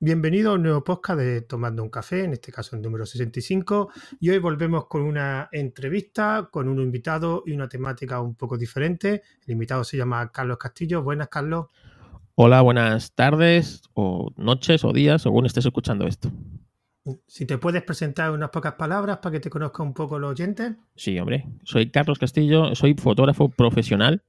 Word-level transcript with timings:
Bienvenido 0.00 0.52
a 0.52 0.54
un 0.54 0.62
nuevo 0.62 0.84
podcast 0.84 1.18
de 1.18 1.40
Tomando 1.40 1.82
un 1.82 1.90
Café, 1.90 2.22
en 2.22 2.32
este 2.32 2.52
caso 2.52 2.76
el 2.76 2.82
número 2.82 3.04
65. 3.04 3.90
Y 4.20 4.30
hoy 4.30 4.38
volvemos 4.38 4.86
con 4.86 5.02
una 5.02 5.48
entrevista 5.50 6.50
con 6.52 6.68
un 6.68 6.80
invitado 6.80 7.42
y 7.44 7.50
una 7.50 7.68
temática 7.68 8.20
un 8.20 8.36
poco 8.36 8.56
diferente. 8.56 9.22
El 9.44 9.54
invitado 9.54 9.82
se 9.82 9.96
llama 9.96 10.30
Carlos 10.30 10.56
Castillo. 10.56 11.02
Buenas, 11.02 11.26
Carlos. 11.26 11.66
Hola, 12.36 12.60
buenas 12.60 13.12
tardes, 13.16 13.82
o 13.94 14.30
noches, 14.36 14.84
o 14.84 14.92
días, 14.92 15.22
según 15.22 15.46
estés 15.46 15.66
escuchando 15.66 16.06
esto. 16.06 16.30
Si 17.26 17.44
te 17.44 17.58
puedes 17.58 17.82
presentar 17.82 18.30
unas 18.30 18.50
pocas 18.50 18.74
palabras 18.74 19.18
para 19.18 19.32
que 19.32 19.40
te 19.40 19.50
conozca 19.50 19.82
un 19.82 19.94
poco 19.94 20.20
los 20.20 20.30
oyentes. 20.30 20.76
Sí, 20.94 21.18
hombre. 21.18 21.44
Soy 21.64 21.90
Carlos 21.90 22.20
Castillo, 22.20 22.72
soy 22.76 22.94
fotógrafo 22.94 23.48
profesional 23.48 24.22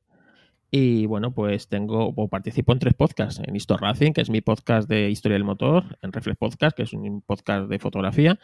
y 0.72 1.06
bueno, 1.06 1.32
pues 1.34 1.68
tengo 1.68 2.14
o 2.16 2.28
participo 2.28 2.74
en 2.74 2.80
tres 2.80 2.94
podcasts. 2.94 3.42
En 3.46 3.56
Histo 3.56 3.78
Racing, 3.78 4.14
que 4.14 4.22
es 4.22 4.30
mi 4.30 4.42
podcast 4.42 4.88
de 4.88 5.10
historia 5.10 5.34
del 5.34 5.44
motor, 5.44 5.98
en 6.02 6.12
Reflex 6.12 6.38
Podcast, 6.38 6.78
que 6.78 6.84
es 6.84 6.94
un 6.94 7.22
podcast 7.22 7.70
de 7.70 7.80
fotografía, 7.80 8.40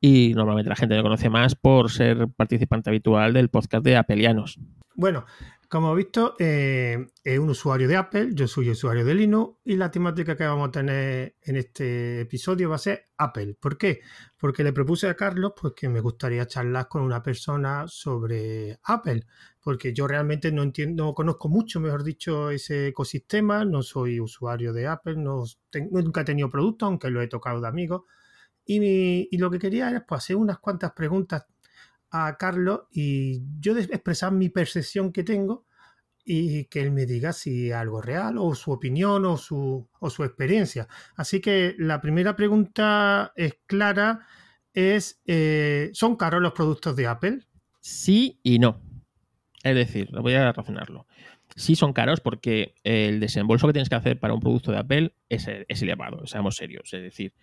y 0.00 0.32
normalmente 0.34 0.68
la 0.68 0.76
gente 0.76 0.96
me 0.96 1.02
conoce 1.02 1.28
más 1.28 1.54
por 1.54 1.90
ser 1.90 2.28
participante 2.28 2.90
habitual 2.90 3.32
del 3.32 3.48
podcast 3.48 3.84
de 3.84 3.96
Apelianos. 3.96 4.58
Bueno, 4.94 5.26
como 5.68 5.92
he 5.92 5.96
visto, 5.96 6.36
eh, 6.38 7.06
es 7.24 7.38
un 7.38 7.50
usuario 7.50 7.88
de 7.88 7.96
Apple, 7.96 8.30
yo 8.32 8.46
soy 8.46 8.70
usuario 8.70 9.04
de 9.04 9.14
Linux 9.14 9.58
y 9.64 9.76
la 9.76 9.90
temática 9.90 10.36
que 10.36 10.44
vamos 10.44 10.68
a 10.68 10.70
tener 10.70 11.36
en 11.42 11.56
este 11.56 12.20
episodio 12.20 12.70
va 12.70 12.76
a 12.76 12.78
ser 12.78 13.08
Apple. 13.16 13.56
¿Por 13.60 13.76
qué? 13.76 14.00
Porque 14.38 14.62
le 14.62 14.72
propuse 14.72 15.08
a 15.08 15.14
Carlos 15.14 15.52
pues, 15.60 15.74
que 15.74 15.88
me 15.88 16.00
gustaría 16.00 16.46
charlar 16.46 16.88
con 16.88 17.02
una 17.02 17.22
persona 17.22 17.86
sobre 17.88 18.78
Apple, 18.84 19.24
porque 19.60 19.92
yo 19.92 20.06
realmente 20.06 20.52
no 20.52 20.62
entiendo, 20.62 21.04
no 21.04 21.14
conozco 21.14 21.48
mucho, 21.48 21.80
mejor 21.80 22.04
dicho, 22.04 22.50
ese 22.50 22.88
ecosistema, 22.88 23.64
no 23.64 23.82
soy 23.82 24.20
usuario 24.20 24.72
de 24.72 24.86
Apple, 24.86 25.16
no 25.16 25.44
nunca 25.90 26.20
he 26.20 26.24
tenido 26.24 26.50
producto, 26.50 26.86
aunque 26.86 27.10
lo 27.10 27.20
he 27.22 27.28
tocado 27.28 27.60
de 27.60 27.68
amigos. 27.68 28.02
Y, 28.64 29.28
y, 29.30 29.38
lo 29.38 29.50
que 29.50 29.60
quería 29.60 29.88
era 29.90 30.04
pues, 30.04 30.24
hacer 30.24 30.36
unas 30.36 30.58
cuantas 30.58 30.92
preguntas 30.92 31.46
a 32.10 32.36
Carlos 32.38 32.82
y 32.90 33.42
yo 33.60 33.76
expresar 33.76 34.32
mi 34.32 34.48
percepción 34.48 35.12
que 35.12 35.24
tengo 35.24 35.66
y 36.28 36.64
que 36.64 36.80
él 36.82 36.90
me 36.90 37.06
diga 37.06 37.32
si 37.32 37.70
algo 37.70 38.02
real 38.02 38.36
o 38.38 38.54
su 38.56 38.72
opinión 38.72 39.24
o 39.24 39.36
su, 39.36 39.88
o 40.00 40.10
su 40.10 40.24
experiencia. 40.24 40.88
Así 41.14 41.40
que 41.40 41.76
la 41.78 42.00
primera 42.00 42.34
pregunta 42.34 43.32
es 43.36 43.58
clara, 43.66 44.26
es, 44.74 45.22
eh, 45.26 45.90
¿son 45.92 46.16
caros 46.16 46.42
los 46.42 46.52
productos 46.52 46.96
de 46.96 47.06
Apple? 47.06 47.38
Sí 47.80 48.40
y 48.42 48.58
no. 48.58 48.80
Es 49.62 49.76
decir, 49.76 50.10
voy 50.20 50.34
a 50.34 50.52
razonarlo. 50.52 51.06
Sí 51.54 51.76
son 51.76 51.92
caros 51.92 52.20
porque 52.20 52.74
el 52.82 53.20
desembolso 53.20 53.68
que 53.68 53.72
tienes 53.72 53.88
que 53.88 53.94
hacer 53.94 54.18
para 54.18 54.34
un 54.34 54.40
producto 54.40 54.72
de 54.72 54.78
Apple 54.78 55.14
es, 55.28 55.46
es 55.48 55.82
elevado, 55.82 56.26
seamos 56.26 56.56
serios. 56.56 56.92
Es 56.92 57.02
decir, 57.02 57.34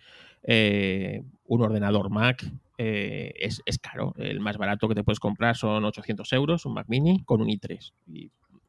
eh, 0.44 1.23
un 1.45 1.61
ordenador 1.61 2.09
Mac 2.09 2.45
eh, 2.77 3.33
es, 3.38 3.79
caro. 3.79 4.13
El 4.17 4.39
más 4.39 4.57
barato 4.57 4.88
que 4.88 4.95
te 4.95 5.03
puedes 5.03 5.19
comprar 5.19 5.55
son 5.55 5.85
800 5.85 6.31
euros, 6.33 6.66
un 6.66 6.73
Mac 6.73 6.88
mini 6.89 7.23
con 7.23 7.41
un 7.41 7.47
i3. 7.47 7.93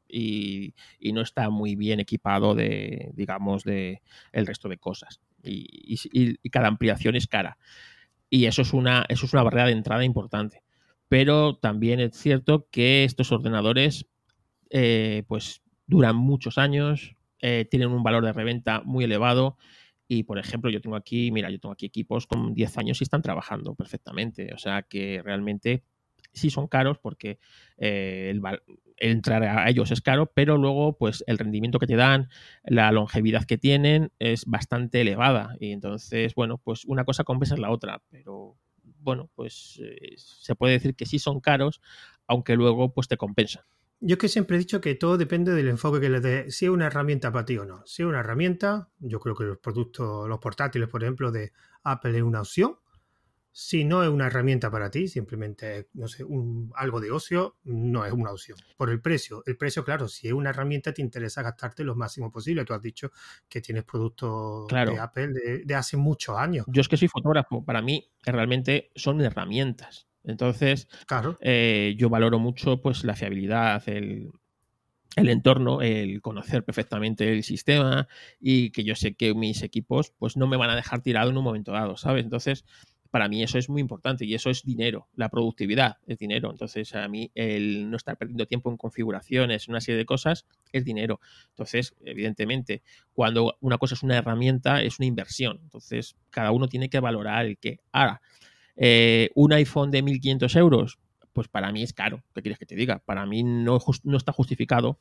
Y, 0.08 0.74
no 1.12 1.22
está 1.22 1.50
muy 1.50 1.74
bien 1.74 2.00
equipado 2.00 2.54
de, 2.54 3.10
digamos, 3.14 3.64
de 3.64 4.02
el 4.32 4.46
resto 4.46 4.68
de 4.68 4.78
cosas. 4.78 5.20
Y, 5.42 6.36
cada 6.50 6.68
ampliación 6.68 7.16
es 7.16 7.26
cara. 7.26 7.58
Y 8.30 8.46
eso 8.46 8.62
es, 8.62 8.72
una, 8.72 9.04
eso 9.08 9.26
es 9.26 9.32
una 9.32 9.42
barrera 9.42 9.66
de 9.66 9.72
entrada 9.72 10.04
importante. 10.04 10.62
Pero 11.08 11.56
también 11.56 12.00
es 12.00 12.16
cierto 12.16 12.68
que 12.70 13.04
estos 13.04 13.30
ordenadores 13.32 14.06
eh, 14.70 15.22
pues 15.28 15.62
duran 15.86 16.16
muchos 16.16 16.58
años, 16.58 17.14
tienen 17.68 17.90
un 17.90 18.02
valor 18.02 18.24
de 18.24 18.32
reventa 18.32 18.80
muy 18.86 19.04
elevado 19.04 19.58
y 20.08 20.24
por 20.24 20.38
ejemplo, 20.38 20.70
yo 20.70 20.80
tengo 20.80 20.96
aquí, 20.96 21.30
mira, 21.30 21.50
yo 21.50 21.58
tengo 21.58 21.72
aquí 21.72 21.86
equipos 21.86 22.26
con 22.26 22.54
10 22.54 22.76
años 22.78 23.00
y 23.00 23.04
están 23.04 23.22
trabajando 23.22 23.74
perfectamente. 23.74 24.52
O 24.54 24.58
sea 24.58 24.82
que 24.82 25.22
realmente 25.24 25.84
sí 26.32 26.50
son 26.50 26.66
caros 26.68 26.98
porque 26.98 27.38
eh, 27.78 28.30
el, 28.30 28.42
entrar 28.98 29.42
a 29.44 29.68
ellos 29.68 29.90
es 29.90 30.00
caro, 30.00 30.26
pero 30.26 30.58
luego 30.58 30.96
pues 30.96 31.24
el 31.26 31.38
rendimiento 31.38 31.78
que 31.78 31.86
te 31.86 31.96
dan, 31.96 32.28
la 32.64 32.92
longevidad 32.92 33.44
que 33.44 33.58
tienen 33.58 34.12
es 34.18 34.44
bastante 34.46 35.00
elevada. 35.00 35.56
Y 35.60 35.72
entonces, 35.72 36.34
bueno, 36.34 36.58
pues 36.58 36.84
una 36.84 37.04
cosa 37.04 37.24
compensa 37.24 37.56
la 37.56 37.70
otra. 37.70 38.02
Pero 38.10 38.56
bueno, 38.82 39.30
pues 39.34 39.80
eh, 39.82 40.14
se 40.16 40.54
puede 40.54 40.74
decir 40.74 40.94
que 40.94 41.06
sí 41.06 41.18
son 41.18 41.40
caros, 41.40 41.80
aunque 42.26 42.56
luego 42.56 42.92
pues 42.92 43.08
te 43.08 43.16
compensan. 43.16 43.64
Yo 44.06 44.16
es 44.16 44.18
que 44.18 44.28
siempre 44.28 44.56
he 44.56 44.58
dicho 44.58 44.82
que 44.82 44.94
todo 44.96 45.16
depende 45.16 45.54
del 45.54 45.66
enfoque 45.66 45.98
que 45.98 46.10
le 46.10 46.20
dé, 46.20 46.50
si 46.50 46.66
es 46.66 46.70
una 46.70 46.88
herramienta 46.88 47.32
para 47.32 47.46
ti 47.46 47.56
o 47.56 47.64
no. 47.64 47.82
Si 47.86 48.02
es 48.02 48.06
una 48.06 48.20
herramienta, 48.20 48.90
yo 48.98 49.18
creo 49.18 49.34
que 49.34 49.44
los 49.44 49.56
productos, 49.56 50.28
los 50.28 50.38
portátiles, 50.40 50.90
por 50.90 51.02
ejemplo, 51.02 51.32
de 51.32 51.52
Apple 51.84 52.14
es 52.18 52.22
una 52.22 52.42
opción. 52.42 52.76
Si 53.50 53.82
no 53.84 54.02
es 54.02 54.10
una 54.10 54.26
herramienta 54.26 54.70
para 54.70 54.90
ti, 54.90 55.08
simplemente, 55.08 55.88
no 55.94 56.06
sé, 56.06 56.22
un, 56.22 56.70
algo 56.76 57.00
de 57.00 57.12
ocio, 57.12 57.56
no 57.64 58.04
es 58.04 58.12
una 58.12 58.30
opción. 58.30 58.58
Por 58.76 58.90
el 58.90 59.00
precio. 59.00 59.42
El 59.46 59.56
precio, 59.56 59.82
claro, 59.86 60.06
si 60.06 60.26
es 60.26 60.34
una 60.34 60.50
herramienta, 60.50 60.92
te 60.92 61.00
interesa 61.00 61.40
gastarte 61.40 61.82
lo 61.82 61.94
máximo 61.94 62.30
posible. 62.30 62.66
Tú 62.66 62.74
has 62.74 62.82
dicho 62.82 63.10
que 63.48 63.62
tienes 63.62 63.84
productos 63.84 64.66
de 64.68 64.98
Apple 65.00 65.28
de, 65.64 65.74
hace 65.74 65.96
muchos 65.96 66.36
años. 66.36 66.66
Yo 66.68 66.82
es 66.82 66.88
que 66.88 66.98
soy 66.98 67.08
fotógrafo. 67.08 67.64
Para 67.64 67.80
mí, 67.80 68.06
realmente 68.22 68.90
son 68.96 69.22
herramientas. 69.22 70.08
Entonces, 70.24 70.88
claro. 71.06 71.36
Eh, 71.40 71.94
yo 71.98 72.08
valoro 72.08 72.38
mucho 72.38 72.80
pues 72.80 73.04
la 73.04 73.14
fiabilidad, 73.14 73.82
el, 73.88 74.30
entorno, 75.16 75.82
el 75.82 76.20
conocer 76.22 76.64
perfectamente 76.64 77.30
el 77.30 77.44
sistema 77.44 78.08
y 78.40 78.70
que 78.70 78.84
yo 78.84 78.94
sé 78.94 79.14
que 79.14 79.34
mis 79.34 79.62
equipos 79.62 80.12
pues 80.18 80.36
no 80.36 80.46
me 80.46 80.56
van 80.56 80.70
a 80.70 80.76
dejar 80.76 81.02
tirado 81.02 81.30
en 81.30 81.36
un 81.36 81.44
momento 81.44 81.72
dado, 81.72 81.96
¿sabes? 81.96 82.24
Entonces, 82.24 82.64
para 83.14 83.28
mí 83.28 83.44
eso 83.44 83.58
es 83.58 83.68
muy 83.68 83.80
importante 83.80 84.24
y 84.24 84.34
eso 84.34 84.50
es 84.50 84.64
dinero, 84.64 85.06
la 85.14 85.28
productividad 85.28 85.98
es 86.04 86.18
dinero. 86.18 86.50
Entonces, 86.50 86.96
a 86.96 87.06
mí 87.06 87.30
el 87.36 87.88
no 87.88 87.96
estar 87.96 88.16
perdiendo 88.16 88.44
tiempo 88.46 88.72
en 88.72 88.76
configuraciones, 88.76 89.68
una 89.68 89.80
serie 89.80 89.98
de 89.98 90.04
cosas, 90.04 90.46
es 90.72 90.84
dinero. 90.84 91.20
Entonces, 91.50 91.94
evidentemente, 92.04 92.82
cuando 93.12 93.56
una 93.60 93.78
cosa 93.78 93.94
es 93.94 94.02
una 94.02 94.16
herramienta, 94.16 94.82
es 94.82 94.98
una 94.98 95.06
inversión. 95.06 95.60
Entonces, 95.62 96.16
cada 96.30 96.50
uno 96.50 96.66
tiene 96.66 96.90
que 96.90 96.98
valorar 96.98 97.46
el 97.46 97.56
que. 97.56 97.78
Ahora, 97.92 98.20
eh, 98.76 99.30
un 99.34 99.52
iPhone 99.52 99.90
de 99.90 100.02
1.500 100.02 100.56
euros, 100.58 100.98
pues 101.32 101.48
para 101.48 101.72
mí 101.72 101.82
es 101.82 101.92
caro. 101.92 102.22
¿Qué 102.34 102.42
quieres 102.42 102.58
que 102.58 102.66
te 102.66 102.76
diga? 102.76 103.00
Para 103.00 103.26
mí 103.26 103.42
no, 103.42 103.78
no 104.04 104.16
está 104.16 104.32
justificado 104.32 104.98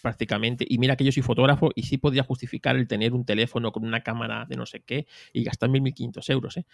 prácticamente. 0.00 0.64
Y 0.68 0.78
mira 0.78 0.96
que 0.96 1.04
yo 1.04 1.12
soy 1.12 1.22
fotógrafo 1.22 1.70
y 1.74 1.82
sí 1.82 1.98
podría 1.98 2.22
justificar 2.22 2.76
el 2.76 2.86
tener 2.86 3.12
un 3.12 3.24
teléfono 3.24 3.72
con 3.72 3.84
una 3.84 4.02
cámara 4.02 4.46
de 4.48 4.56
no 4.56 4.66
sé 4.66 4.80
qué 4.80 5.06
y 5.32 5.44
gastar 5.44 5.70
1.500 5.70 6.30
euros. 6.30 6.56
¿eh? 6.56 6.66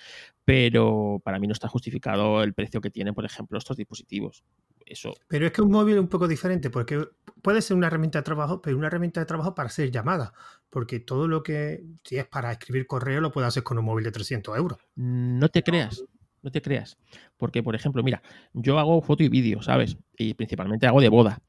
Pero 0.44 1.20
para 1.24 1.38
mí 1.38 1.46
no 1.46 1.52
está 1.52 1.68
justificado 1.68 2.42
el 2.42 2.54
precio 2.54 2.80
que 2.80 2.90
tienen, 2.90 3.14
por 3.14 3.24
ejemplo, 3.24 3.58
estos 3.58 3.76
dispositivos. 3.76 4.44
Eso. 4.84 5.14
Pero 5.26 5.46
es 5.46 5.52
que 5.52 5.62
un 5.62 5.72
móvil 5.72 5.96
es 5.96 6.00
un 6.00 6.08
poco 6.08 6.28
diferente 6.28 6.70
porque 6.70 7.08
puede 7.42 7.60
ser 7.60 7.76
una 7.76 7.88
herramienta 7.88 8.20
de 8.20 8.22
trabajo, 8.22 8.62
pero 8.62 8.76
una 8.76 8.86
herramienta 8.86 9.18
de 9.18 9.26
trabajo 9.26 9.54
para 9.54 9.68
hacer 9.68 9.90
llamadas. 9.90 10.32
Porque 10.70 11.00
todo 11.00 11.26
lo 11.26 11.42
que, 11.42 11.82
si 12.04 12.18
es 12.18 12.26
para 12.26 12.52
escribir 12.52 12.86
correo, 12.86 13.20
lo 13.20 13.32
puedes 13.32 13.48
hacer 13.48 13.64
con 13.64 13.78
un 13.78 13.84
móvil 13.84 14.04
de 14.04 14.12
300 14.12 14.56
euros. 14.56 14.78
No 14.94 15.48
te 15.48 15.64
creas 15.64 16.04
no 16.46 16.52
te 16.52 16.62
creas. 16.62 16.96
Porque, 17.36 17.62
por 17.62 17.74
ejemplo, 17.74 18.02
mira, 18.04 18.22
yo 18.54 18.78
hago 18.78 19.02
foto 19.02 19.24
y 19.24 19.28
vídeo, 19.28 19.62
¿sabes? 19.62 19.98
Y 20.16 20.34
principalmente 20.34 20.86
hago 20.86 21.00
de 21.00 21.08
boda. 21.08 21.42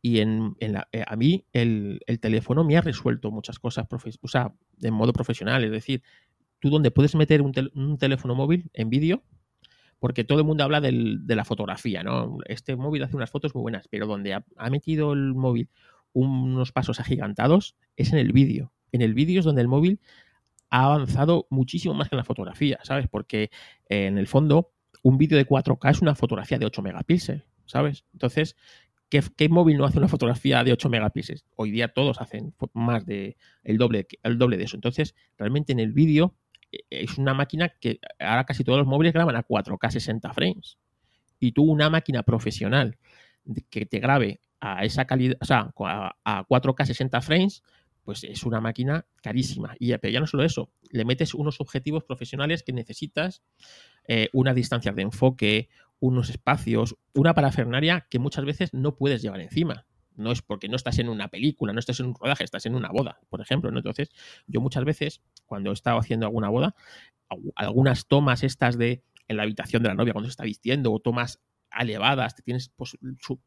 Y 0.00 0.20
en, 0.20 0.56
eh, 0.60 1.04
a 1.06 1.16
mí 1.16 1.44
el, 1.52 2.00
teléfono 2.20 2.64
me 2.64 2.76
ha 2.78 2.80
resuelto 2.80 3.30
muchas 3.30 3.58
cosas, 3.58 3.86
o 4.22 4.28
sea, 4.28 4.54
de 4.78 4.90
modo 4.90 5.12
profesional. 5.12 5.62
Es 5.64 5.70
decir, 5.70 6.02
tú 6.60 6.70
donde 6.70 6.90
puedes 6.90 7.14
meter 7.14 7.42
un, 7.42 7.98
teléfono 7.98 8.34
móvil 8.34 8.70
en 8.72 8.88
vídeo, 8.88 9.22
porque 9.98 10.24
todo 10.24 10.38
el 10.38 10.46
mundo 10.46 10.64
habla 10.64 10.80
de 10.80 11.36
la 11.36 11.44
fotografía, 11.44 12.02
¿no? 12.02 12.38
Este 12.46 12.74
móvil 12.74 13.02
hace 13.02 13.16
unas 13.16 13.30
fotos 13.30 13.54
muy 13.54 13.62
buenas, 13.62 13.86
pero 13.88 14.06
donde 14.06 14.32
ha, 14.32 14.46
ha 14.56 14.70
metido 14.70 15.12
el 15.12 15.34
móvil 15.34 15.68
unos 16.14 16.72
pasos 16.72 17.00
agigantados 17.00 17.76
es 17.96 18.12
en 18.12 18.18
el 18.18 18.32
vídeo. 18.32 18.72
En 18.92 19.02
el 19.02 19.12
vídeo 19.12 19.40
es 19.40 19.44
donde 19.44 19.60
el 19.60 19.68
móvil 19.68 20.00
ha 20.70 20.84
avanzado 20.84 21.46
muchísimo 21.50 21.94
más 21.94 22.08
que 22.08 22.16
en 22.16 22.18
la 22.18 22.24
fotografía, 22.24 22.78
¿sabes? 22.82 23.06
Porque 23.08 23.50
eh, 23.88 24.06
en 24.06 24.18
el 24.18 24.26
fondo 24.26 24.72
un 25.02 25.18
vídeo 25.18 25.38
de 25.38 25.46
4K 25.46 25.90
es 25.90 26.02
una 26.02 26.14
fotografía 26.14 26.58
de 26.58 26.66
8 26.66 26.82
megapíxeles, 26.82 27.44
¿sabes? 27.66 28.04
Entonces, 28.12 28.56
¿qué, 29.08 29.48
móvil 29.48 29.78
no 29.78 29.84
hace 29.84 29.98
una 29.98 30.08
fotografía 30.08 30.64
de 30.64 30.72
8 30.72 30.88
megapíxeles? 30.88 31.44
Hoy 31.56 31.70
día 31.70 31.88
todos 31.88 32.20
hacen 32.20 32.54
más 32.74 33.06
de 33.06 33.36
el 33.64 33.78
doble, 33.78 34.06
el 34.22 34.38
doble 34.38 34.56
de 34.56 34.64
eso. 34.64 34.76
Entonces, 34.76 35.14
realmente 35.38 35.72
en 35.72 35.80
el 35.80 35.92
vídeo 35.92 36.34
eh, 36.72 36.80
es 36.90 37.18
una 37.18 37.34
máquina 37.34 37.68
que 37.68 38.00
ahora 38.18 38.44
casi 38.44 38.64
todos 38.64 38.78
los 38.78 38.86
móviles 38.86 39.12
graban 39.12 39.36
a 39.36 39.46
4K 39.46 39.90
60 39.90 40.32
frames. 40.32 40.78
Y 41.40 41.52
tú 41.52 41.62
una 41.64 41.88
máquina 41.88 42.22
profesional 42.24 42.98
que 43.70 43.86
te 43.86 44.00
grabe 44.00 44.40
a 44.60 44.84
esa 44.84 45.06
calidad, 45.06 45.36
o 45.40 45.44
sea, 45.44 45.72
a 46.24 46.44
4K 46.48 46.84
60 46.84 47.20
frames, 47.20 47.62
pues 48.08 48.24
es 48.24 48.44
una 48.44 48.62
máquina 48.62 49.04
carísima. 49.20 49.76
Y 49.78 49.94
pero 49.98 50.10
ya 50.10 50.18
no 50.18 50.26
solo 50.26 50.42
eso, 50.42 50.72
le 50.90 51.04
metes 51.04 51.34
unos 51.34 51.60
objetivos 51.60 52.04
profesionales 52.04 52.62
que 52.62 52.72
necesitas, 52.72 53.42
eh, 54.06 54.30
una 54.32 54.54
distancia 54.54 54.92
de 54.92 55.02
enfoque, 55.02 55.68
unos 56.00 56.30
espacios, 56.30 56.96
una 57.12 57.34
parafernaria 57.34 58.06
que 58.08 58.18
muchas 58.18 58.46
veces 58.46 58.72
no 58.72 58.96
puedes 58.96 59.20
llevar 59.20 59.42
encima. 59.42 59.84
no 60.16 60.32
es 60.32 60.40
porque 60.40 60.70
no 60.70 60.76
estás 60.76 60.98
en 60.98 61.10
una 61.10 61.28
película, 61.28 61.74
no 61.74 61.80
estás 61.80 62.00
en 62.00 62.06
un 62.06 62.14
rodaje, 62.14 62.44
estás 62.44 62.64
en 62.64 62.76
una 62.76 62.88
boda, 62.88 63.20
por 63.28 63.42
ejemplo. 63.42 63.70
¿no? 63.70 63.76
Entonces, 63.76 64.08
yo 64.46 64.62
muchas 64.62 64.86
veces, 64.86 65.20
cuando 65.44 65.68
he 65.68 65.74
estado 65.74 65.98
haciendo 65.98 66.24
alguna 66.24 66.48
boda, 66.48 66.74
algunas 67.56 68.06
tomas 68.06 68.42
estas 68.42 68.78
de 68.78 69.02
en 69.28 69.36
la 69.36 69.42
habitación 69.42 69.82
de 69.82 69.90
la 69.90 69.94
novia 69.94 70.14
cuando 70.14 70.28
se 70.28 70.32
está 70.32 70.44
vistiendo 70.44 70.94
o 70.94 70.98
tomas 70.98 71.40
elevadas, 71.82 72.34
tienes, 72.44 72.70
pues, 72.76 72.96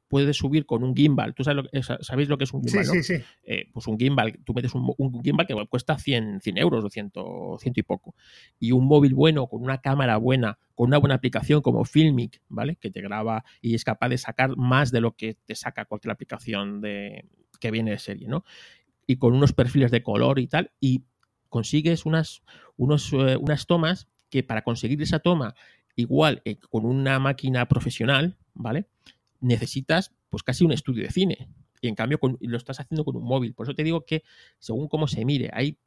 puedes 0.08 0.38
subir 0.38 0.66
con 0.66 0.84
un 0.84 0.96
gimbal. 0.96 1.34
¿Tú 1.34 1.44
sabes 1.44 1.64
lo, 1.64 1.84
sabéis 2.02 2.30
lo 2.30 2.38
que 2.38 2.46
es 2.46 2.54
un 2.54 2.64
gimbal? 2.64 2.86
Sí, 2.86 3.04
sí, 3.04 3.18
sí. 3.18 3.24
Eh, 3.44 3.70
pues 3.74 3.88
un 3.88 3.98
gimbal, 3.98 4.40
tú 4.44 4.54
metes 4.54 4.74
un, 4.74 5.24
gimbal 5.24 5.48
que 5.48 5.56
cuesta 5.68 5.98
100, 5.98 6.42
100 6.42 6.58
euros 6.58 6.84
o 6.84 6.90
100, 6.90 7.74
y 7.76 7.84
poco. 7.84 8.16
Y 8.60 8.72
un 8.72 8.86
móvil 8.86 9.14
bueno, 9.14 9.48
con 9.48 9.62
una 9.62 9.82
cámara 9.82 10.18
buena, 10.18 10.58
con 10.76 10.88
una 10.88 10.98
buena 10.98 11.16
aplicación 11.16 11.62
como 11.62 11.86
Filmic, 11.86 12.42
¿vale? 12.48 12.76
Que 12.78 12.92
te 12.92 13.02
graba 13.02 13.44
y 13.62 13.76
es 13.76 13.84
capaz 13.84 14.10
de 14.10 14.18
sacar 14.18 14.56
más 14.58 14.92
de 14.92 15.02
lo 15.02 15.16
que 15.16 15.36
te 15.46 15.56
saca 15.56 15.86
cualquier 15.86 16.12
aplicación 16.12 16.82
de, 16.82 17.26
que 17.60 17.72
viene 17.72 17.92
de 17.92 18.00
serie, 18.00 18.28
¿no? 18.28 18.44
Y 19.08 19.18
con 19.18 19.34
unos 19.34 19.54
perfiles 19.54 19.92
de 19.92 20.04
color 20.04 20.40
y 20.40 20.48
tal, 20.48 20.72
y 20.80 21.04
consigues 21.50 22.06
unas, 22.06 22.44
unos, 22.78 23.12
eh, 23.14 23.36
unas 23.38 23.68
tomas 23.68 24.08
que 24.30 24.42
para 24.42 24.64
conseguir 24.64 25.02
esa 25.02 25.20
toma 25.20 25.54
igual 25.96 26.42
eh, 26.46 26.58
con 26.58 26.86
una 26.86 27.20
máquina 27.20 27.68
profesional, 27.68 28.38
¿vale? 28.54 28.88
Necesitas 29.40 30.14
pues 30.30 30.44
casi 30.44 30.64
un 30.64 30.72
estudio 30.72 31.04
de 31.04 31.12
cine. 31.12 31.50
Y 31.82 31.88
en 31.88 31.96
cambio 31.96 32.20
lo 32.40 32.58
estás 32.58 32.80
haciendo 32.80 33.04
con 33.04 33.16
un 33.16 33.24
móvil. 33.24 33.54
Por 33.54 33.66
eso 33.66 33.74
te 33.74 33.84
digo 33.84 34.06
que 34.06 34.24
según 34.60 34.88
cómo 34.88 35.08
se 35.08 35.26
mire, 35.26 35.50
hay 35.52 35.78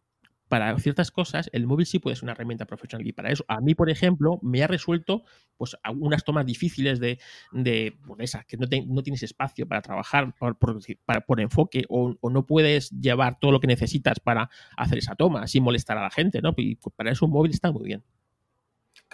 para 0.49 0.79
ciertas 0.79 1.11
cosas 1.11 1.49
el 1.53 1.67
móvil 1.67 1.87
sí 1.87 1.99
puede 1.99 2.17
ser 2.17 2.25
una 2.25 2.33
herramienta 2.33 2.67
profesional 2.67 3.07
y 3.07 3.13
para 3.13 3.31
eso 3.31 3.45
a 3.49 3.61
mí 3.61 3.75
por 3.75 3.91
ejemplo 3.91 4.39
me 4.43 4.63
ha 4.63 4.67
resuelto 4.67 5.25
pues 5.57 5.77
unas 5.99 6.25
tomas 6.25 6.45
difíciles 6.45 7.01
de, 7.01 7.19
de 7.53 7.97
pues, 8.07 8.21
esas 8.21 8.45
que 8.45 8.57
no, 8.57 8.67
no, 8.87 9.03
tienes 9.03 9.23
espacio 9.23 9.67
para 9.67 9.81
trabajar 9.83 10.35
por, 10.39 10.59
por, 10.59 11.41
enfoque 11.41 11.85
o, 11.89 12.17
no 12.31 12.47
puedes 12.47 12.91
llevar 12.91 13.39
todo 13.39 13.53
lo 13.53 13.61
que 13.61 13.67
necesitas 13.67 14.21
para 14.21 14.51
hacer 14.77 14.99
esa 14.99 15.15
toma 15.15 15.47
sin 15.47 15.63
molestar 15.63 15.97
a 15.99 16.03
la 16.03 16.11
gente 16.11 16.43
no 16.43 16.53
y 16.57 16.75
pues, 16.77 16.95
para 16.95 17.11
eso 17.11 17.27
un 17.27 17.33
móvil 17.33 17.53
está 17.53 17.73
muy 17.73 17.85
bien 17.85 18.05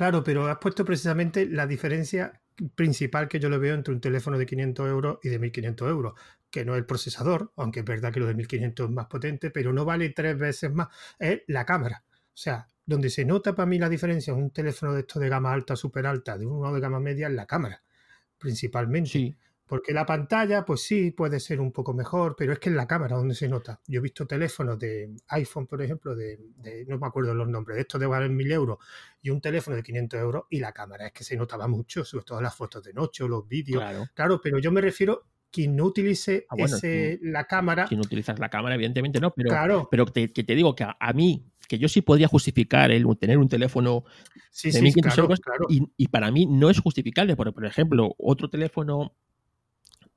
Claro, 0.00 0.24
pero 0.24 0.46
has 0.46 0.56
puesto 0.56 0.82
precisamente 0.82 1.44
la 1.44 1.66
diferencia 1.66 2.40
principal 2.74 3.28
que 3.28 3.38
yo 3.38 3.50
le 3.50 3.58
veo 3.58 3.74
entre 3.74 3.92
un 3.92 4.00
teléfono 4.00 4.38
de 4.38 4.46
500 4.46 4.88
euros 4.88 5.18
y 5.22 5.28
de 5.28 5.38
1500 5.38 5.90
euros, 5.90 6.14
que 6.50 6.64
no 6.64 6.72
es 6.72 6.78
el 6.78 6.86
procesador, 6.86 7.52
aunque 7.56 7.80
es 7.80 7.84
verdad 7.84 8.10
que 8.10 8.18
lo 8.20 8.26
de 8.26 8.32
1500 8.34 8.88
es 8.88 8.92
más 8.94 9.08
potente, 9.08 9.50
pero 9.50 9.74
no 9.74 9.84
vale 9.84 10.08
tres 10.08 10.38
veces 10.38 10.72
más, 10.72 10.88
es 11.18 11.42
la 11.48 11.66
cámara. 11.66 12.02
O 12.08 12.32
sea, 12.32 12.66
donde 12.86 13.10
se 13.10 13.26
nota 13.26 13.54
para 13.54 13.66
mí 13.66 13.78
la 13.78 13.90
diferencia 13.90 14.32
en 14.32 14.38
un 14.38 14.50
teléfono 14.50 14.94
de 14.94 15.00
esto 15.00 15.20
de 15.20 15.28
gama 15.28 15.52
alta, 15.52 15.76
súper 15.76 16.06
alta, 16.06 16.38
de 16.38 16.46
uno 16.46 16.72
de 16.72 16.80
gama 16.80 16.98
media, 16.98 17.28
es 17.28 17.34
la 17.34 17.44
cámara, 17.44 17.82
principalmente. 18.38 19.10
Sí. 19.10 19.36
Porque 19.70 19.92
la 19.92 20.04
pantalla, 20.04 20.64
pues 20.64 20.82
sí, 20.82 21.12
puede 21.12 21.38
ser 21.38 21.60
un 21.60 21.70
poco 21.70 21.94
mejor, 21.94 22.34
pero 22.36 22.52
es 22.52 22.58
que 22.58 22.70
en 22.70 22.76
la 22.76 22.88
cámara 22.88 23.16
donde 23.16 23.36
se 23.36 23.48
nota. 23.48 23.80
Yo 23.86 24.00
he 24.00 24.02
visto 24.02 24.26
teléfonos 24.26 24.76
de 24.80 25.14
iPhone, 25.28 25.68
por 25.68 25.80
ejemplo, 25.80 26.16
de, 26.16 26.40
no 26.88 26.98
me 26.98 27.06
acuerdo 27.06 27.32
los 27.34 27.46
nombres, 27.46 27.76
de 27.76 27.82
estos 27.82 28.00
de 28.00 28.08
valer 28.08 28.30
mil 28.30 28.50
euros, 28.50 28.78
y 29.22 29.30
un 29.30 29.40
teléfono 29.40 29.76
de 29.76 29.84
500 29.84 30.20
euros, 30.20 30.44
y 30.50 30.58
la 30.58 30.72
cámara 30.72 31.06
es 31.06 31.12
que 31.12 31.22
se 31.22 31.36
notaba 31.36 31.68
mucho, 31.68 32.04
sobre 32.04 32.24
todo 32.24 32.40
las 32.40 32.52
fotos 32.52 32.82
de 32.82 32.92
noche 32.92 33.22
o 33.22 33.28
los 33.28 33.46
vídeos. 33.46 33.80
Claro, 34.12 34.40
pero 34.42 34.58
yo 34.58 34.72
me 34.72 34.80
refiero 34.80 35.28
quien 35.52 35.76
no 35.76 35.84
utilice 35.84 36.46
ah, 36.50 36.56
ese, 36.58 37.20
la 37.22 37.44
cámara. 37.44 37.84
Quien 37.84 38.00
utilizas 38.00 38.40
la 38.40 38.48
cámara, 38.48 38.74
evidentemente 38.74 39.20
no, 39.20 39.30
pero, 39.32 39.50
claro. 39.50 39.88
pero 39.88 40.04
te, 40.06 40.32
que 40.32 40.42
te 40.42 40.56
digo 40.56 40.74
que 40.74 40.84
a, 40.84 41.12
mí, 41.12 41.46
que 41.68 41.78
yo 41.78 41.88
sí 41.88 42.02
podría 42.02 42.26
justificar 42.26 42.90
el 42.90 43.06
tener 43.20 43.38
un 43.38 43.48
teléfono 43.48 44.02
de 44.64 44.82
1500 44.82 45.18
euros, 45.18 45.40
y, 45.68 45.88
y, 45.96 46.08
para 46.08 46.32
mí 46.32 46.46
no 46.46 46.70
es 46.70 46.80
justificable. 46.80 47.36
Por, 47.36 47.54
por 47.54 47.64
ejemplo, 47.64 48.16
otro 48.18 48.50
teléfono 48.50 49.14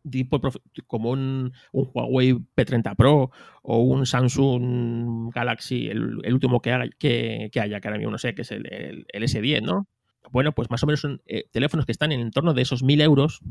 tipo 0.10 0.42
como 0.88 1.12
un, 1.12 1.54
Huawei 1.72 2.34
P30 2.34 2.96
Pro 2.96 3.32
o 3.62 3.80
un 3.82 4.06
Samsung 4.06 5.34
Galaxy, 5.34 5.88
el, 5.88 6.34
último 6.34 6.62
que, 6.62 6.72
haga, 6.72 6.90
que, 6.98 7.50
haya, 7.60 7.80
que 7.80 7.88
ahora 7.88 7.98
mismo 7.98 8.12
no 8.12 8.18
sé, 8.18 8.36
que 8.36 8.42
es 8.44 8.52
el, 8.52 9.06
S10, 9.14 9.62
¿no? 9.62 9.88
Bueno, 10.32 10.54
pues 10.54 10.70
más 10.70 10.82
o 10.84 10.88
menos 10.88 11.02
son 11.02 11.22
eh, 11.26 11.46
teléfonos 11.52 11.86
que 11.86 11.92
están 11.92 12.12
en 12.12 12.32
torno 12.32 12.54
de 12.54 12.62
esos 12.62 12.82
1000 12.82 13.02
euros, 13.02 13.42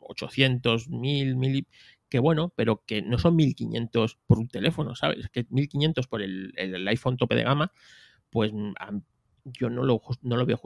800, 0.00 0.88
1000, 0.88 1.36
1000, 1.36 1.66
que 2.08 2.18
bueno, 2.18 2.52
pero 2.56 2.82
que 2.86 3.02
no 3.02 3.18
son 3.18 3.36
1500 3.36 4.18
por 4.26 4.38
un 4.38 4.48
teléfono, 4.48 4.94
¿sabes? 4.94 5.28
Que 5.28 5.46
1500 5.48 6.06
por 6.08 6.22
el, 6.22 6.52
el 6.56 6.86
iPhone 6.88 7.16
tope 7.16 7.36
de 7.36 7.44
gama, 7.44 7.72
pues 8.30 8.52
yo 9.44 9.70
no 9.70 9.84
lo, 9.84 10.02
no 10.22 10.36
lo 10.36 10.46
veo 10.46 10.58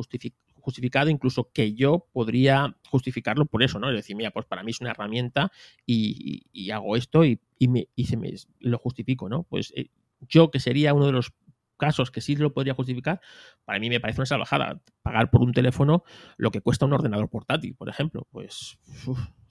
justificado, 0.62 1.10
incluso 1.10 1.50
que 1.52 1.74
yo 1.74 2.08
podría 2.12 2.76
justificarlo 2.88 3.46
por 3.46 3.62
eso, 3.62 3.78
¿no? 3.78 3.90
Es 3.90 3.96
decir, 3.96 4.16
mira, 4.16 4.30
pues 4.30 4.46
para 4.46 4.62
mí 4.62 4.70
es 4.70 4.80
una 4.80 4.90
herramienta 4.90 5.52
y, 5.86 6.70
hago 6.70 6.96
esto 6.96 7.24
y, 7.24 7.40
me, 7.68 7.88
se 8.04 8.16
me 8.16 8.32
lo 8.60 8.78
justifico, 8.78 9.28
¿no? 9.28 9.42
Pues 9.44 9.72
eh, 9.76 9.90
yo 10.20 10.50
que 10.50 10.60
sería 10.60 10.94
uno 10.94 11.06
de 11.06 11.12
los 11.12 11.32
casos 11.76 12.10
que 12.10 12.20
sí 12.20 12.36
lo 12.36 12.54
podría 12.54 12.74
justificar, 12.74 13.20
para 13.64 13.80
mí 13.80 13.90
me 13.90 13.98
parece 13.98 14.20
una 14.20 14.26
salvajada 14.26 14.80
pagar 15.02 15.30
por 15.30 15.42
un 15.42 15.52
teléfono 15.52 16.04
lo 16.36 16.52
que 16.52 16.60
cuesta 16.60 16.86
un 16.86 16.92
ordenador 16.92 17.28
portátil, 17.28 17.74
por 17.74 17.88
ejemplo. 17.88 18.26
Pues 18.30 18.78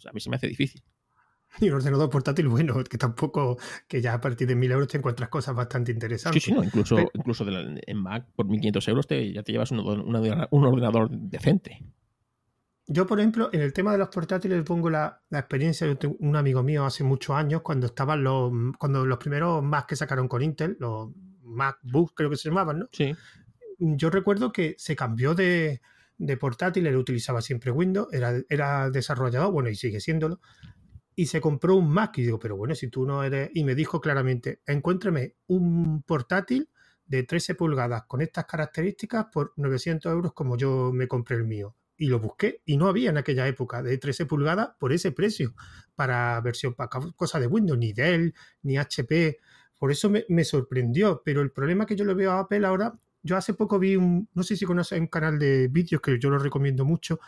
a 0.06 0.14
mí 0.14 0.22
se 0.22 0.30
me 0.30 0.38
hace 0.38 0.48
difícil. 0.48 0.82
Y 1.60 1.70
un 1.70 1.76
ordenador 1.76 2.10
portátil 2.10 2.48
bueno, 2.48 2.84
que 2.84 2.98
tampoco, 2.98 3.58
que 3.88 4.02
ya 4.02 4.14
a 4.14 4.22
partir 4.22 4.48
de 4.48 4.56
1000 4.56 4.72
euros 4.72 4.88
te 4.88 4.98
encuentras 4.98 5.30
cosas 5.30 5.56
bastante 5.56 5.92
interesantes. 5.92 6.42
Sí, 6.42 6.52
sí, 6.52 6.56
no, 6.56 6.64
incluso, 6.64 6.98
incluso 7.14 7.46
en 7.48 7.98
Mac 7.98 8.26
por 8.36 8.48
1500 8.48 8.88
euros 8.88 9.08
te, 9.08 9.32
ya 9.34 9.44
te 9.44 9.52
llevas 9.52 9.72
un, 9.72 9.80
ordenador 9.80 11.10
decente. 11.10 11.84
Yo, 12.88 13.06
por 13.06 13.20
ejemplo, 13.20 13.50
en 13.54 13.62
el 13.62 13.74
tema 13.74 13.92
de 13.94 14.00
los 14.00 14.10
portátiles 14.10 14.64
pongo 14.64 14.90
la, 14.90 15.22
experiencia 15.32 15.88
de 15.88 16.16
un 16.20 16.36
amigo 16.36 16.64
mío 16.64 16.86
hace 16.86 17.04
muchos 17.04 17.36
años, 17.36 17.62
cuando 17.62 17.88
estaban 17.88 18.24
los, 18.24 18.52
cuando 18.78 19.06
los 19.06 19.18
primeros 19.18 19.64
Mac 19.64 19.88
que 19.88 19.96
sacaron 19.96 20.28
con 20.28 20.42
Intel, 20.42 20.78
los 20.80 21.10
MacBook 21.44 22.14
creo 22.16 22.30
que 22.30 22.38
se 22.38 22.50
llamaban, 22.50 22.80
¿no? 22.80 22.90
Sí. 22.92 23.14
Yo 23.78 24.10
recuerdo 24.10 24.52
que 24.52 24.76
se 24.78 24.96
cambió 24.96 25.34
de, 25.34 25.82
de 26.18 26.38
portátil, 26.38 26.86
él 26.86 26.96
utilizaba 26.98 27.42
siempre 27.42 27.72
Windows, 27.72 28.08
era, 28.12 28.34
era 28.50 28.90
desarrollador, 28.90 29.52
bueno, 29.52 29.70
y 29.70 29.76
sigue 29.76 30.00
siéndolo, 30.00 30.40
y 31.22 31.28
se 31.28 31.40
compró 31.40 31.76
un 31.76 31.88
Mac. 31.88 32.18
Y 32.18 32.24
digo, 32.24 32.40
pero 32.40 32.58
bueno, 32.58 32.74
si 32.74 32.88
tú 32.88 33.06
no 33.06 33.24
eres. 33.24 33.52
Y 33.54 33.64
me 33.64 33.76
dijo 33.76 34.02
claramente: 34.02 34.62
encuéntreme 34.66 35.36
un 35.48 36.02
portátil 36.02 36.68
de 37.06 37.22
13 37.22 37.54
pulgadas 37.54 38.06
con 38.08 38.22
estas 38.22 38.46
características 38.46 39.28
por 39.32 39.54
900 39.56 40.12
euros 40.12 40.34
como 40.34 40.58
yo 40.58 40.92
me 40.92 41.08
compré 41.08 41.38
el 41.38 41.44
mío. 41.44 41.76
Y 41.96 42.08
lo 42.08 42.20
busqué 42.20 42.64
y 42.66 42.76
no 42.76 42.88
había 42.88 43.12
en 43.12 43.18
aquella 43.18 43.48
época 43.48 43.84
de 43.84 44.00
13 44.00 44.26
pulgadas 44.26 44.70
por 44.80 44.94
ese 44.94 45.12
precio 45.12 45.54
para 45.94 46.42
versión, 46.42 46.74
para 46.74 46.90
cosas 47.16 47.40
de 47.40 47.46
Windows, 47.46 47.78
ni 47.78 47.94
Dell, 47.94 48.34
ni 48.64 48.78
HP. 48.78 49.38
Por 49.78 49.92
eso 49.92 50.10
me, 50.10 50.26
me, 50.28 50.44
sorprendió. 50.44 51.22
Pero 51.24 51.42
el 51.42 51.52
problema 51.52 51.86
que 51.86 51.96
yo 51.96 52.04
le 52.04 52.16
veo 52.16 52.32
a 52.32 52.40
Apple 52.40 52.66
ahora, 52.66 53.00
yo 53.22 53.38
hace 53.38 53.54
poco 53.54 53.78
vi 53.78 53.96
un, 53.96 54.28
no 54.34 54.42
sé 54.42 54.58
si 54.58 54.66
conoces 54.66 55.00
un 55.00 55.06
canal 55.06 55.38
de 55.38 55.68
vídeos 55.68 56.02
que 56.02 56.18
yo 56.18 56.32
lo 56.32 56.40
recomiendo 56.40 56.84
mucho, 56.84 57.20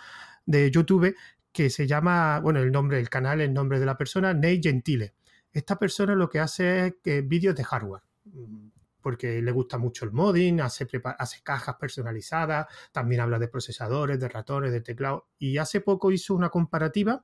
de 0.48 0.72
YouTube, 0.72 1.14
que 1.54 1.70
se 1.70 1.86
llama, 1.88 2.40
bueno, 2.40 2.60
el 2.60 2.72
nombre 2.72 2.98
del 2.98 3.10
canal, 3.10 3.40
el 3.40 3.54
nombre 3.54 3.80
de 3.80 3.86
la 3.86 3.96
persona, 3.96 4.34
Nate 4.34 4.60
Gentile. 4.62 5.14
Esta 5.52 5.78
persona 5.78 6.16
lo 6.16 6.28
que 6.28 6.40
hace 6.40 6.88
es 6.88 6.96
que 7.04 7.22
vídeos 7.22 7.56
de 7.56 7.64
hardware, 7.64 8.02
mm, 8.26 8.70
porque 9.00 9.42
le 9.42 9.52
gusta 9.52 9.78
mucho 9.78 10.04
el 10.04 10.12
modding, 10.12 10.62
hace, 10.62 10.88
hace 11.20 11.44
cajas 11.44 11.76
personalizadas, 11.76 12.66
también 12.92 13.22
habla 13.22 13.38
de 13.38 13.48
procesadores, 13.48 14.20
de 14.20 14.30
ratones, 14.30 14.72
de 14.72 14.82
teclado, 14.82 15.28
y 15.38 15.60
hace 15.60 15.80
poco 15.82 16.12
hizo 16.12 16.34
una 16.34 16.50
comparativa 16.50 17.24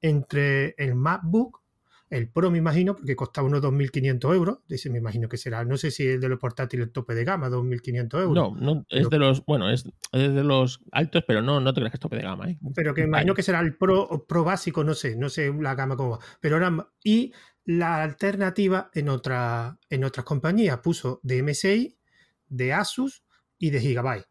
entre 0.00 0.74
el 0.78 0.94
MacBook 0.94 1.63
el 2.10 2.28
Pro 2.28 2.50
me 2.50 2.58
imagino, 2.58 2.94
porque 2.94 3.16
costaba 3.16 3.48
unos 3.48 3.62
2.500 3.62 4.34
euros. 4.34 4.58
Dice, 4.68 4.90
me 4.90 4.98
imagino 4.98 5.28
que 5.28 5.36
será, 5.36 5.64
no 5.64 5.76
sé 5.76 5.90
si 5.90 6.06
es 6.06 6.20
de 6.20 6.28
los 6.28 6.38
portátiles 6.38 6.92
tope 6.92 7.14
de 7.14 7.24
gama, 7.24 7.48
2.500 7.48 8.22
euros. 8.22 8.34
No, 8.34 8.54
no 8.54 8.84
es 8.88 9.08
de 9.08 9.18
los, 9.18 9.44
bueno, 9.44 9.70
es, 9.70 9.84
de 10.12 10.44
los 10.44 10.80
altos, 10.92 11.24
pero 11.26 11.42
no, 11.42 11.60
no 11.60 11.72
te 11.72 11.80
creas 11.80 11.92
que 11.92 11.96
es 11.96 12.00
tope 12.00 12.16
de 12.16 12.22
gama. 12.22 12.50
¿eh? 12.50 12.58
Pero 12.74 12.94
que 12.94 13.02
me 13.02 13.08
imagino 13.08 13.34
que 13.34 13.42
será 13.42 13.60
el 13.60 13.76
Pro, 13.76 14.24
Pro 14.28 14.44
básico, 14.44 14.84
no 14.84 14.94
sé, 14.94 15.16
no 15.16 15.28
sé 15.28 15.52
la 15.52 15.74
gama 15.74 15.96
cómo 15.96 16.10
va. 16.10 16.18
Pero 16.40 16.56
ahora, 16.56 16.88
y 17.02 17.32
la 17.64 18.02
alternativa 18.02 18.90
en, 18.92 19.08
otra, 19.08 19.78
en 19.88 20.04
otras 20.04 20.24
compañías 20.24 20.78
puso 20.78 21.20
de 21.22 21.42
MSI, 21.42 21.96
de 22.48 22.72
Asus 22.72 23.24
y 23.58 23.70
de 23.70 23.80
Gigabyte. 23.80 24.28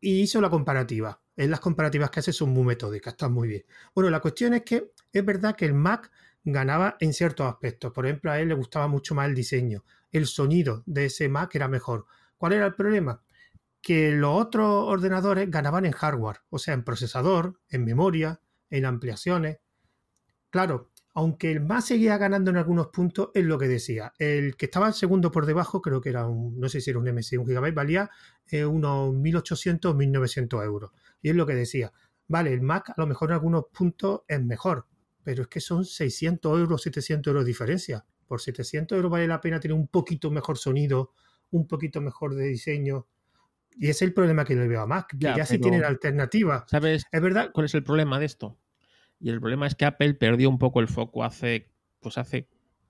Y 0.00 0.20
hizo 0.20 0.40
la 0.40 0.50
comparativa. 0.50 1.20
En 1.36 1.50
las 1.50 1.60
comparativas 1.60 2.10
que 2.10 2.20
hace 2.20 2.32
son 2.32 2.50
muy 2.50 2.64
metódicas, 2.64 3.14
están 3.14 3.32
muy 3.32 3.48
bien. 3.48 3.64
Bueno, 3.94 4.10
la 4.10 4.20
cuestión 4.20 4.54
es 4.54 4.62
que 4.62 4.92
es 5.12 5.24
verdad 5.24 5.56
que 5.56 5.64
el 5.64 5.74
Mac 5.74 6.10
ganaba 6.44 6.96
en 7.00 7.12
ciertos 7.12 7.46
aspectos. 7.46 7.92
Por 7.92 8.06
ejemplo, 8.06 8.30
a 8.30 8.40
él 8.40 8.48
le 8.48 8.54
gustaba 8.54 8.88
mucho 8.88 9.14
más 9.14 9.28
el 9.28 9.34
diseño. 9.34 9.84
El 10.10 10.26
sonido 10.26 10.82
de 10.86 11.06
ese 11.06 11.28
Mac 11.28 11.54
era 11.54 11.68
mejor. 11.68 12.06
¿Cuál 12.36 12.54
era 12.54 12.66
el 12.66 12.74
problema? 12.74 13.22
Que 13.80 14.12
los 14.12 14.40
otros 14.40 14.84
ordenadores 14.88 15.50
ganaban 15.50 15.86
en 15.86 15.92
hardware, 15.92 16.40
o 16.50 16.58
sea, 16.58 16.74
en 16.74 16.84
procesador, 16.84 17.60
en 17.68 17.84
memoria, 17.84 18.40
en 18.70 18.84
ampliaciones. 18.84 19.58
Claro, 20.50 20.90
aunque 21.14 21.52
el 21.52 21.60
Mac 21.60 21.82
seguía 21.82 22.16
ganando 22.16 22.50
en 22.50 22.56
algunos 22.56 22.88
puntos, 22.88 23.30
es 23.34 23.44
lo 23.44 23.58
que 23.58 23.68
decía. 23.68 24.12
El 24.18 24.56
que 24.56 24.66
estaba 24.66 24.92
segundo 24.92 25.30
por 25.30 25.46
debajo, 25.46 25.82
creo 25.82 26.00
que 26.00 26.08
era 26.08 26.26
un, 26.26 26.58
no 26.58 26.68
sé 26.68 26.80
si 26.80 26.90
era 26.90 26.98
un 26.98 27.08
MSI, 27.12 27.36
un 27.36 27.46
Gigabyte, 27.46 27.74
valía 27.74 28.10
eh, 28.46 28.64
unos 28.64 29.12
1800 29.14 29.92
o 29.92 29.94
1900 29.94 30.64
euros. 30.64 30.90
Y 31.20 31.30
es 31.30 31.36
lo 31.36 31.46
que 31.46 31.54
decía. 31.54 31.92
Vale, 32.28 32.52
el 32.52 32.62
Mac 32.62 32.90
a 32.90 32.94
lo 32.96 33.06
mejor 33.06 33.30
en 33.30 33.34
algunos 33.34 33.64
puntos 33.72 34.22
es 34.26 34.42
mejor, 34.42 34.86
pero 35.22 35.42
es 35.42 35.48
que 35.48 35.60
son 35.60 35.84
600 35.84 36.58
euros, 36.58 36.82
700 36.82 37.30
euros 37.30 37.44
de 37.44 37.48
diferencia. 37.48 38.04
Por 38.26 38.40
700 38.40 38.96
euros 38.96 39.10
vale 39.10 39.26
la 39.26 39.40
pena 39.40 39.60
tener 39.60 39.74
un 39.74 39.88
poquito 39.88 40.30
mejor 40.30 40.58
sonido, 40.58 41.12
un 41.50 41.66
poquito 41.66 42.00
mejor 42.00 42.34
de 42.34 42.46
diseño. 42.48 43.06
Y 43.76 43.84
ese 43.84 43.90
es 43.90 44.02
el 44.02 44.14
problema 44.14 44.44
que 44.44 44.54
le 44.54 44.68
veo 44.68 44.82
a 44.82 44.86
Mac, 44.86 45.16
que 45.18 45.18
ya, 45.18 45.46
sí 45.46 45.58
tienen 45.58 45.84
alternativa. 45.84 46.64
¿Sabes 46.68 47.04
es 47.10 47.20
verdad? 47.20 47.50
cuál 47.52 47.66
es 47.66 47.74
el 47.74 47.82
problema 47.82 48.18
de 48.18 48.26
esto? 48.26 48.58
Y 49.18 49.30
el 49.30 49.40
problema 49.40 49.66
es 49.66 49.74
que 49.74 49.84
Apple 49.84 50.14
perdió 50.14 50.48
un 50.50 50.58
poco 50.58 50.80
el 50.80 50.88
foco 50.88 51.24
hace, 51.24 51.70
pues 52.00 52.18
hace 52.18 52.48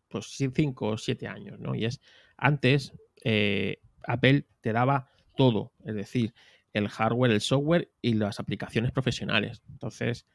pues 0.08 0.26
5 0.36 0.86
o 0.86 0.98
7 0.98 1.26
años, 1.28 1.60
¿no? 1.60 1.74
Y 1.74 1.84
es, 1.84 2.00
antes 2.36 2.92
eh, 3.24 3.80
Apple 4.06 4.46
te 4.60 4.72
daba 4.72 5.10
todo, 5.36 5.72
es 5.84 5.94
decir, 5.94 6.34
el 6.72 6.88
hardware, 6.88 7.32
el 7.32 7.40
software 7.40 7.92
y 8.00 8.14
las 8.14 8.40
aplicaciones 8.40 8.92
profesionales. 8.92 9.62
Entonces, 9.70 10.26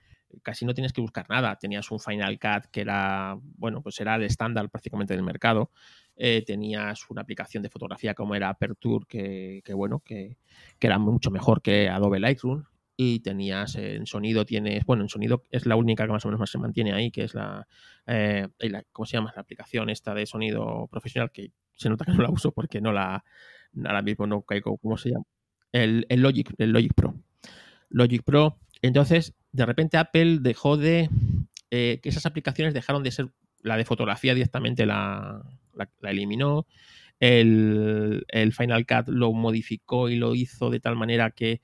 casi 0.43 0.65
no 0.65 0.73
tienes 0.73 0.93
que 0.93 1.01
buscar 1.01 1.29
nada. 1.29 1.55
Tenías 1.57 1.89
un 1.91 1.99
Final 1.99 2.39
Cut 2.39 2.69
que 2.71 2.81
era, 2.81 3.37
bueno, 3.57 3.81
pues 3.81 3.99
era 3.99 4.15
el 4.15 4.23
estándar 4.23 4.69
prácticamente 4.69 5.13
del 5.13 5.23
mercado. 5.23 5.71
Eh, 6.15 6.43
tenías 6.45 7.09
una 7.09 7.21
aplicación 7.21 7.63
de 7.63 7.69
fotografía 7.69 8.13
como 8.13 8.35
era 8.35 8.49
Aperture, 8.49 9.05
que, 9.07 9.73
bueno, 9.73 9.99
que, 9.99 10.37
era 10.79 10.97
mucho 10.97 11.31
mejor 11.31 11.61
que 11.61 11.89
Adobe 11.89 12.19
Lightroom. 12.19 12.63
Y 12.99 13.19
tenías 13.19 13.75
en 13.75 14.07
sonido, 14.07 14.43
tienes, 14.43 14.83
bueno, 14.83 15.03
en 15.03 15.09
sonido 15.09 15.43
es 15.51 15.67
la 15.67 15.75
única 15.75 16.07
que 16.07 16.11
más 16.11 16.25
o 16.25 16.29
menos 16.29 16.39
más 16.39 16.49
se 16.49 16.57
mantiene 16.57 16.93
ahí, 16.93 17.11
que 17.11 17.25
es 17.25 17.35
la, 17.35 17.67
eh, 18.07 18.47
¿cómo 18.91 19.05
se 19.05 19.17
llama? 19.17 19.31
La 19.35 19.43
aplicación 19.43 19.91
esta 19.91 20.15
de 20.15 20.25
sonido 20.25 20.87
profesional, 20.89 21.31
que 21.31 21.51
se 21.75 21.89
nota 21.89 22.05
que 22.05 22.13
no 22.13 22.23
la 22.23 22.31
uso 22.31 22.51
porque 22.51 22.81
no 22.81 22.91
la, 22.91 23.23
ahora 23.85 24.01
mismo 24.01 24.25
no 24.25 24.41
caigo, 24.41 24.77
¿cómo 24.79 24.97
se 24.97 25.11
llama? 25.11 25.25
El, 25.71 26.07
el 26.09 26.21
Logic, 26.21 26.51
el 26.57 26.71
Logic 26.71 26.93
Pro. 26.95 27.13
Logic 27.89 28.23
Pro 28.23 28.57
entonces, 28.81 29.35
de 29.51 29.65
repente 29.65 29.97
Apple 29.97 30.39
dejó 30.41 30.77
de... 30.77 31.09
Eh, 31.69 31.99
que 32.01 32.09
esas 32.09 32.25
aplicaciones 32.25 32.73
dejaron 32.73 33.03
de 33.03 33.11
ser... 33.11 33.29
La 33.63 33.75
de 33.75 33.85
fotografía 33.85 34.33
directamente 34.33 34.85
la, 34.85 35.43
eliminó. 36.03 36.67
El, 37.19 38.23
Final 38.55 38.85
Cut 38.85 39.09
lo 39.09 39.33
modificó 39.33 40.09
y 40.09 40.15
lo 40.15 40.35
hizo 40.35 40.69
de 40.69 40.79
tal 40.79 40.95
manera 40.95 41.31
que, 41.31 41.61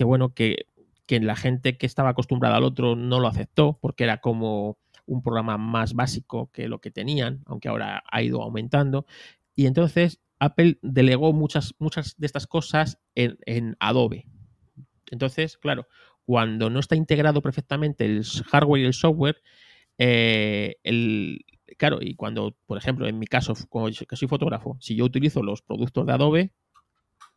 bueno, 0.00 0.32
que, 0.32 0.66
que 1.04 1.20
la 1.20 1.36
gente 1.36 1.76
que 1.76 1.86
estaba 1.86 2.10
acostumbrada 2.10 2.56
al 2.56 2.64
otro 2.64 2.96
no 2.96 3.20
lo 3.20 3.28
aceptó 3.28 3.78
porque 3.80 4.04
era 4.04 4.20
como 4.20 4.78
un 5.04 5.22
programa 5.22 5.58
más 5.58 5.94
básico 5.94 6.50
que 6.52 6.68
lo 6.68 6.80
que 6.80 6.90
tenían, 6.90 7.42
aunque 7.46 7.68
ahora 7.68 8.02
ha 8.10 8.22
ido 8.22 8.42
aumentando. 8.42 9.06
Y 9.54 9.66
entonces 9.66 10.20
Apple 10.38 10.78
delegó 10.82 11.32
muchas, 11.32 11.74
muchas 11.78 12.16
de 12.18 12.26
estas 12.26 12.46
cosas 12.46 12.98
en, 13.14 13.38
en 13.46 13.76
Adobe. 13.78 14.26
Entonces, 15.10 15.56
claro, 15.56 15.86
cuando 16.26 16.68
no 16.68 16.80
está 16.80 16.96
integrado 16.96 17.40
perfectamente 17.40 18.04
el 18.04 18.24
hardware 18.24 18.82
y 18.82 18.86
el 18.86 18.92
software, 18.94 19.36
eh, 19.96 20.76
el, 20.82 21.44
claro, 21.78 21.98
y 22.02 22.14
cuando, 22.14 22.56
por 22.66 22.76
ejemplo, 22.76 23.06
en 23.06 23.18
mi 23.18 23.26
caso, 23.26 23.54
como 23.68 23.86
que 23.86 24.16
soy 24.16 24.28
fotógrafo, 24.28 24.76
si 24.80 24.96
yo 24.96 25.04
utilizo 25.04 25.42
los 25.42 25.62
productos 25.62 26.04
de 26.04 26.12
Adobe, 26.12 26.52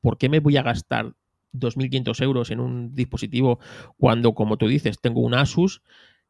¿por 0.01 0.17
qué 0.17 0.27
me 0.27 0.39
voy 0.39 0.57
a 0.57 0.63
gastar 0.63 1.13
2.500 1.53 2.21
euros 2.23 2.51
en 2.51 2.59
un 2.59 2.95
dispositivo 2.95 3.59
cuando, 3.97 4.33
como 4.33 4.57
tú 4.57 4.67
dices, 4.67 4.99
tengo 4.99 5.21
un 5.21 5.35
Asus 5.35 5.81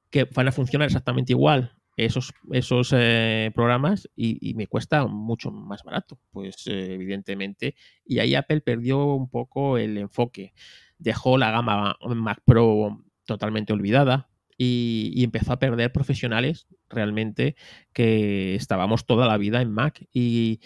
que 0.09 0.25
van 0.25 0.49
a 0.49 0.51
funcionar 0.51 0.87
exactamente 0.87 1.33
igual 1.33 1.73
esos, 1.95 2.33
esos 2.51 2.93
eh, 2.95 3.51
programas 3.53 4.09
y, 4.15 4.53
me 4.55 4.67
cuesta 4.67 5.05
mucho 5.07 5.51
más 5.51 5.83
barato? 5.83 6.19
Pues 6.31 6.67
eh, 6.67 6.93
evidentemente, 6.93 7.75
y 8.05 8.19
ahí 8.19 8.35
Apple 8.35 8.61
perdió 8.61 9.13
un 9.13 9.29
poco 9.29 9.77
el 9.77 9.97
enfoque 9.97 10.53
dejó 10.99 11.37
la 11.37 11.51
gama 11.51 11.97
Mac 12.01 12.41
Pro 12.45 13.03
totalmente 13.25 13.73
olvidada 13.73 14.29
y, 14.61 15.23
empezó 15.23 15.53
a 15.53 15.59
perder 15.59 15.93
profesionales 15.93 16.67
realmente 16.89 17.55
que 17.93 18.55
estábamos 18.55 19.05
toda 19.05 19.25
la 19.25 19.37
vida 19.37 19.61
en 19.61 19.71
Mac. 19.71 20.05
Y, 20.11 20.59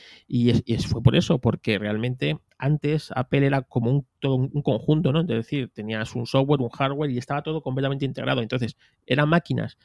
fue 0.88 1.04
por 1.04 1.16
eso, 1.16 1.40
porque 1.40 1.78
realmente 1.78 2.40
antes 2.58 3.12
Apple 3.16 3.46
era 3.46 3.62
como 3.62 3.92
un, 3.92 4.08
un 4.24 4.62
conjunto, 4.64 5.12
¿no? 5.12 5.22
Es 5.22 5.28
decir, 5.28 5.70
tenías 5.72 6.16
un 6.16 6.26
software, 6.26 6.62
un 6.62 6.70
hardware 6.70 7.12
y 7.12 7.20
estaba 7.20 7.44
todo 7.44 7.62
completamente 7.62 8.06
integrado. 8.06 8.42
Entonces, 8.42 8.78
eran 9.06 9.30
máquinas 9.30 9.78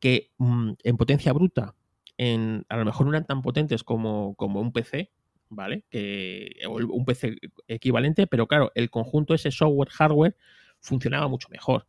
que 0.00 0.30
mm, 0.38 0.72
en 0.82 0.96
potencia 0.96 1.32
bruta, 1.34 1.74
en, 2.16 2.64
a 2.68 2.76
lo 2.76 2.86
mejor 2.86 3.06
no 3.06 3.12
eran 3.12 3.26
tan 3.26 3.42
potentes 3.42 3.84
como, 3.84 4.34
como 4.34 4.60
un 4.60 4.72
PC, 4.72 5.12
¿vale? 5.50 5.84
Que, 5.90 6.52
un 6.66 7.04
PC 7.04 7.36
equivalente, 7.68 8.26
pero 8.26 8.46
claro, 8.46 8.72
el 8.74 8.88
conjunto, 8.88 9.34
ese 9.34 9.50
software, 9.50 9.90
hardware, 9.90 10.36
funcionaba 10.80 11.28
mucho 11.28 11.48
mejor. 11.50 11.86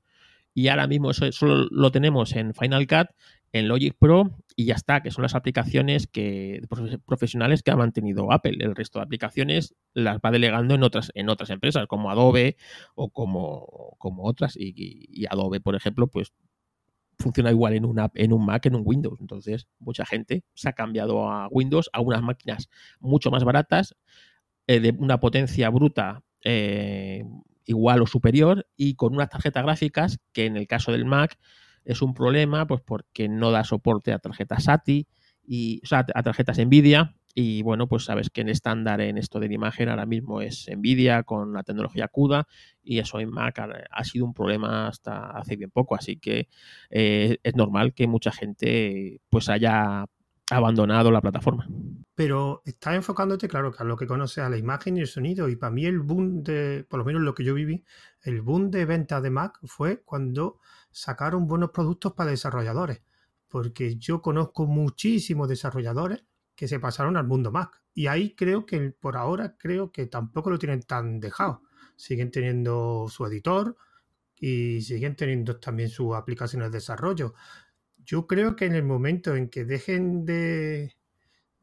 Y 0.53 0.67
ahora 0.67 0.87
mismo 0.87 1.11
eso 1.11 1.31
solo 1.31 1.67
lo 1.71 1.91
tenemos 1.91 2.35
en 2.35 2.53
Final 2.53 2.85
Cut, 2.85 3.07
en 3.53 3.67
Logic 3.67 3.95
Pro 3.97 4.37
y 4.55 4.65
ya 4.65 4.75
está, 4.75 5.01
que 5.01 5.11
son 5.11 5.23
las 5.23 5.35
aplicaciones 5.35 6.07
que, 6.07 6.61
profesionales 7.05 7.63
que 7.63 7.71
ha 7.71 7.75
mantenido 7.75 8.31
Apple. 8.31 8.57
El 8.59 8.75
resto 8.75 8.99
de 8.99 9.03
aplicaciones 9.03 9.75
las 9.93 10.19
va 10.19 10.31
delegando 10.31 10.75
en 10.75 10.83
otras, 10.83 11.11
en 11.15 11.29
otras 11.29 11.49
empresas, 11.49 11.87
como 11.87 12.11
Adobe 12.11 12.57
o 12.95 13.09
como, 13.09 13.95
como 13.97 14.23
otras. 14.23 14.57
Y, 14.57 14.73
y 14.75 15.25
Adobe, 15.25 15.61
por 15.61 15.75
ejemplo, 15.75 16.07
pues 16.07 16.33
funciona 17.17 17.51
igual 17.51 17.73
en, 17.73 17.85
una, 17.85 18.11
en 18.15 18.33
un 18.33 18.45
Mac, 18.45 18.65
en 18.65 18.75
un 18.75 18.83
Windows. 18.85 19.19
Entonces, 19.19 19.67
mucha 19.79 20.05
gente 20.05 20.43
se 20.53 20.69
ha 20.69 20.73
cambiado 20.73 21.29
a 21.29 21.47
Windows, 21.49 21.89
a 21.93 22.01
unas 22.01 22.21
máquinas 22.21 22.69
mucho 22.99 23.31
más 23.31 23.43
baratas, 23.43 23.95
eh, 24.67 24.79
de 24.79 24.91
una 24.97 25.19
potencia 25.19 25.69
bruta 25.69 26.23
eh, 26.43 27.23
igual 27.65 28.01
o 28.01 28.07
superior 28.07 28.67
y 28.75 28.95
con 28.95 29.13
unas 29.13 29.29
tarjetas 29.29 29.63
gráficas 29.63 30.19
que 30.33 30.45
en 30.45 30.57
el 30.57 30.67
caso 30.67 30.91
del 30.91 31.05
Mac 31.05 31.37
es 31.85 32.01
un 32.01 32.13
problema, 32.13 32.67
pues 32.67 32.81
porque 32.81 33.27
no 33.27 33.51
da 33.51 33.63
soporte 33.63 34.13
a 34.13 34.19
tarjetas 34.19 34.65
SATI 34.65 35.07
y, 35.43 35.81
o 35.83 35.87
sea, 35.87 36.05
a 36.13 36.23
tarjetas 36.23 36.59
NVIDIA 36.59 37.15
y 37.33 37.61
bueno, 37.61 37.87
pues 37.87 38.05
sabes 38.05 38.29
que 38.29 38.41
en 38.41 38.49
estándar 38.49 39.01
en 39.01 39.17
esto 39.17 39.39
de 39.39 39.47
la 39.47 39.53
imagen 39.53 39.89
ahora 39.89 40.05
mismo 40.05 40.41
es 40.41 40.67
Nvidia 40.75 41.23
con 41.23 41.53
la 41.53 41.63
tecnología 41.63 42.07
CUDA 42.07 42.47
y 42.83 42.99
eso 42.99 43.19
en 43.19 43.29
Mac 43.29 43.59
ha, 43.59 44.03
sido 44.03 44.25
un 44.25 44.33
problema 44.33 44.87
hasta 44.87 45.31
hace 45.31 45.55
bien 45.55 45.71
poco. 45.71 45.95
Así 45.95 46.17
que 46.17 46.49
eh, 46.89 47.37
es 47.43 47.55
normal 47.55 47.93
que 47.93 48.07
mucha 48.07 48.31
gente 48.31 49.21
pues 49.29 49.49
haya 49.49 50.05
abandonado 50.49 51.11
la 51.11 51.21
plataforma. 51.21 51.67
Pero 52.13 52.61
estás 52.65 52.95
enfocándote, 52.95 53.47
claro, 53.47 53.71
que 53.71 53.81
a 53.81 53.85
lo 53.85 53.95
que 53.95 54.07
conoces 54.07 54.43
a 54.43 54.49
la 54.49 54.57
imagen 54.57 54.97
y 54.97 54.99
el 54.99 55.07
sonido. 55.07 55.47
Y 55.47 55.55
para 55.55 55.71
mí 55.71 55.85
el 55.85 55.99
boom 55.99 56.43
de, 56.43 56.85
por 56.89 56.99
lo 56.99 57.05
menos 57.05 57.21
lo 57.21 57.33
que 57.33 57.45
yo 57.45 57.53
viví, 57.53 57.85
el 58.23 58.41
boom 58.41 58.69
de 58.69 58.85
ventas 58.85 59.23
de 59.23 59.29
Mac 59.29 59.57
fue 59.63 60.01
cuando 60.03 60.59
sacaron 60.91 61.47
buenos 61.47 61.71
productos 61.71 62.13
para 62.13 62.31
desarrolladores. 62.31 63.01
Porque 63.47 63.97
yo 63.97 64.21
conozco 64.21 64.65
muchísimos 64.65 65.47
desarrolladores 65.47 66.25
que 66.61 66.67
se 66.67 66.79
pasaron 66.79 67.17
al 67.17 67.25
mundo 67.25 67.51
Mac. 67.51 67.81
Y 67.91 68.05
ahí 68.05 68.35
creo 68.35 68.67
que 68.67 68.91
por 68.91 69.17
ahora 69.17 69.57
creo 69.57 69.91
que 69.91 70.05
tampoco 70.05 70.51
lo 70.51 70.59
tienen 70.59 70.83
tan 70.83 71.19
dejado. 71.19 71.63
Siguen 71.95 72.29
teniendo 72.29 73.07
su 73.09 73.25
editor 73.25 73.75
y 74.35 74.79
siguen 74.81 75.15
teniendo 75.15 75.59
también 75.59 75.89
sus 75.89 76.13
aplicaciones 76.13 76.69
de 76.71 76.77
desarrollo. 76.77 77.33
Yo 78.05 78.27
creo 78.27 78.55
que 78.55 78.65
en 78.65 78.75
el 78.75 78.83
momento 78.83 79.35
en 79.35 79.49
que 79.49 79.65
dejen 79.65 80.23
de, 80.23 80.97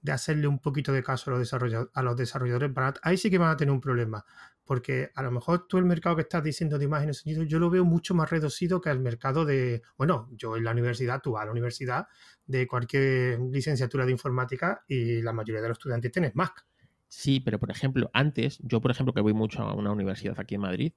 de 0.03 0.13
hacerle 0.13 0.49
un 0.49 0.59
poquito 0.59 0.93
de 0.93 1.05
caso 1.05 1.31
a 1.31 1.35
los, 1.35 1.41
desarrolladores, 1.43 1.93
a 1.95 2.03
los 2.03 2.17
desarrolladores, 2.17 2.73
ahí 3.05 3.17
sí 3.17 3.31
que 3.31 3.39
van 3.39 3.51
a 3.53 3.57
tener 3.57 3.71
un 3.71 3.81
problema 3.81 4.25
porque 4.69 5.11
a 5.15 5.23
lo 5.23 5.31
mejor 5.31 5.67
tú 5.67 5.79
el 5.79 5.87
mercado 5.87 6.15
que 6.15 6.23
estás 6.23 6.45
diciendo 6.45 6.79
de 6.79 6.85
imágenes 6.85 7.17
y 7.17 7.33
sonido, 7.33 7.43
yo 7.45 7.59
lo 7.59 7.71
veo 7.71 7.87
mucho 7.87 8.15
más 8.15 8.29
reducido 8.29 8.83
que 8.83 8.91
el 8.91 9.01
mercado 9.01 9.47
de, 9.47 9.81
bueno, 9.97 10.29
yo 10.33 10.59
en 10.59 10.65
la 10.65 10.73
universidad, 10.73 11.23
tú 11.23 11.33
vas 11.33 11.43
a 11.43 11.47
la 11.47 11.53
universidad 11.53 12.07
de 12.45 12.67
cualquier 12.67 13.41
licenciatura 13.41 14.05
de 14.05 14.13
informática 14.13 14.85
y 14.87 15.23
la 15.23 15.33
mayoría 15.33 15.63
de 15.63 15.69
los 15.69 15.79
estudiantes 15.79 16.13
tienen 16.13 16.33
Mac. 16.35 16.67
Sí, 17.09 17.41
pero 17.41 17.59
por 17.59 17.71
ejemplo, 17.71 18.11
antes, 18.13 18.59
yo 18.63 18.83
por 18.83 18.91
ejemplo 18.91 19.15
que 19.15 19.23
voy 19.23 19.33
mucho 19.33 19.63
a 19.63 19.73
una 19.73 19.91
universidad 19.91 20.39
aquí 20.39 20.57
en 20.57 20.61
Madrid, 20.61 20.93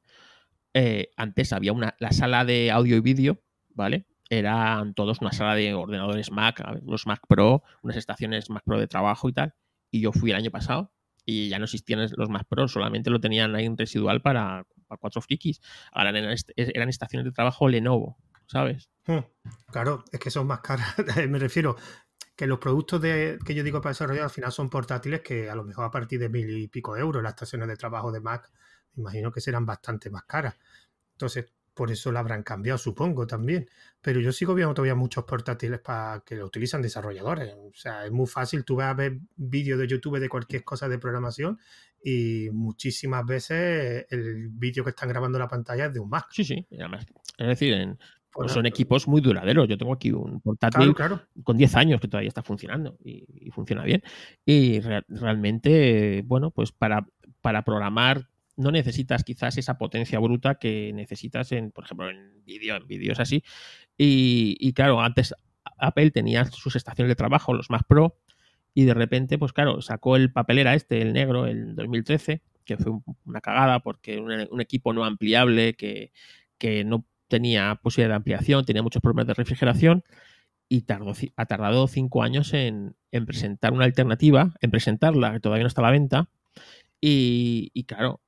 eh, 0.74 1.12
antes 1.16 1.54
había 1.54 1.72
una, 1.72 1.96
la 1.98 2.12
sala 2.12 2.44
de 2.44 2.72
audio 2.72 2.98
y 2.98 3.00
vídeo, 3.00 3.42
¿vale? 3.70 4.06
Eran 4.30 4.94
todos 4.96 5.22
una 5.22 5.32
sala 5.32 5.56
de 5.56 5.74
ordenadores 5.74 6.30
Mac, 6.30 6.62
los 6.86 7.08
Mac 7.08 7.22
Pro, 7.26 7.64
unas 7.84 7.96
estaciones 7.96 8.50
Mac 8.50 8.64
Pro 8.66 8.78
de 8.78 8.88
trabajo 8.88 9.30
y 9.30 9.34
tal. 9.34 9.54
Y 9.90 10.02
yo 10.02 10.12
fui 10.12 10.32
el 10.32 10.36
año 10.36 10.52
pasado 10.52 10.92
y 11.32 11.50
ya 11.50 11.60
no 11.60 11.66
existían 11.66 12.08
los 12.18 12.30
más 12.30 12.44
pros, 12.46 12.72
solamente 12.72 13.10
lo 13.10 13.22
tenían 13.22 13.56
ahí 13.56 13.66
en 13.66 13.78
residual 13.78 14.22
para, 14.22 14.66
cuatro 15.00 15.22
frikis. 15.22 15.62
Ahora 15.92 16.10
eran, 16.10 16.90
estaciones 16.90 17.26
de 17.26 17.32
trabajo 17.32 17.70
Lenovo, 17.70 18.18
¿sabes? 18.48 18.90
Hmm. 19.06 19.20
Claro, 19.72 20.04
es 20.12 20.20
que 20.20 20.30
son 20.30 20.48
más 20.48 20.60
caras. 20.60 20.96
Me 21.30 21.40
refiero 21.40 21.78
que 22.36 22.48
los 22.48 22.60
productos 22.60 23.02
de, 23.02 23.40
que 23.46 23.56
yo 23.56 23.64
digo 23.64 23.82
para 23.82 23.92
desarrollar 23.92 24.26
al 24.26 24.30
final 24.30 24.52
son 24.52 24.70
portátiles 24.70 25.22
que 25.22 25.50
a 25.50 25.56
lo 25.56 25.64
mejor 25.64 25.86
a 25.86 25.92
partir 25.92 26.20
de 26.20 26.30
mil 26.30 26.50
y 26.58 26.68
pico 26.68 26.98
euros 26.98 27.24
las 27.24 27.34
estaciones 27.34 27.68
de 27.68 27.78
trabajo 27.78 28.12
de 28.12 28.20
Mac, 28.20 28.52
me 28.96 29.02
imagino 29.02 29.32
que 29.32 29.42
serán 29.42 29.66
bastante 29.66 30.10
más 30.10 30.24
caras. 30.24 30.58
Entonces, 31.14 31.46
por 31.74 31.92
eso 31.92 32.12
la 32.12 32.20
habrán 32.20 32.44
cambiado, 32.44 32.78
supongo, 32.78 33.26
también. 33.28 33.70
Pero 34.02 34.20
yo 34.20 34.32
sigo 34.32 34.54
viendo 34.54 34.74
todavía 34.74 34.96
muchos 34.96 35.24
portátiles 35.24 35.80
para 35.80 36.22
que 36.26 36.36
lo 36.36 36.46
utilizan 36.46 36.82
desarrolladores. 36.82 37.54
O 37.56 37.72
sea, 37.74 38.06
es 38.06 38.12
muy 38.12 38.28
fácil. 38.28 38.66
Tú 38.66 38.78
vas 38.78 38.88
a 38.88 38.94
ver 38.94 39.20
vídeos 39.36 39.80
de 39.80 39.88
YouTube 39.88 40.20
de 40.20 40.30
cualquier 40.30 40.64
cosa 40.64 40.90
de 40.90 40.98
programación 40.98 41.60
y 42.04 42.50
muchísimas 42.52 43.26
veces 43.26 44.06
el 44.10 44.50
vídeo 44.50 44.84
que 44.84 44.90
están 44.90 45.10
grabando 45.10 45.38
en 45.38 45.44
la 45.44 45.48
pantalla 45.48 45.86
es 45.86 45.94
de 45.94 46.00
un 46.00 46.10
Mac. 46.10 46.28
Sí, 46.32 46.44
sí. 46.44 46.66
Además, 46.72 47.06
es 47.38 47.48
decir, 47.48 47.74
en, 47.74 47.98
pues 48.32 48.52
son 48.52 48.66
equipos 48.66 49.08
muy 49.08 49.22
duraderos. 49.22 49.68
Yo 49.68 49.78
tengo 49.78 49.94
aquí 49.94 50.12
un 50.12 50.42
portátil 50.42 50.94
con 51.44 51.58
10 51.58 51.76
años 51.76 52.02
que 52.02 52.08
todavía 52.08 52.30
está 52.30 52.44
funcionando 52.44 52.98
y, 53.04 53.50
funciona 53.52 53.84
bien. 53.84 54.02
Y 54.46 54.80
realmente, 54.80 56.24
bueno, 56.26 56.52
pues 56.52 56.72
para, 56.72 57.06
para 57.42 57.64
programar 57.64 58.30
no 58.58 58.72
necesitas 58.72 59.24
quizás 59.24 59.58
esa 59.58 59.78
potencia 59.78 60.20
bruta 60.20 60.56
que 60.56 60.92
necesitas 60.94 61.52
en, 61.52 61.72
por 61.72 61.86
ejemplo, 61.86 62.10
en 62.10 62.44
vídeo, 62.46 62.76
en 62.76 62.88
vídeos 62.88 63.20
así. 63.20 63.44
Y, 63.98 64.74
claro, 64.74 65.02
antes 65.02 65.34
Apple 65.78 66.12
tenía 66.12 66.46
sus 66.46 66.76
estaciones 66.76 67.10
de 67.10 67.16
trabajo, 67.16 67.54
los 67.54 67.70
más 67.70 67.84
pro, 67.84 68.18
y 68.74 68.86
de 68.86 68.94
repente, 68.94 69.38
pues 69.38 69.54
claro, 69.54 69.82
sacó 69.82 70.16
el 70.16 70.32
papelera 70.32 70.76
este, 70.76 71.02
el 71.02 71.14
negro, 71.14 71.46
el 71.46 71.76
2013, 71.76 72.42
que 72.66 72.78
fue 72.78 72.94
una 73.26 73.42
cagada 73.42 73.80
porque 73.80 74.20
un, 74.20 74.32
un 74.50 74.62
equipo 74.62 74.94
no 74.94 75.04
ampliable 75.04 75.74
que, 75.74 76.12
que 76.58 76.84
no 76.84 77.06
tenía 77.28 77.76
posibilidad 77.82 78.14
de 78.14 78.18
ampliación, 78.18 78.66
tenía 78.66 78.84
muchos 78.84 79.02
problemas 79.02 79.28
de 79.28 79.34
refrigeración 79.34 80.04
y 80.72 80.84
tardó, 80.84 81.14
ha 81.36 81.46
tardado 81.48 81.88
cinco 81.88 82.24
años 82.24 82.54
en, 82.54 82.96
presentar 83.26 83.74
una 83.74 83.84
alternativa, 83.84 84.54
en 84.62 84.72
presentarla, 84.72 85.34
que 85.34 85.40
todavía 85.42 85.64
no 85.64 85.68
está 85.68 85.82
a 85.82 85.84
la 85.84 85.92
venta. 85.92 86.30
Y, 87.02 87.84
claro, 87.88 88.22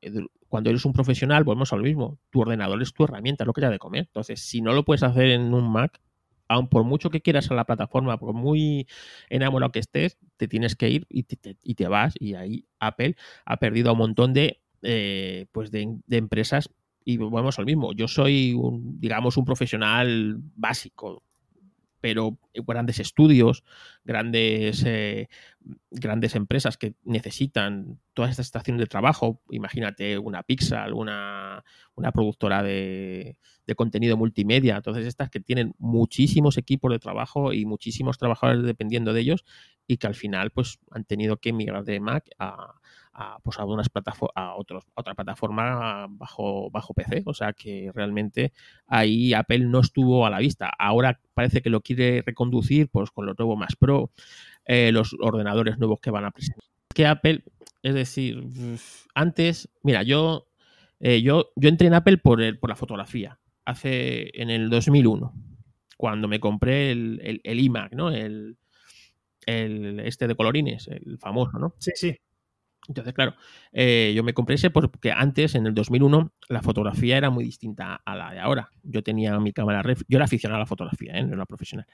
cuando 0.50 0.72
eres 0.72 0.84
un 0.84 0.94
profesional, 0.94 1.44
volvemos 1.44 1.72
a 1.74 1.78
lo 1.78 1.84
mismo. 1.84 2.20
Tu 2.32 2.42
ordenador 2.42 2.82
es 2.82 2.94
tu 2.94 3.04
herramienta, 3.04 3.44
es 3.44 3.48
lo 3.48 3.54
que 3.54 3.62
ya 3.62 3.70
de 3.70 3.80
comer. 3.80 4.06
Entonces, 4.08 4.42
si 4.42 4.62
no 4.62 4.74
lo 4.74 4.84
puedes 4.84 5.04
hacer 5.04 5.28
en 5.28 5.54
un 5.54 5.72
Mac, 5.72 6.02
aun 6.48 6.68
por 6.68 6.84
mucho 6.84 7.10
que 7.12 7.22
quieras 7.22 7.52
a 7.52 7.54
la 7.54 7.66
plataforma, 7.66 8.18
por 8.18 8.34
muy 8.34 8.88
enamorado 9.30 9.72
que 9.72 9.80
estés, 9.80 10.18
te 10.38 10.48
tienes 10.48 10.76
que 10.76 10.90
ir 10.90 11.06
y 11.10 11.24
te, 11.24 11.88
vas. 11.88 12.16
Y 12.20 12.34
ahí 12.34 12.66
Apple 12.80 13.16
ha 13.46 13.58
perdido 13.58 13.90
a 13.90 13.94
un 13.94 14.00
montón 14.00 14.34
de, 14.34 14.62
eh, 14.82 15.46
pues 15.52 15.72
de, 15.72 16.00
de 16.08 16.18
empresas 16.18 16.70
y 17.06 17.18
volvemos 17.18 17.60
al 17.60 17.66
mismo. 17.66 17.94
Yo 17.94 18.08
soy, 18.08 18.54
un, 18.54 19.00
digamos, 19.00 19.38
un 19.38 19.46
profesional 19.46 20.38
básico, 20.56 21.24
pero 22.04 22.38
grandes 22.54 23.00
estudios, 23.00 23.64
grandes, 24.04 24.84
eh, 24.86 25.30
grandes 25.92 26.36
empresas 26.36 26.78
que 26.78 26.96
necesitan 27.04 28.00
todas 28.14 28.32
estas 28.32 28.48
estaciones 28.48 28.80
de 28.80 28.88
trabajo, 28.88 29.42
imagínate 29.50 30.18
una 30.18 30.44
Pixar, 30.44 30.94
una, 30.94 31.64
una 31.96 32.12
productora 32.12 32.64
de, 32.64 33.38
contenido 33.76 34.18
multimedia, 34.18 34.82
todas 34.82 35.06
estas 35.06 35.30
que 35.30 35.40
tienen 35.40 35.74
muchísimos 35.80 36.58
equipos 36.58 36.92
de 36.92 37.00
trabajo 37.00 37.54
y 37.54 37.66
muchísimos 37.66 38.18
trabajadores 38.18 38.64
dependiendo 38.64 39.14
de 39.14 39.22
ellos 39.22 39.46
y 39.88 39.98
que 39.98 40.08
al 40.08 40.16
final 40.16 40.52
pues 40.52 40.80
han 40.92 41.06
tenido 41.06 41.38
que 41.38 41.54
migrar 41.54 41.84
de 41.84 42.00
Mac 42.00 42.30
a, 42.38 42.76
a, 43.14 43.40
pues 43.40 43.60
a, 43.60 43.66
unas 43.66 43.88
a, 44.36 44.56
otros, 44.56 44.86
otra 44.96 45.14
plataforma 45.14 46.08
bajo, 46.10 46.70
bajo 46.72 46.94
PC. 46.94 47.24
O 47.26 47.34
sea 47.34 47.54
que 47.54 47.92
realmente 47.94 48.54
ahí 48.88 49.34
Apple 49.34 49.60
no 49.60 49.80
estuvo 49.80 50.26
a 50.26 50.30
la 50.30 50.40
vista. 50.40 50.72
Ahora 50.78 51.20
parece 51.34 51.62
que 51.62 51.70
lo 51.70 51.82
quiere 51.82 52.24
reconducir 52.26 52.90
pues, 52.90 53.12
con 53.12 53.26
lo 53.26 53.34
nuevo 53.38 53.56
más 53.56 53.76
Pro, 53.76 54.12
eh, 54.66 54.92
los 54.92 55.16
ordenadores 55.20 55.78
nuevos 55.78 56.00
que 56.00 56.12
van 56.12 56.26
a 56.26 56.32
presentar. 56.32 56.64
Que 56.94 57.08
Apple, 57.08 57.44
es 57.82 57.94
decir, 57.94 58.44
antes, 59.16 59.70
mira, 59.82 60.04
yo, 60.04 60.48
eh, 61.00 61.22
yo, 61.22 61.52
yo 61.56 61.70
entré 61.70 61.88
en 61.88 61.94
Apple 61.94 62.18
por, 62.18 62.42
el, 62.42 62.60
por 62.60 62.70
la 62.70 62.76
fotografía, 62.76 63.40
hace 63.66 64.30
en 64.40 64.50
el 64.50 64.70
2001, 64.70 65.34
cuando 65.98 66.28
me 66.28 66.40
compré 66.40 66.92
el, 66.92 67.42
el, 67.44 67.60
iMac, 67.60 67.94
¿no? 67.94 68.12
El, 68.12 68.58
el, 69.46 70.00
este 70.02 70.28
de 70.28 70.36
colorines, 70.36 70.88
el 70.88 71.18
famoso, 71.18 71.60
¿no? 71.60 71.76
Sí, 71.80 71.92
sí. 71.96 72.18
Entonces, 72.88 73.14
claro, 73.14 73.36
eh, 73.72 74.12
yo 74.16 74.24
me 74.24 74.34
compré 74.34 74.56
ese 74.56 74.70
porque 74.70 75.12
antes, 75.12 75.56
en 75.56 75.66
el 75.66 75.74
2001, 75.74 76.34
la 76.50 76.62
fotografía 76.62 77.18
era 77.18 77.30
muy 77.30 77.46
distinta 77.46 78.02
a 78.04 78.16
la 78.16 78.32
de 78.32 78.40
ahora. 78.40 78.72
Yo 78.84 79.04
tenía 79.04 79.40
mi 79.40 79.54
cámara 79.54 79.82
reflex, 79.82 80.06
yo 80.10 80.18
era 80.18 80.26
aficionado 80.26 80.58
a 80.58 80.60
la 80.60 80.66
fotografía, 80.66 81.14
¿eh? 81.14 81.24
no 81.24 81.36
era 81.36 81.46
profesional. 81.46 81.88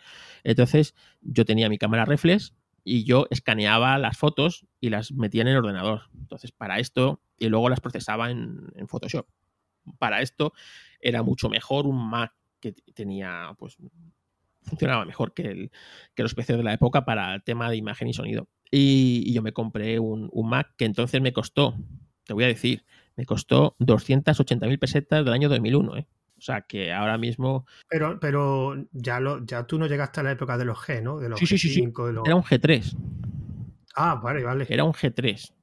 Entonces, 0.43 0.95
yo 1.21 1.45
tenía 1.45 1.69
mi 1.69 1.77
cámara 1.77 2.05
reflex 2.05 2.55
y 2.83 3.03
yo 3.03 3.27
escaneaba 3.29 3.97
las 3.97 4.17
fotos 4.17 4.65
y 4.79 4.89
las 4.89 5.11
metía 5.11 5.41
en 5.41 5.49
el 5.49 5.57
ordenador. 5.57 6.03
Entonces, 6.17 6.51
para 6.51 6.79
esto, 6.79 7.21
y 7.37 7.49
luego 7.49 7.69
las 7.69 7.79
procesaba 7.79 8.31
en, 8.31 8.71
en 8.75 8.87
Photoshop. 8.87 9.27
Para 9.97 10.21
esto 10.21 10.53
era 10.99 11.23
mucho 11.23 11.49
mejor 11.49 11.87
un 11.87 12.09
Mac 12.09 12.33
que 12.59 12.73
tenía, 12.93 13.55
pues, 13.57 13.77
funcionaba 14.63 15.05
mejor 15.05 15.33
que, 15.33 15.43
el, 15.43 15.71
que 16.15 16.23
los 16.23 16.35
PCs 16.35 16.57
de 16.57 16.63
la 16.63 16.73
época 16.73 17.05
para 17.05 17.35
el 17.35 17.43
tema 17.43 17.69
de 17.69 17.77
imagen 17.77 18.07
y 18.07 18.13
sonido. 18.13 18.47
Y, 18.71 19.31
yo 19.33 19.41
me 19.41 19.53
compré 19.53 19.99
un, 19.99 20.29
Mac 20.33 20.73
que 20.77 20.85
entonces 20.85 21.21
me 21.21 21.33
costó, 21.33 21.75
te 22.25 22.33
voy 22.33 22.43
a 22.43 22.47
decir, 22.47 22.85
me 23.15 23.25
costó 23.25 23.75
280.000 23.79 24.79
pesetas 24.79 25.25
del 25.25 25.33
año 25.33 25.49
2001, 25.49 25.97
¿eh? 25.97 26.07
O 26.39 26.41
sea 26.41 26.61
que 26.61 26.93
ahora 26.93 27.17
mismo. 27.17 27.67
Pero, 27.89 28.17
pero 28.17 28.85
ya 28.93 29.19
lo, 29.19 29.45
ya 29.45 29.67
tú 29.67 29.77
no 29.77 29.87
llegaste 29.87 30.21
a 30.21 30.23
la 30.23 30.31
época 30.31 30.57
de 30.57 30.63
los 30.63 30.77
G, 30.77 31.03
¿no? 31.03 31.19
De 31.19 31.27
los 31.27 31.37
sí, 31.37 31.45
sí, 31.45 31.57
sí, 31.57 31.81
Era 32.25 32.35
un 32.35 32.43
G3. 32.43 32.95
Ah, 33.95 34.15
vale, 34.15 34.41
vale. 34.41 34.65
Era 34.69 34.85
un 34.85 34.93
G3. 34.93 35.53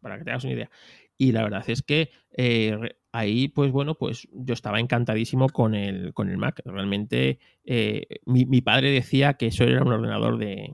Para 0.00 0.18
que 0.18 0.24
te 0.24 0.30
hagas 0.30 0.44
una 0.44 0.52
idea. 0.52 0.70
Y 1.18 1.32
la 1.32 1.42
verdad 1.42 1.64
es 1.68 1.82
que 1.82 2.10
eh, 2.36 2.76
ahí, 3.12 3.48
pues 3.48 3.70
bueno, 3.70 3.94
pues 3.94 4.26
yo 4.32 4.54
estaba 4.54 4.80
encantadísimo 4.80 5.50
con 5.50 5.74
el, 5.74 6.14
con 6.14 6.30
el 6.30 6.38
Mac. 6.38 6.62
Realmente 6.64 7.38
eh, 7.64 8.06
mi, 8.24 8.62
padre 8.62 8.90
decía 8.90 9.34
que 9.34 9.48
eso 9.48 9.64
era 9.64 9.82
un 9.82 9.92
ordenador 9.92 10.38
de, 10.38 10.72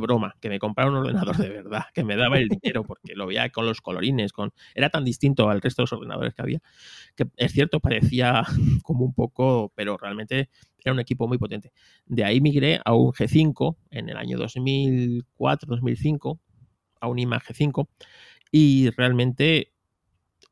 broma, 0.00 0.36
que 0.40 0.48
me 0.48 0.60
comprara 0.60 0.90
un 0.90 0.98
ordenador 0.98 1.36
de 1.36 1.48
verdad, 1.48 1.86
que 1.92 2.04
me 2.04 2.16
daba 2.16 2.38
el 2.38 2.48
dinero 2.48 2.84
porque 2.84 3.14
lo 3.14 3.26
veía 3.26 3.50
con 3.50 3.66
los 3.66 3.80
colorines, 3.80 4.32
con 4.32 4.52
era 4.74 4.88
tan 4.88 5.04
distinto 5.04 5.50
al 5.50 5.60
resto 5.60 5.82
de 5.82 5.84
los 5.84 5.92
ordenadores 5.92 6.34
que 6.34 6.42
había, 6.42 6.60
que 7.16 7.26
es 7.36 7.52
cierto, 7.52 7.80
parecía 7.80 8.44
como 8.82 9.04
un 9.04 9.12
poco, 9.12 9.72
pero 9.74 9.96
realmente 9.96 10.48
era 10.84 10.92
un 10.92 11.00
equipo 11.00 11.26
muy 11.26 11.38
potente. 11.38 11.72
De 12.06 12.24
ahí 12.24 12.40
migré 12.40 12.80
a 12.84 12.94
un 12.94 13.12
G5 13.12 13.76
en 13.90 14.08
el 14.08 14.16
año 14.16 14.38
2004-2005, 14.38 16.38
a 17.00 17.08
un 17.08 17.18
iMac 17.18 17.50
G5, 17.50 17.88
y 18.50 18.90
realmente 18.90 19.72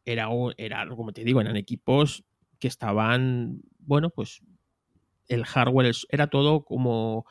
era, 0.04 0.28
era, 0.56 0.86
como 0.88 1.12
te 1.12 1.24
digo, 1.24 1.40
eran 1.40 1.56
equipos 1.56 2.24
que 2.58 2.68
estaban, 2.68 3.60
bueno, 3.78 4.10
pues 4.10 4.42
el 5.28 5.44
hardware 5.44 5.92
era 6.08 6.28
todo 6.28 6.64
como, 6.64 7.26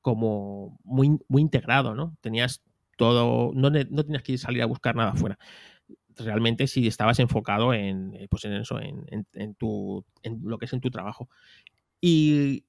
como 0.00 0.78
muy, 0.84 1.18
muy 1.28 1.42
integrado, 1.42 1.94
¿no? 1.94 2.16
Tenías 2.20 2.62
todo, 2.96 3.52
no, 3.54 3.70
no 3.70 4.04
tenías 4.04 4.22
que 4.22 4.38
salir 4.38 4.62
a 4.62 4.66
buscar 4.66 4.94
nada 4.94 5.12
afuera. 5.12 5.38
Realmente 6.16 6.66
si 6.66 6.86
estabas 6.86 7.18
enfocado 7.18 7.72
en, 7.72 8.14
eh, 8.14 8.28
pues 8.30 8.44
en 8.44 8.52
eso, 8.54 8.78
en, 8.80 9.26
en, 9.32 9.54
tu, 9.54 10.04
en 10.22 10.40
lo 10.44 10.58
que 10.58 10.66
es 10.66 10.72
en 10.72 10.80
tu 10.80 10.90
trabajo. 10.90 11.28
Y, 12.00 12.64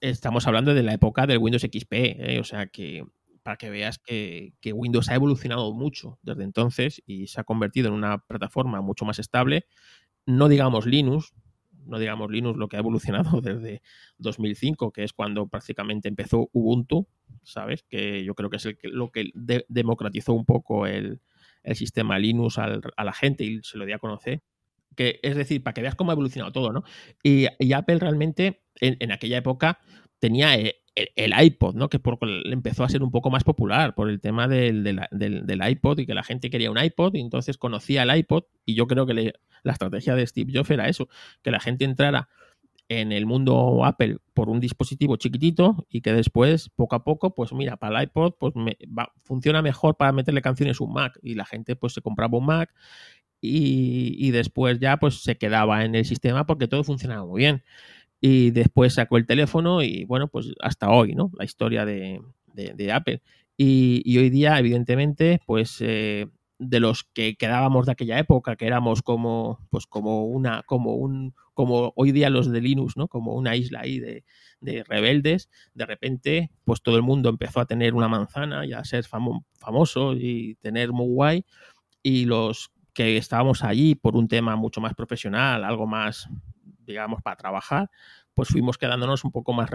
estamos 0.00 0.46
hablando 0.46 0.72
de 0.72 0.82
la 0.82 0.94
época 0.94 1.26
del 1.26 1.36
Windows 1.36 1.62
XP, 1.62 1.92
¿eh? 1.92 2.38
o 2.40 2.44
sea 2.44 2.68
que 2.68 3.04
para 3.42 3.56
que 3.56 3.70
veas 3.70 3.98
que, 3.98 4.52
Windows 4.72 5.08
ha 5.08 5.14
evolucionado 5.14 5.72
mucho 5.72 6.18
desde 6.22 6.44
entonces 6.44 7.02
y 7.06 7.26
se 7.26 7.40
ha 7.40 7.44
convertido 7.44 7.88
en 7.88 7.94
una 7.94 8.18
plataforma 8.18 8.80
mucho 8.80 9.04
más 9.04 9.18
estable. 9.18 9.66
No 10.26 10.48
digamos 10.48 10.86
Linux, 10.86 11.34
no 11.86 11.98
digamos 11.98 12.30
Linux 12.30 12.58
lo 12.58 12.68
que 12.68 12.76
ha 12.76 12.80
evolucionado 12.80 13.40
desde 13.42 13.82
2005, 14.18 14.92
que 14.92 15.04
es 15.04 15.12
cuando 15.12 15.48
prácticamente 15.48 16.08
empezó 16.08 16.48
Ubuntu, 16.52 17.08
¿sabes? 17.42 17.82
Que 17.88 18.24
yo 18.24 18.34
creo 18.34 18.50
que 18.50 18.56
es 18.56 18.68
lo 18.84 19.10
que 19.10 19.32
democratizó 19.68 20.32
un 20.34 20.44
poco 20.44 20.86
el, 20.86 21.20
sistema 21.74 22.18
Linux 22.18 22.58
a 22.58 23.04
la 23.04 23.12
gente 23.12 23.44
y 23.44 23.60
se 23.62 23.78
lo 23.78 23.86
dio 23.86 23.94
a 23.94 24.00
conocer. 24.00 24.42
Que, 24.96 25.20
es 25.22 25.36
decir, 25.36 25.62
para 25.62 25.72
que 25.72 25.80
veas 25.80 25.94
cómo 25.94 26.10
ha 26.10 26.14
evolucionado 26.14 26.52
todo, 26.52 26.72
¿no? 26.72 26.82
Y, 27.22 27.46
Apple 27.72 27.98
realmente 27.98 28.62
en, 28.80 28.96
en, 29.00 29.10
aquella 29.10 29.38
época 29.38 29.78
tenía 30.22 30.56
eh, 30.56 30.76
el, 30.94 31.32
iPod, 31.36 31.74
¿no? 31.74 31.88
Que 31.88 32.00
empezó 32.44 32.84
a 32.84 32.88
ser 32.88 33.02
un 33.02 33.10
poco 33.10 33.28
más 33.28 33.42
popular 33.42 33.96
por 33.96 34.08
el 34.08 34.20
tema 34.20 34.46
del, 34.46 35.00
iPod 35.68 35.98
y 35.98 36.06
que 36.06 36.14
la 36.14 36.22
gente 36.22 36.48
quería 36.48 36.70
un 36.70 36.78
iPod 36.78 37.16
y 37.16 37.20
entonces 37.20 37.58
conocía 37.58 38.04
el 38.04 38.16
iPod 38.16 38.44
y 38.64 38.74
yo 38.74 38.86
creo 38.86 39.04
que 39.04 39.34
la 39.64 39.72
estrategia 39.72 40.14
de 40.14 40.24
Steve 40.24 40.52
Jobs 40.54 40.70
era 40.70 40.88
eso, 40.88 41.08
que 41.42 41.50
la 41.50 41.58
gente 41.58 41.84
entrara 41.84 42.28
en 42.88 43.10
el 43.10 43.26
mundo 43.26 43.84
Apple 43.84 44.18
por 44.32 44.48
un 44.48 44.60
dispositivo 44.60 45.16
chiquitito 45.16 45.88
y 45.90 46.02
que 46.02 46.12
después, 46.12 46.68
poco 46.68 46.94
a 46.94 47.02
poco, 47.02 47.34
pues 47.34 47.52
mira, 47.52 47.76
para 47.76 47.98
el 47.98 48.04
iPod 48.04 48.34
pues 48.38 48.54
funciona 49.24 49.60
mejor 49.60 49.96
para 49.96 50.12
meterle 50.12 50.40
canciones 50.40 50.80
un 50.80 50.92
Mac 50.92 51.18
y 51.20 51.34
la 51.34 51.46
gente 51.46 51.74
pues 51.74 51.94
se 51.94 52.00
compraba 52.00 52.38
un 52.38 52.46
Mac 52.46 52.72
y, 53.40 54.14
y 54.24 54.30
después 54.30 54.78
ya 54.78 54.98
pues 54.98 55.24
se 55.24 55.36
quedaba 55.36 55.84
en 55.84 55.96
el 55.96 56.04
sistema 56.04 56.46
porque 56.46 56.68
todo 56.68 56.84
funcionaba 56.84 57.26
muy 57.26 57.40
bien 57.40 57.64
y 58.24 58.52
después 58.52 58.94
sacó 58.94 59.16
el 59.16 59.26
teléfono 59.26 59.82
y 59.82 60.04
bueno, 60.04 60.28
pues 60.28 60.54
hasta 60.60 60.90
hoy, 60.90 61.14
¿no? 61.14 61.32
La 61.36 61.44
historia 61.44 61.84
de, 61.84 62.22
Apple. 62.92 63.20
Y, 63.56 64.16
hoy 64.16 64.30
día, 64.30 64.56
evidentemente, 64.60 65.40
pues 65.44 65.78
eh, 65.80 66.28
de 66.60 66.78
los 66.78 67.02
que 67.02 67.34
quedábamos 67.34 67.86
de 67.86 67.92
aquella 67.92 68.20
época, 68.20 68.54
que 68.54 68.68
éramos 68.68 69.02
como, 69.02 69.58
pues 69.70 69.86
como 69.86 70.26
una, 70.26 70.62
como 70.62 70.94
un, 70.94 71.34
como 71.52 71.92
hoy 71.96 72.12
día 72.12 72.30
los 72.30 72.48
de 72.48 72.60
Linux, 72.60 72.96
¿no? 72.96 73.08
Como 73.08 73.34
una 73.34 73.56
isla 73.56 73.80
ahí 73.80 73.98
de, 73.98 74.24
rebeldes, 74.86 75.50
de 75.74 75.84
repente, 75.84 76.52
pues 76.64 76.80
todo 76.80 76.94
el 76.94 77.02
mundo 77.02 77.28
empezó 77.28 77.58
a 77.58 77.66
tener 77.66 77.92
una 77.92 78.06
manzana 78.06 78.64
y 78.64 78.72
a 78.72 78.84
ser 78.84 79.04
famoso 79.04 80.14
y 80.14 80.54
tener 80.60 80.92
muy 80.92 81.08
guay. 81.08 81.44
Y 82.04 82.26
los 82.26 82.70
que 82.92 83.16
estábamos 83.16 83.64
allí 83.64 83.96
por 83.96 84.14
un 84.14 84.28
tema 84.28 84.54
mucho 84.54 84.80
más 84.80 84.94
profesional, 84.94 85.64
algo 85.64 85.88
más 85.88 86.28
digamos, 86.84 87.22
para 87.22 87.36
trabajar, 87.36 87.90
pues 88.34 88.48
fuimos 88.48 88.78
quedándonos 88.78 89.24
un 89.24 89.32
poco 89.32 89.52
más 89.52 89.70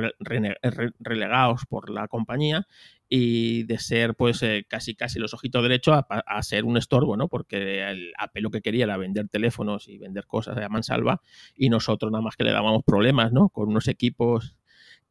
relegados 1.00 1.66
por 1.68 1.90
la 1.90 2.08
compañía 2.08 2.68
y 3.10 3.64
de 3.64 3.78
ser 3.78 4.16
pues 4.16 4.42
eh, 4.44 4.66
casi 4.68 4.96
casi 4.96 5.20
los 5.20 5.34
ojitos 5.34 5.64
derechos 5.64 6.04
a, 6.10 6.44
ser 6.44 6.66
un 6.66 6.78
estorbo, 6.78 7.16
¿no? 7.16 7.28
Porque 7.28 7.88
el 7.90 8.14
Apple 8.18 8.42
lo 8.42 8.52
que 8.52 8.62
quería 8.62 8.86
era 8.86 8.98
vender 8.98 9.30
teléfonos 9.30 9.88
y 9.88 9.98
vender 9.98 10.26
cosas 10.26 10.56
de 10.56 10.68
mansalva 10.70 11.22
y 11.56 11.70
nosotros 11.70 12.12
nada 12.12 12.22
más 12.22 12.36
que 12.36 12.44
le 12.44 12.52
dábamos 12.52 12.84
problemas, 12.84 13.32
¿no? 13.32 13.50
Con 13.50 13.70
unos 13.70 13.88
equipos 13.88 14.58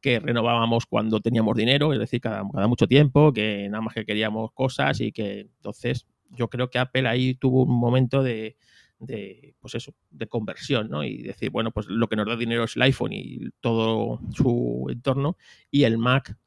que 0.01 0.19
renovábamos 0.19 0.85
cuando 0.85 1.21
teníamos 1.21 1.55
dinero, 1.57 1.91
es 1.93 1.99
decir, 1.99 2.21
cada, 2.21 2.43
cada 2.53 2.67
mucho 2.67 2.87
tiempo, 2.87 3.33
que 3.33 3.67
nada 3.69 3.81
más 3.81 3.95
que 3.95 4.05
queríamos 4.05 4.51
cosas 4.53 5.01
y 5.01 5.11
que 5.11 5.41
entonces 5.41 6.05
yo 6.29 6.49
creo 6.49 6.69
que 6.69 6.79
Apple 6.79 7.07
ahí 7.07 7.33
tuvo 7.33 7.63
un 7.63 7.79
momento 7.79 8.21
de, 8.21 8.57
de, 8.99 9.55
pues 9.59 9.75
eso, 9.75 9.93
de 10.09 10.27
conversión, 10.27 10.89
¿no? 10.89 11.03
Y 11.03 11.21
decir, 11.21 11.49
bueno, 11.49 11.71
pues 11.71 11.87
lo 11.87 12.07
que 12.07 12.15
nos 12.15 12.27
da 12.27 12.35
dinero 12.35 12.63
es 12.63 12.75
el 12.75 12.81
iPhone 12.83 13.13
y 13.13 13.49
todo 13.61 14.19
su 14.33 14.87
entorno 14.89 15.37
y 15.69 15.83
el 15.83 15.97
Mac, 15.97 16.37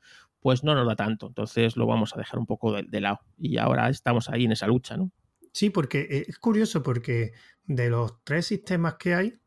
pues 0.41 0.65
no 0.65 0.75
nos 0.75 0.87
da 0.87 0.97
tanto. 0.97 1.29
Entonces 1.29 1.77
lo 1.77 1.87
vamos 1.87 2.15
a 2.15 2.19
dejar 2.19 2.39
un 2.39 2.47
poco 2.47 2.73
de, 2.73 3.01
lado. 3.01 3.21
Y 3.39 3.59
ahora 3.59 3.89
estamos 3.89 4.29
ahí 4.29 4.45
en 4.45 4.53
esa 4.53 4.67
lucha, 4.67 4.97
¿no? 4.97 5.13
Sí, 5.53 5.71
porque 5.71 6.01
eh, 6.11 6.25
es 6.29 6.39
curioso 6.39 6.83
porque 6.83 7.33
de 7.65 7.91
los 7.91 8.23
tres 8.25 8.47
sistemas 8.47 8.95
que 8.95 9.15
hay, 9.15 9.41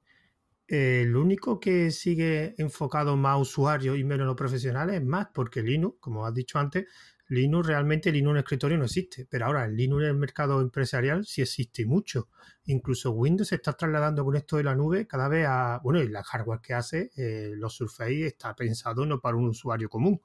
el 0.67 1.15
único 1.15 1.59
que 1.59 1.91
sigue 1.91 2.55
enfocado 2.57 3.17
más 3.17 3.33
a 3.33 3.37
usuarios 3.37 3.97
y 3.97 4.03
menos 4.03 4.23
a 4.23 4.27
los 4.27 4.35
profesionales 4.35 4.95
es 4.95 5.05
Mac, 5.05 5.31
porque 5.33 5.61
Linux, 5.61 5.97
como 5.99 6.25
has 6.25 6.33
dicho 6.33 6.57
antes, 6.57 6.85
Linux 7.29 7.67
realmente 7.67 8.12
Linux 8.12 8.31
en 8.31 8.38
escritorio 8.38 8.77
no 8.77 8.86
existe, 8.86 9.25
pero 9.29 9.45
ahora 9.45 9.65
el 9.65 9.75
Linux 9.75 10.03
en 10.03 10.09
el 10.09 10.15
mercado 10.15 10.62
empresarial 10.62 11.25
sí 11.25 11.41
existe 11.41 11.86
mucho. 11.86 12.29
Incluso 12.65 13.12
Windows 13.12 13.47
se 13.47 13.55
está 13.55 13.73
trasladando 13.73 14.25
con 14.25 14.36
esto 14.36 14.57
de 14.57 14.63
la 14.63 14.75
nube 14.75 15.07
cada 15.07 15.27
vez 15.27 15.45
a, 15.47 15.79
bueno, 15.83 16.01
y 16.01 16.09
la 16.09 16.23
hardware 16.23 16.59
que 16.62 16.73
hace, 16.73 17.12
eh, 17.15 17.53
los 17.55 17.75
Surface 17.75 18.27
está 18.27 18.55
pensado 18.55 19.05
no 19.05 19.19
para 19.19 19.38
un 19.38 19.47
usuario 19.47 19.89
común, 19.89 20.21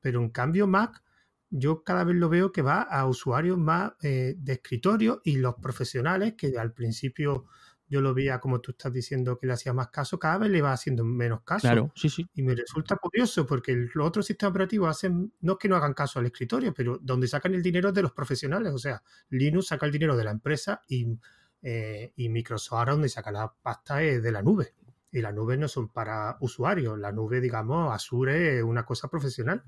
pero 0.00 0.20
en 0.20 0.30
cambio 0.30 0.66
Mac 0.66 1.02
yo 1.50 1.82
cada 1.82 2.04
vez 2.04 2.16
lo 2.16 2.28
veo 2.28 2.52
que 2.52 2.62
va 2.62 2.82
a 2.82 3.06
usuarios 3.06 3.58
más 3.58 3.92
eh, 4.02 4.34
de 4.38 4.52
escritorio 4.54 5.20
y 5.24 5.36
los 5.36 5.56
profesionales 5.56 6.34
que 6.34 6.56
al 6.56 6.72
principio 6.72 7.46
yo 7.90 8.00
lo 8.00 8.14
veía 8.14 8.38
como 8.38 8.60
tú 8.60 8.70
estás 8.70 8.92
diciendo 8.92 9.36
que 9.36 9.48
le 9.48 9.52
hacía 9.52 9.72
más 9.72 9.88
caso, 9.88 10.18
cada 10.18 10.38
vez 10.38 10.50
le 10.50 10.62
va 10.62 10.72
haciendo 10.72 11.04
menos 11.04 11.42
caso. 11.42 11.62
Claro, 11.62 11.92
sí, 11.96 12.08
sí. 12.08 12.26
Y 12.34 12.42
me 12.42 12.54
resulta 12.54 12.96
curioso 12.96 13.44
porque 13.44 13.74
los 13.92 14.06
otros 14.06 14.26
sistemas 14.26 14.50
operativos 14.50 14.88
hacen, 14.88 15.32
no 15.40 15.52
es 15.54 15.58
que 15.58 15.68
no 15.68 15.74
hagan 15.74 15.92
caso 15.92 16.20
al 16.20 16.26
escritorio, 16.26 16.72
pero 16.72 16.98
donde 17.02 17.26
sacan 17.26 17.52
el 17.52 17.62
dinero 17.62 17.88
es 17.88 17.94
de 17.94 18.02
los 18.02 18.12
profesionales. 18.12 18.72
O 18.72 18.78
sea, 18.78 19.02
Linux 19.30 19.66
saca 19.66 19.86
el 19.86 19.92
dinero 19.92 20.16
de 20.16 20.22
la 20.22 20.30
empresa 20.30 20.82
y, 20.88 21.18
eh, 21.62 22.12
y 22.14 22.28
Microsoft 22.28 22.78
ahora 22.78 22.92
donde 22.92 23.08
saca 23.08 23.32
la 23.32 23.52
pasta 23.60 24.02
es 24.04 24.22
de 24.22 24.30
la 24.30 24.40
nube. 24.40 24.74
Y 25.10 25.20
las 25.20 25.34
nubes 25.34 25.58
no 25.58 25.66
son 25.66 25.88
para 25.88 26.36
usuarios, 26.40 26.96
la 26.96 27.10
nube, 27.10 27.40
digamos, 27.40 27.92
Azure 27.92 28.58
es 28.58 28.62
una 28.62 28.84
cosa 28.84 29.08
profesional. 29.08 29.64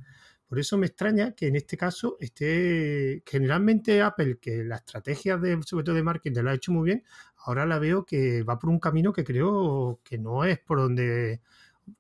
Por 0.52 0.58
eso 0.58 0.76
me 0.76 0.86
extraña 0.86 1.32
que 1.32 1.46
en 1.46 1.56
este 1.56 1.78
caso 1.78 2.18
esté 2.20 3.22
generalmente 3.24 4.02
Apple, 4.02 4.38
que 4.38 4.62
la 4.62 4.76
estrategia 4.76 5.38
de, 5.38 5.58
sobre 5.62 5.82
todo 5.82 5.94
de 5.94 6.02
marketing 6.02 6.42
lo 6.42 6.50
ha 6.50 6.54
hecho 6.54 6.72
muy 6.72 6.84
bien, 6.84 7.04
ahora 7.44 7.66
la 7.66 7.78
veo 7.78 8.04
que 8.04 8.42
va 8.42 8.58
por 8.58 8.70
un 8.70 8.78
camino 8.78 9.12
que 9.12 9.24
creo 9.24 10.00
que 10.04 10.18
no 10.18 10.44
es 10.44 10.58
por 10.58 10.78
donde... 10.78 11.40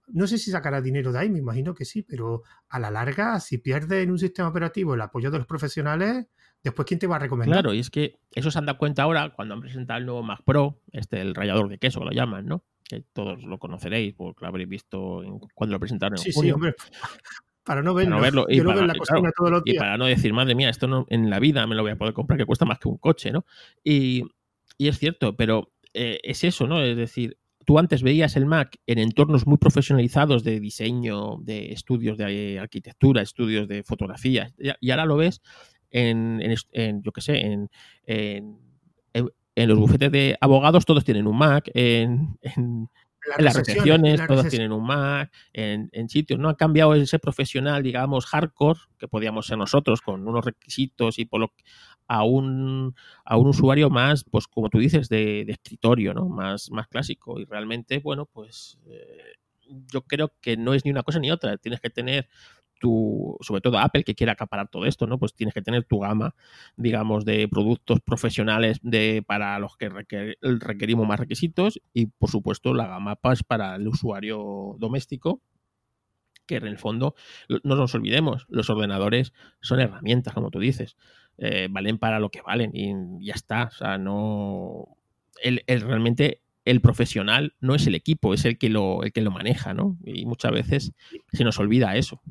No 0.08 0.26
sé 0.26 0.38
si 0.38 0.50
sacará 0.50 0.80
dinero 0.80 1.12
de 1.12 1.18
ahí, 1.18 1.30
me 1.30 1.40
imagino 1.40 1.74
que 1.74 1.84
sí, 1.84 2.02
pero 2.02 2.42
a 2.68 2.78
la 2.78 2.90
larga, 2.90 3.40
si 3.40 3.58
pierdes 3.58 4.04
en 4.04 4.12
un 4.12 4.18
sistema 4.18 4.48
operativo 4.48 4.94
el 4.94 5.00
apoyo 5.00 5.30
de 5.30 5.38
los 5.38 5.46
profesionales, 5.46 6.26
después 6.62 6.86
¿quién 6.86 7.00
te 7.00 7.08
va 7.08 7.16
a 7.16 7.18
recomendar? 7.18 7.62
Claro, 7.62 7.74
y 7.74 7.80
es 7.80 7.90
que 7.90 8.18
eso 8.30 8.50
se 8.50 8.58
han 8.58 8.66
dado 8.66 8.78
cuenta 8.78 9.02
ahora 9.02 9.30
cuando 9.30 9.54
han 9.54 9.60
presentado 9.60 9.98
el 9.98 10.06
nuevo 10.06 10.22
Mac 10.22 10.42
Pro, 10.44 10.78
este, 10.92 11.20
el 11.20 11.34
rallador 11.34 11.68
de 11.68 11.78
queso 11.78 11.98
que 11.98 12.06
lo 12.06 12.12
llaman, 12.12 12.46
¿no? 12.46 12.62
Que 12.84 13.04
todos 13.12 13.42
lo 13.42 13.58
conoceréis 13.58 14.14
porque 14.14 14.42
lo 14.42 14.48
habréis 14.48 14.68
visto 14.68 15.22
cuando 15.54 15.74
lo 15.74 15.80
presentaron 15.80 16.16
en 16.16 16.22
sí, 16.22 16.32
Sí, 16.32 16.52
hombre 16.52 16.74
para 17.64 17.82
no 17.82 17.94
verlo. 17.94 18.46
Y, 18.48 18.60
para, 19.74 19.96
no 19.96 20.06
decir, 20.06 20.32
madre 20.32 20.54
mía, 20.54 20.68
esto 20.68 20.88
no, 20.88 21.06
en 21.08 21.30
la 21.30 21.38
vida 21.38 21.66
me 21.66 21.74
lo 21.74 21.82
voy 21.82 21.92
a 21.92 21.96
poder 21.96 22.14
comprar, 22.14 22.38
que 22.38 22.46
cuesta 22.46 22.64
más 22.64 22.78
que 22.78 22.88
un 22.88 22.98
coche, 22.98 23.30
¿no? 23.30 23.44
Y, 23.84 24.24
es 24.78 24.98
cierto, 24.98 25.36
pero 25.36 25.72
eh, 25.94 26.18
es 26.22 26.44
eso, 26.44 26.66
¿no? 26.66 26.82
Es 26.82 26.96
decir, 26.96 27.38
tú 27.64 27.78
antes 27.78 28.02
veías 28.02 28.36
el 28.36 28.46
Mac 28.46 28.78
en 28.86 28.98
entornos 28.98 29.46
muy 29.46 29.58
profesionalizados 29.58 30.44
de 30.44 30.60
diseño, 30.60 31.38
de 31.40 31.72
estudios 31.72 32.18
de 32.18 32.58
arquitectura, 32.58 33.22
estudios 33.22 33.68
de 33.68 33.82
fotografía, 33.82 34.52
y 34.58 34.90
ahora 34.90 35.06
lo 35.06 35.16
ves 35.16 35.42
en, 35.90 36.40
yo 37.02 37.12
qué 37.12 37.20
sé, 37.20 37.40
en, 37.40 37.70
en, 38.06 39.68
los 39.68 39.78
bufetes 39.78 40.10
de 40.10 40.36
abogados 40.40 40.86
todos 40.86 41.04
tienen 41.04 41.26
un 41.26 41.36
Mac, 41.36 41.70
en 41.74 42.38
en 43.38 43.44
las 43.44 43.54
recepciones, 43.54 44.20
todos 44.26 44.48
tienen 44.48 44.72
un 44.72 44.84
Mac, 44.84 45.32
en, 45.52 46.08
sitios, 46.08 46.38
¿no? 46.38 46.48
Ha 46.48 46.56
cambiado 46.56 46.94
ese 46.94 47.18
profesional, 47.18 47.82
digamos, 47.82 48.26
hardcore, 48.26 48.80
que 48.98 49.08
podíamos 49.08 49.46
ser 49.46 49.58
nosotros, 49.58 50.00
con 50.00 50.26
unos 50.26 50.44
requisitos 50.44 51.18
y 51.18 51.24
por 51.24 51.40
lo 51.40 51.52
a 52.08 52.24
un, 52.24 52.94
a 53.24 53.36
un 53.36 53.48
usuario 53.48 53.90
más, 53.90 54.24
pues 54.24 54.46
como 54.46 54.68
tú 54.68 54.78
dices, 54.78 55.08
de, 55.08 55.42
escritorio, 55.42 56.14
¿no? 56.14 56.28
Más, 56.28 56.70
más 56.70 56.88
clásico. 56.88 57.40
Y 57.40 57.44
realmente, 57.44 57.98
bueno, 58.00 58.26
pues 58.26 58.78
eh, 58.86 59.36
yo 59.92 60.02
creo 60.02 60.32
que 60.40 60.56
no 60.56 60.74
es 60.74 60.84
ni 60.84 60.90
una 60.90 61.02
cosa 61.02 61.18
ni 61.18 61.30
otra. 61.30 61.56
Tienes 61.56 61.80
que 61.80 61.90
tener 61.90 62.28
sobre 63.40 63.60
todo 63.60 63.78
Apple 63.78 64.04
que 64.04 64.14
quiere 64.14 64.32
acaparar 64.32 64.68
todo 64.68 64.86
esto, 64.86 65.06
¿no? 65.06 65.18
Pues 65.18 65.34
tienes 65.34 65.54
que 65.54 65.62
tener 65.62 65.84
tu 65.84 66.00
gama, 66.00 66.34
digamos, 66.76 67.24
de 67.24 67.48
productos 67.48 68.00
profesionales 68.00 68.78
de, 68.82 69.22
para 69.26 69.58
los 69.58 69.76
que 69.76 69.88
requerimos 70.40 71.06
más 71.06 71.20
requisitos 71.20 71.80
y, 71.92 72.06
por 72.06 72.30
supuesto, 72.30 72.74
la 72.74 72.86
gama 72.86 73.16
PAS 73.16 73.42
para 73.44 73.76
el 73.76 73.86
usuario 73.88 74.76
doméstico, 74.78 75.40
que 76.46 76.56
en 76.56 76.66
el 76.66 76.78
fondo, 76.78 77.14
no 77.62 77.76
nos 77.76 77.94
olvidemos, 77.94 78.46
los 78.48 78.68
ordenadores 78.68 79.32
son 79.60 79.80
herramientas, 79.80 80.34
como 80.34 80.50
tú 80.50 80.58
dices, 80.58 80.96
eh, 81.44 81.66
valen 81.68 81.98
para 81.98 82.20
lo 82.20 82.30
que 82.30 82.40
valen 82.40 82.70
y 82.72 83.26
ya 83.26 83.34
está, 83.34 83.64
o 83.64 83.70
sea, 83.72 83.98
no... 83.98 84.96
El, 85.42 85.60
realmente 85.66 86.40
el 86.64 86.80
profesional 86.80 87.56
no 87.58 87.74
es 87.74 87.84
el 87.88 87.96
equipo, 87.96 88.32
es 88.32 88.44
el 88.44 88.58
que 88.58 88.68
lo, 88.68 89.02
el 89.02 89.12
que 89.12 89.22
lo 89.22 89.32
maneja, 89.32 89.74
¿no? 89.74 89.98
Y 90.04 90.24
muchas 90.24 90.52
veces 90.52 90.92
se 91.32 91.42
nos 91.42 91.58
olvida 91.58 91.96
eso. 91.96 92.22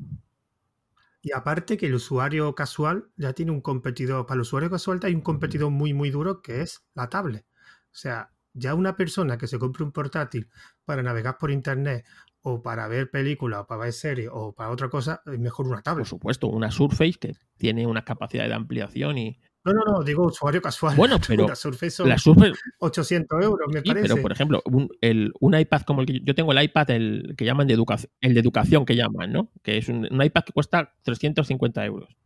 Y 1.20 1.32
aparte 1.32 1.76
que 1.76 1.86
el 1.86 1.94
usuario 1.94 2.54
casual 2.54 3.10
ya 3.16 3.34
tiene 3.34 3.52
un 3.52 3.60
competidor, 3.60 4.24
para 4.24 4.36
el 4.36 4.42
usuario 4.42 4.70
casual 4.70 4.98
hay 5.02 5.14
un 5.14 5.20
competidor 5.20 5.70
muy, 5.70 5.92
muy 5.92 6.10
duro 6.10 6.40
que 6.40 6.62
es 6.62 6.82
la 6.94 7.10
tablet. 7.10 7.44
O 7.44 7.94
sea, 7.94 8.30
ya 8.54 8.74
una 8.74 8.96
persona 8.96 9.36
que 9.36 9.46
se 9.46 9.58
compre 9.58 9.84
un 9.84 9.92
portátil 9.92 10.48
para 10.86 11.02
navegar 11.02 11.36
por 11.36 11.50
internet 11.50 12.06
o 12.42 12.62
para 12.62 12.88
ver 12.88 13.10
películas 13.10 13.60
o 13.60 13.66
para 13.66 13.84
ver 13.84 13.92
series 13.92 14.28
o 14.32 14.52
para 14.52 14.70
otra 14.70 14.88
cosa, 14.88 15.22
es 15.26 15.38
mejor 15.38 15.68
una 15.68 15.82
tablet. 15.82 16.02
Por 16.02 16.08
supuesto, 16.08 16.48
una 16.48 16.70
Surface 16.70 17.14
que 17.18 17.34
tiene 17.56 17.86
una 17.86 18.04
capacidad 18.04 18.46
de 18.46 18.54
ampliación 18.54 19.18
y, 19.18 19.38
no, 19.64 19.72
no, 19.72 19.84
no, 19.84 20.02
digo 20.02 20.26
usuario 20.26 20.60
casual. 20.60 20.96
Bueno, 20.96 21.18
pero 21.26 21.46
la 21.46 21.54
Surface, 21.54 22.04
la 22.04 22.18
Surface 22.18 22.52
800 22.78 23.44
euros, 23.44 23.68
me 23.72 23.82
parece. 23.82 24.08
Pero, 24.08 24.20
por 24.20 24.32
ejemplo, 24.32 24.62
un, 24.66 24.88
el, 25.00 25.32
un, 25.40 25.58
iPad 25.58 25.82
como 25.82 26.00
el 26.00 26.06
que 26.06 26.20
yo 26.22 26.34
tengo, 26.34 26.52
el 26.52 26.62
iPad 26.62 26.90
el 26.90 27.34
que 27.36 27.44
llaman 27.44 27.66
de 27.66 27.74
educación, 27.74 28.10
el 28.20 28.34
de 28.34 28.40
educación 28.40 28.84
que 28.84 28.96
llaman, 28.96 29.32
¿no? 29.32 29.52
Que 29.62 29.78
es 29.78 29.88
un, 29.88 30.06
iPad 30.20 30.42
que 30.42 30.52
cuesta 30.52 30.94
350 31.02 31.84
euros. 31.84 32.16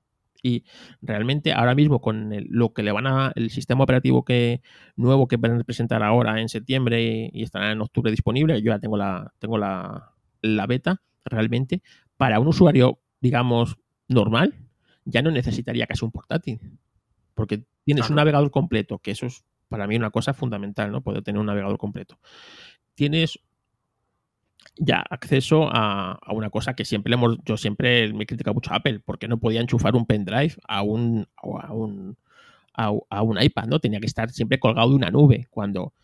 Y 0.43 0.65
realmente 1.03 1.53
ahora 1.53 1.75
mismo 1.75 2.01
con 2.01 2.33
lo 2.49 2.73
que 2.73 2.83
le 2.83 2.93
van 2.93 3.07
a 3.07 3.33
el 3.35 3.51
sistema 3.51 3.85
operativo 3.85 4.25
que 4.25 4.61
nuevo 4.97 5.29
que 5.29 5.37
van 5.37 5.61
a 5.61 5.65
presentar 5.65 6.03
ahora 6.03 6.41
en 6.41 6.49
septiembre 6.49 7.31
y, 7.33 7.43
estará 7.43 7.73
en 7.73 7.81
octubre 7.81 8.11
disponible, 8.11 8.61
yo 8.63 8.73
ya 8.73 8.79
tengo 8.79 8.97
la 8.97 9.33
tengo 9.39 9.59
la, 9.59 10.13
la 10.43 10.67
beta 10.67 11.03
realmente 11.25 11.83
para 12.17 12.41
un 12.41 12.49
usuario 12.49 13.01
digamos 13.21 13.77
normal 14.09 14.55
ya 15.05 15.23
no 15.23 15.31
necesitaría 15.31 15.87
casi 15.87 16.05
un 16.05 16.11
portátil 16.11 16.61
porque 17.37 17.65
tienes 17.85 18.09
un 18.09 18.17
navegador 18.17 18.51
completo, 18.51 18.99
que 18.99 19.13
eso 19.13 19.27
es 19.27 19.45
para 19.69 19.87
mí 19.87 19.95
una 19.95 20.11
cosa 20.11 20.33
fundamental, 20.33 20.91
¿no? 20.91 21.03
Poder 21.03 21.23
tener 21.23 21.39
un 21.39 21.47
navegador 21.47 21.77
completo. 21.77 22.19
Tienes 22.95 23.39
ya 24.79 25.05
acceso 25.09 25.69
a, 25.71 26.19
una 26.33 26.51
cosa 26.51 26.75
que 26.75 26.85
siempre 26.85 27.11
le 27.11 27.17
hemos, 27.17 27.39
yo 27.45 27.57
siempre 27.57 28.13
me 28.13 28.25
he 28.25 28.27
criticado 28.27 28.55
mucho 28.55 28.73
a 28.73 28.77
Apple, 28.77 29.01
porque 29.05 29.29
no 29.29 29.39
podía 29.39 29.61
enchufar 29.61 29.97
un 29.97 30.07
pendrive 30.07 30.55
a 30.69 30.83
un, 30.83 31.27
a 31.37 31.73
un, 31.73 32.17
a, 32.75 33.23
un 33.23 33.43
iPad, 33.43 33.67
¿no? 33.67 33.81
Tenía 33.81 34.01
que 34.01 34.07
estar 34.07 34.31
siempre 34.31 34.59
colgado 34.59 34.91
de 34.91 34.97
una 34.97 35.11
nube. 35.11 35.47
Cuando, 35.51 35.95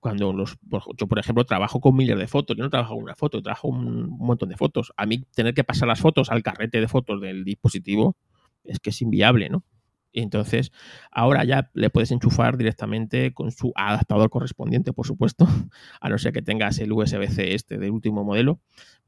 cuando 0.00 0.32
los, 0.32 0.58
yo, 0.96 1.06
por 1.06 1.18
ejemplo, 1.18 1.44
trabajo 1.44 1.80
con 1.80 1.96
miles 1.96 2.18
de 2.18 2.26
fotos, 2.26 2.56
yo 2.56 2.62
no 2.62 2.70
trabajo 2.70 2.94
con 2.94 3.04
una 3.04 3.16
foto, 3.16 3.42
trabajo 3.42 3.68
un 3.68 4.08
montón 4.18 4.48
de 4.48 4.56
fotos. 4.56 4.92
A 4.96 5.06
mí 5.06 5.24
tener 5.34 5.54
que 5.54 5.64
pasar 5.64 5.88
las 5.88 6.00
fotos 6.00 6.30
al 6.30 6.42
carrete 6.42 6.80
de 6.80 6.88
fotos 6.88 7.20
del 7.20 7.44
dispositivo 7.44 8.16
es 8.64 8.78
que 8.78 8.90
es 8.90 9.02
inviable, 9.02 9.48
¿no? 9.48 9.64
Y 10.12 10.22
entonces, 10.22 10.72
ahora 11.10 11.44
ya 11.44 11.70
le 11.74 11.90
puedes 11.90 12.10
enchufar 12.10 12.56
directamente 12.56 13.32
con 13.32 13.50
su 13.52 13.72
adaptador 13.74 14.30
correspondiente, 14.30 14.92
por 14.92 15.06
supuesto, 15.06 15.46
a 16.00 16.08
no 16.08 16.18
ser 16.18 16.32
que 16.32 16.42
tengas 16.42 16.78
el 16.78 16.92
USB-C 16.92 17.54
este 17.54 17.78
del 17.78 17.90
último 17.90 18.24
modelo, 18.24 18.60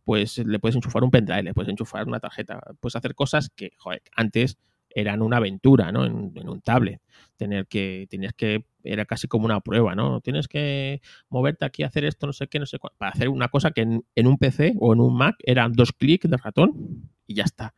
pues 0.04 0.38
le 0.38 0.58
puedes 0.58 0.76
enchufar 0.76 1.04
un 1.04 1.10
pendrive, 1.10 1.42
le 1.42 1.54
puedes 1.54 1.70
enchufar 1.70 2.06
una 2.06 2.20
tarjeta, 2.20 2.60
puedes 2.80 2.96
hacer 2.96 3.14
cosas 3.14 3.50
que, 3.50 3.72
joder, 3.78 4.02
antes 4.16 4.58
eran 4.94 5.22
una 5.22 5.38
aventura, 5.38 5.90
¿no? 5.92 6.04
En, 6.04 6.32
un 6.48 6.60
tablet. 6.60 7.00
Tener 7.36 7.66
que, 7.66 8.06
tenías 8.10 8.34
que, 8.34 8.64
era 8.84 9.04
casi 9.04 9.26
como 9.26 9.46
una 9.46 9.60
prueba, 9.60 9.94
¿no? 9.94 10.20
Tienes 10.20 10.48
que 10.48 11.00
moverte 11.28 11.64
aquí 11.64 11.82
hacer 11.82 12.04
esto, 12.04 12.26
no 12.26 12.32
sé 12.32 12.48
qué, 12.48 12.58
no 12.58 12.66
sé 12.66 12.78
cuál, 12.78 12.92
para 12.98 13.12
hacer 13.12 13.28
una 13.28 13.48
cosa 13.48 13.70
que 13.70 13.82
en, 13.82 14.04
en 14.14 14.26
un 14.26 14.38
PC 14.38 14.74
o 14.78 14.92
en 14.92 15.00
un 15.00 15.16
Mac 15.16 15.36
eran 15.44 15.72
dos 15.72 15.92
clics 15.92 16.28
de 16.28 16.36
ratón 16.36 17.10
y 17.26 17.34
ya 17.34 17.44
está. 17.44 17.74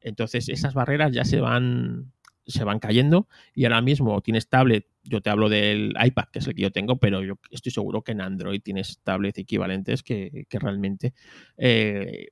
Entonces 0.00 0.48
esas 0.48 0.74
barreras 0.74 1.12
ya 1.12 1.24
se 1.24 1.40
van, 1.40 2.12
se 2.46 2.64
van 2.64 2.78
cayendo 2.78 3.28
y 3.54 3.64
ahora 3.64 3.80
mismo 3.80 4.20
tienes 4.20 4.48
tablet, 4.48 4.86
yo 5.04 5.20
te 5.20 5.30
hablo 5.30 5.48
del 5.48 5.94
iPad, 6.02 6.24
que 6.32 6.38
es 6.40 6.46
el 6.46 6.54
que 6.54 6.62
yo 6.62 6.72
tengo, 6.72 6.96
pero 6.96 7.22
yo 7.22 7.38
estoy 7.50 7.72
seguro 7.72 8.02
que 8.02 8.12
en 8.12 8.20
Android 8.20 8.60
tienes 8.62 9.00
tablets 9.02 9.38
equivalentes 9.38 10.02
que, 10.02 10.46
que 10.48 10.58
realmente 10.58 11.14
eh, 11.56 12.28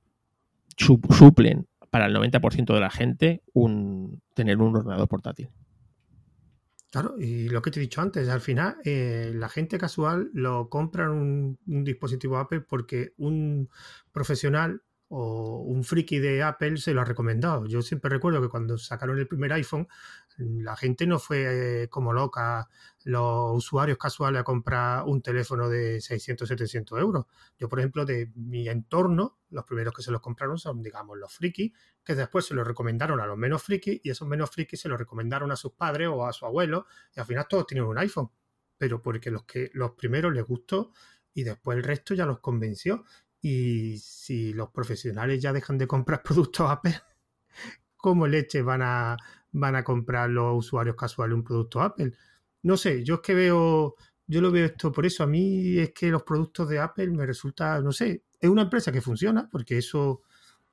suplen 0.77 1.67
para 1.91 2.07
el 2.07 2.15
90% 2.15 2.73
de 2.73 2.81
la 2.81 2.91
gente 2.91 3.43
un, 3.53 4.23
tener 4.35 4.59
un 4.59 4.77
ordenador 4.77 5.09
portátil. 5.09 5.51
Claro, 6.91 7.15
y 7.21 7.49
lo 7.49 7.63
que 7.63 7.71
te 7.71 7.79
he 7.79 7.83
dicho 7.83 8.01
antes, 8.01 8.29
al 8.29 8.41
final 8.41 8.77
eh, 8.85 9.31
la 9.35 9.49
gente 9.49 9.79
casual 9.79 10.31
lo 10.33 10.69
compra 10.69 11.09
un, 11.11 11.57
un 11.67 11.85
dispositivo 11.85 12.39
Apple 12.39 12.63
porque 12.63 13.13
un 13.17 13.69
profesional 14.11 14.83
o 15.13 15.63
un 15.63 15.83
friki 15.83 16.21
de 16.21 16.43
Apple 16.43 16.77
se 16.77 16.95
lo 16.95 17.01
ha 17.01 17.05
recomendado. 17.05 17.67
Yo 17.67 17.83
siempre 17.83 18.09
recuerdo 18.09 18.41
que 18.41 18.49
cuando 18.49 18.79
sacaron 18.79 19.19
el 19.19 19.27
primer 19.27 19.53
iPhone, 19.53 19.89
la 20.39 20.77
gente 20.77 21.05
no 21.05 21.19
fue 21.19 21.83
eh, 21.83 21.89
como 21.89 22.13
loca, 22.13 22.69
los 23.03 23.57
usuarios 23.57 23.99
casuales 23.99 24.41
a 24.41 24.45
comprar 24.45 25.03
un 25.05 25.21
teléfono 25.21 25.69
de 25.69 26.01
600, 26.01 26.47
700 26.47 27.01
euros. 27.01 27.27
Yo, 27.59 27.69
por 27.69 27.81
ejemplo, 27.81 28.05
de 28.05 28.31
mi 28.37 28.69
entorno, 28.69 29.41
los 29.51 29.65
primeros 29.65 29.93
que 29.95 30.03
se 30.03 30.13
los 30.13 30.21
compraron 30.21 30.59
son, 30.59 30.81
digamos, 30.81 31.19
los 31.19 31.33
frikis, 31.33 31.73
que 32.05 32.15
después 32.15 32.47
se 32.47 32.55
lo 32.55 32.63
recomendaron 32.63 33.19
a 33.21 33.27
los 33.27 33.37
menos 33.37 33.65
frikis 33.65 34.01
y 34.05 34.11
esos 34.11 34.29
menos 34.29 34.51
frikis 34.51 34.81
se 34.81 34.89
lo 34.89 34.97
recomendaron 34.97 35.51
a 35.51 35.57
sus 35.57 35.73
padres 35.73 36.09
o 36.09 36.25
a 36.25 36.33
su 36.33 36.47
abuelo 36.47 36.87
y 37.17 37.19
al 37.19 37.27
final 37.27 37.47
todos 37.49 37.67
tienen 37.67 37.85
un 37.85 37.99
iPhone. 37.99 38.31
Pero 38.79 39.03
porque 39.03 39.33
los, 39.33 39.43
que, 39.43 39.71
los 39.75 39.91
primeros 39.93 40.33
les 40.33 40.45
gustó 40.45 40.93
y 41.35 41.43
después 41.43 41.77
el 41.77 41.83
resto 41.83 42.15
ya 42.15 42.27
los 42.27 42.39
convenció. 42.39 43.05
Y 43.43 43.99
si 43.99 44.53
los 44.53 44.71
profesionales 44.71 45.41
ya 45.41 45.53
dejan 45.53 45.79
de 45.79 45.87
comprar 45.87 46.23
productos 46.25 46.71
Apple, 46.71 47.01
¿cómo 47.97 48.27
leche 48.27 48.63
van 48.63 48.83
a, 48.83 49.17
van 49.53 49.77
a 49.77 49.85
comprar 49.85 50.31
los 50.31 50.59
usuarios 50.59 50.97
casuales 50.97 51.35
un 51.35 51.45
producto 51.45 51.81
Apple? 51.81 52.13
No 52.63 52.77
sé, 52.77 53.05
yo 53.05 53.17
es 53.17 53.21
que 53.21 53.35
veo, 53.35 53.97
yo 54.27 54.41
lo 54.41 54.51
veo 54.51 54.67
esto 54.67 54.93
por 54.93 55.07
eso. 55.07 55.23
A 55.23 55.27
mí 55.27 55.79
es 55.79 55.93
que 55.93 56.09
los 56.09 56.23
productos 56.23 56.69
de 56.69 56.79
Apple 56.79 57.09
me 57.09 57.27
resulta, 57.27 57.81
no 57.81 57.93
sé, 57.93 58.25
es 58.39 58.51
una 58.51 58.63
empresa 58.63 58.93
que 58.93 59.01
funciona, 59.01 59.49
porque 59.51 59.79
eso, 59.79 60.23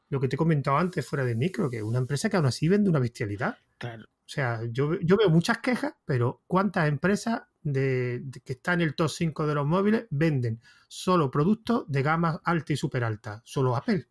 lo 0.10 0.20
que 0.20 0.28
te 0.28 0.36
he 0.36 0.38
comentado 0.38 0.78
antes 0.78 1.06
fuera 1.06 1.24
de 1.24 1.36
micro, 1.36 1.70
que 1.70 1.78
es 1.78 1.84
una 1.84 2.00
empresa 2.00 2.30
que 2.30 2.38
aún 2.38 2.46
así 2.46 2.68
vende 2.68 2.90
una 2.90 3.00
bestialidad. 3.00 3.58
Claro. 3.78 4.06
O 4.28 4.30
sea, 4.30 4.60
yo, 4.70 5.00
yo 5.00 5.16
veo 5.16 5.30
muchas 5.30 5.60
quejas, 5.60 5.94
pero 6.04 6.44
¿cuántas 6.48 6.90
empresas 6.90 7.44
de, 7.62 8.20
de 8.20 8.42
que 8.42 8.54
están 8.54 8.82
en 8.82 8.90
el 8.90 8.96
top 8.96 9.10
5 9.10 9.48
de 9.48 9.56
los 9.56 9.66
móviles 9.66 10.06
venden 10.10 10.62
solo 10.90 11.32
productos 11.32 11.86
de 11.88 12.04
gama 12.04 12.42
alta 12.44 12.74
y 12.74 12.76
súper 12.76 13.06
alta? 13.06 13.42
Solo 13.46 13.78
Apple. 13.78 14.06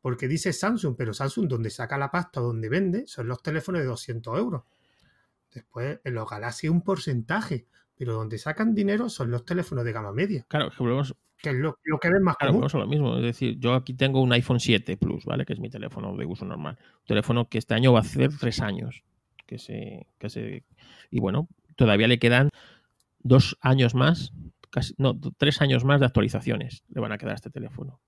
Porque 0.00 0.28
dice 0.28 0.54
Samsung, 0.54 0.94
pero 0.96 1.12
Samsung 1.12 1.46
donde 1.46 1.68
saca 1.68 1.98
la 1.98 2.10
pasta, 2.10 2.40
donde 2.40 2.70
vende, 2.70 3.06
son 3.06 3.28
los 3.28 3.42
teléfonos 3.42 3.82
de 3.82 3.86
200 3.86 4.38
euros. 4.38 4.62
Después, 5.52 6.00
en 6.04 6.14
los 6.14 6.26
Galaxy 6.26 6.70
un 6.70 6.80
porcentaje, 6.80 7.66
pero 7.94 8.14
donde 8.14 8.38
sacan 8.38 8.74
dinero 8.74 9.10
son 9.10 9.30
los 9.30 9.44
teléfonos 9.44 9.84
de 9.84 9.92
gama 9.92 10.10
media. 10.10 10.46
Claro, 10.48 10.70
que 10.70 10.76
volvemos, 10.78 11.14
que 11.36 11.50
es 11.50 11.56
lo, 11.56 11.78
lo 11.84 11.98
que 11.98 12.08
ven 12.08 12.22
más 12.22 12.38
claro, 12.38 12.54
común. 12.54 12.68
lo 12.72 12.86
mismo. 12.86 13.16
Es 13.18 13.24
decir, 13.24 13.58
yo 13.58 13.74
aquí 13.74 13.92
tengo 13.92 14.22
un 14.22 14.32
iPhone 14.32 14.58
7 14.58 14.96
Plus, 14.96 15.26
¿vale? 15.26 15.44
Que 15.44 15.52
es 15.52 15.60
mi 15.60 15.68
teléfono 15.68 16.16
de 16.16 16.24
uso 16.24 16.46
normal. 16.46 16.78
Un 16.80 17.06
teléfono 17.06 17.50
que 17.50 17.58
este 17.58 17.74
año 17.74 17.92
va 17.92 17.98
a 17.98 18.02
hacer 18.02 18.30
tres 18.38 18.60
años. 18.62 19.04
Que 19.58 20.28
se, 20.30 20.64
y 21.10 21.20
bueno, 21.20 21.48
todavía 21.76 22.08
le 22.08 22.18
quedan 22.18 22.50
dos 23.22 23.58
años 23.60 23.94
más, 23.94 24.32
casi, 24.70 24.94
no, 24.98 25.18
tres 25.36 25.60
años 25.60 25.84
más 25.84 26.00
de 26.00 26.06
actualizaciones 26.06 26.84
le 26.88 27.00
van 27.00 27.12
a 27.12 27.18
quedar 27.18 27.32
a 27.32 27.36
este 27.36 27.50
teléfono. 27.50 28.00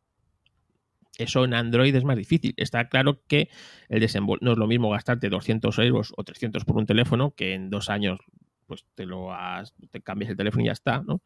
Eso 1.18 1.44
en 1.44 1.54
Android 1.54 1.94
es 1.94 2.04
más 2.04 2.16
difícil. 2.16 2.54
Está 2.56 2.88
claro 2.88 3.22
que 3.26 3.50
el 3.88 4.00
desembolso 4.00 4.44
no 4.44 4.52
es 4.52 4.58
lo 4.58 4.66
mismo 4.66 4.90
gastarte 4.90 5.28
200 5.28 5.78
euros 5.80 6.12
o 6.16 6.24
300 6.24 6.64
por 6.64 6.76
un 6.76 6.86
teléfono 6.86 7.32
que 7.32 7.54
en 7.54 7.70
dos 7.70 7.90
años 7.90 8.20
pues 8.66 8.86
te 8.94 9.04
lo 9.04 9.34
has, 9.34 9.74
te 9.90 10.00
cambias 10.00 10.30
el 10.30 10.36
teléfono 10.36 10.62
y 10.62 10.66
ya 10.66 10.72
está, 10.72 11.02
¿no? 11.02 11.20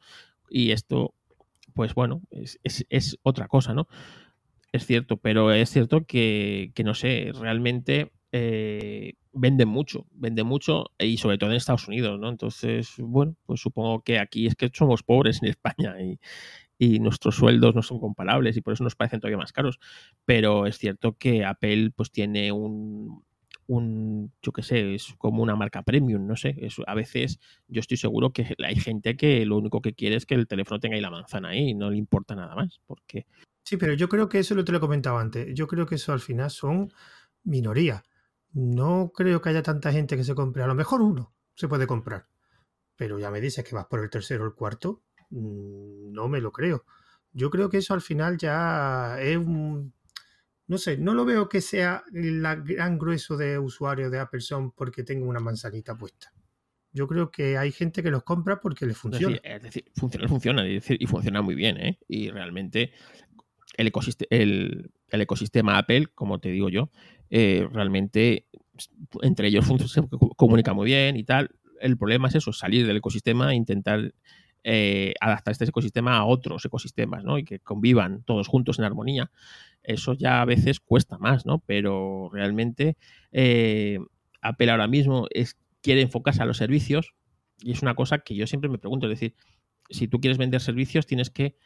Y 0.48 0.72
esto, 0.72 1.14
pues 1.74 1.94
bueno, 1.94 2.22
es, 2.30 2.58
es, 2.64 2.84
es 2.90 3.18
otra 3.22 3.46
cosa, 3.46 3.74
¿no? 3.74 3.86
Es 4.72 4.84
cierto, 4.84 5.16
pero 5.16 5.52
es 5.52 5.70
cierto 5.70 6.04
que, 6.04 6.72
que 6.74 6.82
no 6.82 6.94
sé, 6.94 7.30
realmente 7.38 8.12
eh, 8.38 9.14
venden 9.32 9.68
mucho, 9.68 10.06
venden 10.12 10.46
mucho 10.46 10.86
y 10.98 11.16
sobre 11.16 11.38
todo 11.38 11.50
en 11.50 11.56
Estados 11.56 11.88
Unidos, 11.88 12.18
¿no? 12.20 12.28
Entonces, 12.28 12.94
bueno, 12.98 13.34
pues 13.46 13.60
supongo 13.60 14.02
que 14.02 14.18
aquí 14.18 14.46
es 14.46 14.54
que 14.54 14.70
somos 14.72 15.02
pobres 15.02 15.42
en 15.42 15.48
España 15.56 15.96
y, 16.00 16.18
y 16.78 17.00
nuestros 17.00 17.36
sueldos 17.36 17.74
no 17.74 17.82
son 17.82 17.98
comparables 17.98 18.56
y 18.56 18.60
por 18.60 18.74
eso 18.74 18.84
nos 18.84 18.94
parecen 18.94 19.20
todavía 19.20 19.38
más 19.38 19.52
caros. 19.52 19.78
Pero 20.24 20.66
es 20.66 20.78
cierto 20.78 21.16
que 21.16 21.44
Apple 21.44 21.92
pues 21.96 22.10
tiene 22.10 22.52
un, 22.52 23.24
un 23.66 24.32
yo 24.42 24.52
qué 24.52 24.62
sé, 24.62 24.94
es 24.94 25.14
como 25.18 25.42
una 25.42 25.56
marca 25.56 25.82
premium, 25.82 26.26
no 26.26 26.36
sé. 26.36 26.56
A 26.86 26.94
veces 26.94 27.40
yo 27.68 27.80
estoy 27.80 27.96
seguro 27.96 28.32
que 28.32 28.54
hay 28.64 28.76
gente 28.76 29.16
que 29.16 29.46
lo 29.46 29.56
único 29.56 29.80
que 29.80 29.94
quiere 29.94 30.16
es 30.16 30.26
que 30.26 30.34
el 30.34 30.46
teléfono 30.46 30.78
tenga 30.78 30.96
ahí 30.96 31.02
la 31.02 31.10
manzana 31.10 31.48
ahí 31.48 31.70
y 31.70 31.74
no 31.74 31.90
le 31.90 31.96
importa 31.96 32.34
nada 32.34 32.54
más. 32.54 32.80
Porque 32.86 33.26
Sí, 33.64 33.76
pero 33.76 33.94
yo 33.94 34.08
creo 34.08 34.28
que 34.28 34.38
eso 34.38 34.54
lo 34.54 34.64
te 34.64 34.70
lo 34.70 34.78
he 34.78 34.80
comentado 34.80 35.18
antes. 35.18 35.52
Yo 35.52 35.66
creo 35.66 35.86
que 35.86 35.96
eso 35.96 36.12
al 36.12 36.20
final 36.20 36.50
son 36.50 36.92
minorías. 37.42 38.02
No 38.56 39.12
creo 39.14 39.42
que 39.42 39.50
haya 39.50 39.62
tanta 39.62 39.92
gente 39.92 40.16
que 40.16 40.24
se 40.24 40.34
compre. 40.34 40.62
A 40.62 40.66
lo 40.66 40.74
mejor 40.74 41.02
uno 41.02 41.34
se 41.54 41.68
puede 41.68 41.86
comprar. 41.86 42.26
Pero 42.96 43.18
ya 43.18 43.30
me 43.30 43.38
dices 43.42 43.62
que 43.62 43.74
vas 43.74 43.84
por 43.84 44.02
el 44.02 44.08
tercero 44.08 44.44
o 44.44 44.46
el 44.46 44.54
cuarto. 44.54 45.02
mm, 45.28 46.10
No 46.10 46.26
me 46.28 46.40
lo 46.40 46.52
creo. 46.52 46.86
Yo 47.32 47.50
creo 47.50 47.68
que 47.68 47.76
eso 47.76 47.92
al 47.92 48.00
final 48.00 48.38
ya 48.38 49.20
es 49.20 49.36
un... 49.36 49.92
No 50.68 50.78
sé, 50.78 50.96
no 50.96 51.12
lo 51.12 51.26
veo 51.26 51.50
que 51.50 51.60
sea 51.60 52.02
el 52.14 52.40
gran 52.40 52.98
grueso 52.98 53.36
de 53.36 53.58
usuarios 53.58 54.10
de 54.10 54.20
Apple 54.20 54.40
son 54.40 54.72
porque 54.72 55.04
tengan 55.04 55.28
una 55.28 55.38
manzanita 55.38 55.94
puesta. 55.94 56.32
Yo 56.92 57.06
creo 57.06 57.30
que 57.30 57.58
hay 57.58 57.72
gente 57.72 58.02
que 58.02 58.10
los 58.10 58.22
compra 58.22 58.58
porque 58.58 58.86
les 58.86 58.96
es 58.96 59.02
funciona. 59.02 59.36
es 59.44 59.62
decir, 59.62 59.84
funciona, 59.94 60.28
funciona, 60.28 60.66
es 60.66 60.82
decir, 60.82 60.96
y 60.98 61.06
funciona 61.06 61.42
muy 61.42 61.54
bien, 61.54 61.76
¿eh? 61.76 61.98
Y 62.08 62.30
realmente 62.30 62.94
el, 63.76 63.88
ecosistema, 63.88 64.28
el, 64.30 64.94
el 65.08 65.20
ecosistema 65.20 65.76
Apple, 65.76 66.06
como 66.14 66.40
te 66.40 66.48
digo 66.48 66.70
yo, 66.70 66.90
eh, 67.30 67.66
realmente 67.72 68.46
entre 69.22 69.48
ellos 69.48 69.66
se 69.90 70.02
co- 70.08 70.34
comunica 70.36 70.74
muy 70.74 70.86
bien 70.86 71.16
y 71.16 71.24
tal. 71.24 71.50
El 71.80 71.96
problema 71.98 72.28
es 72.28 72.36
eso, 72.36 72.52
salir 72.52 72.86
del 72.86 72.96
ecosistema 72.98 73.52
e 73.52 73.56
intentar 73.56 74.14
eh, 74.64 75.14
adaptar 75.20 75.52
este 75.52 75.64
ecosistema 75.66 76.16
a 76.16 76.24
otros 76.24 76.64
ecosistemas. 76.64 77.24
Y 77.38 77.44
que 77.44 77.60
convivan 77.60 78.22
todos 78.24 78.48
juntos 78.48 78.78
en 78.78 78.84
armonía. 78.84 79.30
Eso 79.82 80.14
ya 80.14 80.42
a 80.42 80.44
veces 80.44 80.80
cuesta 80.80 81.18
más. 81.18 81.44
Pero 81.66 82.30
realmente 82.32 82.96
eh, 83.32 83.98
Apple 84.42 84.70
ahora 84.70 84.88
mismo 84.88 85.28
quiere 85.82 86.02
enfocarse 86.02 86.42
a 86.42 86.46
los 86.46 86.56
servicios 86.56 87.14
y 87.60 87.72
es 87.72 87.82
una 87.82 87.94
cosa 87.94 88.18
que 88.18 88.34
yo 88.34 88.46
siempre 88.46 88.68
me 88.68 88.78
pregunto, 88.78 89.06
es 89.06 89.10
decir, 89.18 89.34
si 89.90 90.08
tú 90.08 90.20
quieres 90.20 90.38
vender 90.38 90.60
servicios 90.60 91.06
tienes 91.06 91.30
que 91.30 91.56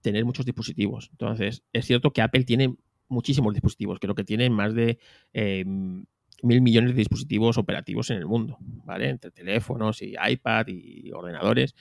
tener 0.00 0.24
muchos 0.24 0.46
dispositivos. 0.46 1.08
Entonces, 1.12 1.62
es 1.72 1.84
cierto 1.86 2.12
que 2.12 2.22
Apple 2.22 2.44
tiene 2.44 2.74
muchísimos 3.08 3.54
dispositivos, 3.54 3.98
creo 4.00 4.14
que 4.14 4.24
tiene 4.24 4.50
más 4.50 4.74
de 4.74 4.98
eh, 5.32 5.64
mil 5.64 6.60
millones 6.60 6.90
de 6.90 6.98
dispositivos 6.98 7.58
operativos 7.58 8.10
en 8.10 8.18
el 8.18 8.26
mundo, 8.26 8.58
¿vale? 8.60 9.08
Entre 9.08 9.30
teléfonos 9.30 10.02
y 10.02 10.14
iPad 10.22 10.66
y 10.68 11.10
ordenadores, 11.12 11.74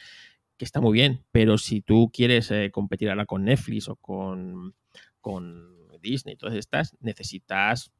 que 0.57 0.65
está 0.65 0.81
muy 0.81 0.93
bien, 0.93 1.23
pero 1.31 1.57
si 1.57 1.81
tú 1.81 2.09
quieres 2.13 2.51
eh, 2.51 2.71
competir 2.71 3.09
ahora 3.09 3.25
con 3.25 3.43
Netflix 3.43 3.89
o 3.89 3.95
con, 3.97 4.75
con 5.19 5.99
Disney, 6.01 6.35
todas 6.37 6.55
estas, 6.55 6.95
necesitas 7.01 7.91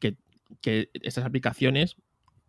que, 0.00 0.16
que 0.60 0.90
estas 0.94 1.24
aplicaciones 1.24 1.96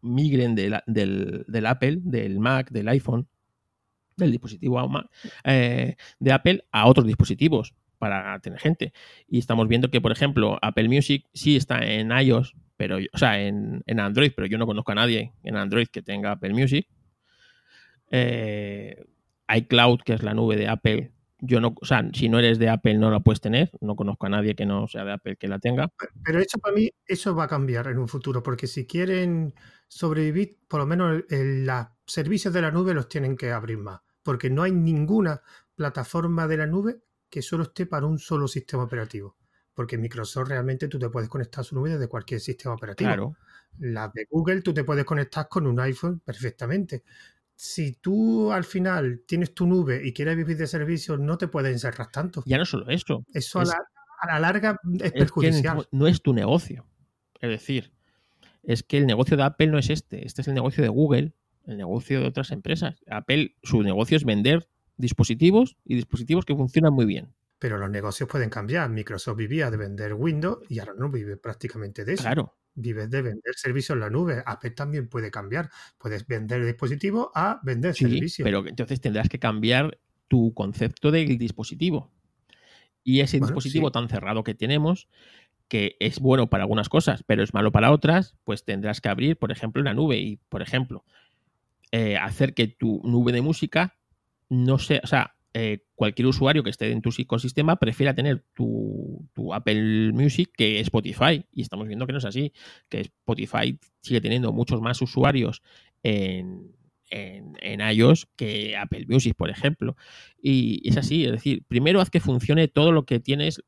migren 0.02 0.56
del, 0.56 0.80
del 0.86 1.66
Apple, 1.66 2.00
del 2.02 2.40
Mac, 2.40 2.70
del 2.72 2.88
iPhone, 2.90 3.28
del 4.20 4.32
dispositivo 4.32 4.80
eh, 5.46 5.96
de 6.20 6.32
Apple 6.32 6.66
a 6.72 6.88
otros 6.88 7.08
dispositivos 7.08 7.74
para 8.00 8.40
tener 8.40 8.60
gente. 8.60 8.94
Y 9.28 9.38
estamos 9.38 9.68
viendo 9.68 9.92
que, 9.92 10.02
por 10.02 10.12
ejemplo, 10.12 10.58
Apple 10.62 10.88
Music 10.90 11.28
sí 11.34 11.56
está 11.56 11.86
en 11.86 12.12
iOS, 12.12 12.56
pero, 12.78 12.98
o 12.98 13.18
sea, 13.18 13.40
en, 13.40 13.84
en 13.86 14.00
Android, 14.00 14.32
pero 14.36 14.48
yo 14.48 14.58
no 14.58 14.66
conozco 14.66 14.94
a 14.94 14.96
nadie 14.96 15.34
en 15.44 15.58
Android 15.58 15.88
que 15.88 16.02
tenga 16.02 16.32
Apple 16.32 16.54
Music. 16.54 16.88
Eh, 18.10 19.06
iCloud, 19.54 20.00
que 20.04 20.14
es 20.14 20.24
la 20.24 20.34
nube 20.34 20.56
de 20.56 20.68
Apple, 20.68 21.12
yo 21.42 21.62
no, 21.62 21.76
o 21.80 21.86
sea, 21.86 22.08
si 22.14 22.28
no 22.28 22.40
eres 22.40 22.60
de 22.60 22.70
Apple 22.70 22.96
no 22.96 23.12
la 23.12 23.22
puedes 23.22 23.42
tener. 23.42 23.72
No 23.82 23.96
conozco 23.96 24.26
a 24.26 24.30
nadie 24.30 24.56
que 24.56 24.66
no 24.66 24.88
sea 24.88 25.06
de 25.06 25.14
Apple 25.14 25.38
que 25.38 25.48
la 25.48 25.60
tenga. 25.60 25.92
Pero 26.24 26.40
eso 26.40 26.58
para 26.60 26.76
mí, 26.76 26.90
eso 27.06 27.36
va 27.36 27.46
a 27.46 27.48
cambiar 27.48 27.88
en 27.88 27.98
un 27.98 28.08
futuro, 28.08 28.44
porque 28.44 28.68
si 28.68 28.86
quieren 28.86 29.54
sobrevivir, 29.88 30.60
por 30.68 30.82
lo 30.82 30.86
menos 30.86 31.24
los 31.30 31.86
servicios 32.06 32.54
de 32.54 32.62
la 32.62 32.72
nube 32.72 32.94
los 32.94 33.08
tienen 33.08 33.38
que 33.38 33.52
abrir 33.52 33.78
más, 33.78 34.02
porque 34.24 34.50
no 34.50 34.64
hay 34.64 34.72
ninguna 34.72 35.42
plataforma 35.76 36.48
de 36.48 36.58
la 36.58 36.68
nube 36.68 37.00
que 37.30 37.42
solo 37.42 37.64
esté 37.64 37.86
para 37.86 38.06
un 38.06 38.20
solo 38.20 38.48
sistema 38.48 38.84
operativo. 38.84 39.36
porque 39.74 39.98
Microsoft 39.98 40.50
realmente 40.50 40.90
tú 40.90 41.00
te 41.00 41.10
puedes 41.10 41.30
conectar 41.30 41.62
a 41.62 41.64
su 41.64 41.74
nube 41.76 41.92
desde 41.92 42.10
cualquier 42.10 42.42
sistema 42.42 42.76
operativo. 42.76 43.08
Claro. 43.08 43.36
Las 43.78 44.12
de 44.12 44.26
Google 44.30 44.62
tú 44.62 44.74
te 44.74 44.84
puedes 44.84 45.06
conectar 45.06 45.48
con 45.48 45.66
un 45.68 45.80
iPhone 45.80 46.20
perfectamente. 46.20 47.04
Si 47.56 47.94
tú 47.94 48.52
al 48.52 48.66
final 48.66 49.22
tienes 49.26 49.54
tu 49.54 49.66
nube 49.68 50.02
y 50.06 50.12
quieres 50.12 50.36
vivir 50.36 50.58
de 50.58 50.68
servicios, 50.68 51.18
no 51.20 51.38
te 51.38 51.48
puedes 51.48 51.72
encerrar 51.72 52.12
tanto. 52.12 52.44
Ya 52.46 52.58
no 52.58 52.66
solo 52.66 52.90
eso. 52.90 53.26
Eso 53.34 53.60
a, 53.60 53.64
es- 53.64 53.70
la, 53.70 53.78
a 54.22 54.28
la 54.34 54.40
larga 54.40 54.80
es 55.02 55.12
perjudicial. 55.14 55.88
no 55.92 56.08
es 56.08 56.22
tu 56.22 56.34
negocio. 56.34 56.86
Es 57.40 57.50
decir, 57.50 57.94
es 58.64 58.84
que 58.84 58.98
el 58.98 59.06
negocio 59.08 59.38
de 59.38 59.44
Apple 59.44 59.68
no 59.68 59.78
es 59.78 59.90
este. 59.90 60.26
Este 60.26 60.42
es 60.42 60.48
el 60.50 60.56
negocio 60.56 60.84
de 60.84 60.90
Google, 60.90 61.32
el 61.66 61.78
negocio 61.78 62.20
de 62.20 62.28
otras 62.28 62.52
empresas. 62.52 62.96
Apple, 63.08 63.56
su 63.64 63.82
negocio 63.82 64.18
es 64.18 64.26
vender 64.26 64.68
dispositivos 65.00 65.78
y 65.86 65.96
dispositivos 65.96 66.46
que 66.46 66.56
funcionan 66.56 66.94
muy 66.94 67.06
bien. 67.06 67.34
Pero 67.58 67.78
los 67.78 67.90
negocios 67.90 68.30
pueden 68.30 68.50
cambiar. 68.50 68.90
Microsoft 68.90 69.38
vivía 69.38 69.72
de 69.72 69.78
vender 69.78 70.14
Windows 70.14 70.60
y 70.70 70.80
ahora 70.80 70.94
no 70.98 71.10
vive 71.10 71.36
prácticamente 71.38 72.06
de 72.06 72.14
eso. 72.14 72.24
Claro. 72.24 72.56
Vives 72.76 73.10
de 73.10 73.22
vender 73.22 73.56
servicios 73.56 73.96
en 73.96 74.02
la 74.02 74.10
nube. 74.10 74.44
Apple 74.46 74.72
también 74.72 75.10
puede 75.10 75.32
cambiar. 75.32 75.70
Puedes 75.98 76.26
vender 76.28 76.64
dispositivos 76.66 77.30
a 77.34 77.60
vender 77.64 77.96
Sí, 77.96 78.06
servicios. 78.06 78.46
pero 78.46 78.66
entonces 78.66 79.02
tendrás 79.02 79.28
que 79.28 79.40
cambiar 79.40 79.98
tu 80.30 80.54
concepto 80.54 81.12
del 81.12 81.38
dispositivo. 81.38 82.12
Y 83.04 83.22
ese 83.22 83.40
Bueno, 83.40 83.48
dispositivo 83.54 83.88
sí. 83.88 83.92
tan 83.94 84.08
cerrado 84.08 84.44
que 84.44 84.54
tenemos, 84.54 85.10
que 85.68 85.98
es 86.00 86.20
bueno 86.20 86.50
para 86.50 86.64
algunas 86.64 86.88
cosas, 86.90 87.24
pero 87.26 87.44
es 87.44 87.54
malo 87.54 87.72
para 87.72 87.92
otras, 87.92 88.36
pues 88.44 88.64
tendrás 88.64 89.02
que 89.02 89.10
abrir, 89.10 89.38
por 89.38 89.52
ejemplo, 89.52 89.82
una 89.82 89.94
nube 89.94 90.18
y, 90.18 90.38
por 90.50 90.62
ejemplo, 90.62 91.04
eh, 91.92 92.16
hacer 92.18 92.54
que 92.54 92.68
tu 92.68 93.02
nube 93.04 93.32
de 93.32 93.42
música 93.42 93.99
no 94.50 94.80
sea, 94.80 95.02
o 95.04 95.08
sea, 95.08 95.36
eh, 95.54 95.80
cualquier 95.96 96.28
usuario 96.28 96.64
que 96.64 96.70
esté 96.70 96.92
en 96.92 97.02
tu 97.02 97.10
ecosistema 97.18 97.78
prefiera 97.78 98.14
tener 98.14 98.46
tu, 98.54 99.28
tu 99.34 99.54
Apple 99.54 100.12
Music 100.14 100.52
que 100.56 100.80
Spotify. 100.82 101.46
Y 101.52 101.62
estamos 101.62 101.88
viendo 101.88 102.06
que 102.06 102.14
no 102.14 102.20
es 102.20 102.26
así, 102.26 102.54
que 102.88 103.02
Spotify 103.02 103.80
sigue 104.02 104.22
teniendo 104.22 104.52
muchos 104.52 104.82
más 104.82 105.02
usuarios 105.02 105.62
en, 106.04 106.72
en, 107.10 107.58
en 107.62 107.82
iOS 107.82 108.28
que 108.36 108.78
Apple 108.78 109.06
Music, 109.08 109.36
por 109.36 109.50
ejemplo. 109.50 109.96
Y 110.42 110.88
es 110.88 110.98
así, 110.98 111.26
es 111.26 111.32
decir, 111.32 111.64
primero 111.68 112.02
haz 112.02 112.10
que 112.10 112.20
funcione 112.20 112.68
todo 112.68 112.92
lo 112.92 113.06
que 113.06 113.20
tienes 113.20 113.64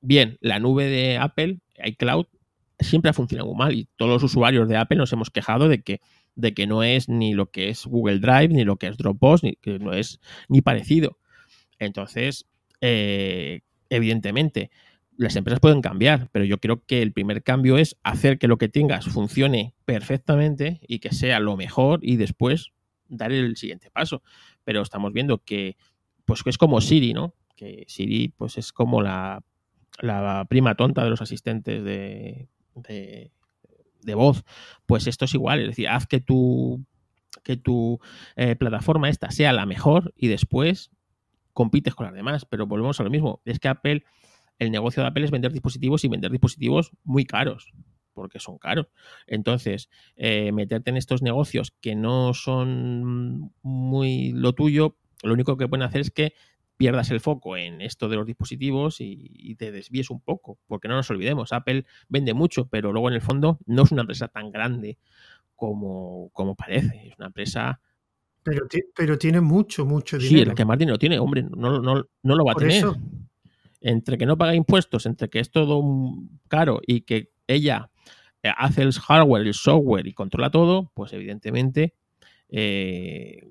bien. 0.00 0.36
La 0.40 0.60
nube 0.60 0.84
de 0.84 1.16
Apple, 1.16 1.60
iCloud, 1.84 2.26
siempre 2.78 3.10
ha 3.10 3.14
funcionado 3.14 3.54
mal 3.54 3.74
y 3.74 3.88
todos 3.96 4.10
los 4.12 4.22
usuarios 4.22 4.68
de 4.68 4.76
Apple 4.76 4.98
nos 4.98 5.12
hemos 5.12 5.30
quejado 5.30 5.68
de 5.68 5.82
que, 5.82 6.00
de 6.36 6.54
que 6.54 6.66
no 6.66 6.82
es 6.84 7.08
ni 7.08 7.34
lo 7.34 7.50
que 7.50 7.70
es 7.70 7.86
Google 7.86 8.20
Drive, 8.20 8.48
ni 8.48 8.64
lo 8.64 8.76
que 8.76 8.86
es 8.86 8.96
Dropbox, 8.96 9.42
ni 9.42 9.56
que 9.56 9.78
no 9.78 9.92
es 9.92 10.20
ni 10.48 10.60
parecido. 10.60 11.18
Entonces, 11.78 12.46
eh, 12.80 13.62
evidentemente, 13.90 14.70
las 15.16 15.34
empresas 15.36 15.60
pueden 15.60 15.80
cambiar, 15.80 16.28
pero 16.30 16.44
yo 16.44 16.58
creo 16.58 16.84
que 16.84 17.02
el 17.02 17.12
primer 17.12 17.42
cambio 17.42 17.78
es 17.78 17.96
hacer 18.02 18.38
que 18.38 18.48
lo 18.48 18.58
que 18.58 18.68
tengas 18.68 19.06
funcione 19.06 19.74
perfectamente 19.84 20.80
y 20.86 20.98
que 20.98 21.12
sea 21.12 21.40
lo 21.40 21.56
mejor 21.56 22.00
y 22.02 22.16
después 22.16 22.72
dar 23.08 23.32
el 23.32 23.56
siguiente 23.56 23.90
paso. 23.90 24.22
Pero 24.64 24.82
estamos 24.82 25.12
viendo 25.12 25.38
que, 25.38 25.76
pues 26.26 26.42
es 26.44 26.58
como 26.58 26.80
Siri, 26.80 27.14
¿no? 27.14 27.34
Que 27.56 27.84
Siri, 27.88 28.28
pues 28.36 28.58
es 28.58 28.72
como 28.72 29.00
la, 29.00 29.42
la 30.00 30.44
prima 30.48 30.74
tonta 30.74 31.02
de 31.02 31.10
los 31.10 31.22
asistentes 31.22 31.82
de, 31.82 32.48
de 34.06 34.14
voz. 34.14 34.44
Pues 34.86 35.06
esto 35.06 35.26
es 35.26 35.34
igual, 35.34 35.60
es 35.60 35.68
decir, 35.68 35.88
haz 35.88 36.06
que 36.06 36.20
tu, 36.20 36.84
que 37.44 37.56
tu 37.56 38.00
eh, 38.36 38.56
plataforma 38.56 39.10
esta 39.10 39.30
sea 39.30 39.52
la 39.52 39.66
mejor 39.66 40.14
y 40.16 40.28
después 40.28 40.90
compites 41.52 41.94
con 41.94 42.06
las 42.06 42.14
demás. 42.14 42.46
Pero 42.46 42.66
volvemos 42.66 42.98
a 43.00 43.02
lo 43.02 43.10
mismo, 43.10 43.42
es 43.44 43.58
que 43.58 43.68
Apple 43.68 44.04
el 44.58 44.70
negocio 44.70 45.02
de 45.02 45.08
Apple 45.08 45.24
es 45.24 45.30
vender 45.30 45.52
dispositivos 45.52 46.04
y 46.04 46.08
vender 46.08 46.30
dispositivos 46.30 46.92
muy 47.04 47.24
caros, 47.24 47.72
porque 48.14 48.38
son 48.38 48.58
caros. 48.58 48.88
Entonces, 49.26 49.90
eh, 50.16 50.52
meterte 50.52 50.90
en 50.90 50.96
estos 50.96 51.22
negocios 51.22 51.72
que 51.80 51.94
no 51.94 52.32
son 52.34 53.52
muy 53.62 54.32
lo 54.32 54.54
tuyo, 54.54 54.96
lo 55.22 55.34
único 55.34 55.56
que 55.56 55.68
pueden 55.68 55.82
hacer 55.82 56.00
es 56.00 56.10
que 56.10 56.34
pierdas 56.76 57.10
el 57.10 57.20
foco 57.20 57.56
en 57.56 57.80
esto 57.80 58.08
de 58.08 58.16
los 58.16 58.26
dispositivos 58.26 59.00
y, 59.00 59.30
y, 59.32 59.54
te 59.56 59.72
desvíes 59.72 60.10
un 60.10 60.20
poco, 60.20 60.58
porque 60.66 60.88
no 60.88 60.94
nos 60.94 61.10
olvidemos, 61.10 61.52
Apple 61.52 61.84
vende 62.08 62.34
mucho, 62.34 62.68
pero 62.68 62.92
luego 62.92 63.08
en 63.08 63.14
el 63.14 63.22
fondo 63.22 63.58
no 63.66 63.82
es 63.84 63.92
una 63.92 64.02
empresa 64.02 64.28
tan 64.28 64.50
grande 64.50 64.98
como, 65.54 66.30
como 66.32 66.54
parece, 66.54 67.08
es 67.08 67.14
una 67.18 67.28
empresa... 67.28 67.80
Pero, 68.42 68.68
pero 68.94 69.18
tiene 69.18 69.40
mucho, 69.40 69.84
mucho 69.84 70.20
Sí, 70.20 70.28
dinero. 70.28 70.50
la 70.50 70.54
que 70.54 70.64
más 70.64 70.78
dinero 70.78 70.98
tiene, 70.98 71.18
hombre, 71.18 71.42
no, 71.42 71.80
no, 71.80 72.06
no 72.22 72.36
lo 72.36 72.44
va 72.44 72.52
a 72.52 72.54
tener. 72.54 72.76
eso, 72.76 72.96
entre 73.80 74.18
que 74.18 74.26
no 74.26 74.38
paga 74.38 74.54
impuestos, 74.54 75.06
entre 75.06 75.28
que 75.28 75.40
es 75.40 75.50
todo 75.50 75.82
caro 76.48 76.80
y 76.86 77.02
que 77.02 77.30
ella 77.46 77.90
eh, 78.42 78.50
hace 78.56 78.82
el 78.82 78.92
hardware, 78.92 79.46
el 79.46 79.54
software 79.54 80.06
y 80.06 80.12
controla 80.12 80.50
todo, 80.50 80.92
pues 80.94 81.12
evidentemente 81.12 81.94
eh, 82.48 83.48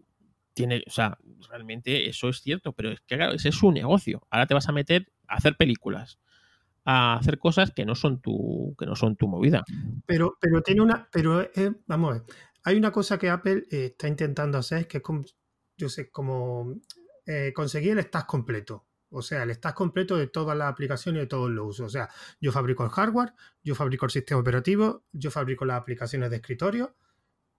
tiene, 0.55 0.83
o 0.87 0.89
sea, 0.89 1.19
realmente 1.49 2.09
eso 2.09 2.29
es 2.29 2.41
cierto, 2.41 2.73
pero 2.73 2.91
es 2.91 3.01
que 3.01 3.17
claro, 3.17 3.33
ese 3.33 3.49
es 3.49 3.55
su 3.55 3.71
negocio. 3.71 4.25
Ahora 4.31 4.47
te 4.47 4.55
vas 4.55 4.67
a 4.67 4.71
meter 4.71 5.11
a 5.27 5.35
hacer 5.35 5.55
películas, 5.57 6.19
a 6.85 7.15
hacer 7.17 7.37
cosas 7.37 7.71
que 7.71 7.85
no 7.85 7.93
son 7.93 8.21
tu, 8.21 8.75
que 8.79 8.87
no 8.87 8.95
son 8.95 9.15
tu 9.15 9.27
movida. 9.27 9.63
Pero, 10.07 10.37
pero 10.39 10.61
tiene 10.61 10.81
una, 10.81 11.07
pero 11.11 11.41
eh, 11.41 11.73
vamos 11.85 12.09
a 12.09 12.13
ver, 12.13 12.23
hay 12.63 12.77
una 12.77 12.91
cosa 12.91 13.19
que 13.19 13.29
Apple 13.29 13.65
eh, 13.69 13.85
está 13.91 14.07
intentando 14.07 14.57
hacer, 14.57 14.87
que 14.87 14.97
es 14.97 15.03
como, 15.03 15.23
yo 15.77 15.89
sé, 15.89 16.09
como 16.09 16.73
eh, 17.25 17.51
conseguir 17.53 17.91
el 17.91 18.03
stack 18.03 18.25
completo. 18.25 18.87
O 19.09 19.21
sea, 19.21 19.43
el 19.43 19.53
stack 19.53 19.75
completo 19.75 20.17
de 20.17 20.27
todas 20.27 20.57
las 20.57 20.69
aplicaciones 20.69 21.19
y 21.19 21.21
de 21.21 21.27
todos 21.27 21.51
los 21.51 21.67
usos. 21.67 21.85
O 21.85 21.89
sea, 21.89 22.09
yo 22.41 22.51
fabrico 22.51 22.83
el 22.83 22.89
hardware, 22.89 23.33
yo 23.63 23.75
fabrico 23.75 24.05
el 24.05 24.11
sistema 24.11 24.41
operativo, 24.41 25.05
yo 25.11 25.31
fabrico 25.31 25.63
las 25.63 25.79
aplicaciones 25.79 26.29
de 26.29 26.37
escritorio 26.37 26.95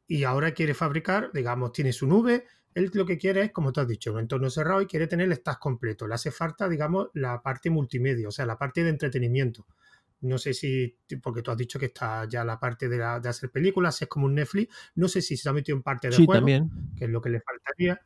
y 0.06 0.24
ahora 0.24 0.52
quiere 0.52 0.74
fabricar, 0.74 1.30
digamos, 1.32 1.72
tiene 1.72 1.92
su 1.92 2.06
nube. 2.06 2.46
Él 2.76 2.90
lo 2.92 3.06
que 3.06 3.16
quiere 3.16 3.40
es, 3.40 3.52
como 3.52 3.72
tú 3.72 3.80
has 3.80 3.88
dicho, 3.88 4.12
un 4.12 4.18
entorno 4.20 4.50
cerrado 4.50 4.82
y 4.82 4.86
quiere 4.86 5.06
tener 5.06 5.26
el 5.28 5.34
stack 5.34 5.58
completo. 5.58 6.06
Le 6.06 6.14
hace 6.14 6.30
falta, 6.30 6.68
digamos, 6.68 7.08
la 7.14 7.40
parte 7.40 7.70
multimedia, 7.70 8.28
o 8.28 8.30
sea, 8.30 8.44
la 8.44 8.58
parte 8.58 8.84
de 8.84 8.90
entretenimiento. 8.90 9.66
No 10.20 10.36
sé 10.36 10.52
si, 10.52 10.94
porque 11.22 11.40
tú 11.40 11.50
has 11.50 11.56
dicho 11.56 11.78
que 11.78 11.86
está 11.86 12.28
ya 12.28 12.44
la 12.44 12.60
parte 12.60 12.90
de, 12.90 12.98
la, 12.98 13.18
de 13.18 13.30
hacer 13.30 13.50
películas, 13.50 14.02
es 14.02 14.08
como 14.08 14.26
un 14.26 14.34
Netflix. 14.34 14.74
No 14.94 15.08
sé 15.08 15.22
si 15.22 15.38
se 15.38 15.48
ha 15.48 15.54
metido 15.54 15.74
en 15.74 15.82
parte 15.82 16.08
de 16.08 16.16
Sí, 16.16 16.26
juego, 16.26 16.40
también. 16.40 16.70
que 16.94 17.06
es 17.06 17.10
lo 17.10 17.22
que 17.22 17.30
le 17.30 17.40
faltaría. 17.40 17.98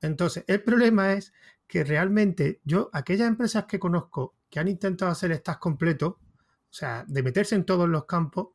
Entonces, 0.00 0.44
el 0.46 0.62
problema 0.62 1.12
es 1.12 1.34
que 1.66 1.84
realmente 1.84 2.62
yo, 2.64 2.88
aquellas 2.94 3.28
empresas 3.28 3.66
que 3.66 3.78
conozco 3.78 4.36
que 4.48 4.58
han 4.58 4.68
intentado 4.68 5.10
hacer 5.10 5.34
stack 5.36 5.58
completo, 5.58 6.18
o 6.18 6.72
sea, 6.72 7.04
de 7.06 7.22
meterse 7.22 7.56
en 7.56 7.64
todos 7.66 7.90
los 7.90 8.06
campos, 8.06 8.54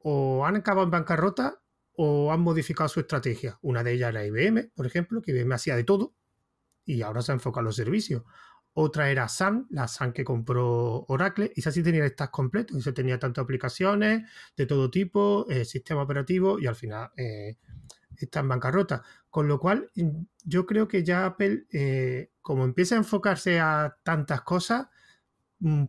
o 0.00 0.44
han 0.44 0.56
acabado 0.56 0.84
en 0.84 0.90
bancarrota 0.90 1.60
o 1.96 2.32
han 2.32 2.40
modificado 2.40 2.88
su 2.88 3.00
estrategia. 3.00 3.58
Una 3.62 3.82
de 3.82 3.92
ellas 3.92 4.10
era 4.10 4.26
IBM, 4.26 4.72
por 4.74 4.86
ejemplo, 4.86 5.22
que 5.22 5.32
IBM 5.32 5.54
hacía 5.54 5.76
de 5.76 5.84
todo 5.84 6.14
y 6.84 7.02
ahora 7.02 7.22
se 7.22 7.32
enfoca 7.32 7.60
en 7.60 7.66
los 7.66 7.76
servicios. 7.76 8.22
Otra 8.76 9.08
era 9.10 9.28
Sun, 9.28 9.68
la 9.70 9.86
Sun 9.86 10.12
que 10.12 10.24
compró 10.24 11.04
Oracle, 11.06 11.52
y 11.54 11.60
esa 11.60 11.70
sí 11.70 11.82
tenía 11.82 12.04
el 12.04 12.10
stack 12.10 12.30
completo, 12.32 12.76
y 12.76 12.82
se 12.82 12.92
tenía 12.92 13.20
tanto 13.20 13.40
aplicaciones 13.40 14.28
de 14.56 14.66
todo 14.66 14.90
tipo, 14.90 15.46
eh, 15.48 15.64
sistema 15.64 16.02
operativo, 16.02 16.58
y 16.58 16.66
al 16.66 16.74
final 16.74 17.10
eh, 17.16 17.56
está 18.16 18.40
en 18.40 18.48
bancarrota. 18.48 19.02
Con 19.30 19.46
lo 19.46 19.60
cual, 19.60 19.90
yo 20.44 20.66
creo 20.66 20.88
que 20.88 21.04
ya 21.04 21.24
Apple, 21.24 21.66
eh, 21.72 22.32
como 22.42 22.64
empieza 22.64 22.96
a 22.96 22.98
enfocarse 22.98 23.60
a 23.60 23.96
tantas 24.02 24.42
cosas, 24.42 24.88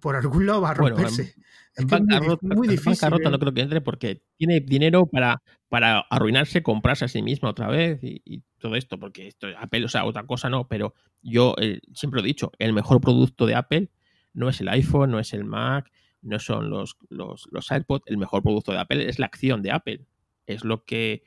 por 0.01 0.15
algún 0.15 0.45
lado 0.45 0.61
va 0.61 0.71
a 0.71 0.73
romperse. 0.73 1.23
Bueno, 1.23 1.45
es 1.75 1.81
en 1.81 1.87
que 1.87 1.95
es 1.95 2.01
muy, 2.01 2.07
bancarrota, 2.07 2.61
difícil. 2.69 2.91
bancarrota 2.91 3.27
¿eh? 3.27 3.31
no 3.31 3.39
creo 3.39 3.53
que 3.53 3.61
entre 3.61 3.81
porque 3.81 4.23
tiene 4.37 4.59
dinero 4.61 5.05
para, 5.07 5.41
para 5.67 5.99
arruinarse, 6.09 6.63
comprarse 6.63 7.05
a 7.05 7.07
sí 7.07 7.21
misma 7.21 7.49
otra 7.49 7.67
vez 7.67 8.03
y, 8.03 8.21
y 8.25 8.43
todo 8.59 8.75
esto, 8.75 8.97
porque 8.97 9.27
esto 9.27 9.47
Apple, 9.57 9.85
o 9.85 9.89
sea, 9.89 10.05
otra 10.05 10.25
cosa 10.25 10.49
no, 10.49 10.67
pero 10.67 10.93
yo 11.21 11.55
eh, 11.59 11.81
siempre 11.93 12.21
lo 12.21 12.25
he 12.25 12.27
dicho, 12.27 12.51
el 12.59 12.73
mejor 12.73 13.01
producto 13.01 13.45
de 13.45 13.55
Apple 13.55 13.89
no 14.33 14.49
es 14.49 14.61
el 14.61 14.69
iPhone, 14.69 15.11
no 15.11 15.19
es 15.19 15.33
el 15.33 15.43
Mac, 15.43 15.91
no 16.21 16.39
son 16.39 16.69
los, 16.69 16.97
los, 17.09 17.47
los 17.51 17.71
AirPods, 17.71 18.03
el 18.07 18.17
mejor 18.17 18.41
producto 18.41 18.71
de 18.71 18.79
Apple 18.79 19.09
es 19.09 19.19
la 19.19 19.25
acción 19.25 19.61
de 19.61 19.71
Apple, 19.71 20.05
es 20.47 20.63
lo 20.63 20.83
que 20.85 21.23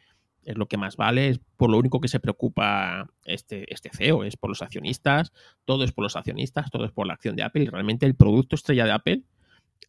es 0.49 0.57
lo 0.57 0.67
que 0.67 0.79
más 0.79 0.97
vale, 0.97 1.29
es 1.29 1.41
por 1.59 1.71
lo 1.71 1.77
único 1.77 2.01
que 2.01 2.09
se 2.09 2.21
preocupa 2.21 3.07
este, 3.27 3.73
este 3.73 3.91
CEO, 3.93 4.25
es 4.25 4.39
por 4.39 4.49
los 4.49 4.63
accionistas, 4.63 5.31
todo 5.67 5.85
es 5.85 5.93
por 5.93 6.05
los 6.05 6.17
accionistas, 6.17 6.71
todo 6.71 6.87
es 6.87 6.91
por 6.91 7.07
la 7.07 7.13
acción 7.13 7.37
de 7.37 7.43
Apple, 7.43 7.65
y 7.65 7.67
realmente 7.67 8.07
el 8.07 8.15
producto 8.15 8.57
estrella 8.57 8.87
de 8.87 8.93
Apple 8.93 9.23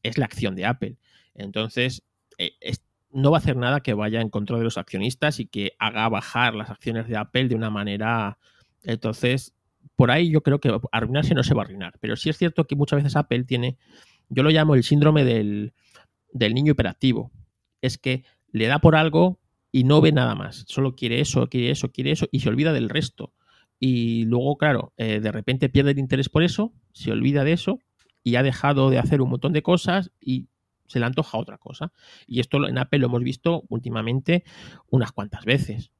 es 0.04 0.17
la 0.17 0.26
acción 0.26 0.56
de 0.56 0.65
Apple. 0.65 0.98
Entonces, 1.34 2.04
eh, 2.38 2.52
es, 2.60 2.83
no 3.10 3.31
va 3.31 3.38
a 3.38 3.40
hacer 3.40 3.56
nada 3.56 3.79
que 3.79 3.94
vaya 3.94 4.19
en 4.19 4.29
contra 4.29 4.58
de 4.58 4.65
los 4.65 4.77
accionistas 4.77 5.40
y 5.40 5.46
que 5.46 5.71
haga 5.79 6.10
bajar 6.10 6.56
las 6.56 6.69
acciones 6.69 7.08
de 7.08 7.15
Apple 7.15 7.48
de 7.48 7.56
una 7.56 7.69
manera. 7.69 8.38
Entonces, 8.83 9.54
por 9.96 10.12
ahí 10.12 10.29
yo 10.29 10.44
creo 10.44 10.60
que 10.60 10.77
arruinarse 10.92 11.36
no 11.36 11.44
se 11.44 11.54
va 11.54 11.62
a 11.62 11.65
arruinar. 11.65 11.94
Pero 12.02 12.17
sí 12.17 12.29
es 12.29 12.38
cierto 12.38 12.67
que 12.67 12.75
muchas 12.75 12.98
veces 12.98 13.15
Apple 13.15 13.46
tiene, 13.46 13.77
yo 14.27 14.44
lo 14.44 14.50
llamo 14.50 14.75
el 14.75 14.83
síndrome 14.83 15.23
del, 15.23 15.71
del 16.33 16.54
niño 16.54 16.73
hiperactivo. 16.73 17.31
Es 17.81 17.98
que 17.98 18.25
le 18.52 18.67
da 18.67 18.79
por 18.79 18.98
algo 18.98 19.38
y 19.72 19.84
no 19.84 20.02
ve 20.02 20.12
nada 20.12 20.36
más. 20.36 20.65
Solo 20.67 20.96
quiere 20.96 21.22
eso, 21.22 21.48
quiere 21.48 21.72
eso, 21.72 21.92
quiere 21.92 22.12
eso 22.12 22.28
y 22.32 22.40
se 22.40 22.50
olvida 22.50 22.74
del 22.74 22.90
resto. 22.90 23.34
Y 23.80 24.26
luego, 24.26 24.58
claro, 24.58 24.94
eh, 24.98 25.20
de 25.20 25.32
repente 25.32 25.70
pierde 25.70 25.92
el 25.92 26.00
interés 26.00 26.30
por 26.30 26.44
eso, 26.44 26.74
se 26.92 27.12
olvida 27.12 27.44
de 27.44 27.54
eso 27.54 27.80
y 28.24 28.36
ha 28.36 28.44
dejado 28.44 28.90
de 28.90 29.00
hacer 29.00 29.22
un 29.22 29.30
montón 29.30 29.54
de 29.54 29.63
cosas 29.63 30.12
y 30.20 30.48
se 30.88 31.00
le 31.00 31.06
antoja 31.06 31.38
otra 31.38 31.58
cosa. 31.58 31.94
Y 32.28 32.40
esto 32.40 32.67
en 32.67 32.78
Apple 32.78 33.00
lo 33.00 33.08
hemos 33.08 33.24
visto 33.24 33.63
últimamente 33.70 34.44
unas 34.90 35.12
cuantas 35.12 35.46
veces. 35.46 35.92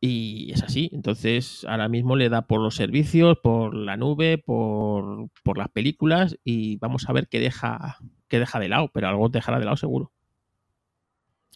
Y 0.00 0.50
es 0.52 0.62
así. 0.62 0.90
Entonces, 0.92 1.64
ahora 1.68 1.88
mismo 1.88 2.16
le 2.16 2.28
da 2.28 2.46
por 2.46 2.60
los 2.60 2.74
servicios, 2.74 3.38
por 3.42 3.74
la 3.74 3.96
nube, 3.96 4.38
por, 4.38 5.28
por 5.42 5.58
las 5.58 5.68
películas 5.68 6.36
y 6.42 6.78
vamos 6.78 7.08
a 7.08 7.12
ver 7.12 7.28
qué 7.28 7.38
deja, 7.38 7.98
qué 8.28 8.38
deja 8.38 8.58
de 8.58 8.68
lado, 8.68 8.90
pero 8.92 9.08
algo 9.08 9.28
dejará 9.28 9.58
de 9.58 9.66
lado 9.66 9.76
seguro. 9.76 10.12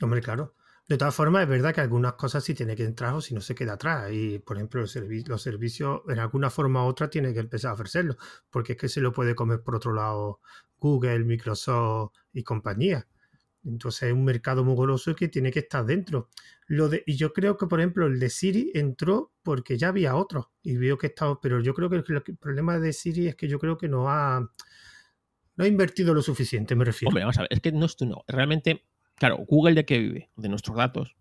Hombre, 0.00 0.20
claro. 0.20 0.54
De 0.88 0.96
todas 0.96 1.14
formas, 1.14 1.42
es 1.42 1.48
verdad 1.50 1.74
que 1.74 1.82
algunas 1.82 2.14
cosas 2.14 2.42
sí 2.42 2.54
tiene 2.54 2.74
que 2.74 2.84
entrar 2.84 3.12
o 3.12 3.20
si 3.20 3.34
no 3.34 3.42
se 3.42 3.54
queda 3.54 3.74
atrás. 3.74 4.10
Y, 4.10 4.38
por 4.38 4.56
ejemplo, 4.56 4.80
los, 4.80 4.96
los 4.96 5.42
servicios, 5.42 6.00
en 6.08 6.18
alguna 6.18 6.48
forma 6.48 6.82
u 6.82 6.88
otra, 6.88 7.10
tiene 7.10 7.34
que 7.34 7.40
empezar 7.40 7.72
a 7.72 7.74
ofrecerlo. 7.74 8.16
Porque 8.48 8.72
es 8.72 8.78
que 8.78 8.88
se 8.88 9.02
lo 9.02 9.12
puede 9.12 9.34
comer 9.34 9.62
por 9.62 9.76
otro 9.76 9.92
lado 9.92 10.40
Google, 10.78 11.24
Microsoft 11.24 12.14
y 12.32 12.42
compañía. 12.42 13.06
Entonces 13.64 14.04
es 14.04 14.14
un 14.14 14.24
mercado 14.24 14.64
muy 14.64 14.74
goloso 14.74 15.14
que 15.14 15.28
tiene 15.28 15.50
que 15.50 15.58
estar 15.58 15.84
dentro. 15.84 16.30
Lo 16.66 16.88
de, 16.88 17.02
y 17.06 17.16
yo 17.16 17.34
creo 17.34 17.58
que, 17.58 17.66
por 17.66 17.80
ejemplo, 17.80 18.06
el 18.06 18.18
de 18.18 18.30
Siri 18.30 18.70
entró 18.74 19.32
porque 19.42 19.76
ya 19.76 19.88
había 19.88 20.16
otro. 20.16 20.52
Y 20.62 20.76
veo 20.78 20.96
que 20.96 21.08
estaba. 21.08 21.38
Pero 21.38 21.60
yo 21.60 21.74
creo 21.74 21.90
que 21.90 21.96
el, 21.96 22.04
problema 22.38 22.78
de 22.78 22.94
Siri 22.94 23.28
es 23.28 23.36
que 23.36 23.46
yo 23.46 23.58
creo 23.58 23.76
que 23.76 23.88
no 23.88 24.08
ha. 24.08 24.40
No 25.56 25.64
ha 25.64 25.66
invertido 25.66 26.14
lo 26.14 26.22
suficiente, 26.22 26.74
me 26.76 26.84
refiero. 26.84 27.10
Hombre, 27.10 27.24
vamos 27.24 27.36
a 27.36 27.42
ver, 27.42 27.48
es 27.52 27.60
que 27.60 27.72
no 27.72 27.84
es 27.84 27.96
tú 27.96 28.06
no. 28.06 28.24
Realmente 28.28 28.86
Claro, 29.18 29.36
Google 29.46 29.74
de 29.74 29.84
qué 29.84 29.98
vive? 29.98 30.30
De 30.36 30.48
nuestros 30.48 30.76
datos. 30.76 31.16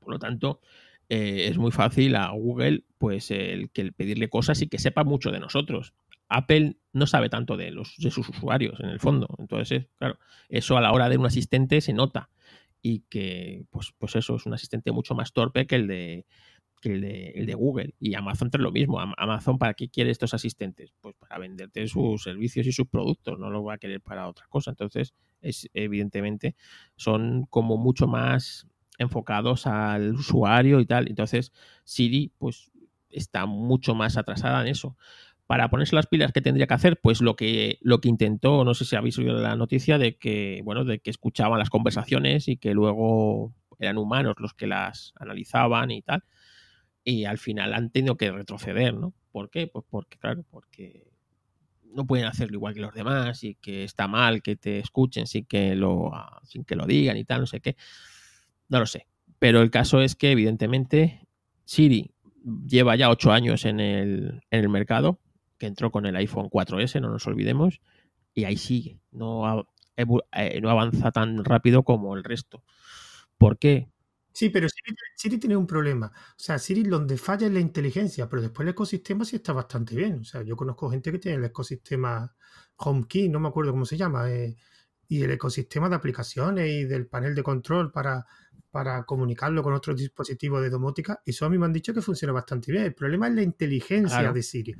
Por 0.00 0.12
lo 0.12 0.18
tanto, 0.18 0.60
eh, 1.08 1.46
es 1.48 1.58
muy 1.58 1.72
fácil 1.72 2.16
a 2.16 2.30
Google 2.30 2.84
pues 2.98 3.30
el 3.30 3.70
que 3.70 3.92
pedirle 3.92 4.28
cosas 4.28 4.62
y 4.62 4.68
que 4.68 4.78
sepa 4.78 5.04
mucho 5.04 5.30
de 5.30 5.40
nosotros. 5.40 5.94
Apple 6.28 6.76
no 6.92 7.06
sabe 7.06 7.28
tanto 7.28 7.56
de, 7.56 7.70
los, 7.70 7.96
de 7.98 8.10
sus 8.10 8.28
usuarios 8.28 8.80
en 8.80 8.88
el 8.88 9.00
fondo. 9.00 9.28
Entonces, 9.38 9.86
claro, 9.96 10.18
eso 10.48 10.76
a 10.76 10.80
la 10.80 10.92
hora 10.92 11.08
de 11.08 11.18
un 11.18 11.26
asistente 11.26 11.80
se 11.80 11.92
nota. 11.92 12.30
Y 12.82 13.00
que, 13.08 13.64
pues, 13.70 13.92
pues 13.98 14.16
eso, 14.16 14.36
es 14.36 14.46
un 14.46 14.54
asistente 14.54 14.92
mucho 14.92 15.14
más 15.14 15.32
torpe 15.32 15.66
que 15.66 15.76
el 15.76 15.88
de, 15.88 16.26
el 16.82 17.00
de, 17.00 17.30
el 17.30 17.46
de, 17.46 17.54
Google. 17.54 17.94
Y 17.98 18.14
Amazon 18.14 18.50
es 18.52 18.60
lo 18.60 18.70
mismo. 18.70 19.00
Amazon, 19.00 19.58
¿para 19.58 19.74
qué 19.74 19.88
quiere 19.88 20.10
estos 20.10 20.34
asistentes? 20.34 20.92
Pues 21.00 21.14
para 21.16 21.38
venderte 21.38 21.86
sus 21.88 22.22
servicios 22.22 22.66
y 22.66 22.72
sus 22.72 22.88
productos. 22.88 23.38
No 23.38 23.50
lo 23.50 23.64
va 23.64 23.74
a 23.74 23.78
querer 23.78 24.00
para 24.00 24.28
otra 24.28 24.46
cosa. 24.48 24.70
Entonces, 24.70 25.14
es 25.40 25.68
evidentemente, 25.74 26.56
son 26.96 27.46
como 27.50 27.76
mucho 27.76 28.06
más 28.06 28.66
enfocados 28.98 29.66
al 29.66 30.14
usuario 30.14 30.80
y 30.80 30.86
tal. 30.86 31.08
Entonces, 31.08 31.52
Siri, 31.84 32.32
pues, 32.38 32.70
está 33.10 33.46
mucho 33.46 33.94
más 33.94 34.16
atrasada 34.16 34.62
en 34.62 34.68
eso. 34.68 34.96
Para 35.46 35.70
ponerse 35.70 35.94
las 35.94 36.06
pilas 36.06 36.32
que 36.32 36.40
tendría 36.40 36.66
que 36.66 36.74
hacer, 36.74 37.00
pues 37.00 37.20
lo 37.20 37.36
que, 37.36 37.78
lo 37.80 38.00
que 38.00 38.08
intentó, 38.08 38.64
no 38.64 38.74
sé 38.74 38.84
si 38.84 38.96
habéis 38.96 39.18
oído 39.18 39.38
la 39.40 39.54
noticia 39.54 39.96
de 39.98 40.16
que, 40.16 40.60
bueno, 40.64 40.84
de 40.84 40.98
que 40.98 41.10
escuchaban 41.10 41.58
las 41.58 41.70
conversaciones 41.70 42.48
y 42.48 42.56
que 42.56 42.74
luego 42.74 43.54
eran 43.78 43.98
humanos 43.98 44.34
los 44.38 44.54
que 44.54 44.66
las 44.66 45.12
analizaban 45.16 45.90
y 45.90 46.02
tal. 46.02 46.24
Y 47.04 47.24
al 47.26 47.38
final 47.38 47.74
han 47.74 47.90
tenido 47.90 48.16
que 48.16 48.32
retroceder, 48.32 48.94
¿no? 48.94 49.14
¿Por 49.30 49.50
qué? 49.50 49.68
Pues 49.68 49.84
porque, 49.88 50.18
claro, 50.18 50.44
porque 50.50 51.06
no 51.92 52.06
pueden 52.06 52.26
hacerlo 52.26 52.56
igual 52.56 52.74
que 52.74 52.80
los 52.80 52.94
demás 52.94 53.42
y 53.44 53.54
que 53.56 53.84
está 53.84 54.08
mal 54.08 54.42
que 54.42 54.56
te 54.56 54.78
escuchen 54.78 55.26
sin 55.26 55.46
que 55.46 55.74
lo, 55.74 56.14
ah, 56.14 56.40
sin 56.44 56.64
que 56.64 56.76
lo 56.76 56.86
digan 56.86 57.16
y 57.16 57.24
tal, 57.24 57.40
no 57.40 57.46
sé 57.46 57.60
qué. 57.60 57.76
No 58.68 58.78
lo 58.80 58.86
sé. 58.86 59.06
Pero 59.38 59.62
el 59.62 59.70
caso 59.70 60.00
es 60.00 60.14
que, 60.14 60.32
evidentemente, 60.32 61.26
Siri 61.64 62.12
lleva 62.66 62.96
ya 62.96 63.10
ocho 63.10 63.32
años 63.32 63.64
en 63.64 63.80
el, 63.80 64.42
en 64.50 64.60
el 64.60 64.68
mercado, 64.68 65.20
que 65.58 65.66
entró 65.66 65.90
con 65.90 66.06
el 66.06 66.16
iPhone 66.16 66.48
4S, 66.50 67.00
no 67.00 67.10
nos 67.10 67.26
olvidemos, 67.26 67.80
y 68.34 68.44
ahí 68.44 68.56
sigue. 68.56 69.00
No, 69.10 69.68
eh, 69.96 70.60
no 70.60 70.70
avanza 70.70 71.10
tan 71.12 71.44
rápido 71.44 71.82
como 71.82 72.16
el 72.16 72.24
resto. 72.24 72.62
¿Por 73.38 73.58
qué? 73.58 73.88
Sí, 74.36 74.50
pero 74.50 74.68
Siri, 75.16 75.38
tiene 75.38 75.56
un 75.56 75.66
problema. 75.66 76.12
O 76.14 76.34
sea, 76.36 76.58
Siri 76.58 76.82
donde 76.82 77.16
falla 77.16 77.46
es 77.46 77.52
la 77.54 77.58
inteligencia, 77.58 78.28
pero 78.28 78.42
después 78.42 78.66
el 78.66 78.72
ecosistema 78.72 79.24
sí 79.24 79.36
está 79.36 79.54
bastante 79.54 79.96
bien. 79.96 80.20
O 80.20 80.24
sea, 80.24 80.42
yo 80.42 80.54
conozco 80.56 80.90
gente 80.90 81.10
que 81.10 81.18
tiene 81.18 81.38
el 81.38 81.44
ecosistema 81.46 82.36
HomeKey, 82.76 83.30
no 83.30 83.40
me 83.40 83.48
acuerdo 83.48 83.70
cómo 83.70 83.86
se 83.86 83.96
llama, 83.96 84.30
eh, 84.30 84.54
y 85.08 85.22
el 85.22 85.30
ecosistema 85.30 85.88
de 85.88 85.94
aplicaciones 85.96 86.68
y 86.68 86.84
del 86.84 87.06
panel 87.06 87.34
de 87.34 87.42
control 87.42 87.90
para, 87.90 88.26
para 88.70 89.04
comunicarlo 89.04 89.62
con 89.62 89.72
otros 89.72 89.96
dispositivos 89.96 90.60
de 90.60 90.68
domótica. 90.68 91.22
Y 91.24 91.30
eso 91.30 91.46
a 91.46 91.48
mí 91.48 91.56
me 91.56 91.64
han 91.64 91.72
dicho 91.72 91.94
que 91.94 92.02
funciona 92.02 92.34
bastante 92.34 92.72
bien. 92.72 92.84
El 92.84 92.94
problema 92.94 93.28
es 93.28 93.34
la 93.36 93.42
inteligencia 93.42 94.32
de 94.34 94.42
Siri 94.42 94.74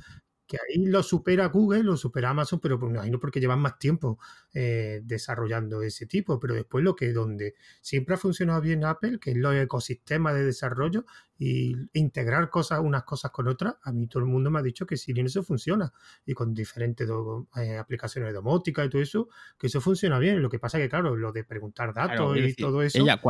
que 0.46 0.56
ahí 0.56 0.86
lo 0.86 1.02
supera 1.02 1.46
Google, 1.46 1.82
lo 1.82 1.96
supera 1.96 2.30
Amazon, 2.30 2.60
pero 2.60 2.78
pues, 2.78 2.90
me 2.90 2.98
imagino 2.98 3.18
porque 3.18 3.40
llevan 3.40 3.60
más 3.60 3.78
tiempo 3.78 4.18
eh, 4.54 5.00
desarrollando 5.04 5.82
ese 5.82 6.06
tipo. 6.06 6.38
Pero 6.38 6.54
después 6.54 6.84
lo 6.84 6.94
que 6.94 7.12
donde 7.12 7.54
siempre 7.80 8.14
ha 8.14 8.18
funcionado 8.18 8.60
bien 8.60 8.84
Apple, 8.84 9.18
que 9.20 9.32
es 9.32 9.36
los 9.36 9.54
ecosistemas 9.54 10.34
de 10.34 10.44
desarrollo 10.44 11.04
y 11.38 11.74
integrar 11.92 12.48
cosas, 12.48 12.80
unas 12.80 13.04
cosas 13.04 13.30
con 13.30 13.48
otras, 13.48 13.74
a 13.82 13.92
mí 13.92 14.06
todo 14.06 14.20
el 14.22 14.28
mundo 14.28 14.50
me 14.50 14.60
ha 14.60 14.62
dicho 14.62 14.86
que 14.86 14.96
Siri 14.96 15.22
eso 15.22 15.42
funciona. 15.42 15.92
Y 16.24 16.34
con 16.34 16.54
diferentes 16.54 17.08
eh, 17.56 17.76
aplicaciones 17.76 18.30
de 18.30 18.34
domótica 18.34 18.84
y 18.84 18.88
todo 18.88 19.02
eso, 19.02 19.28
que 19.58 19.66
eso 19.66 19.80
funciona 19.80 20.18
bien. 20.18 20.40
Lo 20.40 20.48
que 20.48 20.58
pasa 20.58 20.78
es 20.78 20.84
que, 20.84 20.88
claro, 20.88 21.16
lo 21.16 21.32
de 21.32 21.44
preguntar 21.44 21.92
datos 21.92 22.36
y 22.36 22.54
todo 22.54 22.82
eso. 22.82 22.98
Ella, 22.98 23.20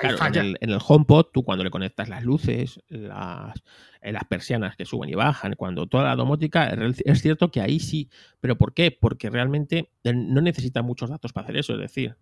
en, 0.00 0.36
el, 0.36 0.56
en, 0.60 0.70
el, 0.70 0.78
HomePod, 0.84 1.26
tú 1.32 1.42
cuando 1.42 1.64
le 1.64 1.70
conectas 1.70 2.08
las 2.08 2.24
luces, 2.24 2.80
las, 2.88 3.62
eh, 4.00 4.12
las 4.12 4.24
persianas 4.24 4.76
que 4.76 4.84
suben 4.84 5.10
y 5.10 5.14
bajan, 5.14 5.54
cuando 5.54 5.86
toda 5.86 6.04
la 6.04 6.16
domótica, 6.16 6.74
es 7.04 7.20
cierto 7.20 7.50
que 7.50 7.60
ahí 7.60 7.78
sí. 7.78 8.08
¿Pero 8.40 8.56
por 8.56 8.74
qué? 8.74 8.90
Porque 8.90 9.30
realmente 9.30 9.90
no 10.04 10.40
necesita 10.40 10.82
muchos 10.82 11.10
datos 11.10 11.32
para 11.32 11.44
hacer 11.44 11.58
eso. 11.58 11.74
Es 11.74 11.80
decir, 11.80 12.16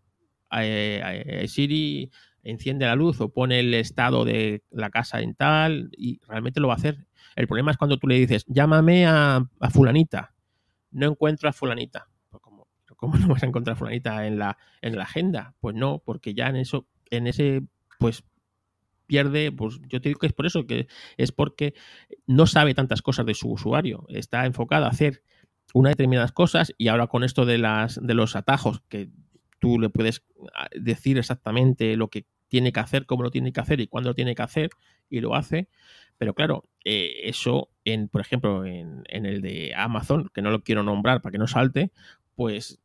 eh, 0.52 1.44
Siri 1.48 2.10
enciende 2.42 2.86
la 2.86 2.94
luz 2.94 3.20
o 3.20 3.32
pone 3.32 3.60
el 3.60 3.74
estado 3.74 4.24
de 4.24 4.62
la 4.70 4.90
casa 4.90 5.20
en 5.20 5.34
tal 5.34 5.90
y 5.96 6.20
realmente 6.26 6.60
lo 6.60 6.68
va 6.68 6.74
a 6.74 6.76
hacer. 6.76 7.06
El 7.36 7.46
problema 7.46 7.70
es 7.70 7.76
cuando 7.76 7.98
tú 7.98 8.06
le 8.08 8.16
dices, 8.16 8.44
llámame 8.48 9.06
a, 9.06 9.46
fulanita. 9.70 10.34
No 10.90 11.06
encuentro 11.06 11.48
a 11.48 11.52
fulanita. 11.52 12.08
Pues 12.30 12.42
¿Cómo 12.96 13.14
no 13.18 13.28
vas 13.28 13.42
a 13.42 13.46
encontrar 13.46 13.74
a 13.74 13.78
fulanita 13.78 14.26
en 14.26 14.38
la, 14.38 14.58
en 14.82 14.96
la 14.96 15.04
agenda? 15.04 15.54
Pues 15.60 15.74
no, 15.74 16.02
porque 16.04 16.34
ya 16.34 16.48
en 16.48 16.56
eso 16.56 16.86
en 17.10 17.26
ese, 17.26 17.62
pues 17.98 18.24
pierde, 19.06 19.50
pues 19.50 19.80
yo 19.88 20.00
te 20.00 20.08
digo 20.08 20.20
que 20.20 20.28
es 20.28 20.32
por 20.32 20.46
eso, 20.46 20.66
que 20.66 20.86
es 21.16 21.32
porque 21.32 21.74
no 22.26 22.46
sabe 22.46 22.74
tantas 22.74 23.02
cosas 23.02 23.26
de 23.26 23.34
su 23.34 23.50
usuario, 23.50 24.06
está 24.08 24.46
enfocado 24.46 24.84
a 24.84 24.90
hacer 24.90 25.24
unas 25.74 25.92
determinadas 25.92 26.32
cosas 26.32 26.72
y 26.78 26.88
ahora 26.88 27.08
con 27.08 27.24
esto 27.24 27.44
de, 27.44 27.58
las, 27.58 27.98
de 28.00 28.14
los 28.14 28.36
atajos, 28.36 28.82
que 28.88 29.10
tú 29.58 29.80
le 29.80 29.90
puedes 29.90 30.22
ah, 30.54 30.68
decir 30.74 31.18
exactamente 31.18 31.96
lo 31.96 32.08
que 32.08 32.26
tiene 32.46 32.72
que 32.72 32.80
hacer, 32.80 33.06
cómo 33.06 33.22
lo 33.22 33.30
tiene 33.30 33.52
que 33.52 33.60
hacer 33.60 33.80
y 33.80 33.88
cuándo 33.88 34.10
lo 34.10 34.14
tiene 34.14 34.34
que 34.34 34.42
hacer 34.42 34.70
y 35.08 35.20
lo 35.20 35.34
hace, 35.34 35.68
pero 36.16 36.34
claro, 36.34 36.68
eh, 36.84 37.22
eso, 37.24 37.70
en, 37.84 38.08
por 38.08 38.20
ejemplo, 38.20 38.64
en, 38.64 39.02
en 39.08 39.26
el 39.26 39.40
de 39.40 39.74
Amazon, 39.74 40.30
que 40.32 40.42
no 40.42 40.50
lo 40.50 40.62
quiero 40.62 40.82
nombrar 40.82 41.20
para 41.20 41.32
que 41.32 41.38
no 41.38 41.46
salte, 41.46 41.90
pues 42.36 42.80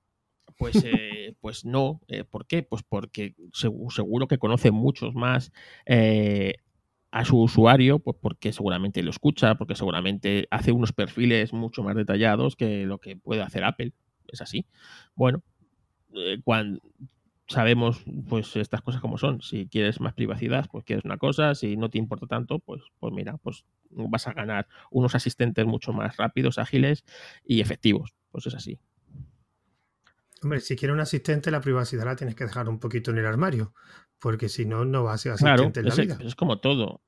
pues, 0.58 0.84
eh, 0.86 1.36
pues 1.42 1.66
no. 1.66 2.02
Eh, 2.08 2.24
¿Por 2.24 2.48
qué? 2.48 2.64
Pues 2.64 2.84
porque 2.84 3.36
seguro 3.54 4.28
que 4.28 4.38
conoce 4.38 4.72
muchos 4.72 5.16
más 5.16 5.52
eh, 5.86 6.56
a 7.12 7.26
su 7.26 7.40
usuario, 7.42 8.00
pues 8.00 8.18
porque 8.22 8.52
seguramente 8.54 9.04
lo 9.04 9.10
escucha, 9.10 9.56
porque 9.56 9.76
seguramente 9.76 10.48
hace 10.52 10.72
unos 10.72 10.94
perfiles 10.94 11.54
mucho 11.54 11.84
más 11.84 11.96
detallados 11.96 12.56
que 12.56 12.86
lo 12.86 13.00
que 13.00 13.16
puede 13.16 13.42
hacer 13.42 13.64
Apple. 13.64 13.94
Es 14.28 14.42
así. 14.42 14.66
Bueno, 15.16 15.44
cuando 16.44 16.82
sabemos 17.48 18.04
pues 18.28 18.56
estas 18.56 18.82
cosas 18.82 19.02
como 19.02 19.18
son. 19.18 19.42
Si 19.42 19.68
quieres 19.68 20.00
más 20.00 20.14
privacidad, 20.14 20.68
pues 20.72 20.84
quieres 20.86 21.06
una 21.06 21.18
cosa. 21.18 21.56
Si 21.56 21.78
no 21.78 21.90
te 21.90 21.98
importa 21.98 22.28
tanto, 22.28 22.60
pues, 22.60 22.82
pues 23.00 23.14
mira, 23.14 23.38
pues 23.38 23.66
vas 23.92 24.28
a 24.28 24.34
ganar 24.34 24.68
unos 24.92 25.16
asistentes 25.16 25.66
mucho 25.66 25.94
más 25.94 26.18
rápidos, 26.18 26.58
ágiles 26.58 27.06
y 27.46 27.62
efectivos. 27.62 28.14
Pues 28.32 28.48
es 28.48 28.56
así. 28.56 28.80
Hombre, 30.46 30.62
si 30.62 30.76
quieres 30.76 30.94
un 30.94 31.00
asistente, 31.00 31.50
la 31.50 31.60
privacidad 31.60 32.06
la 32.06 32.16
tienes 32.16 32.36
que 32.36 32.44
dejar 32.44 32.70
un 32.70 32.78
poquito 32.80 33.10
en 33.10 33.18
el 33.18 33.26
armario, 33.26 33.74
porque 34.20 34.48
si 34.48 34.68
no, 34.68 34.86
no 34.86 35.04
va 35.04 35.14
a 35.14 35.18
ser 35.18 35.32
asistente 35.32 35.80
en 35.80 35.90
la 35.90 35.96
vida. 35.96 36.20
Es 36.22 36.36
como 36.36 36.60
todo. 36.60 37.02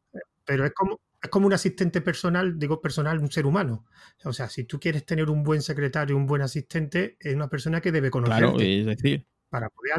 Pero 0.44 0.66
es 0.66 0.74
como, 0.74 1.00
es 1.22 1.30
como 1.30 1.46
un 1.46 1.54
asistente 1.54 2.02
personal, 2.02 2.58
digo 2.58 2.82
personal, 2.82 3.20
un 3.20 3.30
ser 3.30 3.46
humano. 3.46 3.86
O 4.24 4.34
sea, 4.34 4.50
si 4.50 4.64
tú 4.64 4.80
quieres 4.80 5.06
tener 5.06 5.30
un 5.30 5.44
buen 5.44 5.62
secretario, 5.62 6.18
un 6.18 6.26
buen 6.26 6.42
asistente, 6.42 7.16
es 7.20 7.36
una 7.36 7.48
persona 7.48 7.80
que 7.80 7.92
debe 7.92 8.10
conocerte. 8.10 8.42
Claro, 8.42 8.60
es 8.60 8.88
decir, 8.88 9.28
para 9.50 9.70
poder 9.70 9.94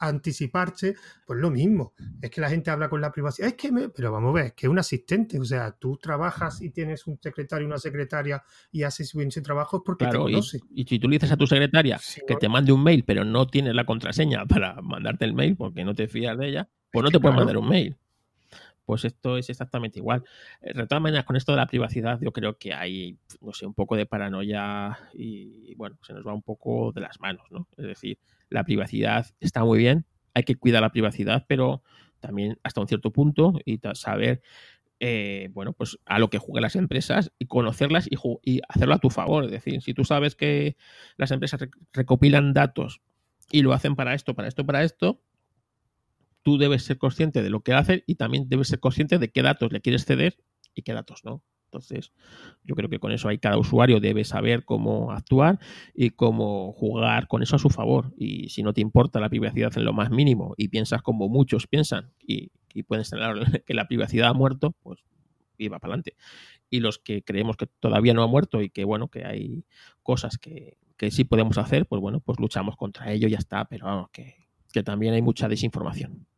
anticiparse, 0.00 0.94
pues 1.26 1.40
lo 1.40 1.50
mismo. 1.50 1.92
Es 2.20 2.30
que 2.30 2.40
la 2.40 2.48
gente 2.48 2.70
habla 2.70 2.88
con 2.88 3.00
la 3.00 3.12
privacidad. 3.12 3.48
Es 3.48 3.54
que 3.54 3.72
me, 3.72 3.88
pero 3.88 4.12
vamos 4.12 4.30
a 4.30 4.34
ver, 4.34 4.46
es 4.46 4.52
que 4.54 4.66
es 4.66 4.70
un 4.70 4.78
asistente. 4.78 5.38
O 5.38 5.44
sea, 5.44 5.72
tú 5.72 5.96
trabajas 5.96 6.60
y 6.62 6.70
tienes 6.70 7.06
un 7.06 7.18
secretario, 7.20 7.66
una 7.66 7.78
secretaria 7.78 8.42
y 8.70 8.82
haces 8.82 9.14
bien 9.14 9.28
ese 9.28 9.42
trabajo 9.42 9.78
es 9.78 9.82
porque 9.84 10.06
te 10.06 10.16
conoce. 10.16 10.60
Y, 10.70 10.84
si 10.84 10.98
tú 10.98 11.08
le 11.08 11.16
dices 11.16 11.32
a 11.32 11.36
tu 11.36 11.46
secretaria 11.46 12.00
que 12.26 12.36
te 12.36 12.48
mande 12.48 12.72
un 12.72 12.82
mail, 12.82 13.04
pero 13.04 13.24
no 13.24 13.46
tienes 13.46 13.74
la 13.74 13.84
contraseña 13.84 14.46
para 14.46 14.80
mandarte 14.82 15.24
el 15.24 15.34
mail 15.34 15.56
porque 15.56 15.84
no 15.84 15.94
te 15.94 16.08
fías 16.08 16.36
de 16.38 16.48
ella, 16.48 16.68
pues 16.92 17.02
no 17.02 17.10
te 17.10 17.20
puede 17.20 17.34
mandar 17.34 17.56
un 17.56 17.68
mail. 17.68 17.96
Pues 18.86 19.04
esto 19.04 19.36
es 19.36 19.50
exactamente 19.50 19.98
igual. 19.98 20.22
Eh, 20.62 20.72
de 20.72 20.86
todas 20.86 21.02
maneras, 21.02 21.24
con 21.24 21.36
esto 21.36 21.52
de 21.52 21.56
la 21.58 21.66
privacidad, 21.66 22.20
yo 22.22 22.32
creo 22.32 22.56
que 22.56 22.72
hay, 22.72 23.18
no 23.40 23.52
sé, 23.52 23.66
un 23.66 23.74
poco 23.74 23.96
de 23.96 24.06
paranoia 24.06 24.98
y, 25.12 25.74
bueno, 25.74 25.98
se 26.02 26.14
nos 26.14 26.24
va 26.24 26.32
un 26.32 26.42
poco 26.42 26.92
de 26.92 27.00
las 27.00 27.20
manos, 27.20 27.46
¿no? 27.50 27.68
Es 27.76 27.84
decir, 27.84 28.18
la 28.48 28.64
privacidad 28.64 29.26
está 29.40 29.64
muy 29.64 29.80
bien, 29.80 30.06
hay 30.34 30.44
que 30.44 30.54
cuidar 30.54 30.82
la 30.82 30.92
privacidad, 30.92 31.44
pero 31.48 31.82
también 32.20 32.58
hasta 32.62 32.80
un 32.80 32.86
cierto 32.86 33.10
punto 33.10 33.54
y 33.64 33.80
saber, 33.94 34.40
eh, 35.00 35.50
bueno, 35.52 35.72
pues 35.72 35.98
a 36.06 36.20
lo 36.20 36.30
que 36.30 36.38
juegan 36.38 36.62
las 36.62 36.76
empresas 36.76 37.32
y 37.40 37.46
conocerlas 37.46 38.06
y, 38.08 38.16
y, 38.44 38.60
hacerlo 38.68 38.94
a 38.94 38.98
tu 38.98 39.10
favor. 39.10 39.44
Es 39.44 39.50
decir, 39.50 39.82
si 39.82 39.94
tú 39.94 40.04
sabes 40.04 40.36
que 40.36 40.76
las 41.16 41.32
empresas 41.32 41.60
recopilan 41.92 42.52
datos 42.52 43.00
y 43.50 43.62
lo 43.62 43.72
hacen 43.72 43.96
para 43.96 44.14
esto, 44.14 44.34
para 44.34 44.46
esto, 44.46 44.64
para 44.64 44.84
esto, 44.84 45.20
tú 46.46 46.58
debes 46.58 46.84
ser 46.84 46.96
consciente 46.96 47.42
de 47.42 47.50
lo 47.50 47.62
que 47.62 47.72
hace 47.72 48.04
y 48.06 48.14
también 48.14 48.48
debes 48.48 48.68
ser 48.68 48.78
consciente 48.78 49.18
de 49.18 49.32
qué 49.32 49.42
datos 49.42 49.72
le 49.72 49.80
quieres 49.80 50.04
ceder 50.04 50.36
y 50.76 50.82
qué 50.82 50.92
datos 50.92 51.24
no. 51.24 51.42
Entonces, 51.64 52.12
yo 52.62 52.76
creo 52.76 52.88
que 52.88 53.00
con 53.00 53.10
eso 53.10 53.26
hay 53.26 53.38
cada 53.38 53.58
usuario 53.58 53.98
debe 53.98 54.24
saber 54.24 54.64
cómo 54.64 55.10
actuar 55.10 55.58
y 55.92 56.10
cómo 56.10 56.70
jugar 56.70 57.26
con 57.26 57.42
eso 57.42 57.56
a 57.56 57.58
su 57.58 57.68
favor. 57.68 58.14
Y 58.16 58.48
si 58.50 58.62
no 58.62 58.72
te 58.72 58.80
importa 58.80 59.18
la 59.18 59.28
privacidad 59.28 59.76
en 59.76 59.84
lo 59.84 59.92
más 59.92 60.12
mínimo 60.12 60.54
y 60.56 60.68
piensas 60.68 61.02
como 61.02 61.28
muchos 61.28 61.66
piensan 61.66 62.12
y, 62.24 62.52
y 62.72 62.84
pueden 62.84 63.04
señalar 63.04 63.34
que 63.66 63.74
la 63.74 63.88
privacidad 63.88 64.28
ha 64.28 64.32
muerto, 64.32 64.70
pues 64.84 65.00
iba 65.58 65.80
para 65.80 65.94
adelante. 65.94 66.14
Y 66.70 66.78
los 66.78 67.00
que 67.00 67.24
creemos 67.24 67.56
que 67.56 67.66
todavía 67.66 68.14
no 68.14 68.22
ha 68.22 68.28
muerto 68.28 68.62
y 68.62 68.70
que 68.70 68.84
bueno, 68.84 69.08
que 69.08 69.24
hay 69.24 69.64
cosas 70.04 70.38
que, 70.38 70.78
que 70.96 71.10
sí 71.10 71.24
podemos 71.24 71.58
hacer, 71.58 71.86
pues 71.86 72.00
bueno, 72.00 72.20
pues 72.20 72.38
luchamos 72.38 72.76
contra 72.76 73.10
ello 73.10 73.26
y 73.26 73.32
ya 73.32 73.38
está, 73.38 73.64
pero 73.64 73.86
vamos, 73.86 74.10
que, 74.12 74.46
que 74.72 74.84
también 74.84 75.12
hay 75.12 75.22
mucha 75.22 75.48
desinformación. 75.48 76.28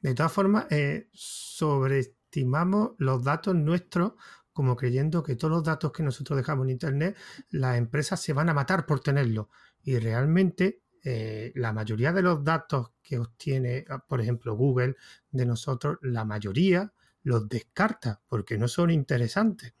De 0.00 0.14
todas 0.14 0.32
formas, 0.32 0.66
eh, 0.70 1.08
sobreestimamos 1.12 2.92
los 2.98 3.22
datos 3.22 3.54
nuestros 3.54 4.12
como 4.52 4.76
creyendo 4.76 5.22
que 5.22 5.36
todos 5.36 5.52
los 5.52 5.64
datos 5.64 5.92
que 5.92 6.02
nosotros 6.02 6.36
dejamos 6.36 6.66
en 6.66 6.70
Internet, 6.70 7.16
las 7.50 7.78
empresas 7.78 8.20
se 8.20 8.32
van 8.32 8.48
a 8.48 8.54
matar 8.54 8.84
por 8.84 9.00
tenerlos. 9.00 9.46
Y 9.82 9.98
realmente 9.98 10.82
eh, 11.02 11.52
la 11.54 11.72
mayoría 11.72 12.12
de 12.12 12.22
los 12.22 12.44
datos 12.44 12.92
que 13.02 13.18
obtiene, 13.18 13.84
ah, 13.88 14.04
por 14.06 14.20
ejemplo, 14.20 14.54
Google 14.54 14.96
de 15.30 15.46
nosotros, 15.46 15.98
la 16.02 16.24
mayoría 16.24 16.92
los 17.22 17.48
descarta 17.48 18.20
porque 18.28 18.58
no 18.58 18.68
son 18.68 18.90
interesantes. 18.90 19.72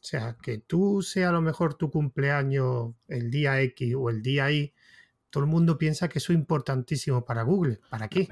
O 0.00 0.06
sea, 0.06 0.36
que 0.40 0.58
tú 0.58 1.02
sea 1.02 1.30
a 1.30 1.32
lo 1.32 1.40
mejor 1.40 1.74
tu 1.74 1.90
cumpleaños 1.90 2.94
el 3.08 3.30
día 3.30 3.60
X 3.60 3.94
o 3.94 4.10
el 4.10 4.22
día 4.22 4.50
Y, 4.50 4.72
todo 5.30 5.44
el 5.44 5.50
mundo 5.50 5.76
piensa 5.76 6.08
que 6.08 6.18
eso 6.18 6.32
es 6.32 6.38
importantísimo 6.38 7.24
para 7.24 7.42
Google. 7.42 7.80
¿Para 7.90 8.08
qué? 8.08 8.28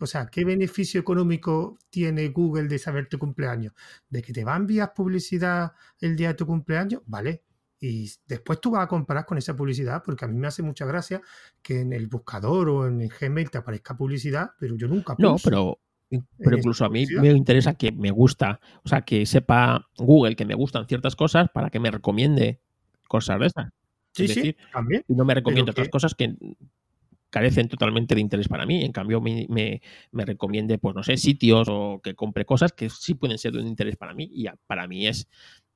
O 0.00 0.06
sea, 0.06 0.26
¿qué 0.26 0.44
beneficio 0.44 1.00
económico 1.00 1.78
tiene 1.90 2.28
Google 2.28 2.68
de 2.68 2.78
saber 2.78 3.08
tu 3.08 3.18
cumpleaños? 3.18 3.72
¿De 4.08 4.22
que 4.22 4.32
te 4.32 4.44
va 4.44 4.54
a 4.54 4.58
enviar 4.58 4.94
publicidad 4.94 5.72
el 6.00 6.16
día 6.16 6.28
de 6.28 6.34
tu 6.34 6.46
cumpleaños? 6.46 7.02
Vale. 7.06 7.42
Y 7.80 8.10
después 8.26 8.60
tú 8.60 8.72
vas 8.72 8.84
a 8.84 8.88
comparar 8.88 9.24
con 9.24 9.38
esa 9.38 9.54
publicidad, 9.54 10.02
porque 10.04 10.24
a 10.24 10.28
mí 10.28 10.36
me 10.36 10.48
hace 10.48 10.62
mucha 10.62 10.84
gracia 10.84 11.20
que 11.62 11.80
en 11.80 11.92
el 11.92 12.08
buscador 12.08 12.68
o 12.68 12.86
en 12.86 13.00
el 13.00 13.08
Gmail 13.08 13.50
te 13.50 13.58
aparezca 13.58 13.96
publicidad, 13.96 14.50
pero 14.58 14.76
yo 14.76 14.88
nunca 14.88 15.14
No, 15.18 15.36
pero, 15.42 15.78
pero 16.38 16.56
incluso 16.56 16.84
a 16.84 16.88
mí 16.88 17.06
me 17.06 17.28
interesa 17.28 17.74
que 17.74 17.92
me 17.92 18.10
gusta, 18.10 18.60
o 18.82 18.88
sea, 18.88 19.02
que 19.02 19.26
sepa 19.26 19.88
Google 19.96 20.34
que 20.34 20.44
me 20.44 20.54
gustan 20.54 20.88
ciertas 20.88 21.14
cosas 21.14 21.50
para 21.50 21.70
que 21.70 21.78
me 21.78 21.90
recomiende 21.90 22.60
cosas 23.06 23.38
de 23.38 23.46
esas. 23.46 23.72
Sí, 24.12 24.26
sí, 24.26 24.56
también. 24.72 25.04
Y 25.06 25.14
no 25.14 25.24
me 25.24 25.34
recomiendo 25.34 25.70
otras 25.70 25.88
cosas 25.88 26.14
que 26.14 26.34
carecen 27.30 27.68
totalmente 27.68 28.14
de 28.14 28.20
interés 28.20 28.48
para 28.48 28.66
mí. 28.66 28.84
En 28.84 28.92
cambio, 28.92 29.20
me, 29.20 29.46
me, 29.48 30.24
recomiende, 30.24 30.78
pues 30.78 30.94
no 30.94 31.02
sé, 31.02 31.16
sitios 31.16 31.68
o 31.70 32.00
que 32.02 32.14
compre 32.14 32.44
cosas 32.44 32.72
que 32.72 32.88
sí 32.90 33.14
pueden 33.14 33.38
ser 33.38 33.52
de 33.52 33.60
un 33.60 33.66
interés 33.66 33.96
para 33.96 34.14
mí 34.14 34.28
y 34.32 34.46
para 34.66 34.86
mí 34.86 35.06
es, 35.06 35.28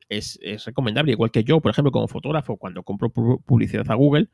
es, 0.08 0.38
recomendable. 0.64 1.12
Igual 1.12 1.30
que 1.30 1.44
yo, 1.44 1.60
por 1.60 1.70
ejemplo, 1.70 1.92
como 1.92 2.08
fotógrafo, 2.08 2.56
cuando 2.56 2.82
compro 2.82 3.10
publicidad 3.10 3.90
a 3.90 3.94
Google, 3.94 4.28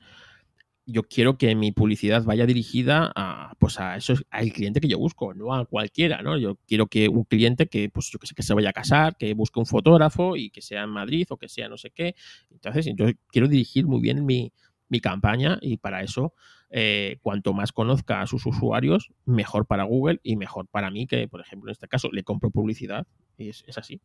yo 0.87 1.03
quiero 1.03 1.37
que 1.37 1.55
mi 1.55 1.71
publicidad 1.71 2.25
vaya 2.25 2.47
dirigida 2.47 3.13
a, 3.15 3.55
pues 3.59 3.79
a 3.79 3.97
eso, 3.97 4.15
al 4.31 4.53
cliente 4.53 4.81
que 4.81 4.89
yo 4.89 4.99
busco, 4.99 5.35
no 5.35 5.55
a 5.55 5.67
cualquiera, 5.67 6.23
¿no? 6.23 6.39
Yo 6.39 6.57
quiero 6.67 6.87
que 6.87 7.09
un 7.11 7.25
cliente 7.25 7.67
que, 7.67 7.91
pues 7.91 8.11
yo 8.11 8.19
que 8.19 8.27
sé, 8.27 8.35
que 8.35 8.43
se 8.43 8.55
vaya 8.55 8.71
a 8.71 8.73
casar, 8.73 9.17
que 9.19 9.35
busque 9.35 9.61
un 9.61 9.67
fotógrafo 9.67 10.37
y 10.37 10.51
que 10.51 10.63
sea 10.63 10.85
en 10.85 10.91
Madrid 10.91 11.27
o 11.29 11.37
que 11.37 11.49
sea 11.49 11.69
no 11.69 11.77
sé 11.77 11.91
qué. 11.91 12.15
Entonces, 12.51 12.87
yo 12.97 13.07
quiero 13.31 13.49
dirigir 13.49 13.87
muy 13.87 14.01
bien 14.01 14.25
mi, 14.25 14.51
mi 14.89 15.01
campaña 15.01 15.59
y 15.61 15.77
para 15.77 16.03
eso 16.03 16.33
eh, 16.71 17.19
cuanto 17.23 17.55
más 17.55 17.73
conozca 17.73 18.21
a 18.21 18.27
sus 18.27 18.45
usuarios, 18.47 19.11
mejor 19.25 19.67
para 19.67 19.85
Google 19.85 20.21
y 20.23 20.37
mejor 20.37 20.67
para 20.69 20.91
mí, 20.91 21.07
que 21.07 21.27
por 21.29 21.41
ejemplo 21.41 21.71
en 21.71 21.73
este 21.73 21.89
caso 21.89 22.11
le 22.13 22.25
compro 22.25 22.51
publicidad 22.51 23.07
y 23.37 23.49
es, 23.49 23.65
así. 23.77 24.01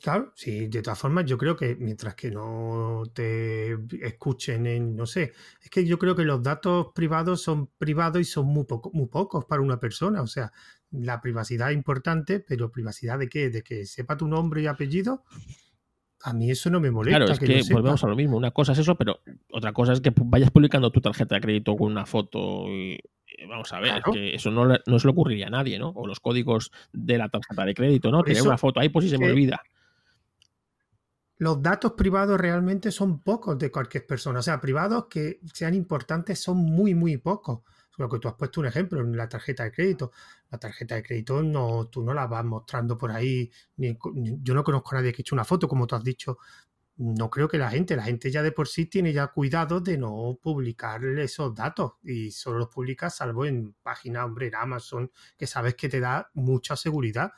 Claro, 0.00 0.32
sí, 0.36 0.68
de 0.68 0.80
todas 0.80 0.98
formas 0.98 1.24
yo 1.24 1.36
creo 1.36 1.56
que 1.56 1.74
mientras 1.74 2.14
que 2.14 2.30
no 2.30 3.02
te 3.12 3.76
escuchen 4.00 4.66
en, 4.66 4.94
no 4.94 5.06
sé, 5.06 5.32
es 5.60 5.70
que 5.70 5.84
yo 5.84 5.98
creo 5.98 6.14
que 6.14 6.22
los 6.22 6.40
datos 6.40 6.88
privados 6.94 7.42
son 7.42 7.66
privados 7.78 8.20
y 8.20 8.24
son 8.24 8.46
muy, 8.46 8.64
poco, 8.64 8.92
muy 8.92 9.06
pocos 9.06 9.44
para 9.44 9.60
una 9.60 9.80
persona, 9.80 10.22
o 10.22 10.28
sea, 10.28 10.52
la 10.92 11.20
privacidad 11.20 11.70
es 11.70 11.76
importante, 11.76 12.38
pero 12.40 12.70
privacidad 12.70 13.18
de 13.18 13.28
qué, 13.28 13.50
de 13.50 13.62
que 13.62 13.86
sepa 13.86 14.16
tu 14.16 14.28
nombre 14.28 14.62
y 14.62 14.66
apellido, 14.66 15.24
a 16.22 16.32
mí 16.32 16.50
eso 16.50 16.70
no 16.70 16.80
me 16.80 16.90
molesta. 16.90 17.18
Claro, 17.18 17.32
es 17.32 17.38
que, 17.38 17.72
volvemos 17.72 18.02
a 18.02 18.08
lo 18.08 18.16
mismo. 18.16 18.36
Una 18.36 18.50
cosa 18.50 18.72
es 18.72 18.78
eso, 18.78 18.96
pero 18.96 19.20
otra 19.52 19.72
cosa 19.72 19.92
es 19.92 20.00
que 20.00 20.12
vayas 20.14 20.50
publicando 20.50 20.90
tu 20.90 21.00
tarjeta 21.00 21.36
de 21.36 21.40
crédito 21.40 21.76
con 21.76 21.92
una 21.92 22.06
foto 22.06 22.66
y, 22.68 22.98
vamos 23.48 23.72
a 23.72 23.80
ver, 23.80 24.02
que 24.02 24.34
eso 24.34 24.50
no, 24.50 24.66
no, 24.66 24.98
se 24.98 25.06
le 25.06 25.12
ocurriría 25.12 25.46
a 25.46 25.50
nadie, 25.50 25.78
¿no? 25.78 25.90
O 25.90 26.06
los 26.06 26.20
códigos 26.20 26.72
de 26.92 27.18
la 27.18 27.28
tarjeta 27.28 27.64
de 27.64 27.74
crédito, 27.74 28.10
¿no? 28.10 28.22
Tener 28.22 28.42
una 28.42 28.58
foto 28.58 28.80
ahí 28.80 28.88
por 28.88 29.02
si 29.02 29.08
se 29.08 29.18
me 29.18 29.30
olvida. 29.30 29.62
Los 31.36 31.62
datos 31.62 31.92
privados 31.92 32.40
realmente 32.40 32.90
son 32.90 33.22
pocos 33.22 33.56
de 33.58 33.70
cualquier 33.70 34.04
persona. 34.06 34.40
O 34.40 34.42
sea, 34.42 34.60
privados 34.60 35.06
que 35.08 35.38
sean 35.52 35.74
importantes 35.74 36.40
son 36.40 36.56
muy, 36.56 36.94
muy 36.94 37.16
pocos 37.16 37.60
lo 37.98 38.08
que 38.08 38.18
tú 38.18 38.28
has 38.28 38.34
puesto 38.34 38.60
un 38.60 38.66
ejemplo 38.66 39.00
en 39.00 39.16
la 39.16 39.28
tarjeta 39.28 39.64
de 39.64 39.72
crédito. 39.72 40.12
La 40.50 40.58
tarjeta 40.58 40.94
de 40.94 41.02
crédito 41.02 41.42
no, 41.42 41.88
tú 41.88 42.02
no 42.02 42.14
la 42.14 42.26
vas 42.26 42.44
mostrando 42.44 42.96
por 42.96 43.10
ahí. 43.10 43.50
Ni, 43.76 43.98
yo 44.42 44.54
no 44.54 44.64
conozco 44.64 44.94
a 44.94 44.98
nadie 44.98 45.12
que 45.12 45.22
eche 45.22 45.34
una 45.34 45.44
foto, 45.44 45.68
como 45.68 45.86
tú 45.86 45.96
has 45.96 46.04
dicho. 46.04 46.38
No 46.96 47.30
creo 47.30 47.48
que 47.48 47.58
la 47.58 47.70
gente, 47.70 47.94
la 47.96 48.02
gente 48.02 48.30
ya 48.30 48.42
de 48.42 48.52
por 48.52 48.68
sí 48.68 48.86
tiene 48.86 49.12
ya 49.12 49.28
cuidado 49.28 49.80
de 49.80 49.98
no 49.98 50.38
publicar 50.42 51.04
esos 51.04 51.54
datos 51.54 51.92
y 52.02 52.30
solo 52.32 52.58
los 52.58 52.68
publica 52.68 53.08
salvo 53.10 53.46
en 53.46 53.74
páginas, 53.82 54.24
hombre, 54.24 54.48
en 54.48 54.56
Amazon, 54.56 55.12
que 55.36 55.46
sabes 55.46 55.74
que 55.74 55.88
te 55.88 56.00
da 56.00 56.30
mucha 56.34 56.76
seguridad. 56.76 57.32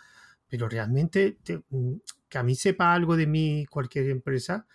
Pero 0.48 0.68
realmente 0.68 1.38
que 2.28 2.38
a 2.38 2.42
mí 2.42 2.54
sepa 2.54 2.94
algo 2.94 3.16
de 3.16 3.26
mí 3.26 3.66
cualquier 3.66 4.08
empresa, 4.11 4.66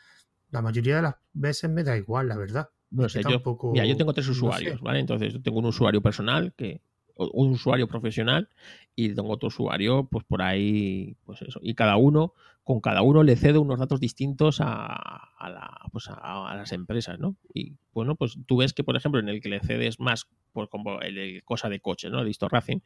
la 0.52 0.62
mayoría 0.62 0.98
de 0.98 1.02
las 1.04 1.16
veces 1.34 1.70
me 1.70 1.84
da 1.84 1.98
igual, 1.98 2.28
la 2.30 2.38
verdad. 2.38 2.70
No 2.96 3.10
sé, 3.10 3.22
yo, 3.24 3.42
yo 3.74 3.98
tengo 3.98 4.14
tres 4.14 4.28
usuarios, 4.30 4.82
¿vale? 4.82 5.00
Entonces, 5.00 5.34
yo 5.34 5.42
tengo 5.42 5.60
un 5.60 5.66
usuario 5.66 6.02
personal, 6.02 6.54
que 6.56 6.82
un 7.18 7.52
usuario 7.52 7.88
profesional 7.88 8.50
y 8.96 9.14
tengo 9.14 9.30
otro 9.30 9.48
usuario, 9.48 10.08
pues 10.10 10.26
por 10.26 10.42
ahí, 10.42 11.16
pues 11.26 11.42
eso. 11.42 11.60
Y 11.62 11.74
cada 11.74 11.98
uno, 11.98 12.34
con 12.64 12.82
cada 12.82 13.02
uno 13.02 13.24
le 13.24 13.36
cedo 13.36 13.62
unos 13.62 13.80
datos 13.80 14.00
distintos 14.00 14.60
a, 14.62 15.30
pues 15.92 16.10
a, 16.10 16.56
las 16.56 16.72
empresas, 16.72 17.20
¿no? 17.20 17.36
Y 17.54 17.74
bueno, 17.94 18.16
pues 18.16 18.38
tú 18.46 18.58
ves 18.58 18.74
que, 18.74 18.84
por 18.84 18.96
ejemplo, 18.96 19.20
en 19.20 19.30
el 19.30 19.42
que 19.42 19.50
le 19.50 19.60
cedes 19.60 20.00
más, 20.00 20.28
por 20.52 20.70
como 20.70 21.02
el, 21.02 21.44
cosa 21.44 21.70
de 21.70 21.80
coche, 21.80 22.10
¿no? 22.10 22.20
El 22.20 22.34
Racing, 22.50 22.80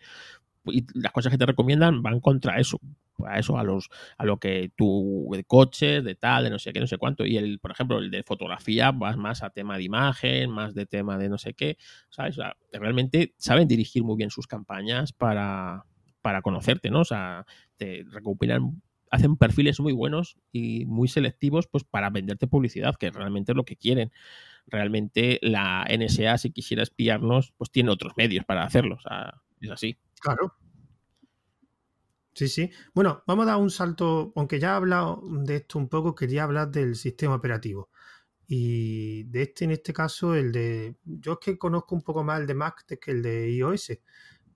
y 0.71 0.85
las 0.93 1.11
cosas 1.11 1.31
que 1.31 1.37
te 1.37 1.45
recomiendan 1.45 2.01
van 2.01 2.19
contra 2.19 2.59
eso, 2.59 2.79
a 3.25 3.39
eso, 3.39 3.57
a 3.57 3.63
los, 3.63 3.89
a 4.17 4.25
lo 4.25 4.37
que 4.37 4.71
tú, 4.75 5.29
de 5.31 5.43
coches, 5.43 6.03
de 6.03 6.15
tal, 6.15 6.45
de 6.45 6.49
no 6.49 6.59
sé 6.59 6.73
qué, 6.73 6.79
no 6.79 6.87
sé 6.87 6.97
cuánto. 6.97 7.25
Y 7.25 7.37
el, 7.37 7.59
por 7.59 7.71
ejemplo, 7.71 7.99
el 7.99 8.11
de 8.11 8.23
fotografía, 8.23 8.91
vas 8.91 9.17
más 9.17 9.43
a 9.43 9.49
tema 9.49 9.77
de 9.77 9.83
imagen, 9.83 10.49
más 10.49 10.73
de 10.73 10.85
tema 10.85 11.17
de 11.17 11.29
no 11.29 11.37
sé 11.37 11.53
qué, 11.53 11.77
¿sabes? 12.09 12.37
realmente 12.71 13.33
saben 13.37 13.67
dirigir 13.67 14.03
muy 14.03 14.15
bien 14.15 14.29
sus 14.29 14.47
campañas 14.47 15.11
para, 15.13 15.85
para 16.21 16.41
conocerte, 16.41 16.89
¿no? 16.89 17.01
O 17.01 17.05
sea, 17.05 17.45
te 17.77 18.05
recopilan, 18.09 18.81
hacen 19.11 19.37
perfiles 19.37 19.79
muy 19.79 19.93
buenos 19.93 20.37
y 20.51 20.85
muy 20.85 21.07
selectivos, 21.07 21.67
pues 21.67 21.83
para 21.83 22.09
venderte 22.09 22.47
publicidad, 22.47 22.95
que 22.95 23.11
realmente 23.11 23.51
es 23.51 23.55
lo 23.55 23.65
que 23.65 23.75
quieren. 23.75 24.11
Realmente 24.67 25.39
la 25.41 25.87
NSA, 25.89 26.37
si 26.37 26.51
quisiera 26.51 26.83
espiarnos, 26.83 27.53
pues 27.57 27.71
tiene 27.71 27.89
otros 27.89 28.13
medios 28.17 28.45
para 28.45 28.63
hacerlo. 28.63 28.95
O 28.95 29.01
sea, 29.01 29.41
es 29.61 29.71
así. 29.71 29.97
Claro. 30.19 30.53
Sí, 32.39 32.47
sí. 32.47 32.71
Bueno, 32.93 33.21
vamos 33.27 33.43
a 33.43 33.49
dar 33.49 33.57
un 33.57 33.69
salto, 33.69 34.31
aunque 34.33 34.61
ya 34.61 34.69
he 34.69 34.75
hablado 34.75 35.21
de 35.29 35.57
esto 35.57 35.77
un 35.77 35.89
poco, 35.89 36.15
quería 36.15 36.45
hablar 36.45 36.71
del 36.71 36.95
sistema 36.95 37.35
operativo. 37.35 37.89
Y 38.47 39.23
de 39.23 39.41
este, 39.41 39.65
en 39.65 39.71
este 39.71 39.91
caso, 39.91 40.33
el 40.35 40.53
de. 40.53 40.95
Yo 41.03 41.33
es 41.33 41.39
que 41.39 41.57
conozco 41.57 41.95
un 41.95 42.01
poco 42.01 42.23
más 42.23 42.39
el 42.39 42.47
de 42.47 42.53
Mac 42.53 42.85
que 42.85 43.11
el 43.11 43.21
de 43.21 43.51
iOS. 43.51 43.91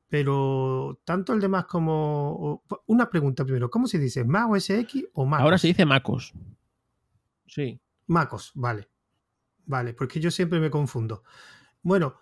Pero 0.08 1.02
tanto 1.04 1.34
el 1.34 1.42
de 1.42 1.50
Mac 1.50 1.68
como. 1.68 2.64
Una 2.86 3.10
pregunta 3.10 3.44
primero: 3.44 3.70
¿cómo 3.70 3.86
se 3.86 4.00
dice? 4.00 4.24
¿Mac 4.24 4.50
OS 4.50 4.70
X 4.70 5.04
o 5.12 5.26
Mac? 5.26 5.42
Ahora 5.42 5.58
se 5.58 5.68
dice 5.68 5.86
MacOS. 5.86 6.32
Sí. 7.46 7.82
MacOS, 8.08 8.54
vale. 8.56 8.88
Vale, 9.66 9.94
porque 9.94 10.22
yo 10.22 10.32
siempre 10.32 10.62
me 10.62 10.70
confundo. 10.70 11.24
Bueno, 11.82 12.16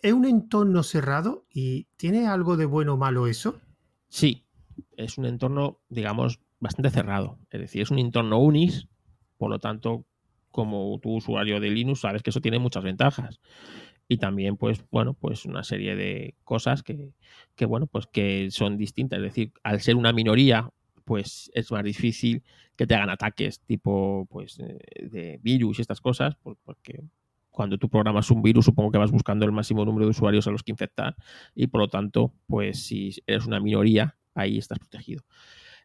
¿Es 0.00 0.12
un 0.12 0.24
entorno 0.24 0.84
cerrado 0.84 1.46
y 1.52 1.88
tiene 1.96 2.28
algo 2.28 2.56
de 2.56 2.66
bueno 2.66 2.94
o 2.94 2.96
malo 2.96 3.26
eso? 3.26 3.60
Sí, 4.08 4.47
es 4.96 5.18
un 5.18 5.26
entorno, 5.26 5.80
digamos, 5.88 6.40
bastante 6.60 6.90
cerrado. 6.90 7.38
Es 7.50 7.60
decir, 7.60 7.82
es 7.82 7.90
un 7.90 7.98
entorno 7.98 8.38
Unix, 8.38 8.88
por 9.36 9.50
lo 9.50 9.58
tanto, 9.58 10.04
como 10.50 10.98
tu 11.00 11.16
usuario 11.16 11.60
de 11.60 11.70
Linux, 11.70 12.00
sabes 12.00 12.22
que 12.22 12.30
eso 12.30 12.40
tiene 12.40 12.58
muchas 12.58 12.82
ventajas. 12.82 13.40
Y 14.08 14.18
también, 14.18 14.56
pues, 14.56 14.84
bueno, 14.90 15.14
pues 15.14 15.44
una 15.44 15.62
serie 15.62 15.94
de 15.94 16.34
cosas 16.44 16.82
que, 16.82 17.12
que, 17.54 17.66
bueno, 17.66 17.86
pues 17.86 18.06
que 18.06 18.48
son 18.50 18.78
distintas. 18.78 19.18
Es 19.18 19.24
decir, 19.24 19.52
al 19.62 19.80
ser 19.80 19.96
una 19.96 20.12
minoría, 20.12 20.70
pues 21.04 21.50
es 21.54 21.70
más 21.70 21.84
difícil 21.84 22.42
que 22.76 22.86
te 22.86 22.94
hagan 22.94 23.10
ataques 23.10 23.60
tipo, 23.60 24.26
pues, 24.30 24.58
eh, 24.60 24.78
de 25.02 25.38
virus 25.42 25.78
y 25.78 25.82
estas 25.82 26.00
cosas, 26.00 26.36
porque 26.64 27.04
cuando 27.50 27.76
tú 27.76 27.88
programas 27.88 28.30
un 28.30 28.40
virus, 28.40 28.66
supongo 28.66 28.92
que 28.92 28.98
vas 28.98 29.10
buscando 29.10 29.44
el 29.44 29.52
máximo 29.52 29.84
número 29.84 30.06
de 30.06 30.10
usuarios 30.10 30.46
a 30.46 30.52
los 30.52 30.62
que 30.62 30.70
infectar 30.70 31.16
y 31.54 31.66
por 31.66 31.80
lo 31.80 31.88
tanto, 31.88 32.32
pues 32.46 32.86
si 32.86 33.10
eres 33.26 33.46
una 33.46 33.58
minoría, 33.58 34.16
ahí 34.38 34.58
estás 34.58 34.78
protegido. 34.78 35.24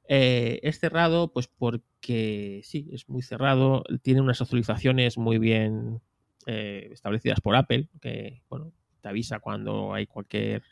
Eh, 0.08 0.60
es 0.64 0.80
cerrado, 0.80 1.32
pues 1.32 1.48
porque 1.48 2.62
sí, 2.64 2.90
es 2.92 3.08
muy 3.08 3.22
cerrado, 3.22 3.84
tiene 4.02 4.22
unas 4.22 4.42
actualizaciones 4.42 5.18
muy 5.18 5.38
bien 5.38 6.02
eh, 6.46 6.90
establecidas 6.92 7.40
por 7.40 7.56
Apple, 7.56 7.88
que 8.02 8.42
bueno, 8.50 8.74
te 9.02 9.10
avisa 9.10 9.40
cuando 9.40 9.94
hay 9.94 10.08
cualquier 10.08 10.64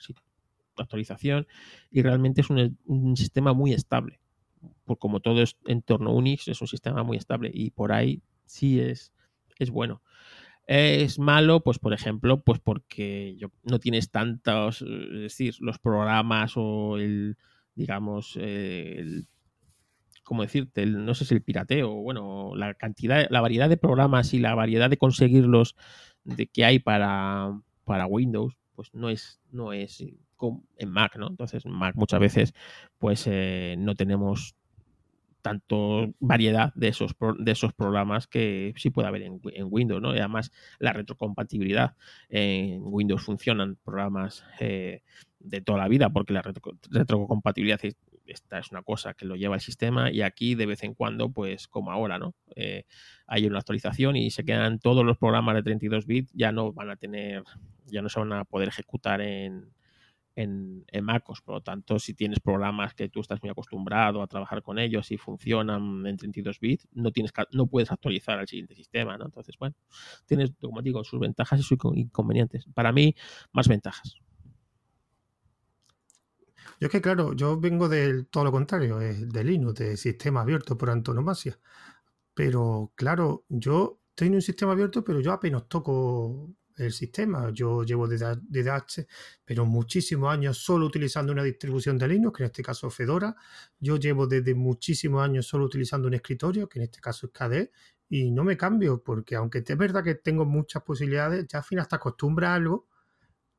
actualización 0.76 1.48
y 1.90 2.02
realmente 2.02 2.42
es 2.42 2.50
un, 2.50 2.78
un 2.86 3.16
sistema 3.16 3.54
muy 3.54 3.74
estable. 3.74 4.20
Por 4.86 5.00
como 5.00 5.22
todo 5.22 5.42
es 5.42 5.58
en 5.66 5.82
torno 5.82 6.10
a 6.12 6.14
Unix, 6.14 6.48
es 6.48 6.62
un 6.62 6.68
sistema 6.68 7.04
muy 7.04 7.18
estable 7.18 7.50
y 7.54 7.72
por 7.72 7.94
ahí 7.94 8.22
sí 8.46 8.80
es, 8.80 9.14
es 9.58 9.70
bueno. 9.70 10.02
Es 10.68 11.20
malo, 11.20 11.62
pues 11.62 11.80
por 11.80 11.94
ejemplo, 11.94 12.44
pues 12.44 12.60
porque 12.60 13.38
no 13.64 13.80
tienes 13.80 14.12
tantos, 14.12 14.82
es 14.82 15.22
decir, 15.22 15.56
los 15.60 15.80
programas 15.80 16.54
o 16.56 16.98
el, 16.98 17.38
digamos, 17.76 18.36
el, 18.38 19.28
¿cómo 20.24 20.44
decirte? 20.44 20.86
no 20.86 21.14
sé 21.14 21.26
si 21.26 21.34
el 21.34 21.44
pirateo, 21.44 21.90
bueno, 21.94 22.56
la 22.56 22.74
cantidad, 22.74 23.28
la 23.30 23.42
variedad 23.42 23.70
de 23.70 23.78
programas 23.78 24.34
y 24.34 24.40
la 24.40 24.56
variedad 24.56 24.90
de 24.90 24.98
conseguirlos 24.98 25.76
de 26.24 26.48
que 26.48 26.66
hay 26.66 26.80
para, 26.80 27.60
para 27.86 28.06
Windows, 28.06 28.58
pues 28.76 28.94
no 28.94 29.10
es, 29.10 29.40
no 29.52 29.74
es 29.74 30.04
en 30.78 30.90
Mac, 30.90 31.16
¿no? 31.18 31.28
Entonces, 31.28 31.66
en 31.66 31.72
Mac 31.72 31.96
muchas 31.96 32.20
veces, 32.20 32.54
pues 32.98 33.28
eh, 33.28 33.76
no 33.78 33.96
tenemos 33.96 34.56
tanto 35.42 36.14
variedad 36.20 36.72
de 36.76 36.90
esos, 36.90 37.16
de 37.40 37.52
esos 37.52 37.74
programas 37.74 38.28
que 38.28 38.74
sí 38.78 38.92
puede 38.92 39.08
haber 39.08 39.24
en, 39.24 39.40
Windows, 39.70 40.02
¿no? 40.02 40.16
Y 40.16 40.20
además 40.20 40.52
la 40.80 40.94
retrocompatibilidad. 40.94 41.96
En 42.30 42.82
Windows 42.84 43.24
funcionan 43.24 43.78
programas 43.84 44.44
eh, 44.60 45.02
de 45.44 45.62
toda 45.62 45.80
la 45.80 45.88
vida 45.88 46.10
porque 46.10 46.34
la 46.34 46.42
retrocompatibilidad 46.42 47.80
esta 48.26 48.60
es 48.60 48.72
una 48.72 48.82
cosa 48.82 49.14
que 49.14 49.26
lo 49.26 49.36
lleva 49.36 49.56
el 49.56 49.62
sistema 49.62 50.12
y 50.12 50.22
aquí 50.22 50.56
de 50.56 50.66
vez 50.66 50.84
en 50.84 50.94
cuando, 50.94 51.32
pues 51.32 51.68
como 51.68 51.92
ahora, 51.92 52.18
¿no? 52.18 52.36
Eh, 52.56 52.86
hay 53.28 53.46
una 53.46 53.60
actualización 53.60 54.16
y 54.16 54.32
se 54.32 54.44
quedan 54.44 54.80
todos 54.80 55.06
los 55.06 55.18
programas 55.18 55.56
de 55.56 55.64
32 55.64 56.06
bits, 56.06 56.32
ya 56.34 56.52
no 56.52 56.74
van 56.74 56.89
a 56.89 56.96
tener, 56.96 57.44
ya 57.86 58.02
no 58.02 58.10
se 58.10 58.20
van 58.20 58.34
a 58.34 58.46
poder 58.46 58.70
ejecutar 58.70 59.22
en, 59.22 59.74
en, 60.36 60.86
MacOS. 61.04 61.42
Por 61.42 61.56
lo 61.56 61.62
tanto, 61.62 62.00
si 62.00 62.14
tienes 62.14 62.39
programas 62.39 62.94
que 62.94 63.10
tú 63.10 63.22
estás 63.22 63.42
muy 63.42 63.50
acostumbrado 63.50 64.22
a 64.22 64.28
trabajar 64.28 64.62
con 64.62 64.80
ellos 64.80 65.12
y 65.12 65.18
funcionan 65.18 66.06
en 66.06 66.18
32 66.18 66.60
bits, 66.60 66.88
no, 66.94 67.12
tienes, 67.12 67.32
no 67.52 67.68
puedes 67.68 67.92
actualizar 67.92 68.39
al 68.39 68.48
siguiente 68.48 68.76
sistema. 68.76 69.18
¿no? 69.18 69.26
Entonces, 69.26 69.56
bueno, 69.58 69.76
tienes, 70.26 70.52
como 70.60 70.82
digo, 70.82 71.04
sus 71.04 71.20
ventajas 71.20 71.60
y 71.60 71.64
sus 71.64 71.78
inconvenientes. 71.96 72.66
Para 72.74 72.92
mí, 72.92 73.16
más 73.52 73.68
ventajas. 73.68 74.22
Yo 76.82 76.88
es 76.88 76.92
que, 76.92 77.02
claro, 77.02 77.34
yo 77.34 77.60
vengo 77.60 77.88
del 77.88 78.26
todo 78.26 78.44
lo 78.46 78.52
contrario, 78.52 78.98
de 78.98 79.44
Linux, 79.44 79.76
de 79.76 79.96
sistema 79.98 80.42
abierto 80.42 80.76
por 80.76 80.90
antonomasia. 80.90 81.60
Pero, 82.34 82.92
claro, 82.96 83.46
yo 83.50 84.02
estoy 84.10 84.30
en 84.30 84.36
un 84.36 84.42
sistema 84.42 84.72
abierto, 84.72 85.04
pero 85.04 85.20
yo 85.20 85.32
apenas 85.32 85.70
toco 85.70 86.50
el 86.78 86.92
sistema. 86.92 87.52
Yo 87.54 87.84
llevo 87.84 88.08
desde, 88.08 88.36
desde 88.42 88.72
pero 89.46 89.68
muchísimos 89.68 90.34
años 90.34 90.58
solo 90.58 90.88
utilizando 90.88 91.32
una 91.32 91.44
distribución 91.44 92.00
de 92.00 92.08
Linux, 92.08 92.38
que 92.38 92.44
en 92.46 92.48
este 92.48 92.64
caso 92.64 92.88
es 92.88 92.96
Fedora. 92.96 93.36
Yo 93.80 93.98
llevo 93.98 94.26
desde 94.26 94.56
muchísimos 94.56 95.24
años 95.24 95.46
solo 95.46 95.66
utilizando 95.66 96.08
un 96.08 96.16
escritorio, 96.16 96.68
que 96.68 96.80
en 96.80 96.86
este 96.86 97.00
caso 97.00 97.28
es 97.28 97.32
KDE, 97.32 97.72
y 98.10 98.32
no 98.32 98.44
me 98.44 98.58
cambio, 98.58 99.04
porque 99.04 99.36
aunque 99.36 99.60
es 99.60 99.78
verdad 99.78 100.04
que 100.04 100.16
tengo 100.16 100.46
muchas 100.46 100.82
posibilidades, 100.82 101.46
ya 101.48 101.60
al 101.60 101.64
final 101.64 101.88
te 101.88 101.96
acostumbras 101.96 102.50
a 102.50 102.56
algo 102.56 102.88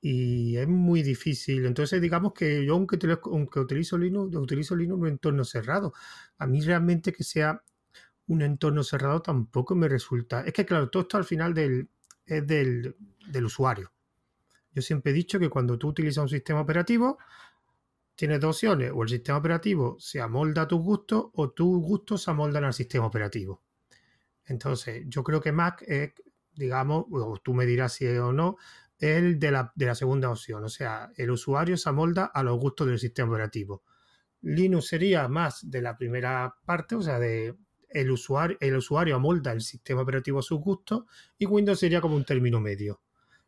y 0.04 0.56
es 0.56 0.66
muy 0.66 1.02
difícil. 1.04 1.64
Entonces, 1.64 2.02
digamos 2.02 2.32
que 2.34 2.66
yo, 2.66 2.74
aunque, 2.74 2.98
aunque 3.22 3.60
utilizo 3.60 3.96
Linux, 3.96 4.34
utilizo 4.34 4.74
Linux 4.74 4.98
en 4.98 5.02
un 5.02 5.08
entorno 5.08 5.44
cerrado. 5.44 5.94
A 6.38 6.46
mí 6.48 6.60
realmente 6.60 7.12
que 7.12 7.22
sea 7.22 7.62
un 8.26 8.42
entorno 8.42 8.82
cerrado 8.82 9.22
tampoco 9.22 9.76
me 9.76 9.88
resulta. 9.88 10.42
Es 10.44 10.52
que, 10.52 10.66
claro, 10.66 10.90
todo 10.90 11.04
esto 11.04 11.18
al 11.18 11.24
final 11.24 11.54
del, 11.54 11.88
es 12.26 12.44
del, 12.44 12.96
usuario. 13.44 13.92
Yo 14.72 14.82
siempre 14.82 15.12
he 15.12 15.14
dicho 15.14 15.38
que 15.38 15.48
cuando 15.48 15.78
tú 15.78 15.88
utilizas 15.88 16.22
un 16.22 16.28
sistema 16.28 16.62
operativo, 16.62 17.18
tienes 18.16 18.40
dos 18.40 18.56
opciones, 18.56 18.90
o 18.92 19.04
el 19.04 19.08
sistema 19.08 19.38
operativo 19.38 19.96
se 20.00 20.20
amolda 20.20 20.62
a 20.62 20.68
tus 20.68 20.80
gustos 20.80 21.26
o 21.34 21.50
tus 21.50 21.80
gustos 21.80 22.24
se 22.24 22.30
amoldan 22.32 22.64
al 22.64 22.74
sistema 22.74 23.06
operativo. 23.06 23.62
Entonces, 24.46 25.04
yo 25.06 25.22
creo 25.22 25.40
que 25.40 25.52
Mac 25.52 25.84
es, 25.86 26.12
digamos, 26.54 27.04
o 27.08 27.36
tú 27.36 27.54
me 27.54 27.66
dirás 27.66 27.92
si 27.92 28.06
es 28.06 28.18
o 28.18 28.32
no, 28.32 28.56
el 29.02 29.40
de 29.40 29.50
la, 29.50 29.72
de 29.74 29.86
la 29.86 29.94
segunda 29.96 30.30
opción. 30.30 30.64
O 30.64 30.68
sea, 30.68 31.10
el 31.16 31.32
usuario 31.32 31.76
se 31.76 31.88
amolda 31.88 32.26
a 32.26 32.42
los 32.44 32.56
gustos 32.58 32.86
del 32.86 33.00
sistema 33.00 33.30
operativo. 33.30 33.82
Linux 34.42 34.86
sería 34.86 35.26
más 35.26 35.68
de 35.68 35.82
la 35.82 35.98
primera 35.98 36.54
parte, 36.64 36.94
o 36.94 37.02
sea, 37.02 37.18
de 37.18 37.56
el 37.88 38.10
usuario, 38.12 38.56
el 38.60 38.76
usuario 38.76 39.16
amolda 39.16 39.52
el 39.52 39.60
sistema 39.60 40.02
operativo 40.02 40.38
a 40.38 40.42
sus 40.42 40.60
gustos 40.60 41.04
y 41.36 41.46
Windows 41.46 41.80
sería 41.80 42.00
como 42.00 42.14
un 42.14 42.24
término 42.24 42.60
medio. 42.60 43.02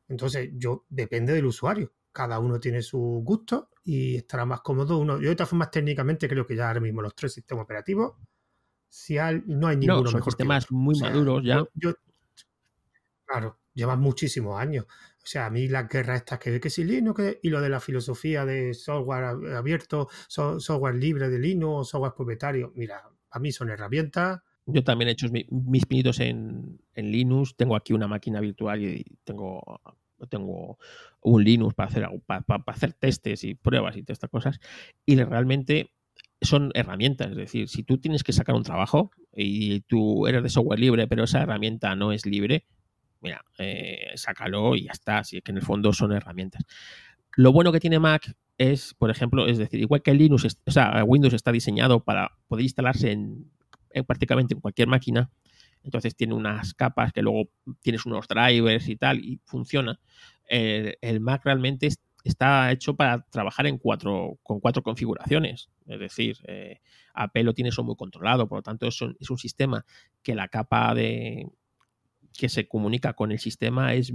Entonces, 0.09 0.51
yo 0.55 0.87
depende 0.89 1.33
del 1.33 1.47
usuario. 1.47 1.93
Cada 2.13 2.41
uno 2.41 2.59
tiene 2.59 2.83
su 2.83 2.99
gusto 3.25 3.71
y 3.85 4.17
estará 4.17 4.45
más 4.45 4.61
cómodo 4.61 4.99
uno. 4.99 5.21
Yo 5.21 5.29
de 5.29 5.37
todas 5.37 5.51
formas, 5.51 5.71
técnicamente 5.71 6.29
creo 6.29 6.45
que 6.45 6.57
ya 6.57 6.67
ahora 6.67 6.81
mismo 6.81 7.01
los 7.01 7.15
tres 7.15 7.33
sistemas 7.33 7.63
operativos, 7.63 8.15
si 8.89 9.15
no 9.47 9.69
hay 9.69 9.77
ninguno 9.77 10.03
no, 10.03 10.11
son 10.11 10.23
sistemas 10.23 10.71
muy 10.71 10.99
maduros 10.99 11.43
ya. 11.45 11.65
claro, 13.25 13.59
llevan 13.73 14.01
muchísimos 14.01 14.61
años. 14.61 14.87
O 15.25 15.27
sea, 15.27 15.47
a 15.47 15.51
mí 15.51 15.69
las 15.69 15.89
guerras 15.89 16.17
estas 16.19 16.39
que 16.39 16.51
ve 16.51 16.61
que 16.61 16.69
si 16.69 16.85
Linux 16.85 17.39
y 17.43 17.49
lo 17.49 17.63
de 17.63 17.71
la 17.71 17.81
filosofía 17.81 18.45
de 18.45 18.75
software 18.75 19.55
abierto, 19.57 20.09
software 20.29 20.97
libre 20.97 21.31
de 21.31 21.39
Linux, 21.39 21.89
software 21.89 22.13
propietario, 22.15 22.73
mira, 22.75 23.03
a 23.31 23.39
mí 23.39 23.51
son 23.51 23.71
herramientas. 23.71 24.43
Yo 24.67 24.85
también 24.85 25.09
he 25.09 25.13
hecho 25.13 25.29
mis 25.51 25.87
pinitos 25.87 26.21
en, 26.21 26.79
Linux. 26.95 27.57
Tengo 27.57 27.75
aquí 27.75 27.95
una 27.95 28.07
máquina 28.07 28.41
virtual 28.41 28.83
y 28.83 29.03
tengo, 29.25 29.81
tengo 30.29 30.79
un 31.23 31.43
Linux 31.43 31.75
para 31.75 31.89
hacer, 31.89 32.07
para, 32.27 32.45
hacer 32.67 32.93
testes 32.93 33.45
y 33.45 33.55
pruebas 33.55 33.97
y 33.97 34.03
todas 34.03 34.17
estas 34.17 34.31
cosas. 34.31 34.61
Y 35.07 35.17
realmente 35.17 35.91
son 36.43 36.71
herramientas. 36.75 37.31
Es 37.31 37.37
decir, 37.37 37.69
si 37.69 37.83
tú 37.83 37.97
tienes 37.97 38.23
que 38.23 38.35
sacar 38.35 38.55
un 38.55 38.63
trabajo 38.63 39.11
y 39.35 39.81
tú 39.81 40.27
eres 40.27 40.43
de 40.43 40.51
software 40.51 40.81
libre, 40.81 41.09
pero 41.09 41.25
esa 41.25 41.43
herramienta 41.43 41.97
no 41.97 42.13
es 42.13 42.27
libre, 42.27 42.67
mira, 43.25 43.45
eh, 43.59 44.13
sácalo 44.15 44.77
y 44.77 44.85
ya 44.85 44.93
está. 44.93 45.19
Así 45.19 45.41
que 45.41 45.51
en 45.51 45.57
el 45.57 45.65
fondo 45.65 45.93
son 45.93 46.13
herramientas. 46.13 46.63
Lo 47.37 47.53
bueno 47.53 47.73
que 47.73 47.81
tiene 47.81 47.99
Mac 47.99 48.37
es, 48.59 48.95
por 48.95 49.11
ejemplo, 49.11 49.49
es 49.49 49.59
decir, 49.59 49.81
igual 49.81 50.03
que 50.03 50.15
Linux, 50.15 50.59
o 50.65 50.71
sea, 50.71 51.03
Windows 51.05 51.35
está 51.35 51.51
diseñado 51.51 52.05
para 52.05 52.39
poder 52.47 52.63
instalarse 52.63 53.11
en, 53.11 53.51
prácticamente 54.07 54.55
en 54.55 54.61
cualquier 54.61 54.87
máquina, 54.87 55.31
entonces 55.83 56.15
tiene 56.15 56.35
unas 56.35 56.75
capas 56.75 57.13
que 57.13 57.23
luego 57.23 57.49
tienes 57.81 58.07
unos 58.07 58.29
drivers 58.29 58.89
y 58.89 58.97
tal, 58.97 59.19
y 59.19 59.41
funciona. 59.45 59.99
El, 60.47 61.21
Mac 61.21 61.45
realmente 61.45 61.89
está 62.23 62.71
hecho 62.71 62.95
para 62.95 63.23
trabajar 63.23 63.67
en 63.67 63.79
cuatro, 63.79 64.39
con 64.43 64.61
cuatro 64.61 64.83
configuraciones. 64.83 65.71
Es 65.87 65.99
decir, 65.99 66.37
eh, 66.47 66.81
Apple 67.15 67.43
lo 67.43 67.55
tiene 67.55 67.71
eso 67.71 67.83
muy 67.83 67.97
controlado, 67.97 68.49
por 68.49 68.59
lo 68.59 68.63
tanto 68.63 68.87
es 68.87 69.01
un 69.01 69.39
sistema 69.39 69.85
que 70.23 70.35
la 70.35 70.49
capa 70.49 70.95
de, 70.95 71.49
que 72.37 72.49
se 72.49 72.67
comunica 72.67 73.13
con 73.13 73.33
el 73.33 73.39
sistema 73.39 73.95
es, 73.95 74.13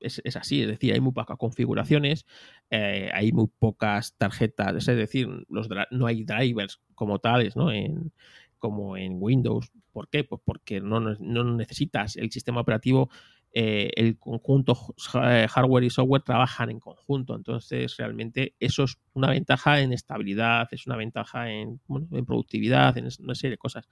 es, 0.00 0.36
así, 0.36 0.62
es 0.62 0.68
decir, 0.68 0.92
hay 0.92 1.00
muy 1.00 1.12
pocas 1.12 1.38
configuraciones, 1.38 2.26
eh, 2.70 3.10
hay 3.14 3.32
muy 3.32 3.48
pocas 3.58 4.14
tarjetas, 4.18 4.76
es 4.76 4.96
decir, 4.96 5.28
los, 5.48 5.68
no 5.90 6.06
hay 6.06 6.24
drivers 6.24 6.80
como 6.94 7.18
tales, 7.18 7.56
¿no? 7.56 7.72
En, 7.72 8.12
como 8.58 8.96
en 8.96 9.16
Windows. 9.18 9.72
¿Por 9.92 10.08
qué? 10.08 10.22
Pues 10.22 10.40
porque 10.44 10.80
no, 10.80 11.00
no 11.00 11.44
necesitas 11.56 12.16
el 12.16 12.30
sistema 12.30 12.60
operativo, 12.60 13.10
eh, 13.54 13.90
el 13.96 14.18
conjunto 14.18 14.76
eh, 15.24 15.46
hardware 15.50 15.84
y 15.84 15.90
software 15.90 16.22
trabajan 16.22 16.70
en 16.70 16.78
conjunto. 16.78 17.34
Entonces, 17.34 17.96
realmente 17.96 18.54
eso 18.60 18.84
es 18.84 18.98
una 19.14 19.30
ventaja 19.30 19.80
en 19.80 19.92
estabilidad, 19.92 20.68
es 20.70 20.86
una 20.86 20.96
ventaja 20.96 21.50
en, 21.50 21.80
en 22.12 22.24
productividad, 22.24 22.96
en 22.96 23.08
una 23.18 23.34
serie 23.34 23.52
de 23.52 23.58
cosas. 23.58 23.88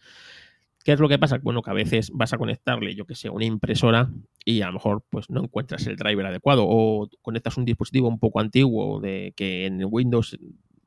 ¿Qué 0.90 0.94
es 0.94 1.00
lo 1.00 1.08
que 1.08 1.20
pasa? 1.20 1.38
Bueno, 1.40 1.62
que 1.62 1.70
a 1.70 1.72
veces 1.72 2.10
vas 2.12 2.32
a 2.32 2.36
conectarle, 2.36 2.96
yo 2.96 3.06
que 3.06 3.14
sé, 3.14 3.30
una 3.30 3.44
impresora 3.44 4.10
y 4.44 4.62
a 4.62 4.66
lo 4.66 4.72
mejor 4.72 5.04
pues 5.08 5.30
no 5.30 5.40
encuentras 5.40 5.86
el 5.86 5.94
driver 5.94 6.26
adecuado 6.26 6.64
o 6.66 7.08
conectas 7.22 7.56
un 7.56 7.64
dispositivo 7.64 8.08
un 8.08 8.18
poco 8.18 8.40
antiguo 8.40 8.98
de 8.98 9.32
que 9.36 9.66
en 9.66 9.84
Windows 9.88 10.36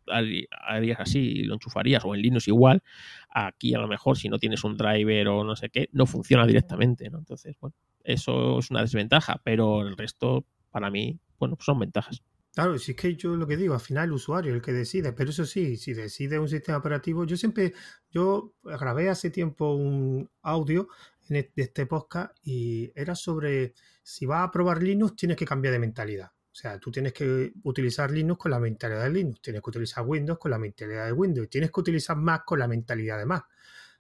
harías 0.05 0.99
así 0.99 1.19
y 1.19 1.43
lo 1.43 1.53
enchufarías 1.53 2.03
o 2.03 2.13
en 2.13 2.21
Linux 2.21 2.49
igual, 2.49 2.83
aquí 3.29 3.73
a 3.75 3.77
lo 3.77 3.87
mejor 3.87 4.17
si 4.17 4.27
no 4.27 4.39
tienes 4.39 4.65
un 4.65 4.75
driver 4.75 5.29
o 5.29 5.45
no 5.45 5.55
sé 5.55 5.69
qué, 5.69 5.87
no 5.93 6.05
funciona 6.05 6.45
directamente. 6.45 7.05
Entonces, 7.05 7.55
bueno, 7.61 7.73
eso 8.03 8.59
es 8.59 8.71
una 8.71 8.81
desventaja, 8.81 9.39
pero 9.41 9.87
el 9.87 9.95
resto 9.95 10.43
para 10.69 10.91
mí, 10.91 11.17
bueno, 11.39 11.55
son 11.61 11.79
ventajas. 11.79 12.21
Claro, 12.53 12.77
si 12.77 12.91
es 12.91 12.97
que 12.97 13.15
yo 13.15 13.35
lo 13.35 13.47
que 13.47 13.57
digo, 13.57 13.73
al 13.73 13.79
final 13.79 14.05
el 14.05 14.11
usuario 14.13 14.53
el 14.53 14.61
que 14.61 14.73
decide, 14.73 15.11
pero 15.11 15.31
eso 15.31 15.43
sí, 15.43 15.75
si 15.75 15.93
decide 15.93 16.37
un 16.37 16.47
sistema 16.47 16.77
operativo, 16.77 17.25
yo 17.25 17.35
siempre, 17.35 17.73
yo 18.11 18.53
grabé 18.63 19.09
hace 19.09 19.31
tiempo 19.31 19.73
un 19.73 20.29
audio 20.43 20.87
en 21.29 21.37
e, 21.37 21.51
este 21.55 21.87
podcast 21.87 22.35
y 22.43 22.91
era 22.93 23.15
sobre 23.15 23.73
si 24.03 24.27
vas 24.27 24.47
a 24.47 24.51
probar 24.51 24.83
Linux 24.83 25.15
tienes 25.15 25.35
que 25.35 25.45
cambiar 25.45 25.73
de 25.73 25.79
mentalidad. 25.79 26.27
O 26.27 26.55
sea, 26.55 26.77
tú 26.79 26.91
tienes 26.91 27.13
que 27.13 27.53
utilizar 27.63 28.11
Linux 28.11 28.39
con 28.39 28.51
la 28.51 28.59
mentalidad 28.59 29.03
de 29.03 29.09
Linux, 29.09 29.41
tienes 29.41 29.63
que 29.63 29.69
utilizar 29.71 30.05
Windows 30.05 30.37
con 30.37 30.51
la 30.51 30.59
mentalidad 30.59 31.07
de 31.07 31.11
Windows 31.11 31.49
tienes 31.49 31.71
que 31.71 31.79
utilizar 31.79 32.15
Mac 32.17 32.45
con 32.45 32.59
la 32.59 32.67
mentalidad 32.67 33.17
de 33.17 33.25
Mac. 33.25 33.47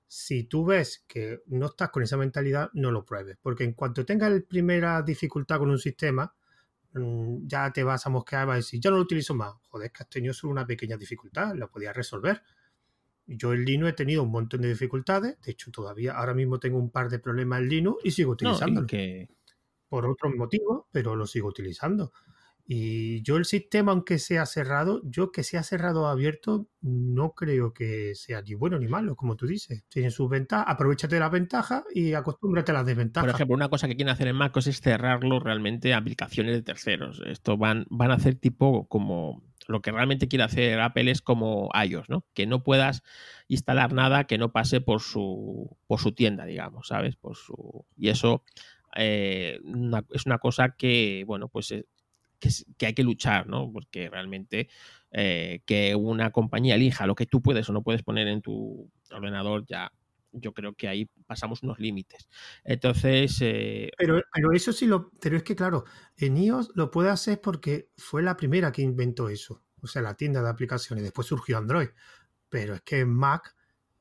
Si 0.07 0.43
tú 0.43 0.63
ves 0.63 1.03
que 1.07 1.41
no 1.47 1.65
estás 1.67 1.89
con 1.89 2.03
esa 2.03 2.17
mentalidad, 2.17 2.69
no 2.73 2.91
lo 2.91 3.03
pruebes, 3.03 3.37
porque 3.41 3.63
en 3.63 3.73
cuanto 3.73 4.05
tengas 4.05 4.31
la 4.31 4.41
primera 4.41 5.01
dificultad 5.01 5.57
con 5.57 5.71
un 5.71 5.79
sistema, 5.79 6.35
ya 7.45 7.71
te 7.71 7.83
vas 7.83 8.05
a 8.05 8.09
mosquear 8.09 8.43
y 8.43 8.47
vas 8.47 8.53
a 8.53 8.57
decir, 8.57 8.79
yo 8.79 8.91
no 8.91 8.97
lo 8.97 9.03
utilizo 9.03 9.33
más. 9.33 9.53
Joder, 9.69 9.91
que 9.91 10.03
has 10.03 10.09
tenido 10.09 10.33
solo 10.33 10.51
una 10.51 10.65
pequeña 10.65 10.97
dificultad, 10.97 11.55
lo 11.55 11.69
podías 11.69 11.95
resolver. 11.95 12.41
Yo 13.25 13.53
en 13.53 13.63
Linux 13.63 13.91
he 13.91 13.93
tenido 13.93 14.23
un 14.23 14.31
montón 14.31 14.61
de 14.61 14.69
dificultades, 14.69 15.39
de 15.41 15.51
hecho 15.51 15.71
todavía 15.71 16.13
ahora 16.13 16.33
mismo 16.33 16.59
tengo 16.59 16.77
un 16.77 16.91
par 16.91 17.09
de 17.09 17.19
problemas 17.19 17.61
en 17.61 17.69
Linux 17.69 18.01
y 18.03 18.11
sigo 18.11 18.33
utilizándolo. 18.33 18.85
Por 19.87 20.05
otros 20.05 20.33
motivos, 20.35 20.85
pero 20.91 21.15
lo 21.15 21.25
sigo 21.25 21.47
utilizando. 21.47 22.11
Y 22.65 23.21
yo 23.23 23.35
el 23.35 23.45
sistema, 23.45 23.91
aunque 23.91 24.19
sea 24.19 24.45
cerrado, 24.45 25.01
yo 25.03 25.31
que 25.31 25.43
sea 25.43 25.63
cerrado 25.63 26.03
o 26.03 26.07
abierto, 26.07 26.67
no 26.81 27.33
creo 27.33 27.73
que 27.73 28.15
sea 28.15 28.41
ni 28.41 28.53
bueno 28.53 28.79
ni 28.79 28.87
malo, 28.87 29.17
como 29.17 29.35
tú 29.35 29.47
dices. 29.47 29.83
Tiene 29.89 30.11
sus 30.11 30.29
ventajas, 30.29 30.65
aprovechate 30.69 31.15
de 31.15 31.19
las 31.19 31.31
ventajas 31.31 31.83
y 31.93 32.13
acostúmbrate 32.13 32.71
a 32.71 32.75
las 32.75 32.85
desventajas. 32.85 33.27
Por 33.27 33.35
ejemplo, 33.35 33.55
una 33.55 33.69
cosa 33.69 33.87
que 33.87 33.95
quieren 33.97 34.13
hacer 34.13 34.27
en 34.29 34.37
MacOS 34.37 34.67
es 34.67 34.79
cerrarlo 34.79 35.39
realmente 35.39 35.93
a 35.93 35.97
aplicaciones 35.97 36.55
de 36.55 36.61
terceros. 36.61 37.21
Esto 37.25 37.57
van, 37.57 37.85
van 37.89 38.11
a 38.11 38.15
hacer 38.15 38.35
tipo 38.35 38.87
como 38.87 39.43
lo 39.67 39.81
que 39.81 39.91
realmente 39.91 40.27
quiere 40.27 40.43
hacer 40.43 40.79
Apple 40.79 41.11
es 41.11 41.21
como 41.21 41.69
iOS, 41.73 42.09
¿no? 42.09 42.25
Que 42.33 42.45
no 42.45 42.63
puedas 42.63 43.03
instalar 43.47 43.93
nada 43.93 44.25
que 44.25 44.37
no 44.37 44.51
pase 44.51 44.81
por 44.81 45.01
su, 45.01 45.77
por 45.87 45.99
su 45.99 46.13
tienda, 46.13 46.45
digamos, 46.45 46.87
¿sabes? 46.87 47.15
Por 47.15 47.35
su, 47.35 47.85
y 47.97 48.09
eso 48.09 48.43
eh, 48.95 49.59
es 50.11 50.25
una 50.25 50.37
cosa 50.39 50.75
que, 50.77 51.23
bueno, 51.25 51.47
pues 51.47 51.73
eh, 52.43 52.73
que, 52.77 52.85
hay 52.87 52.93
que 52.93 53.03
luchar, 53.03 53.47
¿no? 53.47 53.71
Porque 53.71 54.09
realmente 54.09 54.69
eh, 55.11 55.61
que 55.65 55.95
una 55.95 56.31
compañía 56.31 56.75
elija 56.75 57.07
lo 57.07 57.15
que 57.15 57.25
tú 57.25 57.41
puedes 57.41 57.69
o 57.69 57.73
no 57.73 57.83
puedes 57.83 58.03
poner 58.03 58.27
en 58.27 58.41
tu 58.41 58.89
ordenador 59.11 59.65
ya 59.65 59.91
yo 60.33 60.51
creo 60.51 60.73
que 60.73 60.87
ahí 60.87 61.09
pasamos 61.27 61.63
unos 61.63 61.79
límites. 61.79 62.27
Entonces. 62.63 63.37
Eh, 63.41 63.91
pero, 63.97 64.21
pero 64.33 64.51
eso 64.51 64.73
sí 64.73 64.87
lo. 64.87 65.11
Pero 65.21 65.37
es 65.37 65.43
que, 65.43 65.55
claro, 65.55 65.85
en 66.17 66.37
iOS 66.37 66.71
lo 66.75 66.89
puede 66.91 67.09
hacer 67.09 67.39
porque 67.39 67.89
fue 67.97 68.23
la 68.23 68.35
primera 68.35 68.71
que 68.71 68.81
inventó 68.81 69.29
eso. 69.29 69.63
O 69.81 69.87
sea, 69.87 70.01
la 70.01 70.15
tienda 70.15 70.41
de 70.41 70.49
aplicaciones. 70.49 71.03
Después 71.03 71.27
surgió 71.27 71.57
Android. 71.57 71.89
Pero 72.49 72.75
es 72.75 72.81
que 72.81 72.99
en 73.01 73.09
Mac 73.09 73.55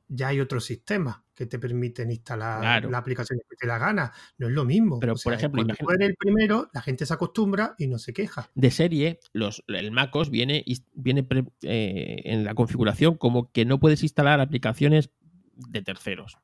ya 0.07 0.29
hay 0.29 0.39
otro 0.39 0.59
sistema 0.59 1.22
que 1.35 1.45
te 1.45 1.59
permiten 1.59 2.11
instalar 2.11 2.85
la 2.85 2.97
aplicación 2.97 3.39
que 3.49 3.55
te 3.55 3.67
la 3.67 3.77
gana. 3.77 4.11
No 4.37 4.47
es 4.47 4.53
lo 4.53 4.65
mismo. 4.65 4.99
Pero, 4.99 5.15
por 5.23 5.33
ejemplo, 5.33 5.63
cuando 5.63 5.93
eres 5.93 6.09
el 6.09 6.15
primero, 6.15 6.69
la 6.73 6.81
gente 6.81 7.05
se 7.05 7.13
acostumbra 7.13 7.75
y 7.77 7.87
no 7.87 7.97
se 7.97 8.13
queja. 8.13 8.49
De 8.53 8.71
serie, 8.71 9.19
los, 9.33 9.63
el 9.67 9.91
MacOS 9.91 10.29
viene, 10.29 10.63
viene 10.93 11.27
eh, 11.63 12.21
en 12.25 12.43
la 12.43 12.53
configuración 12.53 13.17
como 13.17 13.51
que 13.51 13.65
no 13.65 13.79
puedes 13.79 14.03
instalar 14.03 14.39
aplicaciones 14.39 15.09
de 15.55 15.81
terceros. 15.81 16.37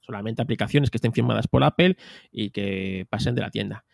Solamente 0.00 0.42
aplicaciones 0.42 0.90
que 0.90 0.98
estén 0.98 1.12
firmadas 1.12 1.48
por 1.48 1.64
Apple 1.64 1.96
y 2.30 2.50
que 2.50 3.06
pasen 3.10 3.34
de 3.34 3.40
la 3.40 3.50
tienda. 3.50 3.84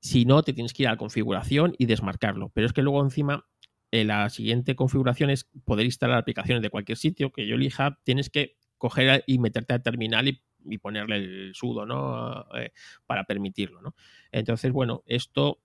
Si 0.00 0.24
no, 0.24 0.42
te 0.42 0.52
tienes 0.52 0.72
que 0.72 0.84
ir 0.84 0.88
a 0.88 0.92
la 0.92 0.96
configuración 0.98 1.74
y 1.78 1.86
desmarcarlo. 1.86 2.50
Pero 2.54 2.66
es 2.66 2.72
que 2.72 2.82
luego 2.82 3.02
encima 3.02 3.46
eh, 3.90 4.04
la 4.04 4.28
siguiente 4.28 4.76
configuración 4.76 5.30
es 5.30 5.48
poder 5.64 5.86
instalar 5.86 6.18
aplicaciones 6.18 6.62
de 6.62 6.70
cualquier 6.70 6.98
sitio 6.98 7.32
que 7.32 7.46
yo 7.46 7.54
elija. 7.54 7.98
Tienes 8.04 8.28
que 8.30 8.57
coger 8.78 9.24
y 9.26 9.38
meterte 9.38 9.74
al 9.74 9.82
terminal 9.82 10.28
y, 10.28 10.40
ponerle 10.78 11.16
el 11.16 11.54
sudo, 11.54 11.86
¿no? 11.86 12.46
Eh, 12.56 12.72
para 13.06 13.24
permitirlo, 13.24 13.80
¿no? 13.80 13.94
Entonces, 14.32 14.70
bueno, 14.70 15.02
esto, 15.06 15.60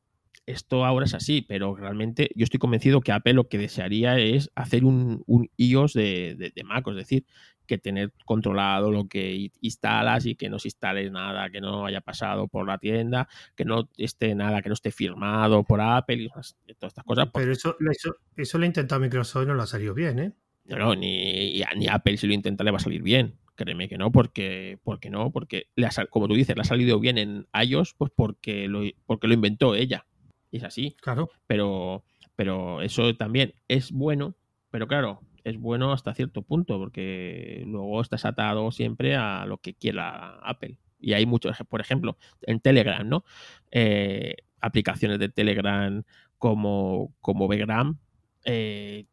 esto 0.45 0.86
ahora 0.86 1.05
es 1.05 1.14
así, 1.14 1.41
pero 1.41 1.76
realmente 1.76 2.30
yo 2.36 2.43
estoy 2.43 2.59
convencido 2.59 3.01
que 3.01 3.11
Apple 3.11 3.34
lo 3.34 3.49
que 3.49 3.57
desearía 3.57 4.18
es 4.18 4.49
hacer 4.55 4.86
un, 4.86 5.24
iOS 5.57 5.93
de, 5.93 6.51
de, 6.55 6.64
Mac, 6.64 6.88
es 6.88 6.95
decir, 6.95 7.26
que 7.66 7.78
tener 7.78 8.14
controlado 8.26 8.91
lo 8.91 9.07
que 9.07 9.51
instalas 9.61 10.26
y 10.26 10.36
que 10.36 10.49
no 10.49 10.59
se 10.59 10.68
instale 10.70 11.09
nada 11.09 11.49
que 11.49 11.61
no 11.61 11.86
haya 11.86 12.01
pasado 12.01 12.47
por 12.47 12.68
la 12.68 12.78
tienda, 12.78 13.28
que 13.55 13.66
no 13.66 13.89
esté 13.97 14.36
nada 14.36 14.61
que 14.61 14.70
no 14.70 14.74
esté 14.74 14.91
firmado 14.91 15.64
por 15.64 15.82
Apple 15.82 16.24
y 16.24 16.30
todas 16.30 16.55
estas 16.68 17.03
cosas. 17.03 17.30
Pero 17.34 17.51
eso, 17.51 17.76
eso, 17.91 18.18
eso 18.36 18.57
lo 18.57 18.64
ha 18.64 18.68
intentado 18.68 19.01
Microsoft 19.01 19.43
y 19.43 19.47
no 19.47 19.53
lo 19.53 19.64
ha 19.64 19.68
salido 19.68 19.93
bien, 19.93 20.20
¿eh? 20.20 20.34
No, 20.66 20.95
ni, 20.95 21.61
ni 21.76 21.88
Apple 21.88 22.18
si 22.18 22.28
lo 22.28 22.34
intenta 22.34 22.64
le 22.64 22.72
va 22.72 22.78
a 22.78 22.82
salir 22.82 23.01
bien. 23.01 23.36
Créeme 23.55 23.88
que 23.88 23.97
no, 23.97 24.11
porque, 24.11 24.80
porque 24.84 25.09
no, 25.09 25.32
porque 25.32 25.68
le 25.76 25.88
como 26.09 26.28
tú 26.28 26.34
dices, 26.34 26.55
le 26.55 26.61
ha 26.61 26.66
salido 26.66 26.99
bien 26.99 27.18
en 27.18 27.47
iOS, 27.53 27.93
pues 27.93 28.11
porque 28.16 28.68
lo, 28.68 28.82
porque 29.05 29.28
lo 29.28 29.34
inventó 29.34 29.76
ella. 29.76 30.05
es 30.51 30.64
así. 30.64 30.95
Claro. 31.01 31.30
Pero, 31.45 32.03
pero 32.36 32.82
eso 32.82 33.16
también 33.16 33.53
es 33.68 33.91
bueno, 33.91 34.36
pero 34.72 34.88
claro, 34.88 35.22
es 35.43 35.59
bueno 35.59 35.91
hasta 35.91 36.14
cierto 36.14 36.41
punto, 36.41 36.80
porque 36.80 37.64
luego 37.68 38.01
estás 38.01 38.26
atado 38.26 38.72
siempre 38.72 39.16
a 39.16 39.45
lo 39.45 39.57
que 39.57 39.76
quiera 39.76 40.39
Apple. 40.39 40.80
Y 40.99 41.14
hay 41.14 41.26
muchos, 41.26 41.57
por 41.70 41.82
ejemplo, 41.82 42.18
en 42.43 42.59
Telegram, 42.59 43.07
¿no? 43.07 43.26
Eh, 43.72 44.36
aplicaciones 44.61 45.20
de 45.20 45.30
Telegram 45.30 46.03
como, 46.38 47.14
como 47.20 47.47
Begram, 47.47 47.99
eh, 48.45 49.05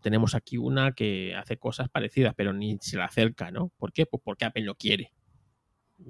tenemos 0.00 0.34
aquí 0.34 0.56
una 0.56 0.92
que 0.92 1.34
hace 1.34 1.56
cosas 1.56 1.88
parecidas, 1.88 2.34
pero 2.36 2.52
ni 2.52 2.78
se 2.80 2.96
la 2.96 3.06
acerca, 3.06 3.50
¿no? 3.50 3.70
¿Por 3.76 3.92
qué? 3.92 4.06
Pues 4.06 4.22
porque 4.24 4.44
Apple 4.44 4.64
lo 4.64 4.74
quiere. 4.74 5.12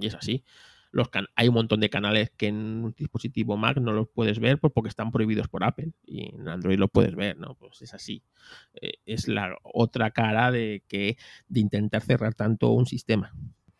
Y 0.00 0.06
es 0.06 0.14
así. 0.14 0.44
Los 0.90 1.08
hay 1.34 1.48
un 1.48 1.54
montón 1.54 1.80
de 1.80 1.90
canales 1.90 2.30
que 2.36 2.46
en 2.46 2.84
un 2.84 2.94
dispositivo 2.96 3.56
Mac 3.56 3.78
no 3.78 3.92
los 3.92 4.08
puedes 4.08 4.38
ver 4.38 4.60
pues 4.60 4.72
porque 4.72 4.88
están 4.88 5.10
prohibidos 5.10 5.48
por 5.48 5.64
Apple 5.64 5.90
y 6.06 6.32
en 6.32 6.48
Android 6.48 6.78
lo 6.78 6.86
puedes 6.86 7.16
ver, 7.16 7.36
¿no? 7.36 7.56
Pues 7.56 7.82
es 7.82 7.94
así. 7.94 8.22
Eh, 8.80 8.94
es 9.04 9.26
la 9.26 9.56
otra 9.64 10.12
cara 10.12 10.52
de 10.52 10.84
que 10.86 11.16
de 11.48 11.60
intentar 11.60 12.02
cerrar 12.02 12.34
tanto 12.34 12.70
un 12.70 12.86
sistema. 12.86 13.32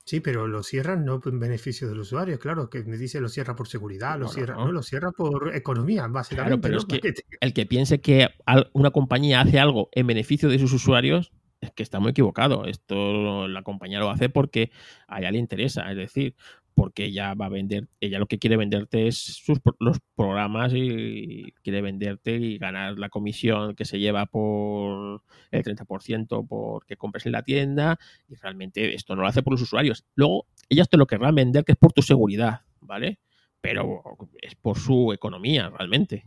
Sí, 0.07 0.21
pero 0.21 0.47
lo 0.47 0.63
cierran 0.63 1.05
no 1.05 1.21
en 1.25 1.41
beneficio 1.41 1.89
del 1.89 2.01
usuario, 2.01 2.39
claro, 2.39 2.69
que 2.69 2.85
me 2.85 2.99
dice 2.99 3.21
lo 3.21 3.31
cierra 3.31 3.57
por 3.57 3.69
seguridad, 3.69 4.19
lo 4.19 4.29
cierra, 4.29 4.55
no. 4.55 4.71
lo 4.71 4.83
cierra 4.83 5.13
por 5.13 5.55
economía, 5.55 6.07
básicamente. 6.09 6.61
Claro, 6.61 6.61
pero 6.61 6.79
es 6.79 6.85
que 7.03 7.15
el 7.41 7.55
que 7.55 7.65
piense 7.65 8.01
que 8.03 8.29
una 8.75 8.91
compañía 8.91 9.41
hace 9.41 9.59
algo 9.59 9.89
en 9.93 10.07
beneficio 10.07 10.51
de 10.51 10.59
sus 10.59 10.75
usuarios 10.75 11.33
es 11.63 11.71
que 11.73 11.83
está 11.83 12.01
muy 12.01 12.11
equivocado. 12.11 12.67
Esto 12.67 13.49
la 13.49 13.63
compañía 13.63 13.99
lo 13.99 14.11
hace 14.11 14.29
porque 14.29 14.71
a 15.09 15.21
ella 15.21 15.31
le 15.31 15.39
interesa, 15.39 15.91
es 15.91 15.97
decir, 15.97 16.37
porque 16.75 17.05
ella 17.05 17.35
va 17.35 17.47
a 17.47 17.51
vender, 17.51 17.89
ella 18.01 18.19
lo 18.19 18.27
que 18.27 18.39
quiere 18.39 18.57
venderte 18.57 19.07
es 19.07 19.17
sus, 19.19 19.61
los 19.79 19.99
programas 20.17 20.73
y 20.75 21.53
quiere 21.63 21.83
venderte 21.83 22.37
y 22.37 22.59
ganar 22.59 22.99
la 22.99 23.09
comisión 23.09 23.75
que 23.75 23.85
se 23.85 23.99
lleva 23.99 24.27
por 24.27 25.23
el 25.51 25.63
30% 25.63 26.47
porque 26.49 26.97
compres 26.97 27.27
en 27.27 27.33
la 27.33 27.43
tienda 27.43 27.99
y 28.29 28.35
realmente 28.35 28.95
esto 28.95 29.15
no 29.15 29.23
lo 29.23 29.29
hace 29.29 29.43
por 29.43 29.53
los 29.53 29.63
usuarios. 29.63 30.05
Luego, 30.15 30.47
ellas 30.69 30.89
te 30.89 30.97
lo 30.97 31.07
querrán 31.07 31.35
vender 31.35 31.65
que 31.65 31.73
es 31.73 31.79
por 31.79 31.93
tu 31.93 32.03
seguridad, 32.03 32.63
¿vale? 32.81 33.21
Pero 33.61 34.03
es 34.43 34.55
por 34.57 34.79
su 34.79 35.13
economía 35.13 35.71
realmente. 35.71 36.25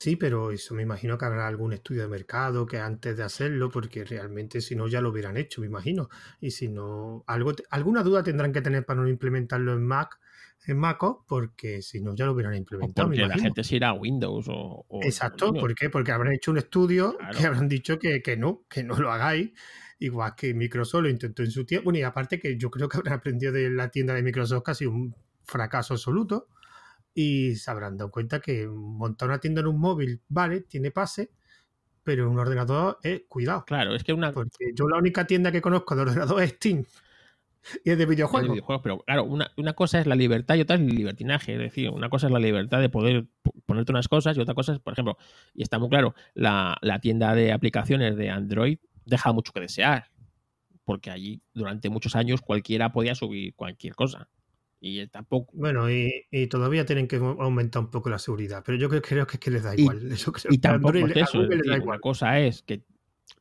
Sí, 0.00 0.16
pero 0.16 0.50
eso 0.50 0.74
me 0.74 0.82
imagino 0.82 1.18
que 1.18 1.26
habrá 1.26 1.46
algún 1.46 1.74
estudio 1.74 2.00
de 2.00 2.08
mercado 2.08 2.64
que 2.64 2.78
antes 2.78 3.18
de 3.18 3.22
hacerlo, 3.22 3.68
porque 3.68 4.02
realmente 4.02 4.62
si 4.62 4.74
no 4.74 4.88
ya 4.88 5.02
lo 5.02 5.10
hubieran 5.10 5.36
hecho, 5.36 5.60
me 5.60 5.66
imagino. 5.66 6.08
Y 6.40 6.52
si 6.52 6.68
no, 6.68 7.22
algo, 7.26 7.52
alguna 7.68 8.02
duda 8.02 8.22
tendrán 8.22 8.50
que 8.50 8.62
tener 8.62 8.86
para 8.86 9.02
no 9.02 9.08
implementarlo 9.08 9.74
en 9.74 9.86
Mac, 9.86 10.18
en 10.66 10.78
MacOS, 10.78 11.18
porque 11.28 11.82
si 11.82 12.00
no 12.00 12.14
ya 12.14 12.24
lo 12.24 12.32
hubieran 12.32 12.54
implementado. 12.54 13.08
porque 13.08 13.26
la 13.26 13.36
gente 13.36 13.62
se 13.62 13.76
irá 13.76 13.90
a 13.90 13.92
Windows 13.92 14.46
o. 14.48 14.86
Exacto, 15.02 15.52
¿por 15.52 15.74
qué? 15.74 15.90
Porque 15.90 16.12
habrán 16.12 16.32
hecho 16.32 16.50
un 16.50 16.56
estudio 16.56 17.18
que 17.36 17.44
habrán 17.44 17.68
dicho 17.68 17.98
que, 17.98 18.22
que 18.22 18.38
no, 18.38 18.62
que 18.70 18.82
no 18.82 18.96
lo 18.96 19.12
hagáis. 19.12 19.50
Igual 19.98 20.34
que 20.34 20.54
Microsoft 20.54 21.02
lo 21.02 21.10
intentó 21.10 21.42
en 21.42 21.50
su 21.50 21.66
tiempo. 21.66 21.84
Bueno, 21.84 21.98
y 21.98 22.02
aparte 22.04 22.40
que 22.40 22.56
yo 22.56 22.70
creo 22.70 22.88
que 22.88 22.96
habrán 22.96 23.18
aprendido 23.18 23.52
de 23.52 23.68
la 23.68 23.90
tienda 23.90 24.14
de 24.14 24.22
Microsoft 24.22 24.62
casi 24.62 24.86
un 24.86 25.14
fracaso 25.44 25.92
absoluto 25.92 26.48
y 27.14 27.56
se 27.56 27.70
habrán 27.70 27.96
dado 27.96 28.10
cuenta 28.10 28.40
que 28.40 28.66
montar 28.66 29.28
una 29.28 29.40
tienda 29.40 29.60
en 29.60 29.66
un 29.66 29.80
móvil, 29.80 30.20
vale, 30.28 30.62
tiene 30.62 30.90
pase, 30.90 31.30
pero 32.02 32.24
en 32.24 32.30
un 32.30 32.38
ordenador 32.38 32.98
es 33.02 33.22
cuidado. 33.28 33.64
Claro, 33.66 33.94
es 33.94 34.04
que 34.04 34.12
una. 34.12 34.32
Porque 34.32 34.72
yo 34.74 34.88
la 34.88 34.98
única 34.98 35.26
tienda 35.26 35.52
que 35.52 35.60
conozco 35.60 35.94
de 35.94 36.02
ordenador 36.02 36.42
es 36.42 36.50
Steam. 36.50 36.84
y 37.84 37.90
es 37.90 37.98
de 37.98 38.06
videojuegos. 38.06 38.80
pero 38.82 39.00
claro, 39.00 39.24
una, 39.24 39.72
cosa 39.74 40.00
es 40.00 40.06
la 40.06 40.14
libertad 40.14 40.54
y 40.54 40.62
otra 40.62 40.76
es 40.76 40.82
el 40.82 40.88
libertinaje. 40.88 41.54
Es 41.54 41.58
decir, 41.58 41.90
una 41.90 42.08
cosa 42.08 42.26
es 42.26 42.32
la 42.32 42.38
libertad 42.38 42.80
de 42.80 42.88
poder 42.88 43.26
ponerte 43.66 43.92
unas 43.92 44.08
cosas 44.08 44.36
y 44.36 44.40
otra 44.40 44.54
cosa 44.54 44.72
es, 44.72 44.80
por 44.80 44.92
ejemplo, 44.92 45.16
y 45.54 45.62
está 45.62 45.78
muy 45.78 45.88
claro, 45.88 46.14
la, 46.34 46.78
tienda 47.00 47.34
de 47.34 47.52
aplicaciones 47.52 48.16
de 48.16 48.30
Android 48.30 48.78
deja 49.04 49.32
mucho 49.32 49.52
que 49.52 49.60
desear. 49.60 50.10
Porque 50.84 51.10
allí 51.10 51.42
durante 51.54 51.88
muchos 51.88 52.16
años 52.16 52.40
cualquiera 52.40 52.92
podía 52.92 53.14
subir 53.14 53.54
cualquier 53.54 53.94
cosa. 53.94 54.28
Y 54.80 55.06
tampoco. 55.08 55.52
Bueno, 55.54 55.90
y, 55.90 56.26
todavía 56.48 56.86
tienen 56.86 57.06
que 57.06 57.16
aumentar 57.16 57.82
un 57.82 57.90
poco 57.90 58.08
la 58.08 58.18
seguridad, 58.18 58.62
pero 58.64 58.78
yo 58.78 58.88
creo, 58.88 59.02
creo 59.02 59.26
que 59.26 59.34
es 59.34 59.40
que 59.40 59.50
les 59.50 59.62
da 59.62 59.76
igual. 59.76 60.00
Y, 60.50 60.58
tampoco 60.58 60.98
es 60.98 61.16
eso. 61.16 61.40
Una 61.40 61.98
cosa 61.98 62.40
es 62.40 62.62
que 62.62 62.82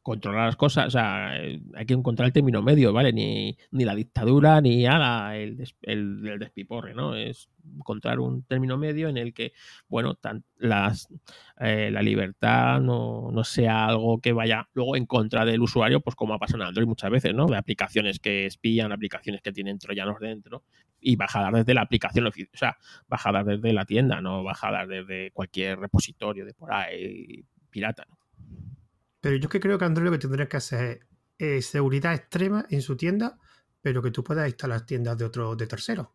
controlar 0.02 0.48
las 0.48 0.56
cosas, 0.56 0.88
o 0.88 0.90
sea, 0.92 1.32
hay 1.32 1.86
que 1.86 1.94
encontrar 1.94 2.28
el 2.28 2.34
término 2.34 2.62
medio, 2.62 2.94
¿vale? 2.94 3.14
Ni, 3.14 3.58
ni 3.72 3.86
la 3.86 3.96
dictadura 3.96 4.62
ni 4.62 4.84
nada, 4.84 5.36
el, 5.36 5.64
el, 5.84 6.40
despiporre, 6.40 6.94
¿no? 6.94 7.16
Es 7.16 7.50
encontrar 7.76 8.20
un 8.20 8.44
término 8.44 8.78
medio 8.78 9.10
en 9.10 9.18
el 9.18 9.34
que, 9.34 9.54
bueno, 9.88 10.18
las, 10.58 11.10
eh, 11.60 11.90
la 11.92 12.02
libertad 12.02 12.80
no, 12.80 13.30
no, 13.32 13.44
sea 13.44 13.86
algo 13.88 14.20
que 14.20 14.34
vaya 14.34 14.68
luego 14.74 14.96
en 14.96 15.06
contra 15.06 15.46
del 15.46 15.62
usuario, 15.62 16.02
pues 16.02 16.16
como 16.16 16.34
ha 16.34 16.40
pasado 16.40 16.64
en 16.64 16.70
Android 16.70 16.88
muchas 16.88 17.12
veces, 17.12 17.34
¿no? 17.34 17.46
De 17.46 17.58
aplicaciones 17.58 18.20
que 18.20 18.46
espían, 18.46 18.92
aplicaciones 18.92 19.42
que 19.42 19.52
tienen 19.52 19.80
troyanos 19.80 20.20
dentro 20.20 20.64
y 21.02 21.16
bajadas 21.16 21.54
desde 21.54 21.74
la 21.74 21.82
aplicación, 21.82 22.28
o 22.28 22.32
sea, 22.54 22.78
bajadas 23.08 23.46
desde 23.46 23.74
la 23.74 23.86
tienda, 23.86 24.22
no 24.22 24.44
bajadas 24.44 24.88
desde 24.88 25.32
cualquier 25.32 25.80
repositorio 25.80 26.46
de 26.46 26.54
por 26.54 26.74
ahí 26.74 27.46
pirata, 27.70 28.06
¿no? 28.10 28.18
Pero 29.22 29.36
yo 29.36 29.50
que 29.50 29.60
creo 29.60 29.78
que 29.78 29.86
Android 29.86 30.06
lo 30.06 30.12
que 30.12 30.18
tendría 30.18 30.48
que 30.48 30.58
hacer 30.58 31.08
es 31.38 31.66
seguridad 31.66 32.14
extrema 32.14 32.66
en 32.70 32.82
su 32.82 32.96
tienda, 32.96 33.38
pero 33.82 34.02
que 34.02 34.12
tú 34.12 34.24
puedas 34.24 34.48
instalar 34.48 34.86
tiendas 34.86 35.18
de 35.18 35.26
otro 35.26 35.56
de 35.56 35.68
terceros. 35.68 36.08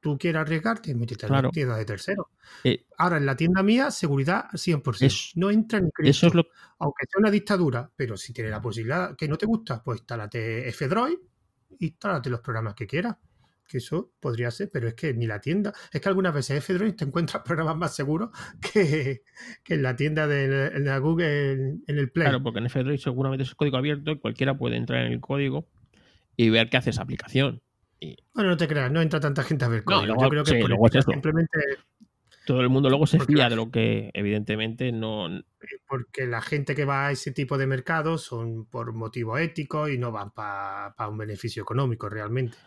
Tú 0.00 0.18
quieres 0.18 0.42
arriesgarte, 0.42 0.94
métete 0.94 1.26
en 1.26 1.32
la 1.32 1.48
tienda 1.48 1.78
de 1.78 1.84
terceros. 1.86 2.26
Eh, 2.62 2.84
Ahora, 2.98 3.16
en 3.16 3.24
la 3.24 3.34
tienda 3.34 3.62
mía, 3.62 3.90
seguridad 3.90 4.50
100%. 4.52 5.32
no 5.36 5.50
entra 5.50 5.80
ni 5.80 5.88
Eso 6.10 6.26
es 6.26 6.34
lo... 6.34 6.44
Aunque 6.78 7.06
sea 7.06 7.20
una 7.20 7.30
dictadura, 7.30 7.90
pero 7.96 8.14
si 8.18 8.34
tienes 8.34 8.50
la 8.50 8.60
posibilidad 8.60 9.16
que 9.16 9.26
no 9.26 9.38
te 9.38 9.46
gusta, 9.46 9.82
pues 9.82 10.00
instálate 10.00 10.68
F-Droid, 10.68 11.16
instálate 11.78 12.28
los 12.28 12.40
programas 12.40 12.74
que 12.74 12.86
quieras 12.86 13.16
que 13.66 13.78
eso 13.78 14.12
podría 14.20 14.50
ser, 14.50 14.70
pero 14.72 14.88
es 14.88 14.94
que 14.94 15.14
ni 15.14 15.26
la 15.26 15.40
tienda. 15.40 15.72
Es 15.92 16.00
que 16.00 16.08
algunas 16.08 16.34
veces 16.34 16.58
F-Droid 16.58 16.94
te 16.94 17.04
encuentras 17.04 17.42
programas 17.44 17.76
más 17.76 17.94
seguros 17.94 18.30
que, 18.60 19.22
en 19.66 19.82
la 19.82 19.96
tienda 19.96 20.26
de 20.26 20.78
la 20.80 20.98
Google 20.98 21.54
en, 21.58 21.82
el 21.86 22.10
Play. 22.10 22.26
Claro, 22.26 22.42
porque 22.42 22.60
en 22.60 22.66
F-Droid 22.66 22.98
seguramente 22.98 23.44
es 23.44 23.54
código 23.54 23.76
abierto 23.76 24.12
y 24.12 24.18
cualquiera 24.18 24.56
puede 24.56 24.76
entrar 24.76 25.04
en 25.04 25.12
el 25.12 25.20
código 25.20 25.68
y 26.36 26.50
ver 26.50 26.68
qué 26.68 26.76
hace 26.76 26.90
esa 26.90 27.02
aplicación. 27.02 27.62
Bueno, 28.34 28.50
no 28.50 28.56
te 28.56 28.68
creas, 28.68 28.90
no 28.92 29.00
entra 29.00 29.18
tanta 29.18 29.42
gente 29.42 29.64
a 29.64 29.68
ver 29.68 29.84
código. 29.84 30.20
Yo 30.20 30.28
creo 30.28 30.44
que 30.44 31.02
simplemente. 31.02 31.58
Todo 32.46 32.60
el 32.60 32.68
mundo 32.68 32.90
luego 32.90 33.06
se 33.06 33.18
fía 33.20 33.48
de 33.48 33.56
lo 33.56 33.70
que 33.70 34.10
evidentemente 34.12 34.92
no. 34.92 35.28
Porque 35.88 36.26
la 36.26 36.42
gente 36.42 36.74
que 36.74 36.84
va 36.84 37.06
a 37.06 37.10
ese 37.10 37.32
tipo 37.32 37.56
de 37.56 37.66
mercados 37.66 38.20
son 38.20 38.66
por 38.66 38.92
motivos 38.92 39.40
éticos 39.40 39.88
y 39.88 39.96
no 39.96 40.12
van 40.12 40.30
para 40.30 41.08
un 41.08 41.16
beneficio 41.16 41.62
económico 41.62 42.10
realmente 42.10 42.58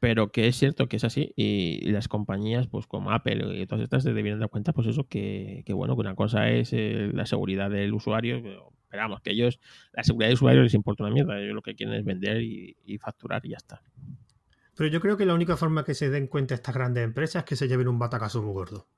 pero 0.00 0.32
que 0.32 0.48
es 0.48 0.56
cierto 0.56 0.88
que 0.88 0.96
es 0.96 1.04
así 1.04 1.32
y, 1.36 1.90
las 1.90 2.08
compañías 2.08 2.66
pues 2.66 2.86
como 2.86 3.12
Apple 3.12 3.60
y 3.60 3.66
todas 3.66 3.84
estas 3.84 4.02
se 4.02 4.12
debieran 4.12 4.40
dar 4.40 4.48
cuenta 4.48 4.72
pues 4.72 4.88
eso 4.88 5.06
que, 5.06 5.62
bueno 5.68 5.94
que 5.94 6.00
una 6.00 6.14
cosa 6.14 6.48
es 6.48 6.72
eh, 6.72 7.10
la 7.12 7.26
seguridad 7.26 7.70
del 7.70 7.92
usuario 7.92 8.42
pero 8.42 9.02
vamos 9.02 9.20
que 9.20 9.30
ellos 9.30 9.60
la 9.92 10.02
seguridad 10.02 10.28
del 10.28 10.34
usuario 10.34 10.62
les 10.62 10.74
importa 10.74 11.04
una 11.04 11.12
mierda 11.12 11.38
ellos 11.38 11.54
lo 11.54 11.62
que 11.62 11.76
quieren 11.76 11.94
es 11.94 12.04
vender 12.04 12.42
y, 12.42 12.98
facturar 12.98 13.44
y 13.44 13.50
ya 13.50 13.56
está. 13.56 13.82
Pero 14.76 14.90
yo 14.90 15.00
creo 15.00 15.16
que 15.16 15.26
la 15.26 15.34
única 15.34 15.56
forma 15.56 15.84
que 15.84 15.94
se 15.94 16.10
den 16.10 16.26
cuenta 16.26 16.54
estas 16.54 16.74
grandes 16.74 17.04
empresas 17.04 17.42
es 17.42 17.48
que 17.48 17.56
se 17.56 17.68
lleven 17.68 17.88
un 17.88 17.98
batacazo 17.98 18.42
muy 18.42 18.52
gordo 18.52 18.88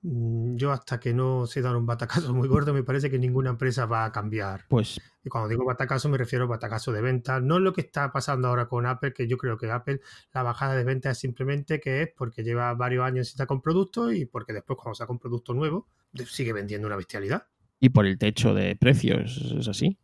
yo 0.00 0.70
hasta 0.70 1.00
que 1.00 1.12
no 1.12 1.46
se 1.46 1.60
dan 1.60 1.76
un 1.76 1.86
batacazo 1.86 2.32
muy 2.32 2.48
gordo, 2.48 2.72
me 2.72 2.84
parece 2.84 3.10
que 3.10 3.18
ninguna 3.18 3.50
empresa 3.50 3.86
va 3.86 4.04
a 4.04 4.12
cambiar. 4.12 4.64
Pues. 4.68 5.00
Y 5.24 5.28
cuando 5.28 5.48
digo 5.48 5.64
batacazo, 5.64 6.08
me 6.08 6.18
refiero 6.18 6.44
a 6.44 6.48
batacazo 6.48 6.92
de 6.92 7.00
venta. 7.00 7.40
No 7.40 7.56
es 7.56 7.62
lo 7.62 7.72
que 7.72 7.80
está 7.80 8.12
pasando 8.12 8.48
ahora 8.48 8.68
con 8.68 8.86
Apple, 8.86 9.12
que 9.12 9.26
yo 9.26 9.36
creo 9.36 9.58
que 9.58 9.70
Apple, 9.70 10.00
la 10.32 10.42
bajada 10.42 10.76
de 10.76 10.84
venta 10.84 11.10
es 11.10 11.18
simplemente 11.18 11.80
que 11.80 12.02
es 12.02 12.10
porque 12.16 12.44
lleva 12.44 12.72
varios 12.74 13.04
años 13.04 13.28
sin 13.28 13.38
sacar 13.38 13.56
un 13.56 13.62
producto 13.62 14.12
y 14.12 14.24
porque 14.24 14.52
después, 14.52 14.78
cuando 14.80 14.94
saca 14.94 15.12
un 15.12 15.18
producto 15.18 15.52
nuevo, 15.52 15.88
sigue 16.26 16.52
vendiendo 16.52 16.86
una 16.86 16.96
bestialidad. 16.96 17.46
Y 17.80 17.90
por 17.90 18.06
el 18.06 18.18
techo 18.18 18.54
de 18.54 18.76
precios, 18.76 19.54
es 19.58 19.68
así. 19.68 19.98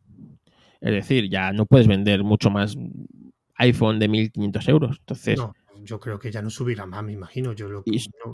Es 0.80 0.92
decir, 0.92 1.30
ya 1.30 1.52
no 1.52 1.66
puedes 1.66 1.86
vender 1.86 2.24
mucho 2.24 2.50
más 2.50 2.76
iPhone 3.56 3.98
de 3.98 4.08
1500 4.08 4.68
euros. 4.68 4.96
Entonces 5.00 5.40
yo 5.84 6.00
creo 6.00 6.18
que 6.18 6.30
ya 6.30 6.42
no 6.42 6.50
subirá 6.50 6.86
más, 6.86 7.04
me 7.04 7.12
imagino. 7.12 7.52
Yo 7.52 7.68
lo, 7.68 7.84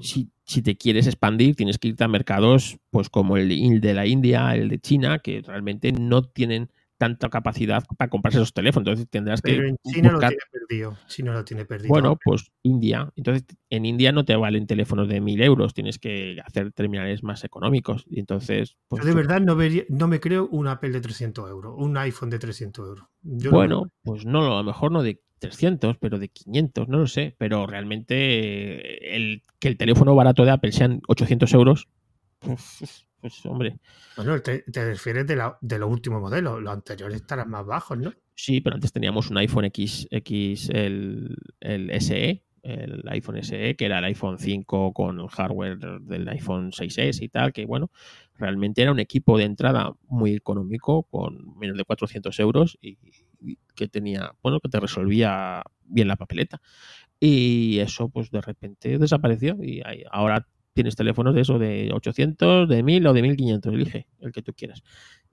si, 0.03 0.31
si, 0.45 0.63
te 0.63 0.77
quieres 0.77 1.07
expandir, 1.07 1.57
tienes 1.57 1.79
que 1.79 1.89
irte 1.89 2.05
a 2.05 2.09
mercados 2.09 2.79
pues 2.91 3.11
como 3.11 3.37
el 3.37 3.81
de 3.81 3.95
la 3.95 4.07
India, 4.07 4.55
el 4.55 4.69
de 4.69 4.79
China, 4.79 5.19
que 5.19 5.43
realmente 5.43 5.93
no 5.93 6.23
tienen 6.23 6.71
tanta 7.01 7.31
capacidad 7.31 7.83
para 7.97 8.11
comprarse 8.11 8.39
esos 8.39 8.53
teléfonos. 8.53 8.87
Entonces 8.87 9.09
tendrás 9.09 9.41
Pero 9.41 9.67
en 9.67 9.77
China 9.91 10.13
lo 10.13 10.19
tiene 10.19 10.37
perdido. 10.53 10.99
China 11.07 11.33
lo 11.33 11.45
tiene 11.47 11.65
perdido. 11.65 11.89
Bueno, 11.89 12.19
pues 12.23 12.53
India. 12.63 13.11
Entonces, 13.17 13.45
en 13.71 13.87
India 13.87 14.13
no 14.13 14.27
te 14.27 14.37
valen 14.37 14.67
teléfonos 14.67 15.09
de 15.09 15.23
mil 15.23 15.41
euros. 15.43 15.73
Tienes 15.73 15.99
que 15.99 16.37
hacer 16.45 16.73
terminales 16.73 17.23
más 17.23 17.43
económicos. 17.43 18.05
Y 18.11 18.21
entonces. 18.21 18.77
Pues, 18.87 19.03
Yo 19.03 19.09
de 19.09 19.15
verdad 19.15 19.41
no, 19.41 19.57
vería, 19.57 19.85
no 19.89 20.09
me 20.09 20.21
creo 20.21 20.47
un 20.49 20.69
Apple 20.69 20.91
de 20.91 21.01
300 21.01 21.49
euros, 21.49 21.75
un 21.79 21.97
iPhone 21.97 22.29
de 22.29 22.39
300 22.39 22.89
euros. 22.89 23.07
bueno, 23.23 23.91
pues 24.03 24.27
no, 24.27 24.59
a 24.59 24.63
lo 24.63 24.65
mejor 24.65 24.93
no 24.93 25.03
de 25.03 25.23
300, 25.41 25.97
pero 25.99 26.19
de 26.19 26.29
500, 26.29 26.89
no 26.89 26.99
lo 26.99 27.07
sé. 27.07 27.35
Pero 27.39 27.67
realmente 27.67 28.15
eh, 28.15 29.17
el, 29.17 29.43
que 29.59 29.69
el 29.69 29.77
teléfono 29.77 30.15
barato 30.15 30.45
de 30.45 30.53
Apple 30.53 30.73
sean 30.73 31.01
800 31.09 31.53
euros, 31.55 31.89
pues, 32.39 33.07
pues 33.21 33.45
hombre. 33.47 33.79
Bueno, 34.17 34.41
te, 34.41 34.63
refieres 34.73 35.27
de, 35.27 35.37
la, 35.37 35.59
de 35.61 35.79
los 35.79 35.91
últimos 35.91 36.21
modelos, 36.21 36.63
los 36.63 36.73
anteriores 36.73 37.21
estarán 37.21 37.51
más 37.51 37.67
bajos, 37.67 37.99
¿no? 37.99 38.13
Sí, 38.35 38.61
pero 38.61 38.75
antes 38.75 38.93
teníamos 38.93 39.31
un 39.31 39.39
iPhone 39.39 39.67
X, 39.67 40.07
X 40.11 40.71
el, 40.73 41.37
el 41.61 41.91
SE, 42.01 42.43
el 42.63 43.03
iPhone 43.09 43.43
SE, 43.43 43.77
que 43.77 43.85
era 43.85 43.99
el 43.99 44.05
iPhone 44.05 44.39
5 44.39 44.93
con 44.93 45.21
el 45.21 45.29
hardware 45.29 45.79
del 45.79 46.29
iPhone 46.29 46.73
6S 46.73 47.23
y 47.23 47.29
tal, 47.29 47.53
que 47.53 47.67
bueno, 47.67 47.91
realmente 48.37 48.83
era 48.83 48.93
un 48.93 49.01
equipo 49.01 49.39
de 49.39 49.45
entrada 49.45 49.93
muy 50.09 50.35
económico, 50.35 51.05
con 51.05 51.59
menos 51.59 51.77
de 51.77 51.85
400 51.85 52.39
euros 52.41 52.79
y, 52.81 52.99
que 53.75 53.89
tenía, 53.89 54.33
bueno, 54.43 54.61
que 54.61 54.69
te 54.69 54.81
resolvía 54.81 55.63
bien 55.85 56.09
la 56.09 56.17
papeleta. 56.17 56.61
Y 57.19 57.79
eso, 57.81 58.09
pues 58.09 58.31
de 58.31 58.41
repente 58.41 58.99
desapareció 58.99 59.57
y 59.63 59.83
ahora 60.11 60.47
tienes 60.73 60.97
teléfonos 60.97 61.35
de 61.35 61.41
eso, 61.43 61.59
de 61.59 61.91
800, 61.93 62.69
de 62.69 62.83
1000 62.83 63.07
o 63.07 63.13
de 63.13 63.23
1500, 63.23 63.75
elige 63.75 64.07
el 64.21 64.33
que 64.33 64.43
tú 64.43 64.55
quieras. 64.55 64.83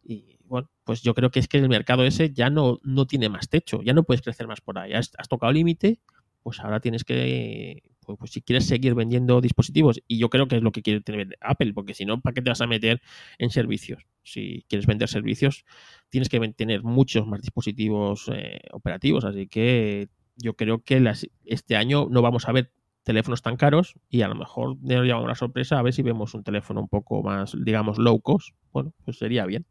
Y 0.03 0.38
bueno, 0.45 0.70
pues 0.84 1.01
yo 1.01 1.14
creo 1.14 1.32
que 1.32 1.39
es 1.39 1.47
que 1.47 1.58
el 1.58 1.70
mercado 1.70 2.03
ese 2.05 2.32
ya 2.34 2.49
no, 2.49 2.80
no 2.84 3.08
tiene 3.08 3.30
más 3.30 3.49
techo, 3.49 3.82
ya 3.84 3.93
no 3.93 4.03
puedes 4.03 4.22
crecer 4.22 4.47
más 4.47 4.62
por 4.62 4.80
ahí. 4.80 4.93
Has, 4.93 5.12
has 5.18 5.28
tocado 5.28 5.51
límite, 5.51 5.99
pues 6.43 6.60
ahora 6.60 6.80
tienes 6.80 7.03
que, 7.03 7.84
pues, 8.08 8.18
pues, 8.18 8.32
si 8.32 8.41
quieres 8.41 8.66
seguir 8.66 8.95
vendiendo 8.95 9.41
dispositivos, 9.41 10.01
y 10.08 10.18
yo 10.18 10.30
creo 10.30 10.47
que 10.47 10.55
es 10.55 10.64
lo 10.64 10.72
que 10.72 10.82
quiere 10.82 11.01
tener 11.01 11.38
Apple, 11.41 11.74
porque 11.74 11.93
si 11.93 12.05
no, 12.05 12.22
¿para 12.22 12.34
qué 12.34 12.41
te 12.41 12.49
vas 12.49 12.62
a 12.62 12.68
meter 12.68 13.01
en 13.38 13.49
servicios? 13.49 14.05
Si 14.24 14.64
quieres 14.70 14.86
vender 14.88 15.10
servicios, 15.10 15.66
tienes 16.10 16.30
que 16.30 16.39
tener 16.53 16.84
muchos 16.84 17.28
más 17.28 17.41
dispositivos 17.41 18.30
eh, 18.34 18.60
operativos, 18.72 19.26
así 19.26 19.47
que 19.47 20.10
yo 20.36 20.55
creo 20.55 20.84
que 20.84 21.03
este 21.45 21.76
año 21.76 22.08
no 22.10 22.22
vamos 22.22 22.47
a 22.47 22.51
ver 22.51 22.72
teléfonos 23.03 23.41
tan 23.41 23.55
caros 23.55 23.95
y 24.10 24.22
a 24.22 24.28
lo 24.28 24.36
mejor 24.36 24.78
nos 24.82 25.03
llevamos 25.03 25.26
una 25.26 25.36
sorpresa 25.36 25.80
a 25.80 25.82
ver 25.82 25.93
si 25.93 26.03
vemos 26.03 26.34
un 26.34 26.43
teléfono 26.43 26.82
un 26.82 26.89
poco 26.89 27.24
más, 27.24 27.55
digamos, 27.64 27.97
low 27.97 28.20
cost. 28.22 28.49
Bueno, 28.74 28.93
pues 29.05 29.18
sería 29.18 29.45
bien. 29.45 29.66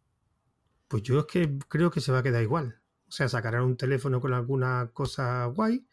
Pues 0.89 1.03
yo 1.03 1.21
es 1.21 1.27
que 1.27 1.59
creo 1.69 1.91
que 1.91 2.01
se 2.01 2.13
va 2.13 2.19
a 2.19 2.23
quedar 2.23 2.43
igual. 2.43 2.81
O 3.09 3.11
sea, 3.11 3.29
sacarán 3.29 3.63
un 3.63 3.77
teléfono 3.77 4.21
con 4.21 4.33
alguna 4.33 4.91
cosa 4.93 5.47
guay 5.47 5.87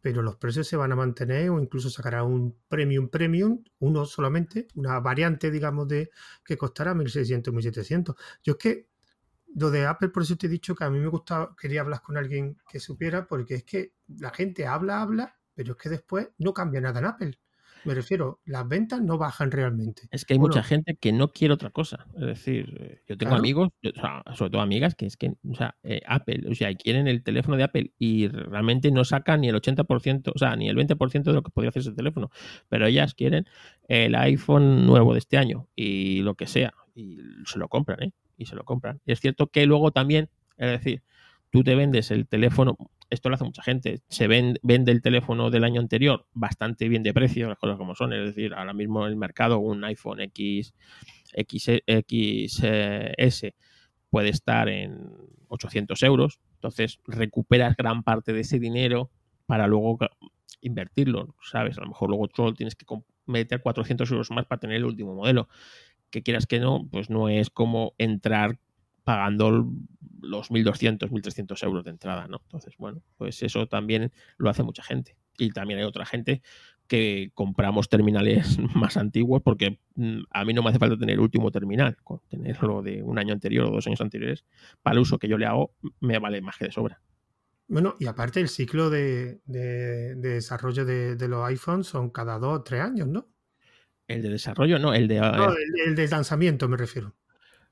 pero 0.00 0.22
los 0.22 0.36
precios 0.36 0.66
se 0.66 0.76
van 0.76 0.92
a 0.92 0.96
mantener 0.96 1.50
o 1.50 1.60
incluso 1.60 1.90
sacará 1.90 2.22
un 2.22 2.56
premium 2.68 3.08
premium, 3.08 3.62
uno 3.80 4.04
solamente, 4.04 4.68
una 4.74 5.00
variante, 5.00 5.50
digamos, 5.50 5.88
de 5.88 6.10
que 6.44 6.56
costará 6.56 6.94
1600, 6.94 7.52
1700. 7.52 8.16
Yo 8.42 8.52
es 8.52 8.58
que 8.58 8.87
lo 9.54 9.70
de 9.70 9.86
Apple, 9.86 10.08
por 10.08 10.22
eso 10.22 10.36
te 10.36 10.46
he 10.46 10.50
dicho 10.50 10.74
que 10.74 10.84
a 10.84 10.90
mí 10.90 10.98
me 10.98 11.08
gustaba, 11.08 11.54
quería 11.60 11.80
hablar 11.80 12.02
con 12.02 12.16
alguien 12.16 12.58
que 12.70 12.80
supiera, 12.80 13.26
porque 13.26 13.54
es 13.54 13.64
que 13.64 13.94
la 14.06 14.30
gente 14.30 14.66
habla, 14.66 15.00
habla, 15.00 15.36
pero 15.54 15.72
es 15.72 15.78
que 15.78 15.88
después 15.88 16.28
no 16.38 16.52
cambia 16.52 16.80
nada 16.80 17.00
en 17.00 17.06
Apple. 17.06 17.38
Me 17.84 17.94
refiero, 17.94 18.40
las 18.44 18.68
ventas 18.68 19.00
no 19.00 19.18
bajan 19.18 19.50
realmente. 19.50 20.02
Es 20.10 20.24
que 20.24 20.34
hay 20.34 20.38
mucha 20.38 20.62
gente 20.62 20.96
que 20.96 21.12
no 21.12 21.32
quiere 21.32 21.54
otra 21.54 21.70
cosa. 21.70 22.06
Es 22.16 22.26
decir, 22.26 22.76
eh, 22.80 23.02
yo 23.06 23.16
tengo 23.16 23.34
amigos, 23.34 23.70
sobre 24.34 24.50
todo 24.50 24.60
amigas, 24.60 24.94
que 24.94 25.06
es 25.06 25.16
que, 25.16 25.34
o 25.48 25.54
sea, 25.54 25.76
eh, 25.82 26.02
Apple, 26.06 26.44
o 26.50 26.54
sea, 26.54 26.74
quieren 26.74 27.06
el 27.08 27.22
teléfono 27.22 27.56
de 27.56 27.62
Apple 27.62 27.92
y 27.98 28.28
realmente 28.28 28.90
no 28.90 29.04
sacan 29.04 29.40
ni 29.40 29.48
el 29.48 29.54
80%, 29.54 30.32
o 30.34 30.38
sea, 30.38 30.56
ni 30.56 30.68
el 30.68 30.76
20% 30.76 31.30
de 31.30 31.32
lo 31.32 31.42
que 31.42 31.50
podría 31.50 31.70
hacer 31.70 31.82
ese 31.82 31.92
teléfono. 31.92 32.30
Pero 32.68 32.86
ellas 32.86 33.14
quieren 33.14 33.46
el 33.86 34.14
iPhone 34.16 34.86
nuevo 34.86 35.12
de 35.12 35.20
este 35.20 35.38
año 35.38 35.68
y 35.74 36.20
lo 36.22 36.34
que 36.34 36.46
sea. 36.46 36.74
Y 36.94 37.18
se 37.46 37.58
lo 37.58 37.68
compran, 37.68 38.02
¿eh? 38.02 38.12
Y 38.38 38.46
se 38.46 38.56
lo 38.56 38.64
compran. 38.64 39.00
Y 39.04 39.12
es 39.12 39.20
cierto 39.20 39.48
que 39.48 39.66
luego 39.66 39.90
también, 39.90 40.30
es 40.56 40.70
decir, 40.70 41.02
tú 41.50 41.62
te 41.62 41.74
vendes 41.74 42.10
el 42.10 42.26
teléfono, 42.26 42.78
esto 43.10 43.28
lo 43.28 43.34
hace 43.34 43.44
mucha 43.44 43.62
gente. 43.62 44.00
Se 44.08 44.28
vende 44.28 44.92
el 44.92 45.02
teléfono 45.02 45.50
del 45.50 45.64
año 45.64 45.80
anterior 45.80 46.26
bastante 46.32 46.88
bien 46.88 47.02
de 47.02 47.12
precio, 47.12 47.48
las 47.48 47.58
cosas 47.58 47.76
como 47.76 47.94
son. 47.94 48.12
Es 48.12 48.34
decir, 48.34 48.54
ahora 48.54 48.72
mismo 48.72 49.04
en 49.04 49.10
el 49.10 49.16
mercado 49.16 49.58
un 49.58 49.82
iPhone 49.84 50.20
X, 50.20 50.72
X, 51.32 51.70
XS 51.86 53.54
puede 54.10 54.28
estar 54.28 54.68
en 54.68 55.10
800 55.48 56.02
euros. 56.04 56.40
Entonces 56.54 57.00
recuperas 57.06 57.76
gran 57.76 58.02
parte 58.02 58.32
de 58.32 58.40
ese 58.40 58.58
dinero 58.58 59.10
para 59.46 59.66
luego 59.66 59.98
invertirlo, 60.60 61.34
¿sabes? 61.42 61.78
A 61.78 61.82
lo 61.82 61.88
mejor 61.88 62.10
luego 62.10 62.28
solo 62.34 62.52
tienes 62.52 62.74
que 62.74 62.84
meter 63.26 63.62
400 63.62 64.10
euros 64.10 64.30
más 64.30 64.44
para 64.46 64.60
tener 64.60 64.76
el 64.76 64.84
último 64.84 65.14
modelo. 65.14 65.48
Que 66.10 66.22
quieras 66.22 66.46
que 66.46 66.60
no, 66.60 66.88
pues 66.90 67.10
no 67.10 67.28
es 67.28 67.50
como 67.50 67.94
entrar 67.98 68.58
pagando 69.04 69.70
los 70.20 70.50
1.200, 70.50 71.10
1.300 71.10 71.64
euros 71.64 71.84
de 71.84 71.90
entrada, 71.90 72.26
¿no? 72.28 72.40
Entonces, 72.44 72.74
bueno, 72.78 73.02
pues 73.16 73.42
eso 73.42 73.66
también 73.66 74.12
lo 74.36 74.50
hace 74.50 74.62
mucha 74.62 74.82
gente. 74.82 75.16
Y 75.38 75.50
también 75.50 75.78
hay 75.78 75.86
otra 75.86 76.04
gente 76.04 76.42
que 76.88 77.30
compramos 77.34 77.88
terminales 77.88 78.58
más 78.74 78.96
antiguos 78.96 79.42
porque 79.42 79.78
mm, 79.94 80.22
a 80.30 80.44
mí 80.44 80.54
no 80.54 80.62
me 80.62 80.70
hace 80.70 80.78
falta 80.78 80.98
tener 80.98 81.14
el 81.14 81.20
último 81.20 81.50
terminal, 81.50 81.96
tenerlo 82.28 82.82
de 82.82 83.02
un 83.02 83.18
año 83.18 83.34
anterior 83.34 83.66
o 83.66 83.70
dos 83.70 83.86
años 83.86 84.00
anteriores, 84.00 84.44
para 84.82 84.94
el 84.94 85.00
uso 85.00 85.18
que 85.18 85.28
yo 85.28 85.38
le 85.38 85.46
hago 85.46 85.74
me 86.00 86.18
vale 86.18 86.40
más 86.40 86.56
que 86.56 86.64
de 86.64 86.72
sobra. 86.72 87.00
Bueno, 87.68 87.96
y 88.00 88.06
aparte 88.06 88.40
el 88.40 88.48
ciclo 88.48 88.88
de, 88.88 89.40
desarrollo 89.44 90.86
de, 90.86 91.28
los 91.28 91.46
iPhones 91.46 91.86
son 91.86 92.08
cada 92.08 92.38
dos 92.38 92.60
o 92.60 92.62
tres 92.62 92.80
años, 92.80 93.06
¿no? 93.06 93.28
El 94.08 94.22
de 94.22 94.30
desarrollo, 94.30 94.78
no, 94.78 94.94
el 94.94 95.06
de... 95.06 95.20
No, 95.20 95.54
el, 95.86 95.94
de 95.94 96.08
lanzamiento 96.08 96.66
me 96.68 96.78
refiero. 96.78 97.14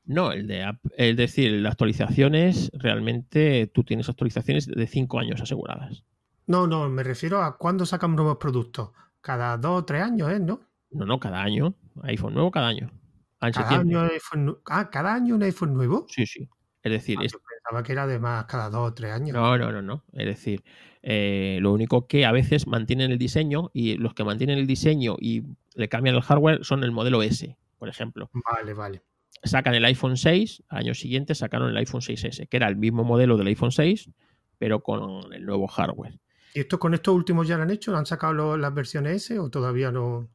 No, 0.05 0.33
el 0.33 0.47
de 0.47 0.71
es 0.97 1.17
decir, 1.17 1.51
las 1.53 1.73
actualizaciones, 1.73 2.71
realmente 2.75 3.67
tú 3.75 3.83
tienes 3.83 4.09
actualizaciones 4.09 4.67
de 4.67 4.87
cinco 4.87 5.19
años 5.19 5.41
aseguradas. 5.41 6.05
No, 6.47 6.67
no, 6.67 6.89
me 6.89 7.03
refiero 7.03 7.43
a 7.43 7.57
cuándo 7.57 7.87
sacan 7.87 8.15
nuevos 8.15 8.37
productos. 8.37 8.91
Cada 9.21 9.57
dos 9.57 9.81
o 9.81 9.85
tres 9.85 10.03
años, 10.03 10.31
¿eh? 10.31 10.39
¿No? 10.39 10.61
No, 10.91 11.07
no, 11.07 11.19
cada 11.19 11.43
año. 11.43 11.75
iPhone 12.05 12.35
nuevo 12.35 12.51
cada 12.51 12.69
año. 12.69 12.93
cada 13.41 13.81
año 13.81 14.01
iPhone, 14.03 14.59
ah, 14.67 14.89
cada 14.91 15.15
año 15.15 15.35
un 15.35 15.43
iPhone 15.43 15.75
nuevo. 15.75 16.07
Sí, 16.09 16.27
sí. 16.27 16.49
Es 16.83 16.93
decir, 16.93 17.19
ah, 17.19 17.23
pensaba 17.23 17.83
que 17.83 17.93
era 17.93 18.05
además 18.05 18.45
cada 18.45 18.71
dos 18.71 18.91
o 18.91 18.95
tres 18.95 19.13
años. 19.13 19.35
No, 19.35 19.59
no, 19.59 19.73
no, 19.73 19.83
no. 19.83 20.05
Es 20.13 20.27
decir, 20.27 20.63
eh, 21.03 21.59
lo 21.61 21.73
único 21.73 22.07
que 22.07 22.25
a 22.27 22.33
veces 22.33 22.69
mantienen 22.69 23.11
el 23.11 23.19
diseño 23.19 23.71
y 23.73 23.97
los 23.97 24.15
que 24.15 24.23
mantienen 24.23 24.59
el 24.59 24.69
diseño 24.69 25.17
y 25.19 25.43
le 25.77 25.89
cambian 25.89 26.17
el 26.17 26.23
hardware 26.23 26.65
son 26.65 26.83
el 26.83 26.91
modelo 26.91 27.23
S, 27.23 27.57
por 27.79 27.89
ejemplo. 27.89 28.31
Vale, 28.33 28.75
vale. 28.75 29.03
Sacan 29.45 29.75
el 29.75 29.85
iPhone 29.85 30.17
6, 30.17 30.65
al 30.69 30.79
año 30.79 30.95
siguiente 30.95 31.35
sacaron 31.35 31.71
el 31.71 31.77
iPhone 31.77 32.01
6S, 32.01 32.49
que 32.49 32.57
era 32.57 32.69
el 32.69 32.77
mismo 32.77 33.05
modelo 33.05 33.37
del 33.37 33.47
iPhone 33.49 33.71
6, 33.71 34.11
pero 34.59 34.83
con 34.83 35.33
el 35.33 35.45
nuevo 35.45 35.67
hardware. 35.69 36.19
¿Y 36.55 36.61
esto 36.61 36.79
con 36.79 36.95
estos 36.95 37.15
últimos 37.15 37.47
ya 37.47 37.57
lo 37.57 37.65
han 37.65 37.71
hecho? 37.71 37.95
¿Han 37.95 38.07
sacado 38.07 38.57
las 38.57 38.75
versiones 38.75 39.25
S 39.25 39.39
o 39.39 39.51
todavía 39.51 39.93
no? 39.93 40.29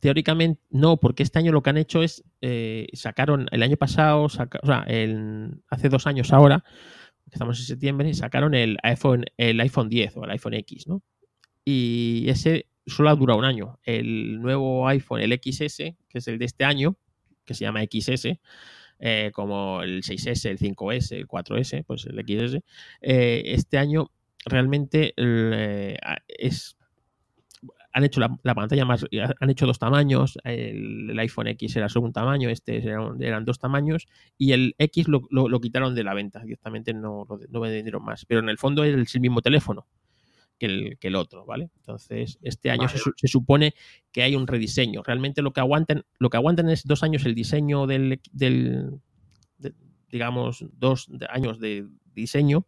teóricamente 0.00 0.62
no, 0.70 0.98
porque 0.98 1.22
este 1.22 1.38
año 1.38 1.52
lo 1.52 1.62
que 1.62 1.68
han 1.68 1.76
hecho 1.76 2.02
es 2.02 2.24
eh, 2.40 2.88
sacaron 2.94 3.46
el 3.52 3.62
año 3.62 3.76
pasado, 3.76 4.22
o 4.22 4.28
sea, 4.30 4.48
hace 5.68 5.88
dos 5.90 6.06
años 6.06 6.32
ahora, 6.32 6.64
estamos 7.30 7.58
en 7.60 7.66
septiembre, 7.66 8.14
sacaron 8.14 8.54
el 8.54 8.78
iPhone, 8.82 9.26
el 9.36 9.60
iPhone 9.60 9.90
10 9.90 10.16
o 10.16 10.24
el 10.24 10.30
iPhone 10.30 10.54
X, 10.54 10.86
¿no? 10.86 11.02
Y 11.62 12.24
ese 12.28 12.69
solo 12.86 13.10
ha 13.10 13.14
durado 13.14 13.38
un 13.38 13.44
año. 13.44 13.78
El 13.84 14.40
nuevo 14.40 14.86
iPhone, 14.88 15.20
el 15.20 15.32
XS, 15.32 15.76
que 16.08 16.18
es 16.18 16.28
el 16.28 16.38
de 16.38 16.44
este 16.44 16.64
año, 16.64 16.96
que 17.44 17.54
se 17.54 17.64
llama 17.64 17.82
XS, 17.82 18.38
eh, 18.98 19.30
como 19.32 19.82
el 19.82 20.02
6S, 20.02 20.50
el 20.50 20.58
5S, 20.58 21.16
el 21.16 21.26
4S, 21.26 21.84
pues 21.86 22.06
el 22.06 22.16
XS, 22.20 22.62
eh, 23.00 23.42
este 23.46 23.78
año 23.78 24.10
realmente 24.46 25.14
es 26.28 26.76
han 27.92 28.04
hecho 28.04 28.20
la, 28.20 28.54
pantalla 28.54 28.84
más, 28.84 29.04
han 29.40 29.50
hecho 29.50 29.66
dos 29.66 29.78
tamaños, 29.78 30.38
el, 30.44 31.18
iPhone 31.18 31.48
X 31.48 31.76
era 31.76 31.88
solo 31.88 32.06
un 32.06 32.12
tamaño, 32.12 32.48
este 32.48 32.78
eran, 32.78 33.44
dos 33.44 33.58
tamaños, 33.58 34.06
y 34.38 34.52
el 34.52 34.74
X 34.78 35.06
lo, 35.08 35.60
quitaron 35.60 35.94
de 35.94 36.04
la 36.04 36.14
venta, 36.14 36.40
directamente 36.40 36.94
no, 36.94 37.26
no 37.48 37.60
vendieron 37.60 38.04
más, 38.04 38.24
pero 38.26 38.40
en 38.40 38.48
el 38.48 38.58
fondo 38.58 38.84
es 38.84 39.14
el, 39.14 39.20
mismo 39.20 39.42
teléfono 39.42 39.86
que 40.60 40.66
el, 40.66 40.98
que 40.98 41.08
el, 41.08 41.16
otro, 41.16 41.44
¿vale? 41.44 41.70
Entonces, 41.78 42.38
este 42.42 42.70
año 42.70 42.86
se, 42.88 43.26
supone 43.26 43.74
que 44.12 44.22
hay 44.22 44.36
un 44.36 44.46
rediseño, 44.46 45.02
realmente 45.02 45.42
lo 45.42 45.52
que 45.52 45.60
aguantan, 45.60 46.04
lo 46.20 46.30
que 46.30 46.36
aguantan 46.36 46.70
es 46.70 46.86
dos 46.86 47.02
años 47.02 47.26
el 47.26 47.34
diseño 47.34 47.88
del, 47.88 48.20
digamos, 50.08 50.64
dos 50.72 51.08
años 51.28 51.58
de 51.58 51.88
diseño, 52.14 52.66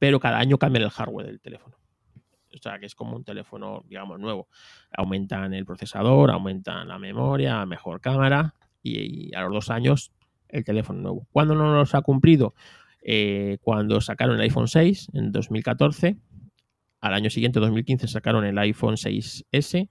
pero 0.00 0.18
cada 0.18 0.38
año 0.38 0.58
cambian 0.58 0.82
el 0.82 0.90
hardware 0.90 1.26
del 1.26 1.40
teléfono 1.40 1.76
o 2.54 2.62
sea, 2.62 2.78
que 2.78 2.86
es 2.86 2.94
como 2.94 3.16
un 3.16 3.24
teléfono, 3.24 3.84
digamos, 3.88 4.18
nuevo. 4.18 4.48
Aumentan 4.96 5.54
el 5.54 5.64
procesador, 5.64 6.30
aumentan 6.30 6.88
la 6.88 6.98
memoria, 6.98 7.64
mejor 7.66 8.00
cámara 8.00 8.54
y, 8.82 9.34
a 9.34 9.42
los 9.42 9.52
dos 9.52 9.70
años 9.70 10.12
el 10.48 10.64
teléfono 10.64 11.00
nuevo. 11.00 11.26
¿Cuándo 11.32 11.54
no 11.54 11.74
los 11.74 11.94
ha 11.94 12.02
cumplido? 12.02 12.54
Eh, 13.02 13.58
cuando 13.62 14.00
sacaron 14.00 14.36
el 14.36 14.42
iPhone 14.42 14.68
6 14.68 15.08
en 15.14 15.32
2014, 15.32 16.16
al 17.04 17.12
año 17.12 17.28
siguiente, 17.28 17.60
2015, 17.60 18.08
sacaron 18.08 18.46
el 18.46 18.56
iPhone 18.56 18.94
6S, 18.94 19.90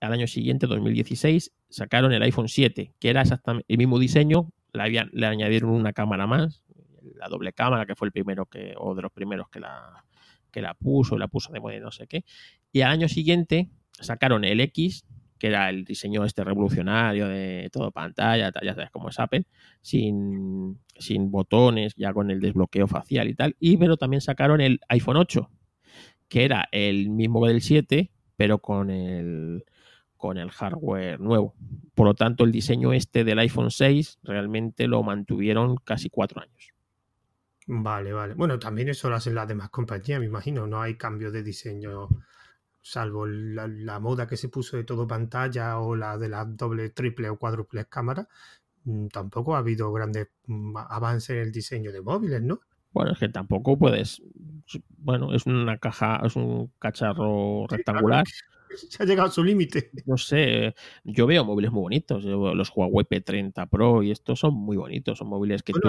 al 0.00 0.12
año 0.12 0.28
siguiente, 0.28 0.68
2016, 0.68 1.52
sacaron 1.68 2.12
el 2.12 2.22
iPhone 2.22 2.48
7, 2.48 2.94
que 2.96 3.10
era 3.10 3.22
exactamente 3.22 3.66
el 3.68 3.76
mismo 3.76 3.98
diseño, 3.98 4.52
le, 4.72 5.08
le 5.10 5.26
añadieron 5.26 5.70
una 5.70 5.92
cámara 5.92 6.28
más, 6.28 6.62
la 7.16 7.26
doble 7.26 7.52
cámara, 7.52 7.86
que 7.86 7.96
fue 7.96 8.06
el 8.06 8.12
primero 8.12 8.46
que, 8.46 8.74
o 8.78 8.94
de 8.94 9.02
los 9.02 9.10
primeros 9.10 9.48
que 9.48 9.58
la, 9.58 10.04
que 10.52 10.62
la 10.62 10.74
puso, 10.74 11.18
la 11.18 11.26
puso 11.26 11.52
de 11.52 11.58
moda 11.58 11.76
no 11.80 11.90
sé 11.90 12.06
qué. 12.06 12.24
Y 12.70 12.82
al 12.82 12.92
año 12.92 13.08
siguiente 13.08 13.70
sacaron 13.90 14.44
el 14.44 14.60
X, 14.60 15.04
que 15.40 15.48
era 15.48 15.68
el 15.70 15.84
diseño 15.84 16.24
este 16.24 16.44
revolucionario 16.44 17.26
de 17.26 17.68
todo 17.72 17.90
pantalla, 17.90 18.52
ya 18.62 18.74
sabes 18.76 18.92
cómo 18.92 19.08
es 19.08 19.18
Apple, 19.18 19.44
sin, 19.80 20.78
sin 21.00 21.32
botones, 21.32 21.96
ya 21.96 22.12
con 22.12 22.30
el 22.30 22.38
desbloqueo 22.38 22.86
facial 22.86 23.28
y 23.28 23.34
tal. 23.34 23.56
Y 23.58 23.76
pero 23.76 23.96
también 23.96 24.20
sacaron 24.20 24.60
el 24.60 24.78
iPhone 24.88 25.16
8, 25.16 25.50
que 26.28 26.44
era 26.44 26.68
el 26.72 27.10
mismo 27.10 27.46
del 27.46 27.62
7, 27.62 28.10
pero 28.36 28.58
con 28.58 28.90
el 28.90 29.64
con 30.16 30.36
el 30.36 30.50
hardware 30.50 31.20
nuevo. 31.20 31.54
Por 31.94 32.06
lo 32.06 32.14
tanto, 32.14 32.44
el 32.44 32.52
diseño 32.52 32.92
este 32.92 33.24
del 33.24 33.38
iPhone 33.38 33.70
6 33.70 34.18
realmente 34.24 34.88
lo 34.88 35.02
mantuvieron 35.02 35.76
casi 35.76 36.10
cuatro 36.10 36.42
años. 36.42 36.72
Vale, 37.68 38.12
vale. 38.12 38.34
Bueno, 38.34 38.58
también 38.58 38.88
eso 38.88 39.08
lo 39.08 39.16
hacen 39.16 39.34
las 39.34 39.46
demás 39.46 39.70
compañías, 39.70 40.18
me 40.18 40.26
imagino. 40.26 40.66
No 40.66 40.80
hay 40.80 40.96
cambio 40.96 41.30
de 41.30 41.42
diseño, 41.42 42.08
salvo 42.82 43.26
la, 43.26 44.00
moda 44.00 44.26
que 44.26 44.36
se 44.36 44.48
puso 44.48 44.76
de 44.76 44.84
todo 44.84 45.06
pantalla 45.06 45.78
o 45.78 45.94
la 45.94 46.18
de 46.18 46.28
las 46.30 46.56
doble, 46.56 46.90
triple 46.90 47.28
o 47.28 47.38
cuádruple 47.38 47.86
cámaras. 47.86 48.26
Mm, 48.84 49.08
tampoco 49.08 49.54
ha 49.54 49.58
habido 49.58 49.92
grandes 49.92 50.28
mm, 50.46 50.76
avances 50.78 51.30
en 51.30 51.38
el 51.42 51.52
diseño 51.52 51.92
de 51.92 52.00
móviles, 52.02 52.42
¿no? 52.42 52.60
Bueno, 52.92 53.12
es 53.12 53.18
que 53.18 53.28
tampoco 53.28 53.78
puedes. 53.78 54.22
Bueno, 54.98 55.34
es 55.34 55.46
una 55.46 55.78
caja, 55.78 56.20
es 56.24 56.36
un 56.36 56.72
cacharro 56.78 57.66
rectangular. 57.68 58.24
se 58.88 59.02
ha 59.02 59.06
llegado 59.06 59.28
a 59.28 59.32
su 59.32 59.42
límite. 59.42 59.90
No 60.06 60.16
sé, 60.16 60.74
yo 61.04 61.26
veo 61.26 61.44
móviles 61.44 61.70
muy 61.70 61.82
bonitos. 61.82 62.24
Los 62.24 62.70
Huawei 62.74 63.06
P30 63.06 63.68
Pro 63.68 64.02
y 64.02 64.10
estos 64.10 64.40
son 64.40 64.54
muy 64.54 64.76
bonitos. 64.76 65.18
Son 65.18 65.28
móviles 65.28 65.62
que 65.62 65.72
tú. 65.72 65.88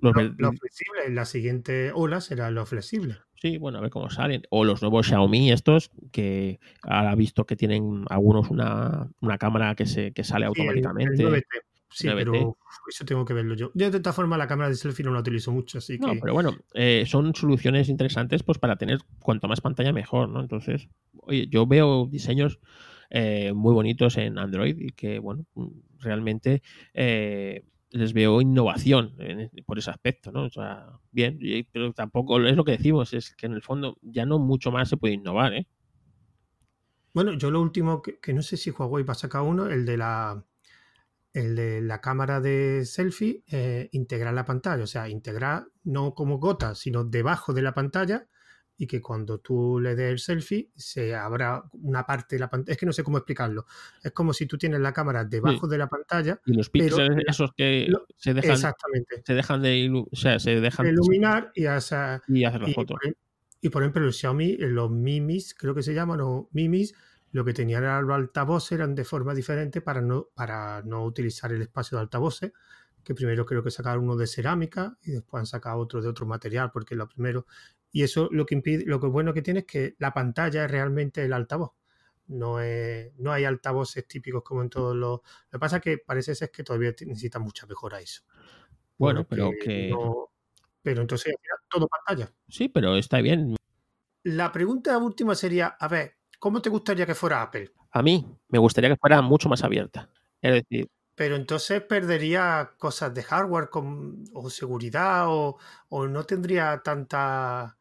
Lo, 0.00 0.12
lo, 0.12 0.52
flexible, 0.52 1.06
en 1.06 1.14
la 1.14 1.24
siguiente 1.24 1.92
ola 1.92 2.20
será 2.20 2.50
lo 2.50 2.66
flexible. 2.66 3.16
Sí, 3.40 3.56
bueno, 3.56 3.78
a 3.78 3.80
ver 3.80 3.90
cómo 3.90 4.10
salen. 4.10 4.42
O 4.50 4.64
los 4.64 4.82
nuevos 4.82 5.06
Xiaomi, 5.06 5.52
estos, 5.52 5.90
que 6.10 6.58
ahora 6.82 7.14
visto 7.14 7.46
que 7.46 7.56
tienen 7.56 8.04
algunos 8.08 8.50
una, 8.50 9.10
una 9.20 9.38
cámara 9.38 9.74
que, 9.76 9.86
se, 9.86 10.12
que 10.12 10.24
sale 10.24 10.46
automáticamente. 10.46 11.44
Sí, 11.90 12.08
pero 12.14 12.58
eso 12.88 13.04
tengo 13.04 13.24
que 13.24 13.32
verlo 13.32 13.54
yo. 13.54 13.70
Yo 13.74 13.90
de 13.90 13.96
esta 13.96 14.12
forma 14.12 14.36
la 14.36 14.46
cámara 14.46 14.68
de 14.68 14.76
selfie 14.76 15.04
no 15.04 15.12
la 15.12 15.20
utilizo 15.20 15.52
mucho, 15.52 15.78
así 15.78 15.98
que... 15.98 16.06
No, 16.06 16.14
pero 16.20 16.34
bueno, 16.34 16.56
eh, 16.74 17.04
son 17.06 17.34
soluciones 17.34 17.88
interesantes 17.88 18.42
pues 18.42 18.58
para 18.58 18.76
tener 18.76 18.98
cuanto 19.20 19.48
más 19.48 19.60
pantalla 19.60 19.92
mejor, 19.92 20.28
¿no? 20.28 20.40
Entonces, 20.40 20.88
oye, 21.22 21.48
yo 21.48 21.66
veo 21.66 22.06
diseños 22.06 22.60
eh, 23.10 23.52
muy 23.54 23.72
bonitos 23.72 24.18
en 24.18 24.38
Android 24.38 24.76
y 24.78 24.88
que, 24.90 25.18
bueno, 25.18 25.46
realmente 25.98 26.62
eh, 26.92 27.64
les 27.90 28.12
veo 28.12 28.42
innovación 28.42 29.16
por 29.64 29.78
ese 29.78 29.90
aspecto, 29.90 30.30
¿no? 30.30 30.44
O 30.44 30.50
sea, 30.50 30.86
bien, 31.10 31.38
pero 31.72 31.92
tampoco 31.94 32.38
es 32.40 32.54
lo 32.54 32.64
que 32.64 32.72
decimos, 32.72 33.14
es 33.14 33.34
que 33.34 33.46
en 33.46 33.54
el 33.54 33.62
fondo 33.62 33.96
ya 34.02 34.26
no 34.26 34.38
mucho 34.38 34.70
más 34.70 34.90
se 34.90 34.98
puede 34.98 35.14
innovar, 35.14 35.54
¿eh? 35.54 35.66
Bueno, 37.14 37.32
yo 37.32 37.50
lo 37.50 37.62
último 37.62 38.02
que, 38.02 38.18
que 38.20 38.34
no 38.34 38.42
sé 38.42 38.58
si 38.58 38.70
Huawei 38.70 39.02
va 39.04 39.12
a 39.12 39.16
sacar 39.16 39.40
uno, 39.42 39.66
el 39.66 39.86
de 39.86 39.96
la 39.96 40.44
el 41.38 41.54
de 41.54 41.80
la 41.80 42.00
cámara 42.00 42.40
de 42.40 42.84
selfie, 42.84 43.44
eh, 43.46 43.88
integrar 43.92 44.34
la 44.34 44.44
pantalla, 44.44 44.82
o 44.82 44.86
sea, 44.86 45.08
integrar 45.08 45.66
no 45.84 46.14
como 46.14 46.38
gota, 46.38 46.74
sino 46.74 47.04
debajo 47.04 47.52
de 47.52 47.62
la 47.62 47.74
pantalla 47.74 48.26
y 48.76 48.86
que 48.86 49.00
cuando 49.00 49.38
tú 49.38 49.80
le 49.80 49.96
des 49.96 50.10
el 50.12 50.18
selfie 50.18 50.70
se 50.76 51.14
abra 51.14 51.64
una 51.72 52.06
parte 52.06 52.36
de 52.36 52.40
la 52.40 52.48
pantalla. 52.48 52.72
Es 52.72 52.78
que 52.78 52.86
no 52.86 52.92
sé 52.92 53.02
cómo 53.02 53.18
explicarlo. 53.18 53.66
Es 54.02 54.12
como 54.12 54.32
si 54.32 54.46
tú 54.46 54.56
tienes 54.56 54.80
la 54.80 54.92
cámara 54.92 55.24
debajo 55.24 55.66
de 55.66 55.78
la 55.78 55.88
pantalla. 55.88 56.40
Y 56.46 56.54
los 56.54 56.70
píxeles 56.70 57.24
esos 57.26 57.52
que 57.56 57.88
se 58.16 58.34
dejan, 58.34 58.52
exactamente. 58.52 59.22
Se 59.26 59.34
dejan 59.34 59.62
de, 59.62 60.06
o 60.10 60.16
sea, 60.16 60.38
se 60.38 60.60
dejan 60.60 60.86
iluminar 60.86 61.50
y, 61.54 61.66
hacer 61.66 62.20
la 62.28 62.68
foto. 62.72 62.94
Y 63.60 63.68
por 63.70 63.82
ejemplo, 63.82 64.02
los 64.02 64.16
Xiaomi, 64.16 64.56
los 64.58 64.90
Mimis, 64.90 65.54
creo 65.54 65.74
que 65.74 65.82
se 65.82 65.92
llaman, 65.92 66.20
o 66.20 66.48
Mimis, 66.52 66.94
lo 67.30 67.44
que 67.44 67.52
tenían 67.52 67.84
era 67.84 68.00
los 68.00 68.14
altavoces 68.14 68.72
eran 68.72 68.94
de 68.94 69.04
forma 69.04 69.34
diferente 69.34 69.80
para 69.80 70.00
no, 70.00 70.28
para 70.34 70.82
no 70.82 71.04
utilizar 71.04 71.52
el 71.52 71.62
espacio 71.62 71.98
de 71.98 72.02
altavoces, 72.02 72.52
que 73.04 73.14
primero 73.14 73.46
creo 73.46 73.62
que 73.62 73.70
sacaron 73.70 74.04
uno 74.04 74.16
de 74.16 74.26
cerámica 74.26 74.98
y 75.02 75.12
después 75.12 75.40
han 75.40 75.46
sacado 75.46 75.78
otro 75.78 76.00
de 76.02 76.08
otro 76.08 76.26
material, 76.26 76.70
porque 76.72 76.94
lo 76.94 77.08
primero. 77.08 77.46
Y 77.90 78.02
eso 78.02 78.28
lo 78.30 78.44
que 78.44 78.54
impide, 78.54 78.84
lo 78.86 79.00
que 79.00 79.06
bueno 79.06 79.32
que 79.32 79.42
tiene 79.42 79.60
es 79.60 79.66
que 79.66 79.94
la 79.98 80.12
pantalla 80.12 80.64
es 80.64 80.70
realmente 80.70 81.24
el 81.24 81.32
altavoz. 81.32 81.72
No, 82.26 82.60
es, 82.60 83.12
no 83.18 83.32
hay 83.32 83.44
altavoces 83.44 84.06
típicos 84.06 84.42
como 84.42 84.62
en 84.62 84.68
todos 84.68 84.94
los. 84.94 85.20
Lo 85.20 85.50
que 85.52 85.58
pasa 85.58 85.76
es 85.76 85.82
que 85.82 85.98
parece 85.98 86.34
ser 86.34 86.50
que 86.50 86.62
todavía 86.62 86.94
necesita 87.06 87.38
mucha 87.38 87.66
mejora 87.66 88.00
eso. 88.00 88.22
Bueno, 88.98 89.26
pero 89.26 89.50
que. 89.62 89.94
pero 90.82 91.00
entonces, 91.00 91.34
todo 91.70 91.88
pantalla. 91.88 92.30
Sí, 92.48 92.68
pero 92.68 92.96
está 92.96 93.22
bien. 93.22 93.56
La 94.24 94.52
pregunta 94.52 94.98
última 94.98 95.34
sería: 95.34 95.68
a 95.68 95.88
ver, 95.88 96.17
¿cómo 96.38 96.60
te 96.60 96.70
gustaría 96.70 97.06
que 97.06 97.14
fuera 97.14 97.42
Apple? 97.42 97.72
A 97.90 98.02
mí 98.02 98.26
me 98.48 98.58
gustaría 98.58 98.90
que 98.90 98.96
fuera 98.96 99.22
mucho 99.22 99.48
más 99.48 99.64
abierta. 99.64 100.10
Es 100.40 100.52
decir, 100.52 100.88
pero 101.18 101.34
entonces 101.34 101.82
perdería 101.82 102.74
cosas 102.78 103.12
de 103.12 103.24
hardware 103.24 103.68
o 103.72 104.50
seguridad 104.50 105.24
o, 105.26 105.58
no 105.90 106.22
tendría 106.22 106.80
tanta... 106.84 107.76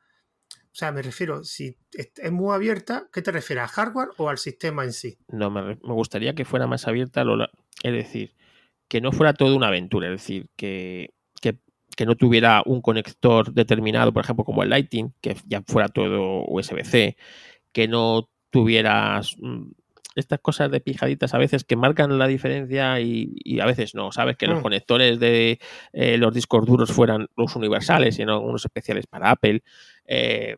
O 0.49 0.79
sea, 0.79 0.91
me 0.91 1.03
refiero, 1.03 1.43
si 1.43 1.77
es 1.93 2.31
muy 2.31 2.55
abierta, 2.55 3.07
¿qué 3.13 3.21
te 3.21 3.31
refieres? 3.31 3.65
¿A 3.65 3.67
hardware 3.67 4.09
o 4.17 4.29
al 4.29 4.39
sistema 4.39 4.83
en 4.83 4.91
sí? 4.91 5.19
No, 5.27 5.51
me, 5.51 5.75
gustaría 5.75 6.33
que 6.33 6.45
fuera 6.45 6.65
más 6.65 6.87
abierta, 6.87 7.23
es 7.83 7.93
decir, 7.93 8.33
que 8.87 9.01
no 9.01 9.11
fuera 9.11 9.33
todo 9.33 9.55
una 9.55 9.67
aventura, 9.67 10.07
es 10.07 10.13
decir, 10.13 10.49
que, 10.55 11.13
que, 11.39 11.59
que 11.95 12.05
no 12.07 12.15
tuviera 12.15 12.63
un 12.65 12.81
conector 12.81 13.53
determinado, 13.53 14.13
por 14.13 14.23
ejemplo, 14.23 14.45
como 14.45 14.63
el 14.63 14.69
Lighting, 14.69 15.13
que 15.21 15.37
ya 15.45 15.61
fuera 15.61 15.89
todo 15.89 16.43
USB-C, 16.47 17.17
que 17.71 17.87
no 17.87 18.31
tuvieras 18.49 19.35
mm, 19.39 19.71
estas 20.17 20.39
cosas 20.39 20.71
de 20.71 20.81
pijaditas 20.81 21.33
a 21.33 21.37
veces 21.37 21.63
que 21.63 21.75
marcan 21.75 22.17
la 22.17 22.27
diferencia 22.27 22.99
y, 22.99 23.59
a 23.59 23.65
veces 23.65 23.93
no. 23.93 24.11
Sabes 24.11 24.35
que 24.35 24.47
los 24.47 24.59
mm. 24.59 24.63
conectores 24.63 25.19
de 25.19 25.59
eh, 25.93 26.17
los 26.17 26.33
discos 26.33 26.65
duros 26.65 26.91
fueran 26.91 27.27
los 27.37 27.55
universales, 27.55 28.15
sino 28.15 28.41
unos 28.41 28.65
especiales 28.65 29.05
para 29.05 29.29
Apple. 29.29 29.61
Eh, 30.05 30.57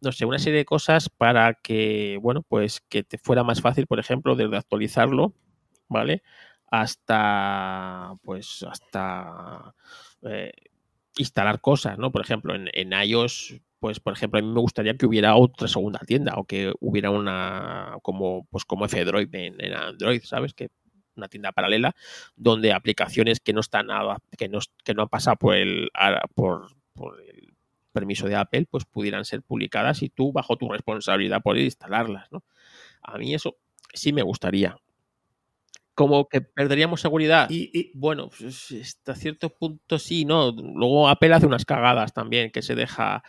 no 0.00 0.12
sé, 0.12 0.24
una 0.24 0.38
serie 0.38 0.58
de 0.58 0.64
cosas 0.64 1.08
para 1.08 1.54
que, 1.54 2.18
bueno, 2.22 2.42
pues 2.42 2.80
que 2.80 3.02
te 3.02 3.18
fuera 3.18 3.42
más 3.42 3.60
fácil, 3.60 3.86
por 3.86 3.98
ejemplo, 3.98 4.36
desde 4.36 4.56
actualizarlo, 4.56 5.34
¿vale? 5.88 6.22
Hasta, 6.70 8.12
pues, 8.22 8.64
hasta 8.68 9.74
eh, 10.22 10.52
instalar 11.16 11.60
cosas, 11.60 11.98
¿no? 11.98 12.12
Por 12.12 12.20
ejemplo, 12.20 12.54
en, 12.54 12.68
en 12.72 12.92
iOS 12.92 13.60
pues 13.80 14.00
por 14.00 14.12
ejemplo, 14.12 14.38
a 14.38 14.42
mí 14.42 14.48
me 14.48 14.60
gustaría 14.60 14.96
que 14.96 15.06
hubiera 15.06 15.36
otra 15.36 15.68
segunda 15.68 16.00
tienda 16.00 16.34
o 16.36 16.44
que 16.44 16.72
hubiera 16.80 17.10
una 17.10 17.96
como 18.02 18.46
pues 18.50 18.64
como 18.64 18.86
F-Droid 18.86 19.34
en, 19.34 19.74
Android, 19.74 20.22
¿sabes? 20.24 20.54
Que 20.54 20.68
una 21.16 21.28
tienda 21.28 21.52
paralela 21.52 21.94
donde 22.36 22.72
aplicaciones 22.72 23.40
que 23.40 23.52
no 23.52 23.60
están 23.60 23.86
nada, 23.86 24.18
que 24.36 24.48
no, 24.48 24.58
que 24.84 24.94
no 24.94 25.02
han 25.02 25.08
pasado 25.08 25.36
por 25.36 25.54
el, 25.56 25.90
por, 26.34 26.68
el 27.26 27.54
permiso 27.92 28.26
de 28.26 28.36
Apple, 28.36 28.66
pues 28.70 28.84
pudieran 28.84 29.24
ser 29.24 29.42
publicadas 29.42 30.02
y 30.02 30.10
tú 30.10 30.32
bajo 30.32 30.56
tu 30.56 30.68
responsabilidad 30.70 31.42
poder 31.42 31.62
instalarlas, 31.62 32.30
¿no? 32.30 32.44
A 33.02 33.18
mí 33.18 33.34
eso 33.34 33.56
sí 33.94 34.12
me 34.12 34.22
gustaría 34.22 34.76
como 35.96 36.28
que 36.28 36.42
perderíamos 36.42 37.00
seguridad. 37.00 37.48
Y, 37.50 37.90
bueno, 37.94 38.28
pues, 38.28 38.70
hasta 38.70 39.14
cierto 39.14 39.48
punto 39.48 39.98
sí, 39.98 40.26
¿no? 40.26 40.52
Luego 40.52 41.08
Apple 41.08 41.32
hace 41.32 41.46
unas 41.46 41.64
cagadas 41.64 42.12
también, 42.12 42.50
que 42.50 42.60
se 42.60 42.74
deja 42.74 43.22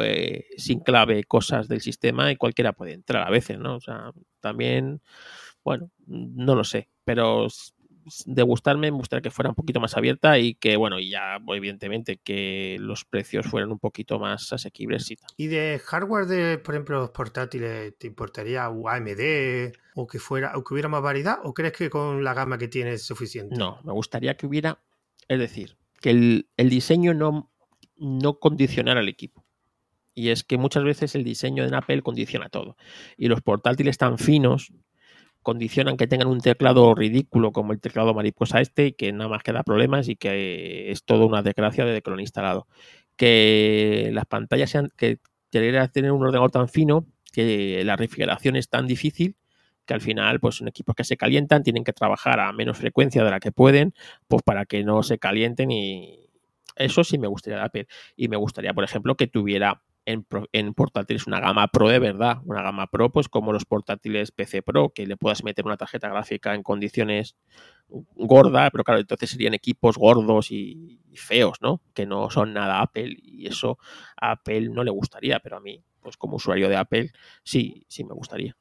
eh, 0.00 0.46
sin 0.56 0.80
clave 0.80 1.24
cosas 1.24 1.68
del 1.68 1.82
sistema 1.82 2.32
y 2.32 2.36
cualquiera 2.36 2.72
puede 2.72 2.94
entrar 2.94 3.26
a 3.26 3.30
veces, 3.30 3.58
¿no? 3.58 3.76
O 3.76 3.80
sea, 3.80 4.10
también, 4.40 5.02
bueno, 5.62 5.90
no 6.06 6.54
lo 6.54 6.64
sé, 6.64 6.88
pero 7.04 7.46
de 8.26 8.42
gustarme, 8.42 8.90
me 8.90 8.96
gustaría 8.96 9.22
que 9.22 9.30
fuera 9.30 9.50
un 9.50 9.54
poquito 9.54 9.80
más 9.80 9.96
abierta 9.96 10.38
y 10.38 10.54
que, 10.54 10.76
bueno, 10.76 10.98
y 10.98 11.10
ya 11.10 11.38
evidentemente 11.48 12.18
que 12.18 12.76
los 12.80 13.04
precios 13.04 13.46
fueran 13.46 13.72
un 13.72 13.78
poquito 13.78 14.18
más 14.18 14.52
asequibles. 14.52 15.10
Y, 15.10 15.18
¿Y 15.36 15.46
de 15.46 15.80
hardware 15.84 16.26
de, 16.26 16.58
por 16.58 16.74
ejemplo, 16.74 17.00
los 17.00 17.10
portátiles, 17.10 17.96
te 17.98 18.06
importaría 18.06 18.66
AMD 18.66 19.72
o 19.94 20.06
que 20.06 20.18
fuera, 20.18 20.52
o 20.56 20.64
que 20.64 20.74
hubiera 20.74 20.88
más 20.88 21.02
variedad? 21.02 21.38
¿O 21.44 21.54
crees 21.54 21.72
que 21.72 21.90
con 21.90 22.24
la 22.24 22.34
gama 22.34 22.58
que 22.58 22.68
tienes 22.68 22.94
es 22.94 23.06
suficiente? 23.06 23.56
No, 23.56 23.80
me 23.84 23.92
gustaría 23.92 24.36
que 24.36 24.46
hubiera, 24.46 24.82
es 25.28 25.38
decir, 25.38 25.76
que 26.00 26.10
el, 26.10 26.46
diseño 26.56 27.14
no, 27.14 27.50
no 27.96 28.38
condicionara 28.38 29.00
al 29.00 29.08
equipo. 29.08 29.44
Y 30.14 30.28
es 30.28 30.44
que 30.44 30.58
muchas 30.58 30.84
veces 30.84 31.14
el 31.14 31.24
diseño 31.24 31.68
de 31.68 31.76
Apple 31.76 32.02
condiciona 32.02 32.48
todo. 32.48 32.76
Y 33.16 33.28
los 33.28 33.40
portátiles 33.40 33.98
tan 33.98 34.18
finos 34.18 34.72
condicionan 35.44 35.96
que 35.96 36.08
tengan 36.08 36.26
un 36.26 36.40
teclado 36.40 36.94
ridículo 36.96 37.52
como 37.52 37.72
el 37.72 37.80
teclado 37.80 38.14
mariposa 38.14 38.60
este 38.60 38.86
y 38.86 38.92
que 38.94 39.12
nada 39.12 39.28
más 39.28 39.44
que 39.44 39.52
da 39.52 39.62
problemas 39.62 40.08
y 40.08 40.16
que 40.16 40.90
es 40.90 41.04
toda 41.04 41.26
una 41.26 41.42
desgracia 41.42 41.84
desde 41.84 42.02
que 42.02 42.10
lo 42.10 42.14
han 42.14 42.20
instalado. 42.20 42.66
Que 43.16 44.10
las 44.12 44.26
pantallas 44.26 44.70
sean, 44.70 44.90
que 44.96 45.18
tener 45.50 46.10
un 46.10 46.22
ordenador 46.22 46.50
tan 46.50 46.68
fino, 46.68 47.06
que 47.32 47.82
la 47.84 47.94
refrigeración 47.94 48.56
es 48.56 48.68
tan 48.68 48.88
difícil 48.88 49.36
que 49.86 49.94
al 49.94 50.00
final, 50.00 50.40
pues 50.40 50.56
son 50.56 50.68
equipos 50.68 50.94
que 50.96 51.04
se 51.04 51.16
calientan, 51.16 51.62
tienen 51.62 51.84
que 51.84 51.92
trabajar 51.92 52.40
a 52.40 52.52
menos 52.52 52.78
frecuencia 52.78 53.22
de 53.22 53.30
la 53.30 53.38
que 53.38 53.52
pueden, 53.52 53.94
pues 54.28 54.42
para 54.42 54.64
que 54.64 54.82
no 54.82 55.02
se 55.02 55.18
calienten 55.18 55.70
y 55.70 56.24
eso 56.76 57.04
sí 57.04 57.18
me 57.18 57.28
gustaría 57.28 57.68
de. 57.72 57.86
Y 58.16 58.28
me 58.28 58.36
gustaría, 58.36 58.72
por 58.74 58.84
ejemplo, 58.84 59.14
que 59.16 59.26
tuviera 59.26 59.82
en, 60.06 60.74
portátiles 60.74 61.26
una 61.26 61.40
gama 61.40 61.68
Pro 61.68 61.88
de 61.88 61.98
verdad, 61.98 62.38
una 62.44 62.62
gama 62.62 62.86
Pro, 62.88 63.10
pues 63.10 63.28
como 63.28 63.52
los 63.52 63.64
portátiles 63.64 64.32
PC 64.32 64.62
Pro, 64.62 64.90
que 64.90 65.06
le 65.06 65.16
puedas 65.16 65.44
meter 65.44 65.64
una 65.64 65.76
tarjeta 65.76 66.08
gráfica 66.08 66.54
en 66.54 66.62
condiciones 66.62 67.36
gorda, 67.88 68.70
pero 68.70 68.84
claro, 68.84 69.00
entonces 69.00 69.30
serían 69.30 69.54
equipos 69.54 69.96
gordos 69.96 70.50
y, 70.50 71.00
feos, 71.14 71.58
¿no? 71.60 71.80
Que 71.94 72.06
no 72.06 72.28
son 72.28 72.52
nada 72.52 72.80
Apple 72.80 73.16
y 73.22 73.46
eso 73.46 73.78
a 74.20 74.32
Apple 74.32 74.68
no 74.70 74.82
le 74.82 74.90
gustaría, 74.90 75.38
pero 75.38 75.56
a 75.56 75.60
mí, 75.60 75.80
pues 76.00 76.16
como 76.16 76.36
usuario 76.36 76.68
de 76.68 76.76
Apple, 76.76 77.12
sí, 77.44 77.86
sí 77.88 78.02
me 78.04 78.14
gustaría. 78.14 78.56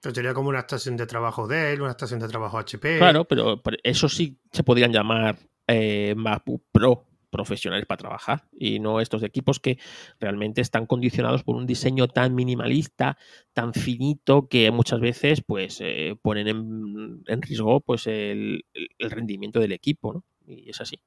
Pero 0.00 0.14
sería 0.14 0.32
como 0.32 0.48
una 0.50 0.60
estación 0.60 0.96
de 0.96 1.06
trabajo 1.06 1.48
Dell, 1.48 1.82
una 1.82 1.90
estación 1.90 2.20
de 2.20 2.28
trabajo 2.28 2.58
HP. 2.58 2.98
Claro, 2.98 3.24
pero, 3.24 3.60
eso 3.82 4.08
sí 4.08 4.38
se 4.52 4.62
podrían 4.62 4.92
llamar 4.92 5.38
eh, 5.66 6.14
MacBook 6.16 6.62
Pro, 6.70 7.04
profesionales 7.30 7.86
para 7.86 7.98
trabajar 7.98 8.48
y 8.52 8.78
no 8.78 9.00
estos 9.00 9.22
equipos 9.22 9.60
que 9.60 9.78
realmente 10.20 10.60
están 10.60 10.86
condicionados 10.86 11.42
por 11.42 11.56
un 11.56 11.66
diseño 11.66 12.08
tan 12.08 12.34
minimalista, 12.34 13.18
tan 13.52 13.74
finito 13.74 14.48
que 14.48 14.70
muchas 14.70 15.00
veces 15.00 15.42
pues 15.46 15.78
eh, 15.80 16.16
ponen 16.22 16.48
en, 16.48 17.42
riesgo 17.42 17.80
pues 17.80 18.06
el, 18.06 18.64
rendimiento 18.98 19.60
del 19.60 19.72
equipo, 19.72 20.14
¿no? 20.14 20.24
Y 20.46 20.70
es 20.70 20.80
así. 20.80 21.00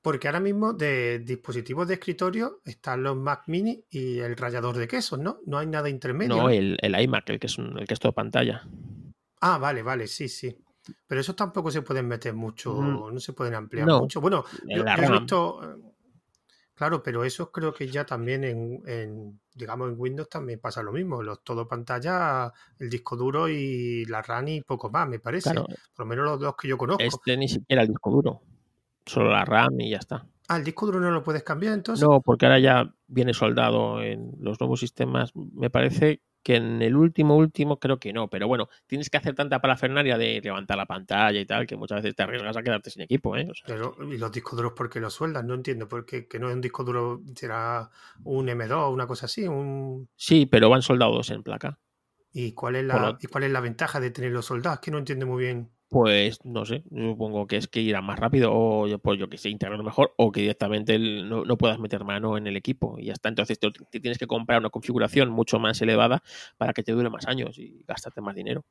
Porque 0.00 0.26
ahora 0.26 0.40
mismo 0.40 0.72
de 0.72 1.20
dispositivos 1.20 1.86
de 1.86 1.94
escritorio 1.94 2.60
están 2.64 3.04
los 3.04 3.16
Mac 3.16 3.44
Mini 3.46 3.84
y 3.88 4.18
el 4.18 4.36
rallador 4.36 4.76
de 4.76 4.88
quesos, 4.88 5.18
¿no? 5.18 5.38
No 5.46 5.58
hay 5.58 5.68
nada 5.68 5.88
intermedio. 5.88 6.34
No, 6.34 6.50
el, 6.50 6.76
el 6.82 7.00
iMac, 7.00 7.30
el 7.30 7.38
que 7.38 7.46
es 7.46 7.56
el 7.58 7.86
que 7.86 7.94
es 7.94 8.00
todo 8.00 8.12
pantalla. 8.12 8.66
Ah, 9.40 9.58
vale, 9.58 9.82
vale, 9.82 10.08
sí, 10.08 10.28
sí. 10.28 10.56
Pero 11.06 11.20
esos 11.20 11.36
tampoco 11.36 11.70
se 11.70 11.82
pueden 11.82 12.08
meter 12.08 12.34
mucho, 12.34 12.74
no 12.74 13.20
se 13.20 13.32
pueden 13.32 13.54
ampliar 13.54 13.86
mucho. 13.86 14.20
Bueno, 14.20 14.44
yo, 14.66 14.84
he 14.84 15.10
visto, 15.10 15.60
eh, 15.62 15.76
claro, 16.74 17.02
pero 17.02 17.24
eso 17.24 17.50
creo 17.52 17.72
que 17.72 17.86
ya 17.86 18.04
también 18.04 18.44
en, 18.44 19.40
digamos, 19.54 19.90
en 19.90 19.94
Windows 19.98 20.28
también 20.28 20.58
pasa 20.58 20.82
lo 20.82 20.92
mismo. 20.92 21.22
Los 21.22 21.44
todo 21.44 21.68
pantalla, 21.68 22.52
el 22.78 22.90
disco 22.90 23.16
duro 23.16 23.48
y 23.48 24.04
la 24.06 24.22
RAM 24.22 24.48
y 24.48 24.60
poco 24.62 24.90
más, 24.90 25.08
me 25.08 25.20
parece. 25.20 25.54
Por 25.54 25.66
lo 25.98 26.06
menos 26.06 26.24
los 26.24 26.40
dos 26.40 26.56
que 26.56 26.68
yo 26.68 26.76
conozco. 26.76 27.02
Este 27.02 27.36
ni 27.36 27.48
siquiera 27.48 27.82
el 27.82 27.88
disco 27.88 28.10
duro, 28.10 28.42
solo 29.06 29.30
la 29.30 29.44
RAM 29.44 29.80
y 29.80 29.90
ya 29.90 29.98
está. 29.98 30.26
Ah, 30.48 30.56
el 30.56 30.64
disco 30.64 30.86
duro 30.86 31.00
no 31.00 31.10
lo 31.10 31.22
puedes 31.22 31.44
cambiar 31.44 31.74
entonces. 31.74 32.06
No, 32.06 32.20
porque 32.20 32.46
ahora 32.46 32.58
ya 32.58 32.92
viene 33.06 33.32
soldado 33.32 34.02
en 34.02 34.32
los 34.40 34.60
nuevos 34.60 34.80
sistemas. 34.80 35.30
Me 35.34 35.70
parece 35.70 36.20
que 36.42 36.56
en 36.56 36.82
el 36.82 36.96
último, 36.96 37.36
último 37.36 37.78
creo 37.78 37.98
que 37.98 38.12
no, 38.12 38.28
pero 38.28 38.48
bueno, 38.48 38.68
tienes 38.86 39.10
que 39.10 39.16
hacer 39.16 39.34
tanta 39.34 39.60
parafernalia 39.60 40.18
de 40.18 40.40
levantar 40.42 40.76
la 40.76 40.86
pantalla 40.86 41.40
y 41.40 41.46
tal, 41.46 41.66
que 41.66 41.76
muchas 41.76 42.02
veces 42.02 42.14
te 42.14 42.22
arriesgas 42.22 42.56
a 42.56 42.62
quedarte 42.62 42.90
sin 42.90 43.02
equipo, 43.02 43.36
¿eh? 43.36 43.48
Pero, 43.66 43.96
¿y 44.10 44.18
los 44.18 44.32
discos 44.32 44.56
duros 44.56 44.72
por 44.72 44.88
qué 44.90 45.00
los 45.00 45.14
sueldas? 45.14 45.44
No 45.44 45.54
entiendo, 45.54 45.88
porque 45.88 46.26
que 46.26 46.38
no 46.38 46.48
es 46.48 46.54
un 46.54 46.60
disco 46.60 46.84
duro, 46.84 47.22
será 47.34 47.90
un 48.24 48.48
M2 48.48 48.72
o 48.72 48.90
una 48.90 49.06
cosa 49.06 49.26
así, 49.26 49.46
un... 49.46 50.08
Sí, 50.16 50.46
pero 50.46 50.68
van 50.68 50.82
soldados 50.82 51.30
en 51.30 51.42
placa. 51.42 51.78
¿Y 52.32 52.52
cuál 52.52 52.76
es 52.76 52.84
la, 52.84 53.18
¿y 53.20 53.26
cuál 53.26 53.44
es 53.44 53.50
la 53.50 53.60
ventaja 53.60 54.00
de 54.00 54.10
tener 54.10 54.32
los 54.32 54.46
soldados? 54.46 54.80
Que 54.80 54.90
no 54.90 54.98
entiendo 54.98 55.26
muy 55.26 55.44
bien. 55.44 55.70
Pues 55.92 56.42
no 56.42 56.64
sé, 56.64 56.84
supongo 56.90 57.46
que 57.46 57.58
es 57.58 57.68
que 57.68 57.82
irá 57.82 58.00
más 58.00 58.18
rápido 58.18 58.50
o 58.50 58.88
pues 59.00 59.18
yo 59.18 59.28
que 59.28 59.36
sé, 59.36 59.50
integrar 59.50 59.82
mejor 59.82 60.14
o 60.16 60.32
que 60.32 60.40
directamente 60.40 60.98
no, 60.98 61.44
puedas 61.58 61.78
meter 61.78 62.02
mano 62.02 62.38
en 62.38 62.46
el 62.46 62.56
equipo 62.56 62.98
y 62.98 63.06
ya 63.06 63.12
está. 63.12 63.28
Entonces 63.28 63.58
te, 63.58 63.70
tienes 64.00 64.16
que 64.16 64.26
comprar 64.26 64.58
una 64.60 64.70
configuración 64.70 65.28
mucho 65.28 65.58
más 65.58 65.82
elevada 65.82 66.22
para 66.56 66.72
que 66.72 66.82
te 66.82 66.92
dure 66.92 67.10
más 67.10 67.26
años 67.26 67.58
y 67.58 67.84
gastarte 67.86 68.22
más 68.22 68.34
dinero. 68.34 68.64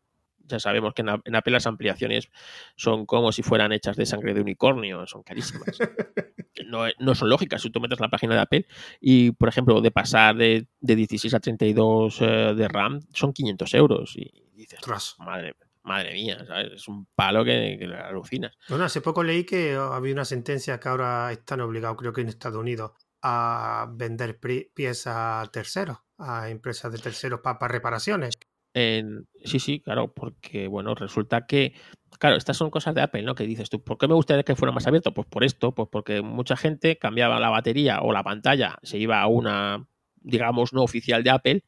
ya 0.48 0.58
sabemos 0.60 0.96
que 0.96 1.04
en, 1.04 1.36
Apple 1.36 1.54
las 1.54 1.68
ampliaciones 1.68 2.32
son 2.76 3.06
como 3.06 3.32
si 3.32 3.44
fueran 3.44 3.72
hechas 3.72 3.96
de 3.98 4.08
sangre 4.08 4.34
de 4.34 4.42
unicornio, 4.42 5.06
son 5.06 5.22
carísimas. 5.22 5.78
no, 7.00 7.14
son 7.14 7.30
lógicas. 7.30 7.62
Si 7.62 7.70
tú 7.70 7.80
metes 7.80 8.00
la 8.00 8.10
página 8.10 8.34
de 8.34 8.42
Apple 8.42 8.66
y, 9.00 9.30
por 9.30 9.48
ejemplo, 9.48 9.80
de 9.80 9.92
pasar 9.92 10.38
de, 10.38 10.66
16 10.80 11.36
a 11.36 11.40
32 11.40 12.18
eh, 12.20 12.26
de 12.56 12.68
RAM, 12.68 13.00
son 13.14 13.32
500 13.32 13.74
euros. 13.76 14.18
Y 14.18 14.32
dices, 14.56 14.80
madre, 15.20 15.54
madre 15.84 16.14
mía, 16.14 16.46
es 16.74 16.88
un 16.88 17.08
palo 17.16 17.44
que, 17.44 17.78
que 17.80 17.86
alucinas. 17.86 18.56
Bueno, 18.70 18.86
hace 18.86 19.02
poco 19.02 19.24
leí 19.24 19.44
que 19.46 19.76
había 19.76 20.14
una 20.14 20.26
sentencia 20.26 20.80
que 20.80 20.90
ahora 20.90 21.32
están 21.32 21.62
obligados, 21.62 21.98
creo 21.98 22.14
que 22.14 22.22
en 22.22 22.30
Estados 22.30 22.60
Unidos, 22.60 22.92
a 23.22 23.88
vender 23.92 24.40
piezas 24.74 25.14
a 25.16 25.50
terceros, 25.52 25.98
a 26.18 26.50
empresas 26.50 26.92
de 26.92 27.00
terceros 27.00 27.42
para 27.42 27.68
reparaciones. 27.68 28.38
sí, 28.74 29.60
sí, 29.60 29.82
claro, 29.82 30.14
porque 30.14 30.68
bueno, 30.68 30.96
resulta 30.96 31.46
que, 31.46 31.74
claro, 32.20 32.38
estas 32.38 32.58
son 32.58 32.72
cosas 32.72 32.96
de 32.96 33.02
Apple, 33.02 33.24
¿no? 33.24 33.36
Que 33.36 33.46
dices 33.46 33.70
tú, 33.70 33.84
¿por 33.84 33.98
qué 33.98 34.08
me 34.08 34.16
gustaría 34.16 34.44
que 34.44 34.56
fuera 34.56 34.72
más 34.72 34.88
abierto? 34.88 35.14
Pues 35.14 35.28
por 35.28 35.44
esto, 35.44 35.74
pues 35.74 35.90
porque 35.92 36.22
mucha 36.22 36.56
gente 36.56 36.98
cambiaba 36.98 37.40
la 37.40 37.50
batería 37.50 38.02
o 38.02 38.12
la 38.12 38.24
pantalla, 38.24 38.78
se 38.82 38.98
iba 38.98 39.22
a 39.22 39.28
una, 39.28 39.88
digamos, 40.16 40.74
no 40.74 40.84
oficial 40.84 41.24
de 41.24 41.30
Apple, 41.30 41.64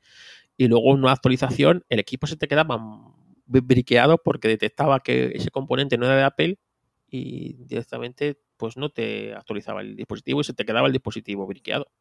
y 0.58 0.68
luego 0.68 0.92
una 0.92 1.12
actualización, 1.12 1.84
el 1.90 2.00
equipo 2.00 2.28
se 2.28 2.38
te 2.38 2.48
quedaba 2.48 2.78
briqueado 3.46 4.18
porque 4.18 4.48
detectaba 4.48 5.00
que 5.02 5.32
ese 5.36 5.52
componente 5.52 5.98
no 5.98 6.06
era 6.06 6.16
de 6.16 6.24
Apple 6.24 6.60
y 7.10 7.54
directamente 7.66 8.40
pues 8.58 8.78
no 8.78 8.90
te 8.90 9.34
actualizaba 9.34 9.82
el 9.82 9.96
dispositivo 9.96 10.42
y 10.42 10.44
se 10.44 10.54
te 10.54 10.66
quedaba 10.66 10.88
el 10.88 10.94
dispositivo 10.94 11.46
briqueado. 11.46 11.92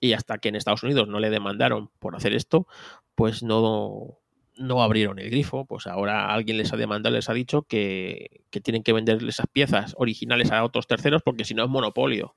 Y 0.00 0.12
hasta 0.12 0.38
que 0.38 0.48
en 0.48 0.56
Estados 0.56 0.82
Unidos 0.82 1.08
no 1.08 1.20
le 1.20 1.30
demandaron 1.30 1.90
por 1.98 2.16
hacer 2.16 2.32
esto, 2.32 2.66
pues 3.14 3.42
no, 3.42 4.18
no 4.56 4.82
abrieron 4.82 5.18
el 5.18 5.30
grifo. 5.30 5.66
Pues 5.66 5.86
ahora 5.86 6.32
alguien 6.32 6.56
les 6.56 6.72
ha 6.72 6.76
demandado, 6.76 7.14
les 7.14 7.28
ha 7.28 7.34
dicho 7.34 7.62
que, 7.62 8.44
tienen 8.62 8.82
que 8.82 8.92
vender 8.92 9.22
esas 9.24 9.46
piezas 9.46 9.94
originales 9.98 10.52
a 10.52 10.64
otros 10.64 10.86
terceros 10.86 11.22
porque 11.22 11.44
si 11.44 11.54
no 11.54 11.64
es 11.64 11.70
monopolio. 11.70 12.36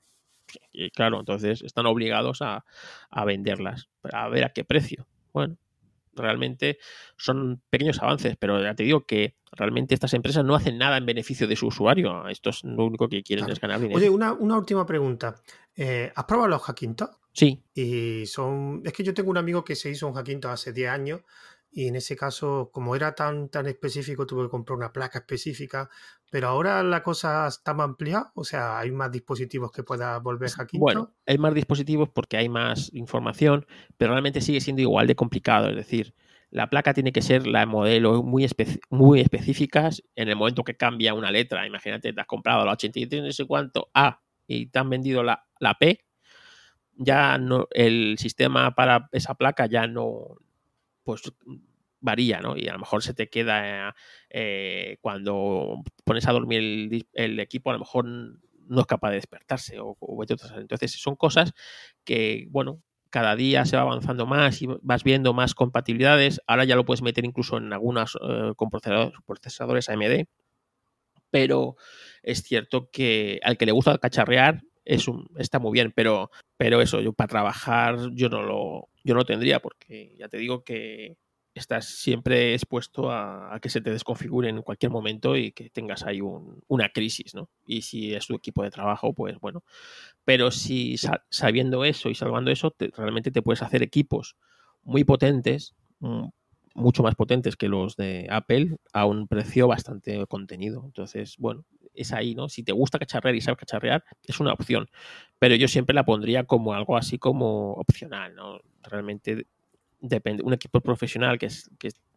Y 0.71 0.89
claro, 0.91 1.19
entonces 1.19 1.61
están 1.61 1.85
obligados 1.85 2.41
a, 2.41 2.65
a 3.09 3.25
venderlas. 3.25 3.89
A 4.11 4.27
ver 4.27 4.43
a 4.43 4.49
qué 4.49 4.63
precio. 4.65 5.07
Bueno, 5.33 5.57
realmente 6.13 6.77
son 7.17 7.61
pequeños 7.69 8.01
avances, 8.01 8.35
pero 8.37 8.61
ya 8.61 8.75
te 8.75 8.83
digo 8.83 9.05
que 9.05 9.37
realmente 9.51 9.93
estas 9.93 10.13
empresas 10.13 10.45
no 10.45 10.55
hacen 10.55 10.77
nada 10.77 10.97
en 10.97 11.05
beneficio 11.05 11.47
de 11.47 11.55
su 11.55 11.67
usuario. 11.67 12.27
Esto 12.27 12.49
es 12.49 12.63
lo 12.63 12.85
único 12.85 13.07
que 13.09 13.23
quieren 13.23 13.49
es 13.49 13.59
ganar 13.59 13.79
dinero. 13.79 13.97
Oye, 13.97 14.09
una, 14.09 14.33
última 14.33 14.85
pregunta. 14.85 15.35
Eh, 15.75 16.11
¿Has 16.15 16.25
probado 16.25 16.49
los 16.49 16.61
Hackintosh? 16.63 17.09
Sí. 17.33 17.63
Y 17.73 18.25
son. 18.25 18.81
Es 18.85 18.93
que 18.93 19.03
yo 19.03 19.13
tengo 19.13 19.29
un 19.31 19.37
amigo 19.37 19.63
que 19.63 19.75
se 19.75 19.89
hizo 19.89 20.07
un 20.07 20.13
Hackintosh 20.13 20.51
hace 20.51 20.73
10 20.73 20.89
años 20.89 21.21
y 21.71 21.87
en 21.87 21.95
ese 21.95 22.17
caso, 22.17 22.69
como 22.73 22.95
era 22.95 23.15
tan, 23.15 23.47
tan 23.47 23.65
específico, 23.67 24.25
tuve 24.25 24.43
que 24.43 24.49
comprar 24.49 24.77
una 24.77 24.91
placa 24.91 25.19
específica, 25.19 25.89
pero 26.31 26.47
ahora 26.47 26.81
la 26.81 27.03
cosa 27.03 27.45
está 27.45 27.73
más 27.73 27.83
ampliada, 27.83 28.31
o 28.35 28.45
sea, 28.45 28.79
hay 28.79 28.89
más 28.89 29.11
dispositivos 29.11 29.69
que 29.69 29.83
pueda 29.83 30.17
volver 30.19 30.49
Hackintosh. 30.49 30.79
Bueno, 30.79 31.13
hay 31.27 31.37
más 31.37 31.53
dispositivos 31.53 32.07
porque 32.09 32.37
hay 32.37 32.47
más 32.47 32.89
información, 32.93 33.67
pero 33.97 34.13
realmente 34.13 34.39
sigue 34.39 34.61
siendo 34.61 34.81
igual 34.81 35.07
de 35.07 35.15
complicado, 35.15 35.69
es 35.69 35.75
decir, 35.75 36.15
la 36.49 36.69
placa 36.69 36.93
tiene 36.93 37.11
que 37.11 37.21
ser 37.21 37.47
la 37.47 37.65
modelo 37.65 38.23
muy, 38.23 38.47
muy 38.89 39.19
específicas 39.19 40.03
en 40.15 40.29
el 40.29 40.37
momento 40.37 40.63
que 40.63 40.75
cambia 40.75 41.13
una 41.13 41.31
letra. 41.31 41.67
Imagínate, 41.67 42.13
te 42.13 42.21
has 42.21 42.27
comprado 42.27 42.65
la 42.65 42.73
83 42.73 43.23
no 43.23 43.31
sé 43.31 43.45
cuánto 43.45 43.89
A 43.93 44.21
y 44.47 44.67
te 44.67 44.79
han 44.79 44.89
vendido 44.89 45.23
la, 45.23 45.45
la 45.59 45.73
P, 45.75 46.05
ya 46.95 47.37
no, 47.37 47.67
el 47.71 48.17
sistema 48.17 48.73
para 48.73 49.09
esa 49.11 49.33
placa 49.35 49.65
ya 49.65 49.85
no, 49.85 50.37
pues 51.03 51.23
varía, 52.01 52.39
¿no? 52.41 52.57
Y 52.57 52.67
a 52.67 52.73
lo 52.73 52.79
mejor 52.79 53.03
se 53.03 53.13
te 53.13 53.29
queda 53.29 53.95
eh, 54.29 54.97
cuando 55.01 55.81
pones 56.03 56.27
a 56.27 56.33
dormir 56.33 57.05
el, 57.13 57.39
equipo, 57.39 57.69
a 57.69 57.73
lo 57.73 57.79
mejor 57.79 58.05
no 58.05 58.81
es 58.81 58.85
capaz 58.87 59.09
de 59.09 59.15
despertarse 59.15 59.77
o, 59.79 59.97
Entonces 60.57 60.91
son 60.91 61.15
cosas 61.15 61.53
que, 62.03 62.47
bueno, 62.49 62.81
cada 63.09 63.35
día 63.35 63.65
se 63.65 63.75
va 63.75 63.83
avanzando 63.83 64.25
más 64.25 64.61
y 64.61 64.67
vas 64.81 65.03
viendo 65.03 65.33
más 65.33 65.53
compatibilidades. 65.53 66.41
Ahora 66.47 66.63
ya 66.65 66.75
lo 66.75 66.85
puedes 66.85 67.01
meter 67.01 67.25
incluso 67.25 67.57
en 67.57 67.73
algunas 67.73 68.15
eh, 68.21 68.53
con 68.55 68.69
procesadores, 68.69 69.89
AMD. 69.89 70.25
Pero 71.29 71.75
es 72.23 72.43
cierto 72.43 72.89
que 72.91 73.39
al 73.43 73.57
que 73.57 73.65
le 73.65 73.71
gusta 73.71 73.97
cacharrear 73.97 74.63
es 74.85 75.07
un, 75.07 75.29
está 75.37 75.59
muy 75.59 75.71
bien, 75.73 75.93
pero, 75.95 76.31
pero 76.57 76.81
eso, 76.81 77.01
yo 77.01 77.13
para 77.13 77.27
trabajar 77.27 77.97
yo 78.13 78.29
no 78.29 78.41
lo, 78.41 78.89
yo 79.03 79.13
no 79.15 79.25
tendría, 79.25 79.59
porque 79.59 80.15
ya 80.17 80.27
te 80.27 80.37
digo 80.37 80.63
que 80.63 81.17
estás 81.53 81.85
siempre 81.85 82.53
expuesto 82.53 83.11
a, 83.11 83.59
que 83.61 83.69
se 83.69 83.81
te 83.81 83.91
desconfigure 83.91 84.49
en 84.49 84.61
cualquier 84.61 84.91
momento 84.91 85.35
y 85.35 85.51
que 85.51 85.69
tengas 85.69 86.03
ahí 86.03 86.19
una 86.21 86.89
crisis, 86.89 87.35
¿no? 87.35 87.49
Y 87.65 87.81
si 87.81 88.13
es 88.13 88.27
tu 88.27 88.35
equipo 88.35 88.63
de 88.63 88.71
trabajo, 88.71 89.13
pues 89.13 89.39
bueno. 89.39 89.63
Pero 90.23 90.51
si 90.51 90.95
sabiendo 91.29 91.83
eso 91.83 92.09
y 92.09 92.15
salvando 92.15 92.51
eso, 92.51 92.73
realmente 92.95 93.31
te 93.31 93.41
puedes 93.41 93.61
hacer 93.61 93.83
equipos 93.83 94.37
muy 94.83 95.03
potentes, 95.03 95.75
mm, 95.99 96.27
mucho 96.73 97.03
más 97.03 97.15
potentes 97.15 97.57
que 97.57 97.67
los 97.67 97.97
de 97.97 98.27
Apple, 98.29 98.77
a 98.93 99.05
un 99.05 99.27
precio 99.27 99.67
bastante 99.67 100.25
contenido. 100.27 100.83
Entonces, 100.85 101.35
bueno, 101.37 101.65
es 101.93 102.13
ahí, 102.13 102.33
¿no? 102.35 102.47
Si 102.49 102.63
te 102.63 102.71
gusta 102.71 102.97
cacharrear 102.99 103.35
y 103.35 103.41
sabes 103.41 103.59
cacharrear, 103.59 104.03
es 104.23 104.39
una 104.39 104.53
opción. 104.53 104.89
Pero 105.39 105.55
yo 105.55 105.67
siempre 105.67 105.93
la 105.93 106.05
pondría 106.05 106.45
como 106.45 106.73
algo 106.73 106.95
así 106.97 107.17
como 107.17 107.73
opcional, 107.73 108.35
¿no? 108.35 108.59
Realmente 108.83 109.47
depende. 110.01 110.43
Un 110.43 110.53
equipo 110.53 110.81
profesional 110.81 111.37
que, 111.37 111.49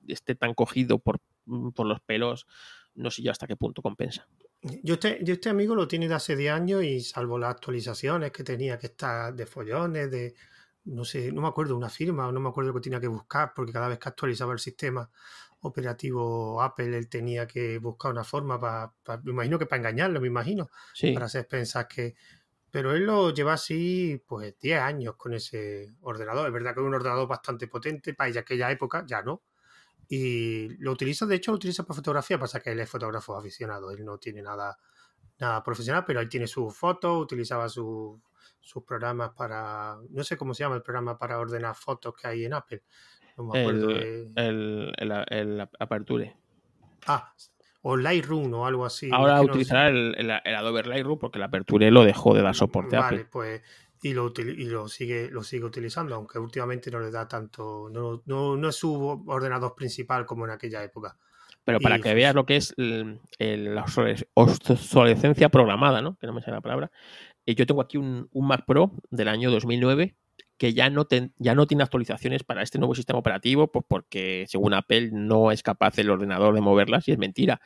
esté 0.09 0.35
tan 0.35 0.55
cogido 0.55 0.98
por, 0.98 1.20
mm, 1.47 1.70
por, 1.70 1.86
los 1.86 2.01
pelos, 2.01 2.47
no 2.94 3.11
sé 3.11 3.23
yo 3.23 3.31
hasta 3.31 3.47
qué 3.47 3.56
punto 3.56 3.82
compensa. 3.82 4.27
Yo 4.82 4.94
este, 4.94 5.20
yo 5.23 5.35
este 5.35 5.51
amigo 5.51 5.74
lo 5.74 5.86
tiene 5.86 6.09
de 6.09 6.15
hace 6.15 6.36
10 6.36 6.52
años 6.52 6.82
y 6.82 7.01
salvo 7.01 7.39
las 7.39 7.51
actualizaciones 7.51 8.32
que 8.32 8.44
tenía 8.44 8.78
que 8.78 8.86
estar 8.89 9.35
de 9.35 9.47
follones, 9.47 10.11
de 10.11 10.35
no 10.85 11.05
sé, 11.05 11.32
no 11.32 11.40
me 11.40 11.48
acuerdo, 11.48 11.77
una 11.77 11.89
firma 11.89 12.28
o 12.28 12.32
no 12.32 12.40
me 12.40 12.48
acuerdo 12.48 12.69
lo 12.69 12.74
que 12.74 12.85
tenía 12.85 13.01
que 13.01 13.09
buscar, 13.09 13.52
porque 13.55 13.73
cada 13.73 13.89
vez 13.89 13.98
que 13.98 14.09
actualizaba 14.09 14.52
el 14.52 14.59
sistema 14.59 15.09
operativo 15.61 16.61
Apple, 16.62 16.97
él 16.97 17.09
tenía 17.09 17.47
que 17.47 17.78
buscar 17.78 18.12
una 18.12 18.24
forma 18.24 18.61
para, 18.61 18.93
me 19.23 19.32
imagino 19.32 19.59
que 19.59 19.66
para 19.66 19.81
engañarlo, 19.81 20.20
me 20.20 20.27
imagino, 20.27 20.69
para 21.15 21.27
hacer 21.27 21.48
pensar 21.48 21.89
que 21.89 22.15
pero 22.74 22.92
él 22.92 23.05
lo 23.06 23.32
lleva 23.32 23.52
así, 23.52 24.20
pues, 24.26 24.59
10 24.59 24.80
años 24.80 25.14
con 25.14 25.32
ese 25.32 25.94
ordenador. 26.01 26.48
Es 26.48 26.52
verdad 26.52 26.74
que 26.74 26.80
es 26.80 26.86
un 26.86 26.92
ordenador 26.92 27.28
bastante 27.28 27.68
potente 27.68 28.14
para 28.14 28.40
aquella 28.40 28.68
época, 28.68 29.05
ya 29.06 29.22
no. 29.22 29.44
Y 30.09 30.70
lo 30.82 30.90
utiliza, 30.90 31.24
de 31.24 31.36
hecho, 31.36 31.52
lo 31.52 31.59
utiliza 31.59 31.84
para 31.84 31.94
fotografía, 31.94 32.36
pasa 32.36 32.59
que 32.59 32.72
él 32.72 32.80
es 32.80 32.90
fotógrafo 32.90 33.36
aficionado, 33.36 33.92
él 33.92 34.05
no 34.05 34.18
tiene 34.18 34.42
nada, 34.42 34.76
nada 35.38 35.62
profesional, 35.62 36.02
pero 36.05 36.18
él 36.18 36.28
tiene 36.28 36.48
sus 36.48 36.76
fotos, 36.76 37.22
utilizaba 37.22 37.68
sus 37.68 38.18
programas 38.84 39.30
para, 39.36 39.96
no 40.10 40.24
sé 40.24 40.36
cómo 40.36 40.52
se 40.52 40.64
llama 40.64 40.74
el 40.74 40.82
programa 40.82 41.16
para 41.16 41.38
ordenar 41.38 41.76
fotos 41.76 42.12
que 42.20 42.26
hay 42.26 42.44
en 42.44 42.55
Apple. 42.55 42.82
No 43.36 43.44
me 43.44 43.60
acuerdo. 43.60 43.90
El, 43.90 44.92
el, 44.98 45.24
el 45.28 45.60
Aperture. 45.78 46.36
Ah, 47.06 47.32
o 47.86 47.98
Lightroom 47.98 48.52
o 48.55 48.66
algo 48.66 48.86
así. 48.86 49.11
Ahora 49.12 49.43
utilizará 49.43 49.89
el, 49.89 50.15
el, 50.16 50.31
Adobe 50.31 50.82
Lightroom 50.85 51.19
porque 51.19 51.39
la 51.39 51.47
apertura 51.47 51.90
lo 51.90 52.02
dejó 52.02 52.35
de 52.35 52.40
dar 52.40 52.55
soporte 52.55 52.97
vale, 52.97 53.16
Apple. 53.16 53.28
pues 53.31 53.62
y 54.02 54.15
lo, 54.15 54.32
y 54.39 54.65
lo 54.65 54.89
sigue 54.89 55.28
lo 55.31 55.43
sigue 55.43 55.65
utilizando, 55.65 56.15
aunque 56.15 56.39
últimamente 56.39 56.90
no 56.90 56.98
le 56.98 57.11
da 57.11 57.28
tanto, 57.28 57.90
no, 57.93 58.23
no, 58.24 58.56
no 58.56 58.69
es 58.69 58.77
su 58.77 59.23
ordenador 59.27 59.74
principal 59.74 60.24
como 60.24 60.47
en 60.47 60.52
aquella 60.52 60.82
época. 60.82 61.19
Pero 61.65 61.78
para 61.78 61.98
que 61.98 62.15
veas 62.15 62.35
lo 62.35 62.47
que 62.47 62.56
es 62.56 62.74
la 62.77 63.85
obsolescencia 64.35 65.51
programada, 65.51 66.01
¿no? 66.01 66.16
Que 66.19 66.27
no 66.27 66.32
me 66.32 66.40
sale 66.40 66.56
la 66.56 66.62
palabra. 66.62 66.90
Eh, 67.44 67.55
yo 67.55 67.66
tengo 67.66 67.82
aquí 67.82 67.98
un, 67.98 68.28
un 68.32 68.47
Mac 68.47 68.65
Pro 68.66 68.93
del 69.11 69.28
año 69.28 69.51
2009 69.51 70.15
que 70.56 70.72
ya 70.72 70.90
no, 70.90 71.06
ya 71.39 71.55
no 71.55 71.66
tiene 71.66 71.82
actualizaciones 71.82 72.44
para 72.44 72.62
este 72.62 72.78
nuevo 72.78 72.94
sistema 72.94 73.18
operativo, 73.18 73.70
pues 73.70 73.85
porque 73.89 74.44
según 74.48 74.74
Apple 74.74 75.10
no 75.12 75.51
es 75.51 75.62
capaz 75.62 75.98
el 75.98 76.10
ordenador 76.10 76.55
de 76.55 76.60
moverlas 76.60 77.09
y 77.09 77.12
es 77.12 77.18
mentira, 77.18 77.60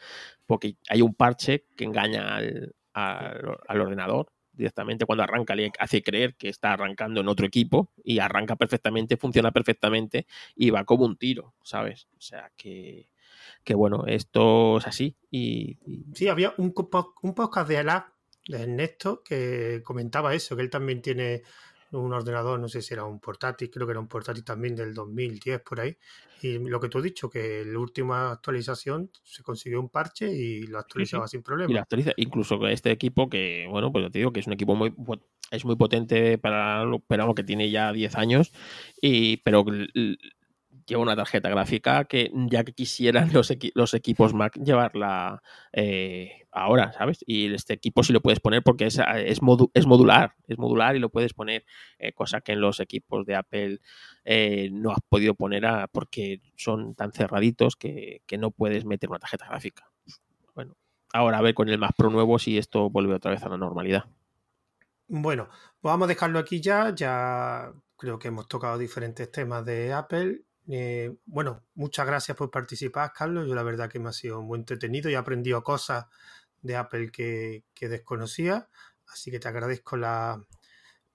porque 0.47 0.77
hay 0.89 1.02
un 1.02 1.15
parche 1.15 1.66
que 1.77 1.85
engaña 1.85 2.36
al, 2.36 2.74
al, 2.94 3.81
ordenador 3.81 4.32
directamente 4.52 5.06
cuando 5.06 5.23
arranca 5.23 5.55
le 5.55 5.70
hace 5.78 6.02
creer 6.02 6.35
que 6.35 6.48
está 6.48 6.73
arrancando 6.73 7.20
en 7.20 7.28
otro 7.28 7.47
equipo 7.47 7.93
y 8.02 8.19
arranca 8.19 8.56
perfectamente, 8.56 9.16
funciona 9.16 9.52
perfectamente 9.52 10.27
y 10.56 10.70
va 10.70 10.85
como 10.85 11.05
un 11.05 11.16
tiro, 11.16 11.55
¿sabes? 11.62 12.09
O 12.16 12.20
sea 12.20 12.51
que, 12.56 13.09
que 13.62 13.74
bueno, 13.74 14.05
esto 14.06 14.78
es 14.78 14.86
así. 14.86 15.16
Y, 15.31 15.78
Sí, 16.15 16.27
había 16.28 16.55
un, 16.56 16.74
un 17.23 17.35
podcast 17.35 17.69
de 17.69 17.78
Alá, 17.78 18.15
de 18.48 18.62
Ernesto, 18.62 19.23
que 19.23 19.82
comentaba 19.85 20.35
eso, 20.35 20.56
que 20.56 20.62
él 20.62 20.70
también 20.70 21.02
tiene 21.02 21.43
un 21.93 22.12
ordenador, 22.12 22.60
no 22.60 22.69
sé 22.69 22.82
si 22.82 22.94
era 22.94 23.05
un 23.05 23.20
portátil, 23.20 23.70
creo 23.70 23.86
que 23.86 23.93
era 23.93 24.01
un 24.01 24.09
portátil 24.09 24.44
también 24.44 24.77
del 24.77 24.94
2010 24.94 25.60
por 25.62 25.81
ahí. 25.81 25.97
Y 26.43 26.59
lo 26.59 26.78
que 26.78 26.89
tú 26.89 26.98
has 26.98 27.05
dicho, 27.05 27.28
que 27.28 27.65
la 27.65 27.78
última 27.78 28.31
actualización 28.31 29.10
se 29.24 29.43
consiguió 29.43 29.81
un 29.81 29.89
parche 29.89 30.31
y 30.31 30.62
lo 30.66 30.78
actualizaba 30.78 31.27
sin 31.27 31.43
problema. 31.43 31.70
Y 31.70 31.74
lo 31.74 31.81
actualiza, 31.81 32.12
incluso 32.16 32.59
con 32.59 32.70
este 32.70 32.90
equipo 32.90 33.28
que, 33.28 33.66
bueno, 33.69 33.90
pues 33.90 34.10
te 34.12 34.19
digo 34.19 34.32
que 34.32 34.40
es 34.40 34.47
un 34.47 34.52
equipo 34.52 34.74
muy 34.74 34.94
es 35.51 35.65
muy 35.65 35.77
potente 35.77 36.39
para 36.39 36.85
lo, 36.85 36.98
para 37.01 37.27
lo 37.27 37.35
que 37.35 37.44
tiene 37.44 37.70
ya 37.70 37.93
10 37.93 38.16
años, 38.16 38.52
y, 39.01 39.39
pero 39.39 39.65
lleva 40.89 41.02
una 41.02 41.15
tarjeta 41.15 41.48
gráfica 41.48 42.05
que 42.05 42.31
ya 42.51 42.65
que 42.65 42.73
quisieran 42.73 43.31
los, 43.74 43.94
equipos 43.94 44.35
Mac 44.35 44.59
llevarla 44.59 45.43
eh, 45.73 46.47
ahora, 46.51 46.93
¿sabes? 46.93 47.19
Y 47.27 47.52
este 47.52 47.74
equipo 47.74 48.02
sí 48.02 48.12
lo 48.12 48.20
puedes 48.20 48.40
poner 48.40 48.62
porque 48.62 48.86
es, 48.86 48.98
es, 49.16 49.43
modular, 49.43 50.35
es 50.48 50.59
modular 50.59 50.97
y 50.97 50.98
lo 50.98 51.10
puedes 51.10 51.35
poner, 51.35 51.65
eh, 51.98 52.12
cosa 52.12 52.40
que 52.40 52.52
en 52.52 52.60
los 52.60 52.81
equipos 52.81 53.27
de 53.27 53.36
Apple 53.36 53.78
eh, 54.24 54.70
no 54.73 54.90
has 54.90 55.01
podido 55.09 55.35
poner 55.35 55.65
porque 55.93 56.40
son 56.56 56.94
tan 56.94 57.12
cerraditos 57.12 57.77
que, 57.77 58.23
que 58.27 58.39
no 58.39 58.51
puedes 58.51 58.85
meter 58.85 59.10
una 59.10 59.19
tarjeta 59.19 59.47
gráfica. 59.47 59.90
Bueno, 60.55 60.77
ahora 61.12 61.39
a 61.39 61.43
ver 61.43 61.55
con 61.55 61.69
el 61.69 61.78
Mac 61.78 61.93
Pro 61.97 62.10
nuevo 62.10 62.39
si 62.39 62.59
esto 62.59 62.90
vuelve 62.90 63.15
otra 63.15 63.31
vez 63.31 63.43
a 63.43 63.48
la 63.48 63.56
normalidad. 63.56 64.06
Bueno, 65.09 65.48
vamos 65.82 66.06
a 66.06 66.09
dejarlo 66.09 66.39
aquí 66.39 66.60
ya. 66.60 66.94
Ya 66.94 67.73
creo 67.97 68.19
que 68.19 68.28
hemos 68.28 68.47
tocado 68.47 68.78
diferentes 68.78 69.31
temas 69.31 69.65
de 69.65 69.93
Apple. 69.93 70.43
Eh, 70.70 71.16
bueno, 71.24 71.65
muchas 71.74 72.07
gracias 72.07 72.36
por 72.36 72.51
participar, 72.51 73.12
Carlos. 73.15 73.49
Yo 73.49 73.55
la 73.55 73.62
verdad 73.62 73.90
que 73.90 73.99
me 73.99 74.11
ha 74.11 74.12
sido 74.12 74.43
muy 74.43 74.59
entretenido 74.59 75.11
y 75.11 75.15
he 75.15 75.16
aprendido 75.16 75.62
cosas 75.62 76.07
de 76.61 76.77
Apple 76.77 77.11
que, 77.11 77.65
desconocía. 77.81 78.69
Así 79.07 79.31
que 79.31 79.40
te 79.40 79.49
agradezco 79.49 79.97
la, 79.97 80.45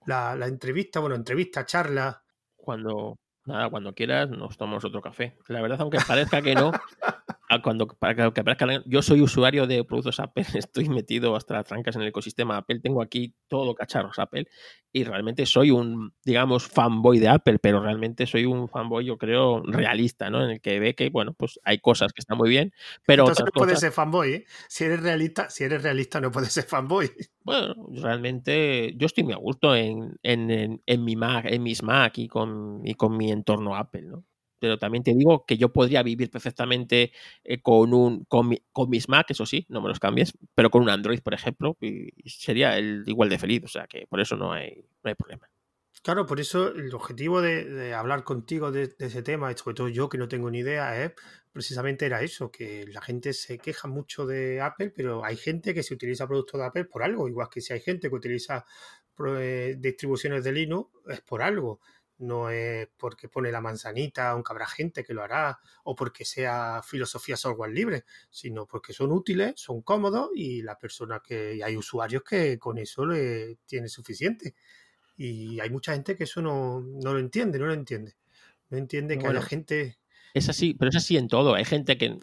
la, 0.05 0.35
la, 0.35 0.47
entrevista, 0.47 0.99
bueno, 0.99 1.15
entrevista, 1.15 1.65
charla. 1.65 2.23
Cuando, 2.55 3.19
nada, 3.45 3.69
cuando 3.69 3.93
quieras 3.93 4.29
nos 4.29 4.57
tomamos 4.57 4.83
otro 4.85 5.01
café. 5.01 5.37
La 5.47 5.61
verdad, 5.61 5.81
aunque 5.81 5.99
parezca 6.07 6.41
que 6.41 6.55
no, 6.55 6.71
cuando 7.61 7.87
para 7.87 8.15
que 8.15 8.81
yo 8.85 9.01
soy 9.01 9.21
usuario 9.21 9.67
de 9.67 9.83
productos 9.83 10.19
Apple, 10.19 10.45
estoy 10.65 10.89
metido 10.89 11.35
hasta 11.35 11.55
las 11.55 11.65
trancas 11.65 11.95
en 11.95 12.01
el 12.01 12.07
ecosistema 12.09 12.57
Apple, 12.57 12.79
tengo 12.79 13.01
aquí 13.01 13.33
todo 13.47 13.75
cacharros 13.75 14.19
Apple 14.19 14.47
y 14.91 15.03
realmente 15.03 15.45
soy 15.45 15.71
un, 15.71 16.13
digamos, 16.23 16.67
fanboy 16.67 17.19
de 17.19 17.27
Apple, 17.27 17.59
pero 17.59 17.81
realmente 17.81 18.27
soy 18.27 18.45
un 18.45 18.69
fanboy, 18.69 19.05
yo 19.05 19.17
creo, 19.17 19.63
realista, 19.65 20.29
¿no? 20.29 20.43
En 20.43 20.51
el 20.51 20.61
que 20.61 20.79
ve 20.79 20.93
que, 20.93 21.09
bueno, 21.09 21.33
pues 21.33 21.59
hay 21.63 21.79
cosas 21.79 22.13
que 22.13 22.21
están 22.21 22.37
muy 22.37 22.49
bien, 22.49 22.71
pero 23.05 23.23
Entonces 23.23 23.45
no 23.45 23.51
puedes 23.51 23.79
ser 23.79 23.91
fanboy, 23.91 24.33
¿eh? 24.33 24.45
Si 24.67 24.83
eres 24.83 25.01
realista, 25.01 25.49
si 25.49 25.63
eres 25.63 25.81
realista 25.81 26.21
no 26.21 26.31
puedes 26.31 26.53
ser 26.53 26.65
fanboy. 26.65 27.11
Bueno, 27.43 27.75
realmente 27.91 28.93
yo 28.95 29.07
estoy 29.07 29.23
muy 29.23 29.33
a 29.33 29.37
gusto 29.37 29.75
en, 29.75 30.17
en, 30.21 30.81
en, 30.85 31.03
mi 31.03 31.15
Mac, 31.15 31.45
en 31.47 31.63
mis 31.63 31.83
Mac 31.83 32.17
y 32.17 32.27
con, 32.27 32.81
y 32.85 32.93
con 32.93 33.17
mi 33.17 33.31
entorno 33.31 33.75
Apple, 33.75 34.03
¿no? 34.03 34.23
Pero 34.63 34.79
también 34.79 35.03
te 35.03 35.13
digo 35.13 35.45
que 35.45 35.57
yo 35.57 35.73
podría 35.73 36.01
vivir 36.03 36.31
perfectamente 36.31 37.11
eh, 37.43 37.61
con 37.61 37.93
un 37.93 38.23
con, 38.23 38.47
mis 38.87 39.09
Mac, 39.09 39.29
eso 39.29 39.45
sí, 39.45 39.65
no 39.67 39.81
me 39.81 39.89
los 39.89 39.99
cambies, 39.99 40.37
pero 40.55 40.69
con 40.69 40.83
un 40.83 40.89
Android, 40.89 41.19
por 41.19 41.33
ejemplo, 41.33 41.75
y 41.81 42.13
sería 42.29 42.77
el 42.77 43.03
igual 43.05 43.27
de 43.27 43.37
feliz, 43.37 43.61
o 43.65 43.67
sea 43.67 43.87
que 43.87 44.07
por 44.07 44.21
eso 44.21 44.37
no 44.37 44.53
hay, 44.53 44.85
no 45.03 45.09
hay 45.09 45.15
problema. 45.15 45.49
Claro, 46.01 46.25
por 46.25 46.39
eso 46.39 46.69
el 46.69 46.95
objetivo 46.95 47.41
de, 47.41 47.93
hablar 47.93 48.23
contigo 48.23 48.71
de, 48.71 48.95
ese 48.99 49.21
tema, 49.21 49.51
y 49.51 49.57
sobre 49.57 49.75
todo 49.75 49.89
yo 49.89 50.07
que 50.07 50.17
no 50.17 50.29
tengo 50.29 50.49
ni 50.49 50.59
idea, 50.59 51.03
es 51.03 51.11
precisamente 51.51 52.05
era 52.05 52.21
eso, 52.21 52.49
que 52.49 52.85
la 52.87 53.01
gente 53.01 53.33
se 53.33 53.57
queja 53.57 53.89
mucho 53.89 54.25
de 54.25 54.61
Apple, 54.61 54.93
pero 54.95 55.25
hay 55.25 55.35
gente 55.35 55.73
que 55.73 55.83
se 55.83 55.93
utiliza 55.93 56.25
productos 56.25 56.61
de 56.61 56.67
Apple 56.67 56.85
por 56.85 57.03
algo, 57.03 57.27
igual 57.27 57.49
que 57.51 57.59
si 57.59 57.73
hay 57.73 57.81
gente 57.81 58.07
que 58.07 58.15
utiliza 58.15 58.63
eh, 59.27 59.75
distribuciones 59.77 60.45
de 60.45 60.53
Linux, 60.53 60.89
es 61.09 61.19
por 61.19 61.41
algo 61.41 61.81
no 62.19 62.49
es 62.49 62.87
porque 62.97 63.29
pone 63.29 63.51
la 63.51 63.61
manzanita, 63.61 64.29
aunque 64.29 64.51
habrá 64.51 64.67
gente 64.67 65.03
que 65.03 65.13
lo 65.13 65.23
hará, 65.23 65.59
o 65.83 65.95
porque 65.95 66.25
sea 66.25 66.81
filosofía 66.83 67.37
software 67.37 67.71
libre, 67.71 68.05
sino 68.29 68.65
porque 68.65 68.93
son 68.93 69.11
útiles, 69.11 69.53
son 69.55 69.81
cómodos 69.81 70.29
y 70.35 70.61
la 70.61 70.77
persona 70.77 71.21
que 71.25 71.61
hay 71.63 71.75
usuarios 71.75 72.23
que 72.23 72.57
con 72.59 72.77
eso 72.77 73.05
le 73.05 73.57
tiene 73.65 73.89
suficiente. 73.89 74.55
Y 75.17 75.59
hay 75.59 75.69
mucha 75.69 75.93
gente 75.93 76.15
que 76.15 76.23
eso 76.23 76.41
no, 76.41 76.81
lo 76.81 77.19
entiende, 77.19 77.59
no 77.59 77.67
lo 77.67 77.73
entiende. 77.73 78.15
No 78.69 78.77
entiende 78.77 79.19
que 79.19 79.27
haya 79.27 79.41
gente 79.41 79.99
es 80.33 80.49
así, 80.49 80.73
pero 80.73 80.89
es 80.89 80.95
así 80.95 81.17
en 81.17 81.27
todo. 81.27 81.53
Hay 81.53 81.65
gente 81.65 81.97
que, 81.97 82.17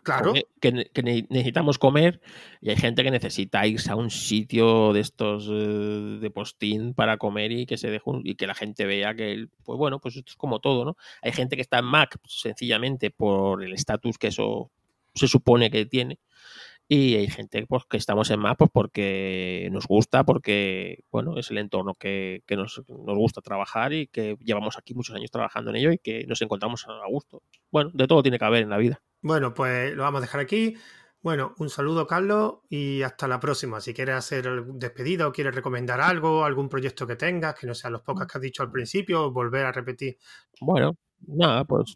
que, 0.60 1.26
necesitamos 1.28 1.78
comer 1.78 2.20
y 2.60 2.70
hay 2.70 2.76
gente 2.76 3.04
que 3.04 3.10
necesita 3.10 3.66
irse 3.66 3.90
a 3.90 3.96
un 3.96 4.10
sitio 4.10 4.92
de 4.92 5.00
estos 5.00 5.46
eh, 5.48 6.18
de 6.20 6.30
postín 6.30 6.92
para 6.94 7.18
comer 7.18 7.52
y 7.52 7.66
que 7.66 7.78
se 7.78 7.88
deje 7.88 8.10
y 8.24 8.34
que 8.34 8.46
la 8.48 8.54
gente 8.54 8.84
vea 8.84 9.14
que, 9.14 9.46
pues 9.64 9.78
bueno, 9.78 10.00
pues 10.00 10.16
esto 10.16 10.30
es 10.30 10.36
como 10.36 10.58
todo, 10.58 10.84
¿no? 10.84 10.96
Hay 11.22 11.32
gente 11.32 11.54
que 11.54 11.62
está 11.62 11.78
en 11.78 11.84
Mac 11.84 12.18
sencillamente 12.26 13.10
por 13.10 13.62
el 13.62 13.72
estatus 13.72 14.18
que 14.18 14.28
eso 14.28 14.70
se 15.14 15.28
supone 15.28 15.70
que 15.70 15.86
tiene 15.86 16.18
y 16.92 17.14
hay 17.14 17.28
gente 17.28 17.64
pues, 17.68 17.84
que 17.88 17.96
estamos 17.96 18.32
en 18.32 18.40
Mac 18.40 18.56
pues, 18.58 18.68
porque 18.72 19.68
nos 19.70 19.86
gusta, 19.86 20.24
porque 20.24 21.04
bueno, 21.12 21.38
es 21.38 21.48
el 21.52 21.58
entorno 21.58 21.94
que, 21.94 22.42
nos, 22.48 22.82
gusta 22.88 23.40
trabajar 23.40 23.92
y 23.92 24.08
que 24.08 24.36
llevamos 24.40 24.76
aquí 24.76 24.92
muchos 24.92 25.14
años 25.14 25.30
trabajando 25.30 25.70
en 25.70 25.76
ello 25.76 25.92
y 25.92 25.98
que 25.98 26.26
nos 26.26 26.42
encontramos 26.42 26.84
a 26.88 27.08
gusto. 27.08 27.44
Bueno, 27.70 27.92
de 27.94 28.08
todo 28.08 28.24
tiene 28.24 28.40
que 28.40 28.44
haber 28.44 28.64
en 28.64 28.70
la 28.70 28.78
vida. 28.78 29.00
Bueno, 29.22 29.54
pues 29.54 29.94
lo 29.94 30.02
vamos 30.02 30.18
a 30.18 30.22
dejar 30.22 30.40
aquí. 30.40 30.74
Bueno, 31.22 31.54
un 31.58 31.68
saludo 31.68 32.08
Carlos 32.08 32.54
y 32.68 33.02
hasta 33.02 33.28
la 33.28 33.38
próxima. 33.38 33.80
Si 33.80 33.94
quieres 33.94 34.16
hacer 34.16 34.64
despedida 34.74 35.28
o 35.28 35.32
quieres 35.32 35.54
recomendar 35.54 36.00
algo, 36.00 36.44
algún 36.44 36.68
proyecto 36.68 37.06
que 37.06 37.14
tengas, 37.14 37.54
que 37.54 37.68
no 37.68 37.74
sean 37.74 37.92
los 37.92 38.02
pocos 38.02 38.26
que 38.26 38.36
has 38.36 38.42
dicho 38.42 38.64
al 38.64 38.72
principio, 38.72 39.30
volver 39.30 39.64
a 39.64 39.70
repetir. 39.70 40.18
Bueno, 40.60 40.96
nada, 41.20 41.64
pues 41.64 41.94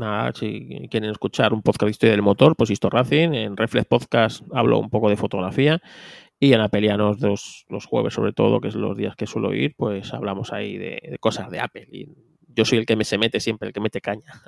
nada, 0.00 0.32
si 0.34 0.88
quieren 0.90 1.10
escuchar 1.10 1.52
un 1.52 1.62
podcast 1.62 1.84
de 1.86 1.90
historia 1.92 2.12
del 2.12 2.22
motor, 2.22 2.56
pues 2.56 2.70
Histo 2.70 2.90
Racing. 2.90 3.34
En 3.34 3.56
Reflex 3.56 3.86
Podcast 3.86 4.42
hablo 4.52 4.78
un 4.78 4.90
poco 4.90 5.08
de 5.08 5.16
fotografía. 5.16 5.80
Y 6.40 6.54
en 6.54 6.60
Apelianos 6.60 7.20
los, 7.20 7.66
los 7.68 7.86
jueves, 7.86 8.14
sobre 8.14 8.32
todo, 8.32 8.60
que 8.60 8.68
es 8.68 8.74
los 8.74 8.96
días 8.96 9.14
que 9.14 9.26
suelo 9.26 9.54
ir, 9.54 9.74
pues 9.76 10.12
hablamos 10.14 10.52
ahí 10.52 10.78
de, 10.78 11.18
cosas 11.20 11.50
de 11.50 11.60
Apple. 11.60 11.86
Y 11.92 12.08
yo 12.48 12.64
soy 12.64 12.78
el 12.78 12.86
que 12.86 12.96
me 12.96 13.04
se 13.04 13.18
mete 13.18 13.38
siempre, 13.40 13.68
el 13.68 13.74
que 13.74 13.80
mete 13.80 14.00
caña. 14.00 14.42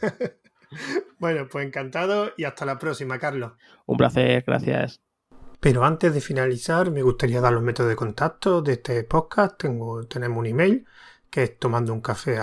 bueno, 1.18 1.48
pues 1.50 1.66
encantado 1.66 2.30
y 2.36 2.44
hasta 2.44 2.64
la 2.64 2.78
próxima, 2.78 3.18
Carlos. 3.18 3.52
Un 3.86 3.96
placer, 3.96 4.44
gracias. 4.46 5.02
Pero 5.58 5.84
antes 5.84 6.14
de 6.14 6.20
finalizar, 6.20 6.92
me 6.92 7.02
gustaría 7.02 7.40
dar 7.40 7.52
los 7.52 7.62
métodos 7.62 7.90
de 7.90 7.96
contacto 7.96 8.62
de 8.62 8.74
este 8.74 9.02
podcast. 9.02 9.58
Tengo, 9.58 10.06
tenemos 10.06 10.38
un 10.38 10.46
email 10.46 10.86
que 11.30 11.42
es 11.44 11.58
tomando 11.58 11.92
un 11.92 12.00
café 12.00 12.38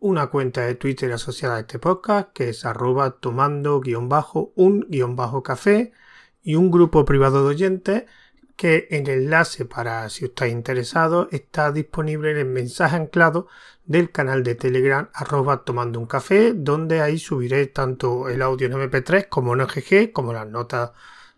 una 0.00 0.26
cuenta 0.26 0.60
de 0.60 0.74
Twitter 0.74 1.10
asociada 1.12 1.56
a 1.56 1.60
este 1.60 1.78
podcast 1.78 2.30
que 2.34 2.50
es 2.50 2.66
arroba 2.66 3.12
tomando 3.20 3.80
guion 3.80 4.10
bajo 4.10 4.52
un 4.54 4.86
guion 4.90 5.16
bajo 5.16 5.42
café 5.42 5.92
y 6.42 6.56
un 6.56 6.70
grupo 6.70 7.06
privado 7.06 7.42
de 7.42 7.48
oyentes 7.54 8.04
que 8.56 8.86
el 8.90 9.08
enlace 9.08 9.64
para 9.64 10.08
si 10.10 10.26
estáis 10.26 10.52
interesado 10.52 11.28
está 11.32 11.72
disponible 11.72 12.32
en 12.32 12.36
el 12.36 12.44
mensaje 12.46 12.96
anclado 12.96 13.48
del 13.86 14.10
canal 14.12 14.42
de 14.42 14.54
Telegram 14.54 15.08
arroba 15.14 15.64
tomando 15.64 15.98
un 15.98 16.06
café 16.06 16.52
donde 16.54 17.00
ahí 17.00 17.18
subiré 17.18 17.66
tanto 17.66 18.28
el 18.28 18.42
audio 18.42 18.66
en 18.66 18.74
MP3 18.74 19.28
como 19.28 19.54
en 19.54 19.62
OGG 19.62 20.12
como 20.12 20.32
las 20.32 20.46
notas 20.46 20.92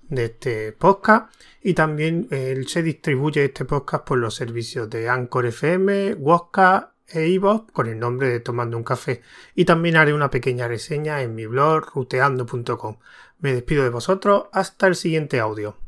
de 0.08 0.26
este 0.26 0.72
podcast 0.72 1.32
y 1.62 1.74
también 1.74 2.28
eh, 2.30 2.62
se 2.66 2.82
distribuye 2.82 3.44
este 3.44 3.64
podcast 3.64 4.04
por 4.04 4.18
los 4.18 4.34
servicios 4.34 4.88
de 4.90 5.08
Anchor 5.08 5.46
FM, 5.46 6.14
Wosca 6.14 6.92
e 7.08 7.28
iVoox 7.28 7.72
con 7.72 7.88
el 7.88 7.98
nombre 7.98 8.28
de 8.28 8.40
Tomando 8.40 8.76
un 8.76 8.84
Café 8.84 9.22
y 9.54 9.64
también 9.64 9.96
haré 9.96 10.12
una 10.12 10.30
pequeña 10.30 10.68
reseña 10.68 11.22
en 11.22 11.34
mi 11.34 11.46
blog 11.46 11.90
ruteando.com. 11.94 12.96
Me 13.38 13.52
despido 13.52 13.84
de 13.84 13.90
vosotros 13.90 14.46
hasta 14.52 14.86
el 14.86 14.94
siguiente 14.94 15.40
audio. 15.40 15.85